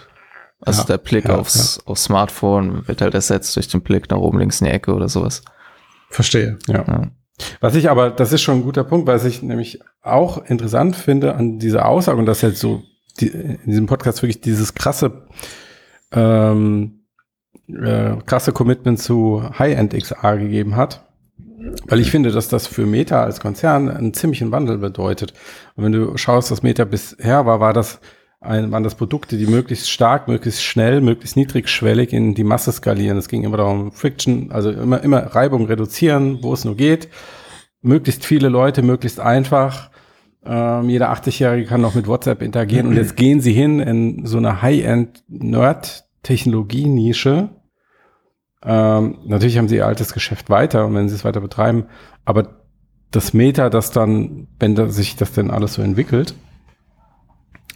Also 0.61 0.81
Ja, 0.83 0.87
der 0.87 0.99
Blick 0.99 1.27
ja, 1.29 1.37
aufs, 1.37 1.81
aufs 1.87 2.05
Smartphone 2.05 2.87
wird 2.89 3.01
halt 3.01 3.15
ersetzt 3.15 3.55
durch 3.57 3.69
den 3.69 3.81
Blick 3.83 4.11
nach 4.11 4.19
oben 4.19 4.39
links 4.39 4.61
in 4.61 4.67
die 4.67 4.73
Ecke 4.73 4.93
oder 4.95 5.09
sowas. 5.09 5.43
Verstehe. 6.11 6.59
Ja. 6.67 7.09
Was 7.61 7.75
ich 7.75 7.91
aber, 7.91 8.11
das 8.11 8.33
ist 8.33 8.43
schon 8.43 8.59
ein 8.59 8.65
guter 8.65 8.85
Punkt, 8.85 9.07
was 9.07 9.25
ich 9.25 9.43
nämlich 9.43 9.81
auch 10.03 10.45
interessant 10.47 10.97
finde 10.97 11.35
an 11.35 11.59
dieser 11.59 11.87
Aussage 11.87 12.19
und 12.19 12.27
dass 12.27 12.43
jetzt 12.43 12.61
so 12.61 12.83
die, 13.21 13.29
in 13.29 13.59
diesem 13.67 13.87
Podcast 13.87 14.23
wirklich 14.23 14.41
dieses 14.41 14.75
krasse, 14.75 15.27
ähm, 16.13 17.01
äh, 17.69 18.17
krasse 18.27 18.53
Commitment 18.53 19.01
zu 19.01 19.43
High-End 19.59 19.95
XR 19.95 20.39
gegeben 20.39 20.77
hat. 20.77 21.05
Weil 21.87 22.01
ich 22.01 22.11
finde, 22.11 22.31
dass 22.31 22.49
das 22.49 22.67
für 22.67 22.87
Meta 22.87 23.25
als 23.25 23.41
Konzern 23.41 23.89
einen 23.89 24.15
ziemlichen 24.15 24.53
Wandel 24.53 24.79
bedeutet. 24.79 25.35
Und 25.75 25.85
wenn 25.85 25.93
du 25.93 26.17
schaust, 26.17 26.51
was 26.51 26.63
Meta 26.63 26.85
bisher 26.85 27.47
war, 27.47 27.61
war 27.61 27.73
das 27.73 28.01
ein, 28.41 28.71
waren 28.71 28.85
das 28.85 28.95
Produkte, 28.95 29.37
die 29.37 29.47
möglichst 29.47 29.91
stark, 29.91 30.29
möglichst 30.29 30.63
schnell, 30.63 31.01
möglichst 31.01 31.37
niedrigschwellig 31.37 32.13
in 32.13 32.35
die 32.35 32.45
Masse 32.45 32.71
skalieren. 32.71 33.19
Es 33.19 33.27
ging 33.29 33.43
immer 33.43 33.57
darum, 33.57 33.91
Friction, 33.93 34.53
also 34.53 34.71
immer, 34.71 35.03
immer 35.03 35.35
Reibung 35.35 35.67
reduzieren, 35.67 36.39
wo 36.43 36.53
es 36.53 36.65
nur 36.65 36.77
geht. 36.77 37.09
Möglichst 37.83 38.25
viele 38.25 38.49
Leute, 38.49 38.83
möglichst 38.83 39.19
einfach. 39.19 39.91
Ähm, 40.45 40.89
jeder 40.89 41.13
80-Jährige 41.13 41.67
kann 41.67 41.81
noch 41.81 41.97
mit 41.97 42.07
WhatsApp 42.07 42.43
interagieren. 42.43 42.87
Und 42.87 42.95
jetzt 42.95 43.17
gehen 43.17 43.41
sie 43.41 43.53
hin 43.53 43.81
in 43.81 44.25
so 44.25 44.39
eine 44.39 44.63
High-End-Nerd-Technologie-Nische. 44.63 47.49
Ähm, 48.65 49.19
natürlich 49.25 49.59
haben 49.59 49.69
sie 49.69 49.77
ihr 49.77 49.87
altes 49.87 50.13
Geschäft 50.13 50.51
weiter 50.51 50.87
und 50.87 50.95
wenn 50.95 51.09
sie 51.09 51.15
es 51.15 51.25
weiter 51.25 51.41
betreiben, 51.41 51.87
aber 52.25 52.65
das 53.11 53.33
Meta, 53.33 53.71
das 53.71 53.93
dann, 53.93 54.49
wenn 54.59 54.75
da 54.75 54.89
sich 54.89 55.17
das 55.17 55.33
denn 55.33 55.51
alles 55.51 55.75
so 55.75 55.83
entwickelt, 55.83 56.35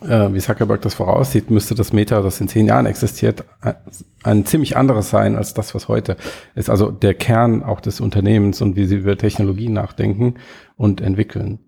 äh, 0.08 0.32
wie 0.32 0.38
Zuckerberg 0.38 0.82
das 0.82 0.94
voraussieht, 0.94 1.50
müsste 1.50 1.74
das 1.74 1.92
Meta, 1.92 2.20
das 2.20 2.40
in 2.40 2.48
zehn 2.48 2.66
Jahren 2.66 2.86
existiert, 2.86 3.44
ein, 3.60 3.74
ein 4.22 4.46
ziemlich 4.46 4.76
anderes 4.76 5.10
sein 5.10 5.36
als 5.36 5.54
das, 5.54 5.74
was 5.74 5.88
heute 5.88 6.16
ist. 6.54 6.70
Also 6.70 6.90
der 6.90 7.14
Kern 7.14 7.62
auch 7.62 7.80
des 7.80 8.00
Unternehmens 8.00 8.60
und 8.60 8.76
wie 8.76 8.86
sie 8.86 8.96
über 8.96 9.16
Technologien 9.16 9.72
nachdenken 9.72 10.34
und 10.76 11.00
entwickeln. 11.00 11.60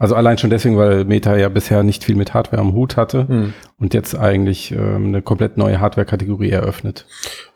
Also 0.00 0.14
allein 0.14 0.38
schon 0.38 0.48
deswegen, 0.48 0.78
weil 0.78 1.04
Meta 1.04 1.36
ja 1.36 1.50
bisher 1.50 1.82
nicht 1.82 2.04
viel 2.04 2.16
mit 2.16 2.32
Hardware 2.32 2.62
am 2.62 2.72
Hut 2.72 2.96
hatte 2.96 3.28
Hm. 3.28 3.52
und 3.78 3.92
jetzt 3.92 4.14
eigentlich 4.16 4.72
ähm, 4.72 5.08
eine 5.08 5.20
komplett 5.20 5.58
neue 5.58 5.78
Hardware-Kategorie 5.78 6.50
eröffnet. 6.50 7.06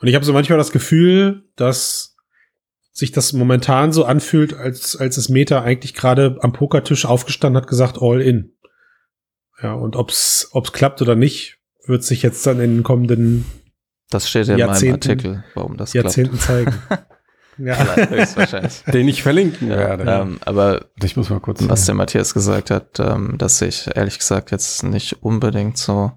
Und 0.01 0.09
ich 0.09 0.15
habe 0.15 0.27
so 0.27 0.35
manchmal 0.35 0.59
das 0.59 0.71
Gefühl, 0.71 1.45
dass 1.57 2.17
sich 2.93 3.13
das 3.13 3.33
momentan 3.33 3.93
so 3.93 4.05
anfühlt, 4.05 4.55
als, 4.55 4.95
als 4.95 5.17
es 5.17 5.31
Meta 5.31 5.63
eigentlich 5.63 5.95
gerade 5.95 6.37
am 6.43 6.53
Pokertisch 6.53 7.07
aufgestanden 7.07 7.61
hat, 7.61 7.69
gesagt, 7.69 7.97
all 8.01 8.21
in. 8.21 8.53
Ja, 9.63 9.73
und 9.75 9.97
ob's, 9.97 10.49
ob's 10.53 10.73
klappt 10.73 11.01
oder 11.03 11.15
nicht, 11.15 11.59
wird 11.87 12.05
sich 12.05 12.23
jetzt 12.23 12.47
dann 12.47 12.61
in 12.61 12.77
den 12.77 12.83
kommenden 12.83 13.45
Das 14.11 14.29
steht 14.29 14.47
ja 14.49 14.55
in 14.55 14.61
meinem 14.61 14.69
Jahrzehnten- 14.71 15.11
Artikel, 15.11 15.45
warum 15.55 15.77
das 15.77 15.93
Jahrzehnten 15.93 16.39
zeigen. 16.39 16.75
ja. 17.59 17.75
klappt. 17.75 18.11
Höchstwahrscheinlich. 18.11 18.83
Den 18.93 19.09
ich 19.09 19.23
verlinken 19.23 19.69
werde. 19.69 20.05
ähm, 20.11 20.39
aber 20.45 20.87
ich 21.03 21.17
muss 21.17 21.31
mal 21.31 21.41
kurz. 21.41 21.67
was 21.69 21.87
der 21.87 21.95
Matthias 21.95 22.35
gesagt 22.35 22.71
hat, 22.71 22.99
ähm, 23.01 23.37
dass 23.39 23.61
ich 23.63 23.89
ehrlich 23.95 24.19
gesagt 24.19 24.51
jetzt 24.51 24.83
nicht 24.83 25.23
unbedingt 25.23 25.79
so. 25.79 26.13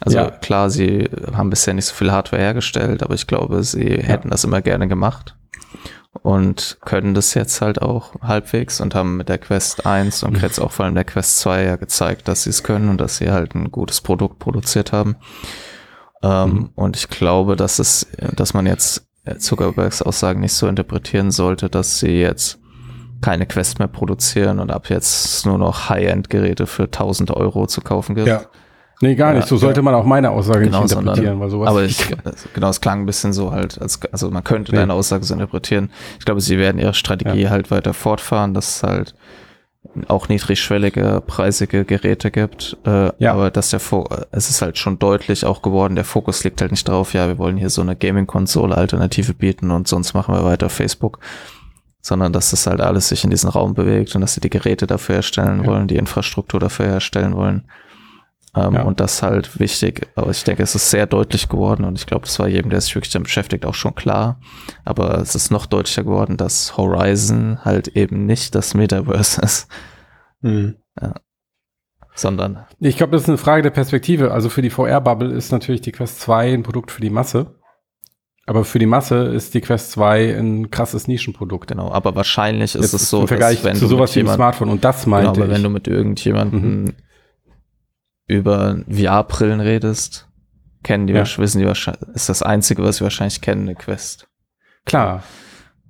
Also 0.00 0.16
Ja. 0.18 0.30
klar, 0.30 0.70
sie 0.70 1.10
haben 1.34 1.50
bisher 1.50 1.74
nicht 1.74 1.86
so 1.86 1.94
viel 1.94 2.12
Hardware 2.12 2.40
hergestellt, 2.40 3.02
aber 3.02 3.14
ich 3.14 3.26
glaube, 3.26 3.62
sie 3.64 3.98
hätten 4.00 4.30
das 4.30 4.44
immer 4.44 4.62
gerne 4.62 4.86
gemacht. 4.88 5.36
Und 6.22 6.78
können 6.84 7.14
das 7.14 7.34
jetzt 7.34 7.60
halt 7.60 7.80
auch 7.80 8.14
halbwegs 8.20 8.80
und 8.80 8.94
haben 8.94 9.16
mit 9.16 9.28
der 9.28 9.38
Quest 9.38 9.86
1 9.86 10.22
und 10.22 10.40
jetzt 10.42 10.58
auch 10.58 10.72
vor 10.72 10.84
allem 10.84 10.94
der 10.94 11.04
Quest 11.04 11.38
2 11.40 11.64
ja 11.64 11.76
gezeigt, 11.76 12.28
dass 12.28 12.44
sie 12.44 12.50
es 12.50 12.62
können 12.62 12.88
und 12.88 13.00
dass 13.00 13.18
sie 13.18 13.30
halt 13.30 13.54
ein 13.54 13.70
gutes 13.70 14.00
Produkt 14.00 14.38
produziert 14.38 14.92
haben. 14.92 15.16
Ähm, 16.22 16.50
mhm. 16.50 16.70
Und 16.74 16.96
ich 16.96 17.08
glaube, 17.08 17.56
dass 17.56 17.78
es, 17.78 18.06
dass 18.34 18.54
man 18.54 18.66
jetzt 18.66 19.06
Zuckerbergs 19.38 20.02
Aussagen 20.02 20.40
nicht 20.40 20.54
so 20.54 20.66
interpretieren 20.66 21.30
sollte, 21.30 21.68
dass 21.68 22.00
sie 22.00 22.20
jetzt 22.20 22.58
keine 23.20 23.46
Quest 23.46 23.78
mehr 23.78 23.88
produzieren 23.88 24.60
und 24.60 24.70
ab 24.70 24.88
jetzt 24.90 25.44
nur 25.44 25.58
noch 25.58 25.88
High-End-Geräte 25.88 26.66
für 26.66 26.84
1000 26.84 27.30
Euro 27.32 27.66
zu 27.66 27.80
kaufen 27.80 28.14
gibt. 28.14 28.28
Ja. 28.28 28.42
Nee, 29.00 29.14
gar 29.14 29.32
nicht. 29.32 29.46
So 29.46 29.56
sollte 29.56 29.80
man 29.82 29.94
auch 29.94 30.04
meine 30.04 30.30
Aussage 30.30 30.64
genau, 30.64 30.82
nicht 30.82 30.92
interpretieren, 30.92 31.38
weil 31.38 31.50
sowas. 31.50 31.68
Aber 31.68 31.84
ich, 31.84 32.04
genau, 32.54 32.68
es 32.68 32.80
klang 32.80 33.00
ein 33.00 33.06
bisschen 33.06 33.32
so 33.32 33.52
halt, 33.52 33.80
als, 33.80 34.00
also 34.10 34.30
man 34.30 34.42
könnte 34.42 34.72
nee. 34.72 34.78
deine 34.78 34.94
Aussage 34.94 35.24
so 35.24 35.34
interpretieren. 35.34 35.90
Ich 36.18 36.24
glaube, 36.24 36.40
sie 36.40 36.58
werden 36.58 36.80
ihre 36.80 36.94
Strategie 36.94 37.48
halt 37.48 37.70
weiter 37.70 37.94
fortfahren, 37.94 38.54
dass 38.54 38.76
es 38.76 38.82
halt 38.82 39.14
auch 40.08 40.28
niedrigschwellige, 40.28 41.22
preisige 41.26 41.84
Geräte 41.84 42.30
gibt. 42.30 42.76
Äh, 42.84 43.12
ja. 43.18 43.32
Aber 43.32 43.50
dass 43.50 43.70
der 43.70 43.80
Fo 43.80 44.06
es 44.32 44.50
ist 44.50 44.62
halt 44.62 44.78
schon 44.78 44.98
deutlich 44.98 45.44
auch 45.44 45.62
geworden, 45.62 45.94
der 45.94 46.04
Fokus 46.04 46.42
liegt 46.44 46.60
halt 46.60 46.72
nicht 46.72 46.88
drauf, 46.88 47.14
ja, 47.14 47.28
wir 47.28 47.38
wollen 47.38 47.56
hier 47.56 47.70
so 47.70 47.80
eine 47.82 47.96
Gaming-Konsole-Alternative 47.96 49.34
bieten 49.34 49.70
und 49.70 49.88
sonst 49.88 50.14
machen 50.14 50.34
wir 50.34 50.44
weiter 50.44 50.68
Facebook 50.68 51.20
sondern 52.00 52.32
dass 52.32 52.50
das 52.50 52.66
halt 52.66 52.80
alles 52.80 53.08
sich 53.08 53.24
in 53.24 53.30
diesen 53.30 53.50
Raum 53.50 53.74
bewegt 53.74 54.14
und 54.14 54.20
dass 54.20 54.32
sie 54.32 54.40
die 54.40 54.50
Geräte 54.50 54.86
dafür 54.86 55.16
herstellen 55.16 55.62
ja. 55.62 55.66
wollen, 55.66 55.88
die 55.88 55.96
Infrastruktur 55.96 56.60
dafür 56.60 56.86
herstellen 56.86 57.34
wollen. 57.34 57.64
Ähm, 58.56 58.74
ja. 58.74 58.82
Und 58.82 59.00
das 59.00 59.22
halt 59.22 59.60
wichtig. 59.60 60.08
Aber 60.14 60.30
ich 60.30 60.42
denke, 60.42 60.62
es 60.62 60.74
ist 60.74 60.90
sehr 60.90 61.06
deutlich 61.06 61.48
geworden 61.48 61.84
und 61.84 61.98
ich 61.98 62.06
glaube, 62.06 62.26
das 62.26 62.38
war 62.38 62.48
jedem, 62.48 62.70
der 62.70 62.80
sich 62.80 62.94
wirklich 62.94 63.12
damit 63.12 63.26
beschäftigt, 63.26 63.66
auch 63.66 63.74
schon 63.74 63.94
klar. 63.94 64.40
Aber 64.84 65.18
es 65.18 65.34
ist 65.34 65.50
noch 65.50 65.66
deutlicher 65.66 66.04
geworden, 66.04 66.36
dass 66.36 66.76
Horizon 66.76 67.64
halt 67.64 67.88
eben 67.88 68.26
nicht 68.26 68.54
das 68.54 68.74
Metaverse 68.74 69.40
ist. 69.42 69.68
Mhm. 70.40 70.76
Ja. 71.00 71.14
Sondern. 72.14 72.64
Ich 72.80 72.96
glaube, 72.96 73.12
das 73.12 73.22
ist 73.22 73.28
eine 73.28 73.38
Frage 73.38 73.62
der 73.62 73.70
Perspektive. 73.70 74.32
Also 74.32 74.48
für 74.48 74.62
die 74.62 74.70
VR-Bubble 74.70 75.32
ist 75.32 75.52
natürlich 75.52 75.82
die 75.82 75.92
Quest 75.92 76.20
2 76.20 76.54
ein 76.54 76.62
Produkt 76.64 76.90
für 76.90 77.00
die 77.00 77.10
Masse. 77.10 77.54
Aber 78.48 78.64
für 78.64 78.78
die 78.78 78.86
Masse 78.86 79.26
ist 79.26 79.52
die 79.52 79.60
Quest 79.60 79.92
2 79.92 80.36
ein 80.36 80.70
krasses 80.70 81.06
Nischenprodukt. 81.06 81.68
Genau, 81.68 81.92
aber 81.92 82.16
wahrscheinlich 82.16 82.74
ist 82.74 82.92
Jetzt 82.92 83.02
es 83.02 83.10
so, 83.10 83.20
im 83.20 83.28
Vergleich 83.28 83.60
dass, 83.60 83.78
zu 83.78 83.86
sowas 83.86 84.16
wie 84.16 84.20
einem 84.20 84.30
Smartphone 84.30 84.70
und 84.70 84.84
das 84.84 85.06
meinte 85.06 85.32
genau, 85.32 85.44
aber 85.44 85.52
ich. 85.52 85.54
wenn 85.54 85.62
du 85.62 85.68
mit 85.68 85.86
irgendjemandem 85.86 86.82
mhm. 86.84 86.94
Über 88.28 88.78
VR-Brillen 88.88 89.60
redest, 89.60 90.28
kennen 90.84 91.06
die, 91.06 91.14
ja. 91.14 91.24
wissen 91.38 91.58
die 91.58 91.66
wahrscheinlich, 91.66 92.08
ist 92.14 92.28
das 92.28 92.42
einzige, 92.42 92.82
was 92.84 92.98
sie 92.98 93.04
wahrscheinlich 93.04 93.40
kennen, 93.40 93.62
eine 93.62 93.74
Quest. 93.74 94.28
Klar. 94.84 95.24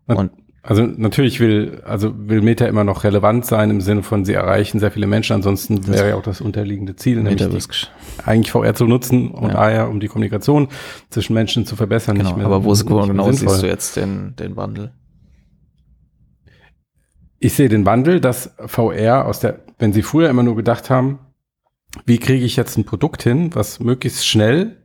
Und 0.06 0.30
also 0.62 0.82
natürlich 0.82 1.40
will, 1.40 1.82
also 1.84 2.12
will 2.28 2.42
Meta 2.42 2.66
immer 2.66 2.84
noch 2.84 3.04
relevant 3.04 3.46
sein 3.46 3.70
im 3.70 3.80
Sinne 3.80 4.02
von, 4.02 4.24
sie 4.24 4.34
erreichen 4.34 4.80
sehr 4.80 4.90
viele 4.90 5.06
Menschen. 5.06 5.34
Ansonsten 5.34 5.86
wäre 5.86 6.10
ja 6.10 6.14
auch 6.16 6.22
das 6.22 6.40
unterliegende 6.40 6.94
Ziel, 6.94 7.22
nämlich 7.22 7.68
eigentlich 8.24 8.50
VR 8.50 8.74
zu 8.74 8.86
nutzen 8.86 9.30
und 9.30 9.50
ja. 9.50 9.58
AR, 9.58 9.88
um 9.88 9.98
die 9.98 10.08
Kommunikation 10.08 10.68
zwischen 11.10 11.32
Menschen 11.32 11.64
zu 11.64 11.74
verbessern. 11.74 12.18
Genau, 12.18 12.38
aber 12.40 12.64
wo, 12.64 12.70
wo 12.70 13.06
genau 13.06 13.32
siehst 13.32 13.62
du 13.62 13.66
jetzt 13.66 13.96
den, 13.96 14.36
den 14.36 14.56
Wandel? 14.56 14.92
Ich 17.38 17.54
sehe 17.54 17.68
den 17.68 17.86
Wandel, 17.86 18.20
dass 18.20 18.54
VR 18.66 19.26
aus 19.26 19.40
der, 19.40 19.60
wenn 19.78 19.92
sie 19.92 20.02
früher 20.02 20.28
immer 20.28 20.42
nur 20.42 20.56
gedacht 20.56 20.90
haben, 20.90 21.20
wie 22.04 22.18
kriege 22.18 22.44
ich 22.44 22.56
jetzt 22.56 22.76
ein 22.76 22.84
Produkt 22.84 23.22
hin, 23.22 23.54
was 23.54 23.80
möglichst 23.80 24.26
schnell 24.26 24.76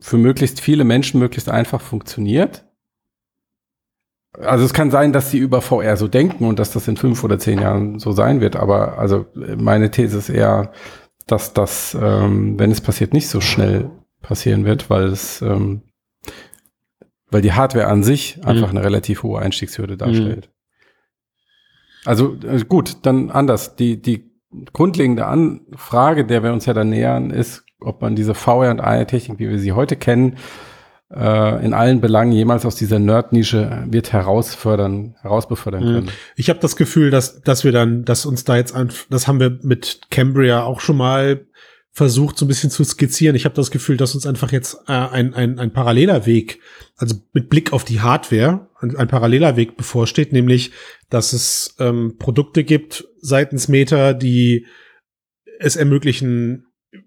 für 0.00 0.16
möglichst 0.16 0.60
viele 0.60 0.84
Menschen 0.84 1.20
möglichst 1.20 1.48
einfach 1.48 1.80
funktioniert, 1.80 2.64
also 4.38 4.64
es 4.64 4.72
kann 4.72 4.90
sein, 4.90 5.12
dass 5.12 5.30
sie 5.30 5.38
über 5.38 5.60
VR 5.60 5.96
so 5.96 6.08
denken 6.08 6.44
und 6.44 6.58
dass 6.58 6.72
das 6.72 6.88
in 6.88 6.96
fünf 6.96 7.22
oder 7.22 7.38
zehn 7.38 7.60
Jahren 7.60 7.98
so 7.98 8.12
sein 8.12 8.40
wird, 8.40 8.56
aber 8.56 8.98
also 8.98 9.26
meine 9.34 9.90
These 9.90 10.18
ist 10.18 10.28
eher, 10.28 10.72
dass 11.26 11.52
das, 11.52 11.96
ähm, 12.00 12.58
wenn 12.58 12.70
es 12.70 12.80
passiert, 12.80 13.12
nicht 13.12 13.28
so 13.28 13.40
schnell 13.40 13.90
passieren 14.20 14.64
wird, 14.64 14.90
weil 14.90 15.04
es, 15.04 15.40
ähm, 15.40 15.82
weil 17.30 17.42
die 17.42 17.52
Hardware 17.52 17.86
an 17.86 18.02
sich 18.02 18.38
mhm. 18.38 18.44
einfach 18.44 18.70
eine 18.70 18.82
relativ 18.82 19.22
hohe 19.22 19.40
Einstiegshürde 19.40 19.96
darstellt. 19.96 20.48
Mhm. 20.48 22.06
Also 22.06 22.36
äh, 22.46 22.64
gut, 22.68 22.98
dann 23.02 23.30
anders. 23.30 23.76
Die, 23.76 24.02
die 24.02 24.33
grundlegende 24.72 25.26
Anfrage, 25.26 26.24
der 26.24 26.42
wir 26.42 26.52
uns 26.52 26.66
ja 26.66 26.74
dann 26.74 26.90
nähern, 26.90 27.30
ist, 27.30 27.64
ob 27.80 28.00
man 28.02 28.16
diese 28.16 28.34
VR 28.34 28.70
und 28.70 28.80
AR-Technik, 28.80 29.38
wie 29.38 29.48
wir 29.48 29.58
sie 29.58 29.72
heute 29.72 29.96
kennen, 29.96 30.36
äh, 31.14 31.64
in 31.64 31.74
allen 31.74 32.00
Belangen 32.00 32.32
jemals 32.32 32.64
aus 32.64 32.76
dieser 32.76 32.98
Nerd-Nische 32.98 33.84
wird 33.88 34.12
herausfördern, 34.12 35.16
herausbefördern 35.20 35.84
mhm. 35.84 35.94
können. 35.94 36.10
Ich 36.36 36.48
habe 36.48 36.58
das 36.60 36.76
Gefühl, 36.76 37.10
dass, 37.10 37.40
dass 37.42 37.64
wir 37.64 37.72
dann, 37.72 38.04
dass 38.04 38.26
uns 38.26 38.44
da 38.44 38.56
jetzt, 38.56 38.74
an, 38.74 38.90
das 39.10 39.28
haben 39.28 39.40
wir 39.40 39.58
mit 39.62 40.02
Cambria 40.10 40.62
auch 40.62 40.80
schon 40.80 40.96
mal 40.96 41.46
versucht, 41.94 42.36
so 42.36 42.44
ein 42.44 42.48
bisschen 42.48 42.70
zu 42.70 42.82
skizzieren. 42.82 43.36
Ich 43.36 43.44
habe 43.44 43.54
das 43.54 43.70
Gefühl, 43.70 43.96
dass 43.96 44.16
uns 44.16 44.26
einfach 44.26 44.50
jetzt 44.50 44.74
äh, 44.88 44.92
ein, 44.92 45.32
ein, 45.32 45.60
ein 45.60 45.72
paralleler 45.72 46.26
Weg, 46.26 46.60
also 46.96 47.14
mit 47.32 47.48
Blick 47.48 47.72
auf 47.72 47.84
die 47.84 48.00
Hardware, 48.00 48.68
ein, 48.80 48.96
ein 48.96 49.06
paralleler 49.06 49.56
Weg 49.56 49.76
bevorsteht, 49.76 50.32
nämlich, 50.32 50.72
dass 51.08 51.32
es 51.32 51.76
ähm, 51.78 52.16
Produkte 52.18 52.64
gibt 52.64 53.06
seitens 53.20 53.68
Meta, 53.68 54.12
die 54.12 54.66
es 55.60 55.76
ermöglichen, 55.76 56.66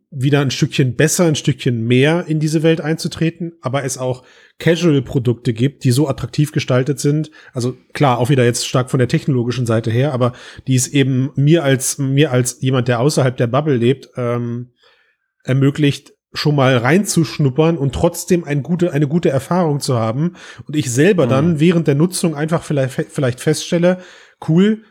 wieder 0.10 0.40
ein 0.40 0.52
Stückchen 0.52 0.96
besser, 0.96 1.26
ein 1.26 1.36
Stückchen 1.36 1.86
mehr 1.86 2.26
in 2.28 2.40
diese 2.40 2.64
Welt 2.64 2.80
einzutreten, 2.80 3.54
aber 3.62 3.84
es 3.84 3.98
auch 3.98 4.24
Casual-Produkte 4.58 5.52
gibt, 5.52 5.84
die 5.84 5.92
so 5.92 6.08
attraktiv 6.08 6.54
gestaltet 6.54 7.02
sind. 7.02 7.30
Also 7.52 7.76
klar, 7.92 8.20
auch 8.20 8.30
wieder 8.30 8.46
jetzt 8.46 8.66
stark 8.66 8.90
von 8.90 9.00
der 9.00 9.10
technologischen 9.10 9.66
Seite 9.66 9.92
her, 9.92 10.14
aber 10.14 10.32
die 10.66 10.76
es 10.76 10.88
eben 10.88 11.32
mir 11.36 11.66
als 11.66 11.98
mir 11.98 12.32
als 12.32 12.62
jemand, 12.62 12.88
der 12.88 13.02
außerhalb 13.02 13.36
der 13.36 13.48
Bubble 13.48 13.76
lebt, 13.76 14.10
ähm, 14.16 14.70
ermöglicht, 15.48 16.14
schon 16.34 16.56
mal 16.56 16.78
reinzuschnuppern 16.78 17.78
und 17.78 17.96
trotzdem 17.96 18.44
ein 18.44 18.62
gute, 18.62 18.92
eine 18.92 19.08
gute 19.08 19.30
Erfahrung 19.30 19.80
zu 19.80 19.96
haben. 19.98 20.34
Und 20.66 20.76
ich 20.76 20.92
selber 20.92 21.26
mhm. 21.26 21.30
dann 21.30 21.60
während 21.60 21.88
der 21.88 21.96
Nutzung 21.96 22.36
einfach 22.36 22.64
vielleicht, 22.64 22.94
vielleicht 23.12 23.40
feststelle, 23.40 24.00
cool, 24.48 24.84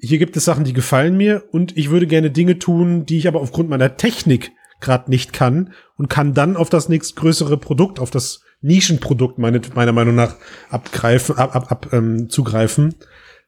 hier 0.00 0.18
gibt 0.18 0.36
es 0.36 0.44
Sachen, 0.44 0.64
die 0.64 0.72
gefallen 0.72 1.16
mir 1.16 1.44
und 1.50 1.76
ich 1.76 1.90
würde 1.90 2.06
gerne 2.06 2.30
Dinge 2.30 2.58
tun, 2.58 3.04
die 3.04 3.18
ich 3.18 3.28
aber 3.28 3.40
aufgrund 3.40 3.68
meiner 3.68 3.96
Technik 3.96 4.52
gerade 4.80 5.10
nicht 5.10 5.32
kann 5.32 5.72
und 5.96 6.08
kann 6.08 6.34
dann 6.34 6.56
auf 6.56 6.70
das 6.70 6.88
nächstgrößere 6.88 7.58
Produkt, 7.58 7.98
auf 7.98 8.10
das 8.10 8.42
Nischenprodukt 8.60 9.38
meine, 9.38 9.60
meiner 9.74 9.92
Meinung 9.92 10.14
nach 10.14 10.36
abgreifen, 10.70 11.36
ab, 11.36 11.54
ab, 11.54 11.70
ab 11.70 11.92
ähm, 11.92 12.28
zugreifen. 12.28 12.94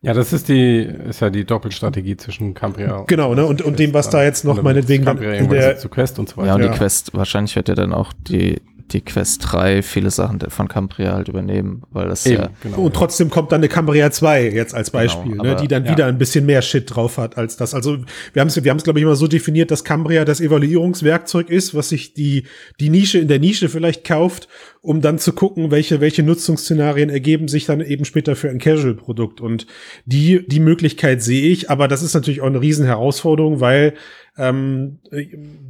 Ja, 0.03 0.15
das 0.15 0.33
ist 0.33 0.49
die, 0.49 0.79
ist 0.81 1.21
ja 1.21 1.29
die 1.29 1.45
Doppelstrategie 1.45 2.17
zwischen 2.17 2.55
Cambria 2.55 2.97
und 2.97 3.09
Genau, 3.09 3.35
ne, 3.35 3.45
und, 3.45 3.61
und 3.61 3.79
dem, 3.79 3.93
was 3.93 4.09
da 4.09 4.25
jetzt 4.25 4.47
noch 4.47 4.63
meinetwegen 4.63 5.05
dann 5.05 5.19
in 5.23 5.51
der, 5.51 5.77
zu 5.77 5.91
Quest 5.91 6.19
und 6.19 6.29
so 6.29 6.39
weiter. 6.39 6.49
Ja, 6.49 6.55
und 6.55 6.63
die 6.63 6.71
Quest, 6.71 7.13
wahrscheinlich 7.13 7.55
wird 7.55 7.69
ja 7.69 7.75
dann 7.75 7.93
auch 7.93 8.15
die, 8.15 8.63
die 8.93 9.03
Quest 9.03 9.53
3 9.53 9.83
viele 9.83 10.11
Sachen 10.11 10.41
von 10.49 10.69
Cambria 10.69 11.13
halt 11.13 11.29
übernehmen, 11.29 11.83
weil 11.91 12.09
das 12.09 12.25
Eben, 12.27 12.43
ja. 12.43 12.51
Genau, 12.63 12.79
und 12.79 12.95
trotzdem 12.95 13.29
kommt 13.31 13.53
dann 13.53 13.61
eine 13.61 13.69
Cambria 13.69 14.11
2 14.11 14.51
jetzt 14.51 14.75
als 14.75 14.91
genau, 14.91 15.03
Beispiel, 15.03 15.33
genau, 15.33 15.45
ne, 15.45 15.57
die 15.57 15.69
dann 15.69 15.85
ja. 15.85 15.93
wieder 15.93 16.07
ein 16.07 16.19
bisschen 16.19 16.47
mehr 16.47 16.63
Shit 16.63 16.95
drauf 16.95 17.19
hat 17.19 17.37
als 17.37 17.57
das. 17.57 17.75
Also 17.75 17.99
wir 18.33 18.41
haben 18.41 18.49
es, 18.49 18.63
wir 18.63 18.71
haben 18.71 18.79
es 18.79 18.85
glaube 18.85 18.99
ich 18.99 19.05
immer 19.05 19.17
so 19.17 19.27
definiert, 19.27 19.71
dass 19.71 19.85
Cambria 19.85 20.25
das 20.25 20.41
Evaluierungswerkzeug 20.41 21.51
ist, 21.51 21.75
was 21.75 21.91
sich 21.91 22.15
die 22.15 22.45
die 22.81 22.91
Nische 22.91 23.19
in 23.19 23.29
der 23.29 23.39
Nische 23.39 23.69
vielleicht 23.69 24.05
kauft, 24.05 24.49
um 24.83 25.01
dann 25.01 25.19
zu 25.19 25.33
gucken, 25.33 25.71
welche 25.71 26.01
welche 26.01 26.23
Nutzungsszenarien 26.23 27.11
ergeben 27.11 27.49
sich 27.49 27.67
dann 27.67 27.81
eben 27.81 28.05
später 28.05 28.35
für 28.35 28.49
ein 28.49 28.59
Casual-Produkt. 28.59 29.41
Und 29.41 29.67
die 30.07 30.47
die 30.47 30.61
Möglichkeit 30.61 31.23
sehe 31.23 31.51
ich, 31.51 31.71
aber 31.71 31.89
das 31.89 32.03
ist 32.03 32.15
natürlich 32.15 32.41
auch 32.41 32.47
eine 32.47 32.61
riesen 32.61 32.87
Herausforderung, 32.87 33.61
weil 33.61 33.95
ähm, 34.39 34.99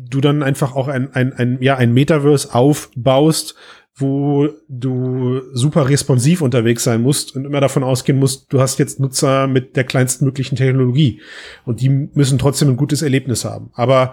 du 0.09 0.21
dann 0.21 0.43
einfach 0.43 0.77
auch 0.77 0.89
ein, 0.89 1.13
ein, 1.13 1.33
ein, 1.33 1.59
ja, 1.61 1.77
ein 1.77 1.93
Metaverse 1.93 2.55
aufbaust, 2.55 3.57
wo 3.97 4.49
du 4.69 5.43
super 5.53 5.89
responsiv 5.89 6.41
unterwegs 6.41 6.85
sein 6.85 7.03
musst 7.03 7.37
und 7.37 7.45
immer 7.45 7.61
davon 7.61 7.83
ausgehen 7.83 8.19
musst, 8.19 8.53
du 8.53 8.61
hast 8.61 8.79
jetzt 8.79 9.01
Nutzer 9.01 9.47
mit 9.47 9.77
der 9.77 9.85
kleinsten 9.85 10.25
möglichen 10.25 10.57
Technologie 10.57 11.21
und 11.67 11.81
die 11.81 11.89
müssen 11.89 12.39
trotzdem 12.39 12.69
ein 12.69 12.77
gutes 12.77 13.03
Erlebnis 13.03 13.45
haben. 13.45 13.71
Aber 13.75 14.13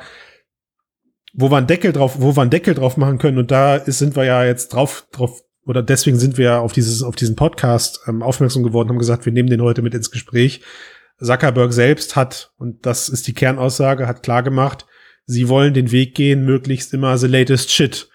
wo 1.38 1.52
wir 1.52 1.58
einen 1.58 1.68
Deckel 1.68 1.94
drauf, 1.94 2.16
wo 2.20 2.36
wir 2.36 2.42
einen 2.42 2.50
Deckel 2.50 2.74
drauf 2.74 2.98
machen 2.98 3.20
können 3.20 3.38
und 3.38 3.52
da 3.52 3.76
ist, 3.76 4.00
sind 4.00 4.16
wir 4.16 4.26
ja 4.26 4.44
jetzt 4.44 4.70
drauf, 4.70 5.08
drauf 5.12 5.42
oder 5.66 5.84
deswegen 5.84 6.18
sind 6.18 6.38
wir 6.38 6.62
auf 6.62 6.74
dieses, 6.74 7.04
auf 7.04 7.16
diesen 7.16 7.36
Podcast 7.36 8.02
ähm, 8.08 8.24
aufmerksam 8.24 8.64
geworden, 8.64 8.90
haben 8.90 8.98
gesagt, 8.98 9.26
wir 9.26 9.34
nehmen 9.34 9.50
den 9.50 9.62
heute 9.62 9.82
mit 9.82 9.94
ins 9.94 10.12
Gespräch. 10.12 10.62
Zuckerberg 11.22 11.74
selbst 11.74 12.16
hat, 12.16 12.54
und 12.58 12.86
das 12.86 13.10
ist 13.10 13.28
die 13.28 13.34
Kernaussage, 13.34 14.08
hat 14.08 14.24
klar 14.24 14.44
gemacht, 14.44 14.86
sie 15.26 15.48
wollen 15.48 15.74
den 15.74 15.92
Weg 15.92 16.16
gehen, 16.16 16.46
möglichst 16.46 16.94
immer 16.94 17.18
the 17.18 17.28
latest 17.28 17.72
shit 17.72 18.10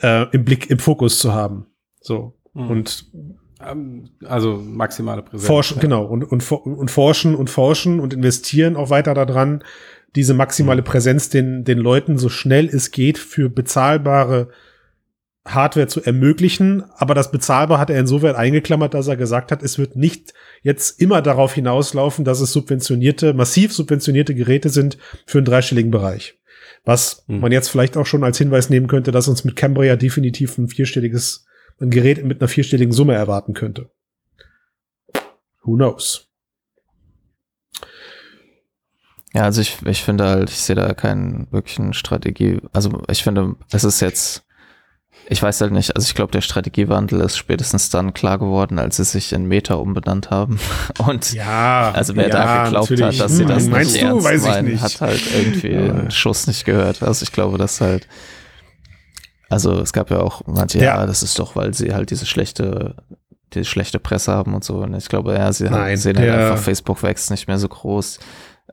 äh, 0.00 0.26
im 0.32 0.44
Blick, 0.44 0.70
im 0.70 0.78
Fokus 0.78 1.18
zu 1.18 1.32
haben. 1.32 1.66
So. 2.00 2.38
Mhm. 2.54 2.70
Und 2.70 3.06
ähm, 3.64 4.10
also 4.24 4.56
maximale 4.56 5.22
Präsenz. 5.22 5.46
Forschen, 5.46 5.76
ja. 5.76 5.82
genau, 5.82 6.04
und, 6.04 6.24
und, 6.24 6.50
und 6.50 6.90
forschen 6.90 7.34
und 7.34 7.50
forschen 7.50 7.98
und 7.98 8.14
investieren 8.14 8.76
auch 8.76 8.90
weiter 8.90 9.14
daran, 9.14 9.64
diese 10.16 10.34
maximale 10.34 10.82
mhm. 10.82 10.86
Präsenz 10.86 11.28
den, 11.28 11.64
den 11.64 11.78
Leuten 11.78 12.18
so 12.18 12.28
schnell 12.28 12.66
es 12.66 12.90
geht 12.90 13.18
für 13.18 13.48
bezahlbare 13.48 14.48
Hardware 15.44 15.88
zu 15.88 16.00
ermöglichen, 16.00 16.84
aber 16.94 17.14
das 17.14 17.32
bezahlbar 17.32 17.80
hat 17.80 17.90
er 17.90 17.98
insofern 17.98 18.36
eingeklammert, 18.36 18.94
dass 18.94 19.08
er 19.08 19.16
gesagt 19.16 19.50
hat, 19.50 19.62
es 19.62 19.76
wird 19.76 19.96
nicht 19.96 20.34
jetzt 20.62 21.00
immer 21.00 21.20
darauf 21.20 21.54
hinauslaufen, 21.54 22.24
dass 22.24 22.40
es 22.40 22.52
subventionierte, 22.52 23.34
massiv 23.34 23.72
subventionierte 23.72 24.36
Geräte 24.36 24.68
sind 24.68 24.98
für 25.26 25.38
einen 25.38 25.44
dreistelligen 25.44 25.90
Bereich. 25.90 26.38
Was 26.84 27.24
hm. 27.26 27.40
man 27.40 27.50
jetzt 27.50 27.68
vielleicht 27.68 27.96
auch 27.96 28.06
schon 28.06 28.22
als 28.22 28.38
Hinweis 28.38 28.70
nehmen 28.70 28.86
könnte, 28.86 29.10
dass 29.10 29.26
uns 29.26 29.42
mit 29.42 29.56
Cambria 29.56 29.96
definitiv 29.96 30.56
ein 30.58 30.68
vierstelliges, 30.68 31.44
ein 31.80 31.90
Gerät 31.90 32.24
mit 32.24 32.40
einer 32.40 32.48
vierstelligen 32.48 32.92
Summe 32.92 33.14
erwarten 33.14 33.52
könnte. 33.52 33.90
Who 35.64 35.74
knows? 35.74 36.31
Ja, 39.34 39.44
also 39.44 39.60
ich, 39.60 39.78
ich 39.86 40.02
finde 40.02 40.24
halt, 40.28 40.50
ich 40.50 40.58
sehe 40.58 40.76
da 40.76 40.92
keinen 40.94 41.46
wirklichen 41.50 41.94
Strategie. 41.94 42.60
Also 42.72 43.02
ich 43.08 43.22
finde, 43.22 43.56
es 43.70 43.84
ist 43.84 44.00
jetzt 44.00 44.44
ich 45.28 45.42
weiß 45.42 45.60
halt 45.60 45.72
nicht, 45.72 45.94
also 45.94 46.04
ich 46.06 46.14
glaube, 46.14 46.32
der 46.32 46.40
Strategiewandel 46.40 47.20
ist 47.20 47.36
spätestens 47.36 47.90
dann 47.90 48.12
klar 48.12 48.38
geworden, 48.38 48.78
als 48.78 48.96
sie 48.96 49.04
sich 49.04 49.32
in 49.32 49.46
Meta 49.46 49.74
umbenannt 49.74 50.30
haben. 50.30 50.58
Und 50.98 51.32
ja, 51.32 51.92
also 51.94 52.16
wer 52.16 52.28
ja, 52.28 52.30
da 52.30 52.64
geglaubt 52.64 52.90
natürlich. 52.90 53.20
hat, 53.20 53.24
dass 53.24 53.36
sie 53.36 53.46
das 53.46 53.64
hm, 53.64 53.72
nicht 53.72 53.94
du? 53.94 54.06
ernst 54.06 54.24
weiß 54.24 54.42
meinen, 54.42 54.66
ich 54.66 54.72
nicht. 54.74 54.82
hat 54.82 55.00
halt 55.00 55.22
irgendwie 55.34 55.72
ja. 55.72 55.80
einen 55.80 56.10
Schuss 56.10 56.46
nicht 56.46 56.64
gehört. 56.64 57.02
Also 57.02 57.22
ich 57.22 57.32
glaube, 57.32 57.56
dass 57.56 57.80
halt, 57.80 58.08
also 59.48 59.80
es 59.80 59.92
gab 59.92 60.10
ja 60.10 60.20
auch 60.20 60.42
manche, 60.46 60.78
ja, 60.78 61.00
ja 61.00 61.06
das 61.06 61.22
ist 61.22 61.38
doch, 61.38 61.56
weil 61.56 61.72
sie 61.72 61.94
halt 61.94 62.10
diese 62.10 62.26
schlechte 62.26 62.96
die 63.54 63.66
schlechte 63.66 63.98
Presse 63.98 64.32
haben 64.32 64.54
und 64.54 64.64
so. 64.64 64.78
Und 64.78 64.94
ich 64.94 65.08
glaube, 65.08 65.34
ja, 65.34 65.52
sie 65.52 65.64
Nein, 65.64 65.98
sehen 65.98 66.16
halt 66.16 66.30
einfach, 66.30 66.58
Facebook 66.58 67.02
wächst 67.02 67.30
nicht 67.30 67.48
mehr 67.48 67.58
so 67.58 67.68
groß. 67.68 68.18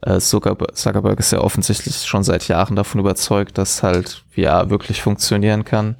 Äh, 0.01 0.19
Zuckerberg, 0.19 0.75
Zuckerberg 0.77 1.19
ist 1.19 1.31
ja 1.31 1.39
offensichtlich 1.39 2.05
schon 2.05 2.23
seit 2.23 2.47
Jahren 2.47 2.75
davon 2.75 2.99
überzeugt, 2.99 3.57
dass 3.57 3.83
halt 3.83 4.23
VR 4.33 4.69
wirklich 4.69 5.01
funktionieren 5.01 5.65
kann. 5.65 5.97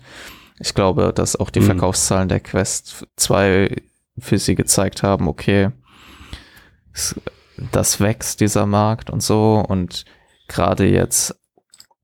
Ich 0.59 0.73
glaube, 0.73 1.13
dass 1.13 1.35
auch 1.35 1.49
die 1.49 1.59
mhm. 1.59 1.65
Verkaufszahlen 1.65 2.29
der 2.29 2.39
Quest 2.39 3.07
2 3.17 3.75
für 4.17 4.37
sie 4.37 4.55
gezeigt 4.55 5.03
haben, 5.03 5.27
okay, 5.27 5.71
das 7.71 7.99
wächst 7.99 8.41
dieser 8.41 8.65
Markt 8.65 9.09
und 9.09 9.21
so 9.21 9.63
und 9.67 10.05
gerade 10.47 10.85
jetzt 10.85 11.35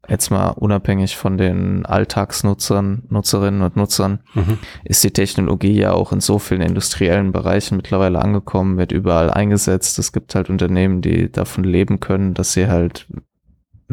jetzt 0.09 0.29
mal 0.29 0.49
unabhängig 0.49 1.17
von 1.17 1.37
den 1.37 1.85
Alltagsnutzern, 1.85 3.03
Nutzerinnen 3.09 3.61
und 3.61 3.75
Nutzern, 3.75 4.19
mhm. 4.33 4.59
ist 4.83 5.03
die 5.03 5.11
Technologie 5.11 5.79
ja 5.79 5.93
auch 5.93 6.11
in 6.11 6.19
so 6.19 6.39
vielen 6.39 6.61
industriellen 6.61 7.31
Bereichen 7.31 7.77
mittlerweile 7.77 8.19
angekommen, 8.19 8.77
wird 8.77 8.91
überall 8.91 9.31
eingesetzt. 9.31 9.99
Es 9.99 10.11
gibt 10.11 10.35
halt 10.35 10.49
Unternehmen, 10.49 11.01
die 11.01 11.31
davon 11.31 11.63
leben 11.63 11.99
können, 11.99 12.33
dass 12.33 12.53
sie 12.53 12.67
halt 12.67 13.07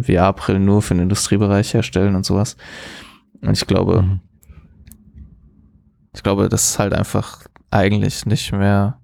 VR-Brillen 0.01 0.65
nur 0.65 0.83
für 0.83 0.95
den 0.95 1.05
Industriebereich 1.05 1.75
herstellen 1.75 2.15
und 2.15 2.25
sowas. 2.25 2.57
Und 3.41 3.53
ich 3.53 3.67
glaube, 3.67 4.03
mhm. 4.03 4.21
Ich 6.15 6.23
glaube, 6.23 6.49
das 6.49 6.71
ist 6.71 6.79
halt 6.79 6.93
einfach 6.93 7.47
eigentlich 7.71 8.27
nicht 8.27 8.53
mehr. 8.53 8.99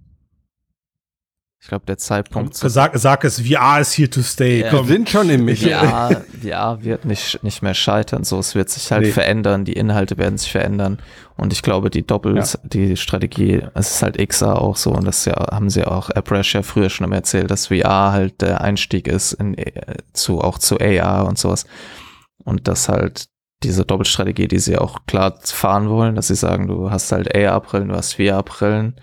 Ich 1.60 1.66
glaube, 1.66 1.86
der 1.86 1.98
Zeitpunkt. 1.98 2.56
Komm, 2.58 2.70
sag, 2.70 2.96
sag 2.96 3.24
es, 3.24 3.40
VR 3.40 3.80
ist 3.80 3.98
here 3.98 4.08
to 4.08 4.22
stay. 4.22 4.60
Ja, 4.60 4.70
Komm. 4.70 4.86
Wir 4.86 4.94
sind 4.94 5.10
schon 5.10 5.28
im 5.28 5.44
Michel. 5.44 5.74
VR, 5.74 6.22
VR 6.40 6.84
wird 6.84 7.04
nicht, 7.04 7.42
nicht 7.42 7.62
mehr 7.62 7.74
scheitern. 7.74 8.22
So, 8.22 8.38
es 8.38 8.54
wird 8.54 8.70
sich 8.70 8.92
halt 8.92 9.02
nee. 9.02 9.10
verändern. 9.10 9.64
Die 9.64 9.72
Inhalte 9.72 10.18
werden 10.18 10.38
sich 10.38 10.52
verändern. 10.52 10.98
Und 11.36 11.52
ich 11.52 11.62
glaube, 11.62 11.90
die 11.90 12.06
Doppel, 12.06 12.36
ja. 12.36 12.44
die 12.62 12.96
Strategie, 12.96 13.62
es 13.74 13.90
ist 13.90 14.02
halt 14.02 14.18
XR 14.18 14.62
auch 14.62 14.76
so. 14.76 14.92
Und 14.92 15.04
das 15.04 15.24
ja, 15.24 15.34
haben 15.50 15.68
sie 15.68 15.84
auch 15.84 16.10
AppRash 16.10 16.54
ja 16.54 16.62
früher 16.62 16.90
schon 16.90 17.06
immer 17.06 17.16
erzählt, 17.16 17.50
dass 17.50 17.66
VR 17.66 18.12
halt 18.12 18.40
der 18.40 18.60
Einstieg 18.60 19.08
ist 19.08 19.32
in, 19.32 19.56
zu, 20.12 20.40
auch 20.40 20.58
zu 20.58 20.78
AR 20.78 21.26
und 21.26 21.38
sowas. 21.38 21.66
Und 22.44 22.68
das 22.68 22.88
halt 22.88 23.26
diese 23.64 23.84
Doppelstrategie, 23.84 24.46
die 24.46 24.60
sie 24.60 24.78
auch 24.78 25.00
klar 25.06 25.34
fahren 25.42 25.88
wollen, 25.88 26.14
dass 26.14 26.28
sie 26.28 26.36
sagen, 26.36 26.68
du 26.68 26.92
hast 26.92 27.10
halt 27.10 27.34
AR-Brillen, 27.34 27.88
du 27.88 27.96
hast 27.96 28.14
VR-Brillen. 28.14 28.94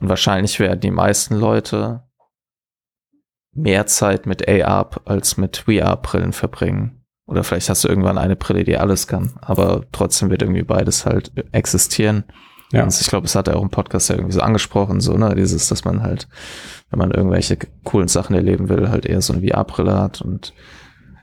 Und 0.00 0.08
wahrscheinlich 0.08 0.60
werden 0.60 0.80
die 0.80 0.90
meisten 0.90 1.34
Leute 1.34 2.04
mehr 3.52 3.86
Zeit 3.86 4.26
mit 4.26 4.48
AR 4.48 4.90
als 5.04 5.36
mit 5.36 5.64
VR-Brillen 5.66 6.32
verbringen. 6.32 7.04
Oder 7.26 7.44
vielleicht 7.44 7.68
hast 7.68 7.84
du 7.84 7.88
irgendwann 7.88 8.16
eine 8.16 8.36
Brille, 8.36 8.64
die 8.64 8.78
alles 8.78 9.06
kann. 9.06 9.34
Aber 9.42 9.84
trotzdem 9.92 10.30
wird 10.30 10.42
irgendwie 10.42 10.62
beides 10.62 11.04
halt 11.04 11.32
existieren. 11.52 12.24
Ja. 12.72 12.84
Und 12.84 13.00
ich 13.00 13.08
glaube, 13.08 13.26
es 13.26 13.34
hat 13.34 13.48
er 13.48 13.56
auch 13.56 13.62
im 13.62 13.70
Podcast 13.70 14.08
ja 14.08 14.16
irgendwie 14.16 14.34
so 14.34 14.40
angesprochen, 14.40 15.00
so, 15.00 15.16
ne, 15.16 15.34
dieses, 15.34 15.68
dass 15.68 15.84
man 15.84 16.02
halt, 16.02 16.28
wenn 16.90 16.98
man 16.98 17.10
irgendwelche 17.10 17.58
coolen 17.84 18.08
Sachen 18.08 18.34
erleben 18.34 18.68
will, 18.68 18.90
halt 18.90 19.06
eher 19.06 19.22
so 19.22 19.32
eine 19.32 19.46
VR-Brille 19.46 19.98
hat 19.98 20.20
und 20.20 20.52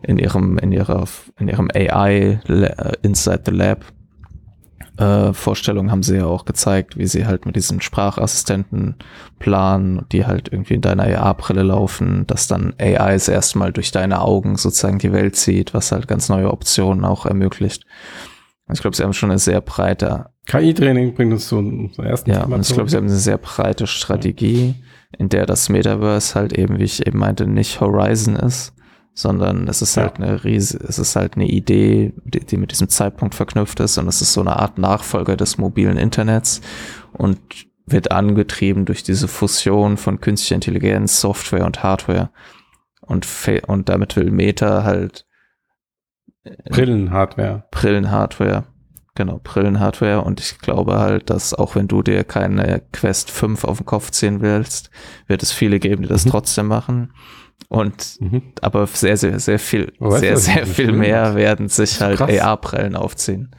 in 0.01 0.17
ihrem, 0.17 0.57
in 0.57 0.71
ihrer, 0.71 1.05
in 1.39 1.47
ihrem 1.47 1.69
AI 1.73 2.39
äh, 2.47 2.93
Inside 3.03 3.43
the 3.45 3.51
Lab 3.51 3.85
äh, 4.97 5.33
Vorstellung 5.33 5.91
haben 5.91 6.03
sie 6.03 6.17
ja 6.17 6.25
auch 6.25 6.45
gezeigt, 6.45 6.97
wie 6.97 7.07
sie 7.07 7.25
halt 7.25 7.45
mit 7.45 7.55
diesen 7.55 7.81
Sprachassistenten 7.81 8.95
planen, 9.39 10.05
die 10.11 10.25
halt 10.25 10.51
irgendwie 10.51 10.75
in 10.75 10.81
deiner 10.81 11.03
AR-Brille 11.03 11.63
laufen, 11.63 12.25
dass 12.27 12.47
dann 12.47 12.73
AI 12.79 13.15
es 13.15 13.27
erstmal 13.27 13.73
durch 13.73 13.91
deine 13.91 14.21
Augen 14.21 14.55
sozusagen 14.55 14.99
die 14.99 15.11
Welt 15.11 15.35
sieht, 15.35 15.73
was 15.73 15.91
halt 15.91 16.07
ganz 16.07 16.29
neue 16.29 16.51
Optionen 16.51 17.03
auch 17.03 17.25
ermöglicht. 17.25 17.85
Ich 18.71 18.81
glaube, 18.81 18.95
sie 18.95 19.03
haben 19.03 19.13
schon 19.13 19.29
eine 19.29 19.39
sehr 19.39 19.61
breite 19.61 20.27
KI-Training 20.47 21.15
bringt 21.15 21.33
uns 21.33 21.47
zum 21.47 21.91
ersten 21.97 22.29
Ja, 22.31 22.43
und 22.43 22.61
ich 22.61 22.73
glaube, 22.73 22.89
sie 22.89 22.97
haben 22.97 23.07
eine 23.07 23.15
sehr 23.15 23.37
breite 23.37 23.87
Strategie, 23.87 24.75
in 25.17 25.29
der 25.29 25.45
das 25.45 25.69
Metaverse 25.69 26.35
halt 26.35 26.53
eben, 26.53 26.79
wie 26.79 26.83
ich 26.83 27.05
eben 27.05 27.17
meinte, 27.17 27.47
nicht 27.47 27.81
Horizon 27.81 28.35
ist, 28.35 28.74
sondern 29.15 29.67
es 29.67 29.81
ist 29.81 29.95
ja. 29.95 30.03
halt 30.03 30.17
eine 30.17 30.43
riese, 30.43 30.77
es 30.87 30.99
ist 30.99 31.15
halt 31.15 31.35
eine 31.35 31.47
Idee, 31.47 32.13
die, 32.25 32.41
die, 32.41 32.57
mit 32.57 32.71
diesem 32.71 32.89
Zeitpunkt 32.89 33.33
verknüpft 33.33 33.79
ist 33.79 33.97
und 33.97 34.07
es 34.07 34.21
ist 34.21 34.33
so 34.33 34.41
eine 34.41 34.57
Art 34.57 34.77
Nachfolger 34.77 35.37
des 35.37 35.57
mobilen 35.57 35.97
Internets 35.97 36.61
und 37.13 37.39
wird 37.87 38.11
angetrieben 38.11 38.85
durch 38.85 39.03
diese 39.03 39.27
Fusion 39.27 39.97
von 39.97 40.19
künstlicher 40.19 40.55
Intelligenz, 40.55 41.21
Software 41.21 41.65
und 41.65 41.81
Hardware. 41.81 42.29
Und, 43.01 43.27
und 43.67 43.89
damit 43.89 44.15
will 44.15 44.31
Meta 44.31 44.83
halt 44.83 45.25
äh, 46.43 46.51
Brillenhardware. 46.69 47.65
Brillenhardware. 47.71 48.65
Genau, 49.13 49.39
Brillenhardware. 49.43 50.21
Und 50.21 50.41
ich 50.41 50.57
glaube 50.57 50.99
halt, 50.99 51.29
dass 51.29 51.53
auch 51.53 51.75
wenn 51.75 51.87
du 51.87 52.01
dir 52.01 52.23
keine 52.23 52.81
Quest 52.91 53.31
5 53.31 53.63
auf 53.63 53.77
den 53.77 53.85
Kopf 53.85 54.11
ziehen 54.11 54.41
willst, 54.41 54.89
wird 55.27 55.41
es 55.43 55.53
viele 55.53 55.79
geben, 55.79 56.03
die 56.03 56.09
das 56.09 56.25
mhm. 56.25 56.31
trotzdem 56.31 56.67
machen. 56.67 57.13
Und 57.67 58.21
mhm. 58.21 58.53
aber 58.61 58.87
sehr, 58.87 59.17
sehr, 59.17 59.39
sehr 59.39 59.59
viel, 59.59 59.91
weißt 59.99 60.19
sehr, 60.19 60.37
sehr 60.37 60.67
viel 60.67 60.91
mehr 60.91 61.35
werden 61.35 61.67
sich 61.67 61.99
halt 61.99 62.21
AR-Brillen 62.21 62.95
aufziehen. 62.95 63.55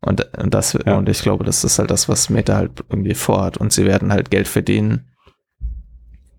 Und, 0.00 0.28
und 0.38 0.52
das, 0.52 0.74
ja. 0.74 0.96
und 0.96 1.08
ich 1.08 1.22
glaube, 1.22 1.44
das 1.44 1.64
ist 1.64 1.78
halt 1.78 1.90
das, 1.90 2.08
was 2.08 2.30
Meta 2.30 2.56
halt 2.56 2.72
irgendwie 2.90 3.14
vorhat. 3.14 3.56
Und 3.56 3.72
sie 3.72 3.86
werden 3.86 4.12
halt 4.12 4.30
Geld 4.30 4.46
verdienen 4.46 5.10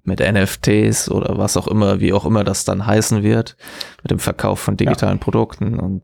mit 0.04 0.22
NFTs 0.22 1.10
oder 1.10 1.38
was 1.38 1.58
auch 1.58 1.68
immer, 1.68 2.00
wie 2.00 2.14
auch 2.14 2.26
immer 2.26 2.46
das 2.46 2.64
dann 2.64 2.86
heißen 2.86 3.24
wird, 3.24 3.58
mit 4.04 4.12
dem 4.12 4.20
Verkauf 4.20 4.60
von 4.60 4.78
digitalen 4.78 5.18
ja. 5.18 5.24
Produkten 5.24 5.80
und 5.80 6.04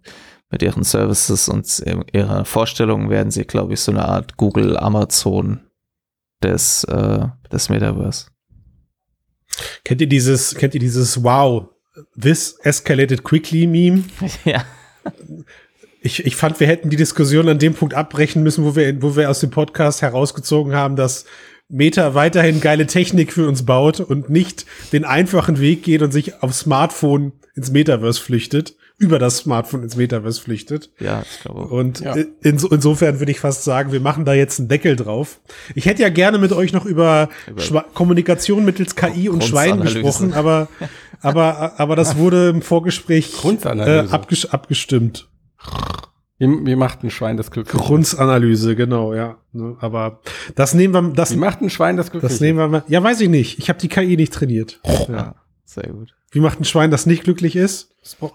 mit 0.50 0.62
ihren 0.62 0.84
Services 0.84 1.48
und 1.48 1.84
ihrer 2.12 2.44
Vorstellungen 2.44 3.10
werden 3.10 3.32
sie, 3.32 3.46
glaube 3.46 3.74
ich, 3.74 3.80
so 3.80 3.92
eine 3.92 4.06
Art 4.06 4.36
Google 4.36 4.78
Amazon 4.78 5.62
des, 6.44 6.84
äh, 6.84 7.28
des 7.52 7.70
Metaverse. 7.70 8.28
Kennt 9.84 10.02
ihr 10.02 10.08
dieses, 10.08 10.56
kennt 10.56 10.74
ihr 10.74 10.80
dieses 10.80 11.24
Wow, 11.24 11.70
this 12.20 12.58
escalated 12.64 13.24
quickly 13.24 13.68
Meme? 13.68 14.04
Ja. 14.46 14.66
Ich, 16.02 16.26
ich 16.26 16.36
fand, 16.36 16.60
wir 16.60 16.68
hätten 16.68 16.90
die 16.90 16.98
Diskussion 16.98 17.48
an 17.48 17.60
dem 17.60 17.76
Punkt 17.76 17.94
abbrechen 17.94 18.44
müssen, 18.44 18.66
wo 18.66 18.76
wir, 18.76 19.02
wo 19.02 19.16
wir 19.16 19.30
aus 19.30 19.40
dem 19.40 19.52
Podcast 19.52 20.02
herausgezogen 20.02 20.74
haben, 20.76 20.98
dass 20.98 21.26
Meta 21.70 22.14
weiterhin 22.14 22.60
geile 22.60 22.88
Technik 22.88 23.32
für 23.32 23.48
uns 23.48 23.66
baut 23.66 24.00
und 24.02 24.30
nicht 24.30 24.66
den 24.92 25.06
einfachen 25.06 25.60
Weg 25.60 25.84
geht 25.84 26.02
und 26.02 26.12
sich 26.12 26.44
aufs 26.44 26.60
Smartphone 26.60 27.32
ins 27.56 27.72
Metaverse 27.72 28.22
flüchtet 28.22 28.76
über 28.98 29.20
das 29.20 29.38
Smartphone 29.38 29.84
ins 29.84 29.96
Metaverse 29.96 30.42
flüchtet. 30.42 30.92
Ja, 31.00 31.24
ich 31.24 31.42
glaube. 31.42 31.62
Und 31.62 32.00
ja. 32.00 32.14
in, 32.14 32.34
insofern 32.42 33.20
würde 33.20 33.32
ich 33.32 33.40
fast 33.40 33.64
sagen, 33.64 33.92
wir 33.92 34.00
machen 34.00 34.26
da 34.26 34.34
jetzt 34.34 34.60
einen 34.60 34.70
Deckel 34.70 34.96
drauf. 34.96 35.40
Ich 35.76 35.86
hätte 35.86 36.02
ja 36.02 36.10
gerne 36.10 36.38
mit 36.38 36.52
euch 36.52 36.74
noch 36.74 36.86
über, 36.86 37.30
über 37.48 37.86
Kommunikation 37.94 38.66
mittels 38.66 38.96
KI 38.96 39.30
und 39.30 39.44
Schwein 39.44 39.82
gesprochen, 39.82 40.34
aber, 40.34 40.68
aber, 41.22 41.80
aber 41.80 41.96
das 41.96 42.18
wurde 42.18 42.50
im 42.50 42.62
Vorgespräch 42.62 43.34
äh, 43.44 44.06
abges 44.10 44.46
abgestimmt. 44.46 45.28
Wie, 46.40 46.76
macht 46.76 47.04
ein 47.04 47.10
Schwein 47.10 47.38
das 47.38 47.52
glücklich? 47.52 47.82
Grundsanalyse, 47.82 48.76
genau, 48.76 49.14
ja. 49.14 49.38
Ne, 49.54 49.78
aber 49.80 50.20
das 50.56 50.74
nehmen 50.74 50.94
wir. 50.94 51.14
Das, 51.14 51.32
wie 51.32 51.38
macht 51.38 51.62
ein 51.62 51.70
Schwein 51.70 51.96
das 51.96 52.12
glücklich? 52.12 52.32
Das 52.32 52.42
nehmen 52.42 52.60
wir 52.60 52.68
mal. 52.68 52.84
Ja, 52.88 53.02
weiß 53.02 53.22
ich 53.22 53.30
nicht. 53.30 53.60
Ich 53.60 53.70
habe 53.70 53.80
die 53.80 53.88
KI 53.88 54.18
nicht 54.18 54.34
trainiert. 54.34 54.82
Ja, 55.08 55.36
sehr 55.66 55.90
gut. 55.90 56.14
Wie 56.32 56.40
macht 56.40 56.60
ein 56.60 56.66
Schwein, 56.66 56.92
das 56.92 57.06
nicht 57.06 57.24
glücklich 57.24 57.56
ist? 57.56 57.92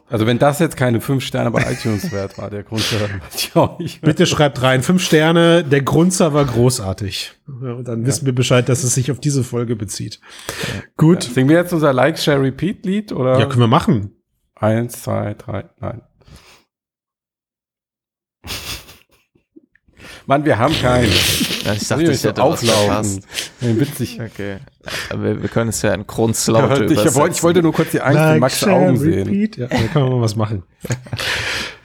Also 0.08 0.26
wenn 0.26 0.38
das 0.38 0.60
jetzt 0.60 0.76
keine 0.76 1.00
fünf 1.00 1.24
Sterne 1.24 1.50
bei 1.50 1.60
iTunes 1.70 2.10
wert 2.12 2.38
war, 2.38 2.48
der 2.48 2.62
Grundserver, 2.62 3.08
weiß 3.08 3.34
ich 3.34 3.56
auch 3.56 3.78
nicht. 3.78 4.00
Bitte 4.00 4.24
schreibt 4.24 4.62
rein, 4.62 4.82
fünf 4.82 5.02
Sterne, 5.02 5.62
der 5.64 5.82
Grundserver 5.82 6.44
großartig. 6.44 7.32
Ja, 7.62 7.72
und 7.72 7.86
dann 7.86 8.02
ja. 8.02 8.06
wissen 8.06 8.24
wir 8.24 8.34
Bescheid, 8.34 8.68
dass 8.68 8.84
es 8.84 8.94
sich 8.94 9.10
auf 9.10 9.20
diese 9.20 9.44
Folge 9.44 9.76
bezieht. 9.76 10.20
Ja. 10.48 10.82
Gut. 10.96 11.22
Singen 11.24 11.48
wir 11.48 11.56
jetzt 11.56 11.72
unser 11.72 11.92
Like, 11.92 12.18
Share, 12.18 12.40
Repeat 12.40 12.86
Lied 12.86 13.12
oder? 13.12 13.38
Ja, 13.38 13.46
können 13.46 13.60
wir 13.60 13.66
machen. 13.66 14.12
Eins, 14.54 15.02
zwei, 15.02 15.34
drei, 15.34 15.68
nein. 15.80 16.02
Mann, 20.28 20.44
wir 20.44 20.58
haben 20.58 20.74
keinen. 20.74 21.10
Ja, 21.64 21.74
ich 21.74 21.86
dachte, 21.86 22.04
ich 22.04 22.24
hätte 22.24 22.40
was 22.40 22.62
auflaufen. 22.62 23.24
Nee, 23.60 23.78
witzig. 23.78 24.18
Okay. 24.22 24.56
Aber 25.10 25.42
wir, 25.42 25.48
können 25.50 25.68
es 25.68 25.82
ja 25.82 25.92
in 25.92 26.00
Ja, 26.00 26.06
Grundslaute 26.06 26.84
ich, 26.84 26.92
übersetzen. 26.92 27.14
wollte, 27.16 27.34
ich 27.36 27.42
wollte 27.42 27.62
nur 27.62 27.72
kurz 27.74 27.90
die 27.90 28.00
Angst 28.00 28.34
in 28.34 28.38
Max 28.38 28.58
share, 28.60 28.72
Augen 28.72 28.96
sehen. 28.96 29.50
Ja, 29.56 29.66
da 29.66 29.76
kann 29.92 30.02
man 30.02 30.12
mal 30.12 30.20
was 30.22 30.34
machen. 30.34 30.62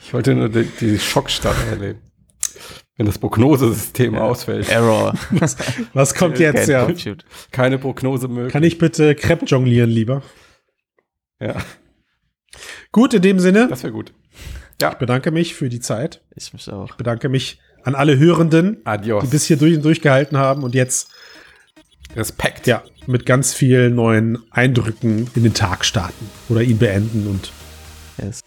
Ich 0.06 0.14
wollte 0.14 0.36
nur 0.36 0.48
die, 0.48 0.64
die 0.80 1.00
Schockstarre 1.00 1.66
erleben. 1.72 2.00
Wenn 2.96 3.08
das 3.08 3.18
Prognosesystem 3.18 4.16
ausfällt. 4.16 4.70
Error. 4.70 5.16
Was 5.94 6.14
kommt 6.14 6.40
jetzt, 6.40 6.70
ja? 6.70 6.86
compute. 6.86 7.26
Keine 7.52 7.78
Prognose 7.80 8.30
möglich. 8.30 8.54
Kann 8.54 8.64
ich 8.64 8.78
bitte 8.78 9.16
Crepe 9.16 9.44
jonglieren, 9.46 9.90
lieber? 9.90 10.22
Ja, 11.42 11.56
Gut, 12.92 13.14
in 13.14 13.22
dem 13.22 13.40
Sinne, 13.40 13.68
das 13.68 13.84
wäre 13.84 13.92
gut. 13.92 14.14
ich 14.82 14.98
bedanke 14.98 15.32
mich 15.32 15.56
für 15.56 15.68
die 15.68 15.80
Zeit. 15.80 16.22
Ich 16.36 16.54
mich 16.54 16.72
auch. 16.72 16.96
bedanke 16.96 17.28
mich 17.28 17.60
an 17.84 17.96
alle 17.96 18.18
Hörenden, 18.18 18.78
Adios. 18.86 19.24
die 19.24 19.30
bis 19.30 19.46
hier 19.46 19.58
durch 19.58 19.76
und 19.76 19.84
durchgehalten 19.86 20.38
haben 20.38 20.64
und 20.64 20.76
jetzt 20.76 21.10
Respekt. 22.16 22.68
ja 22.68 22.84
mit 23.08 23.26
ganz 23.26 23.54
vielen 23.54 23.96
neuen 23.96 24.40
Eindrücken 24.52 25.30
in 25.36 25.44
den 25.44 25.54
Tag 25.54 25.84
starten 25.84 26.30
oder 26.50 26.62
ihn 26.62 26.78
beenden 26.78 27.28
und 27.28 27.52
Yes. 28.22 28.42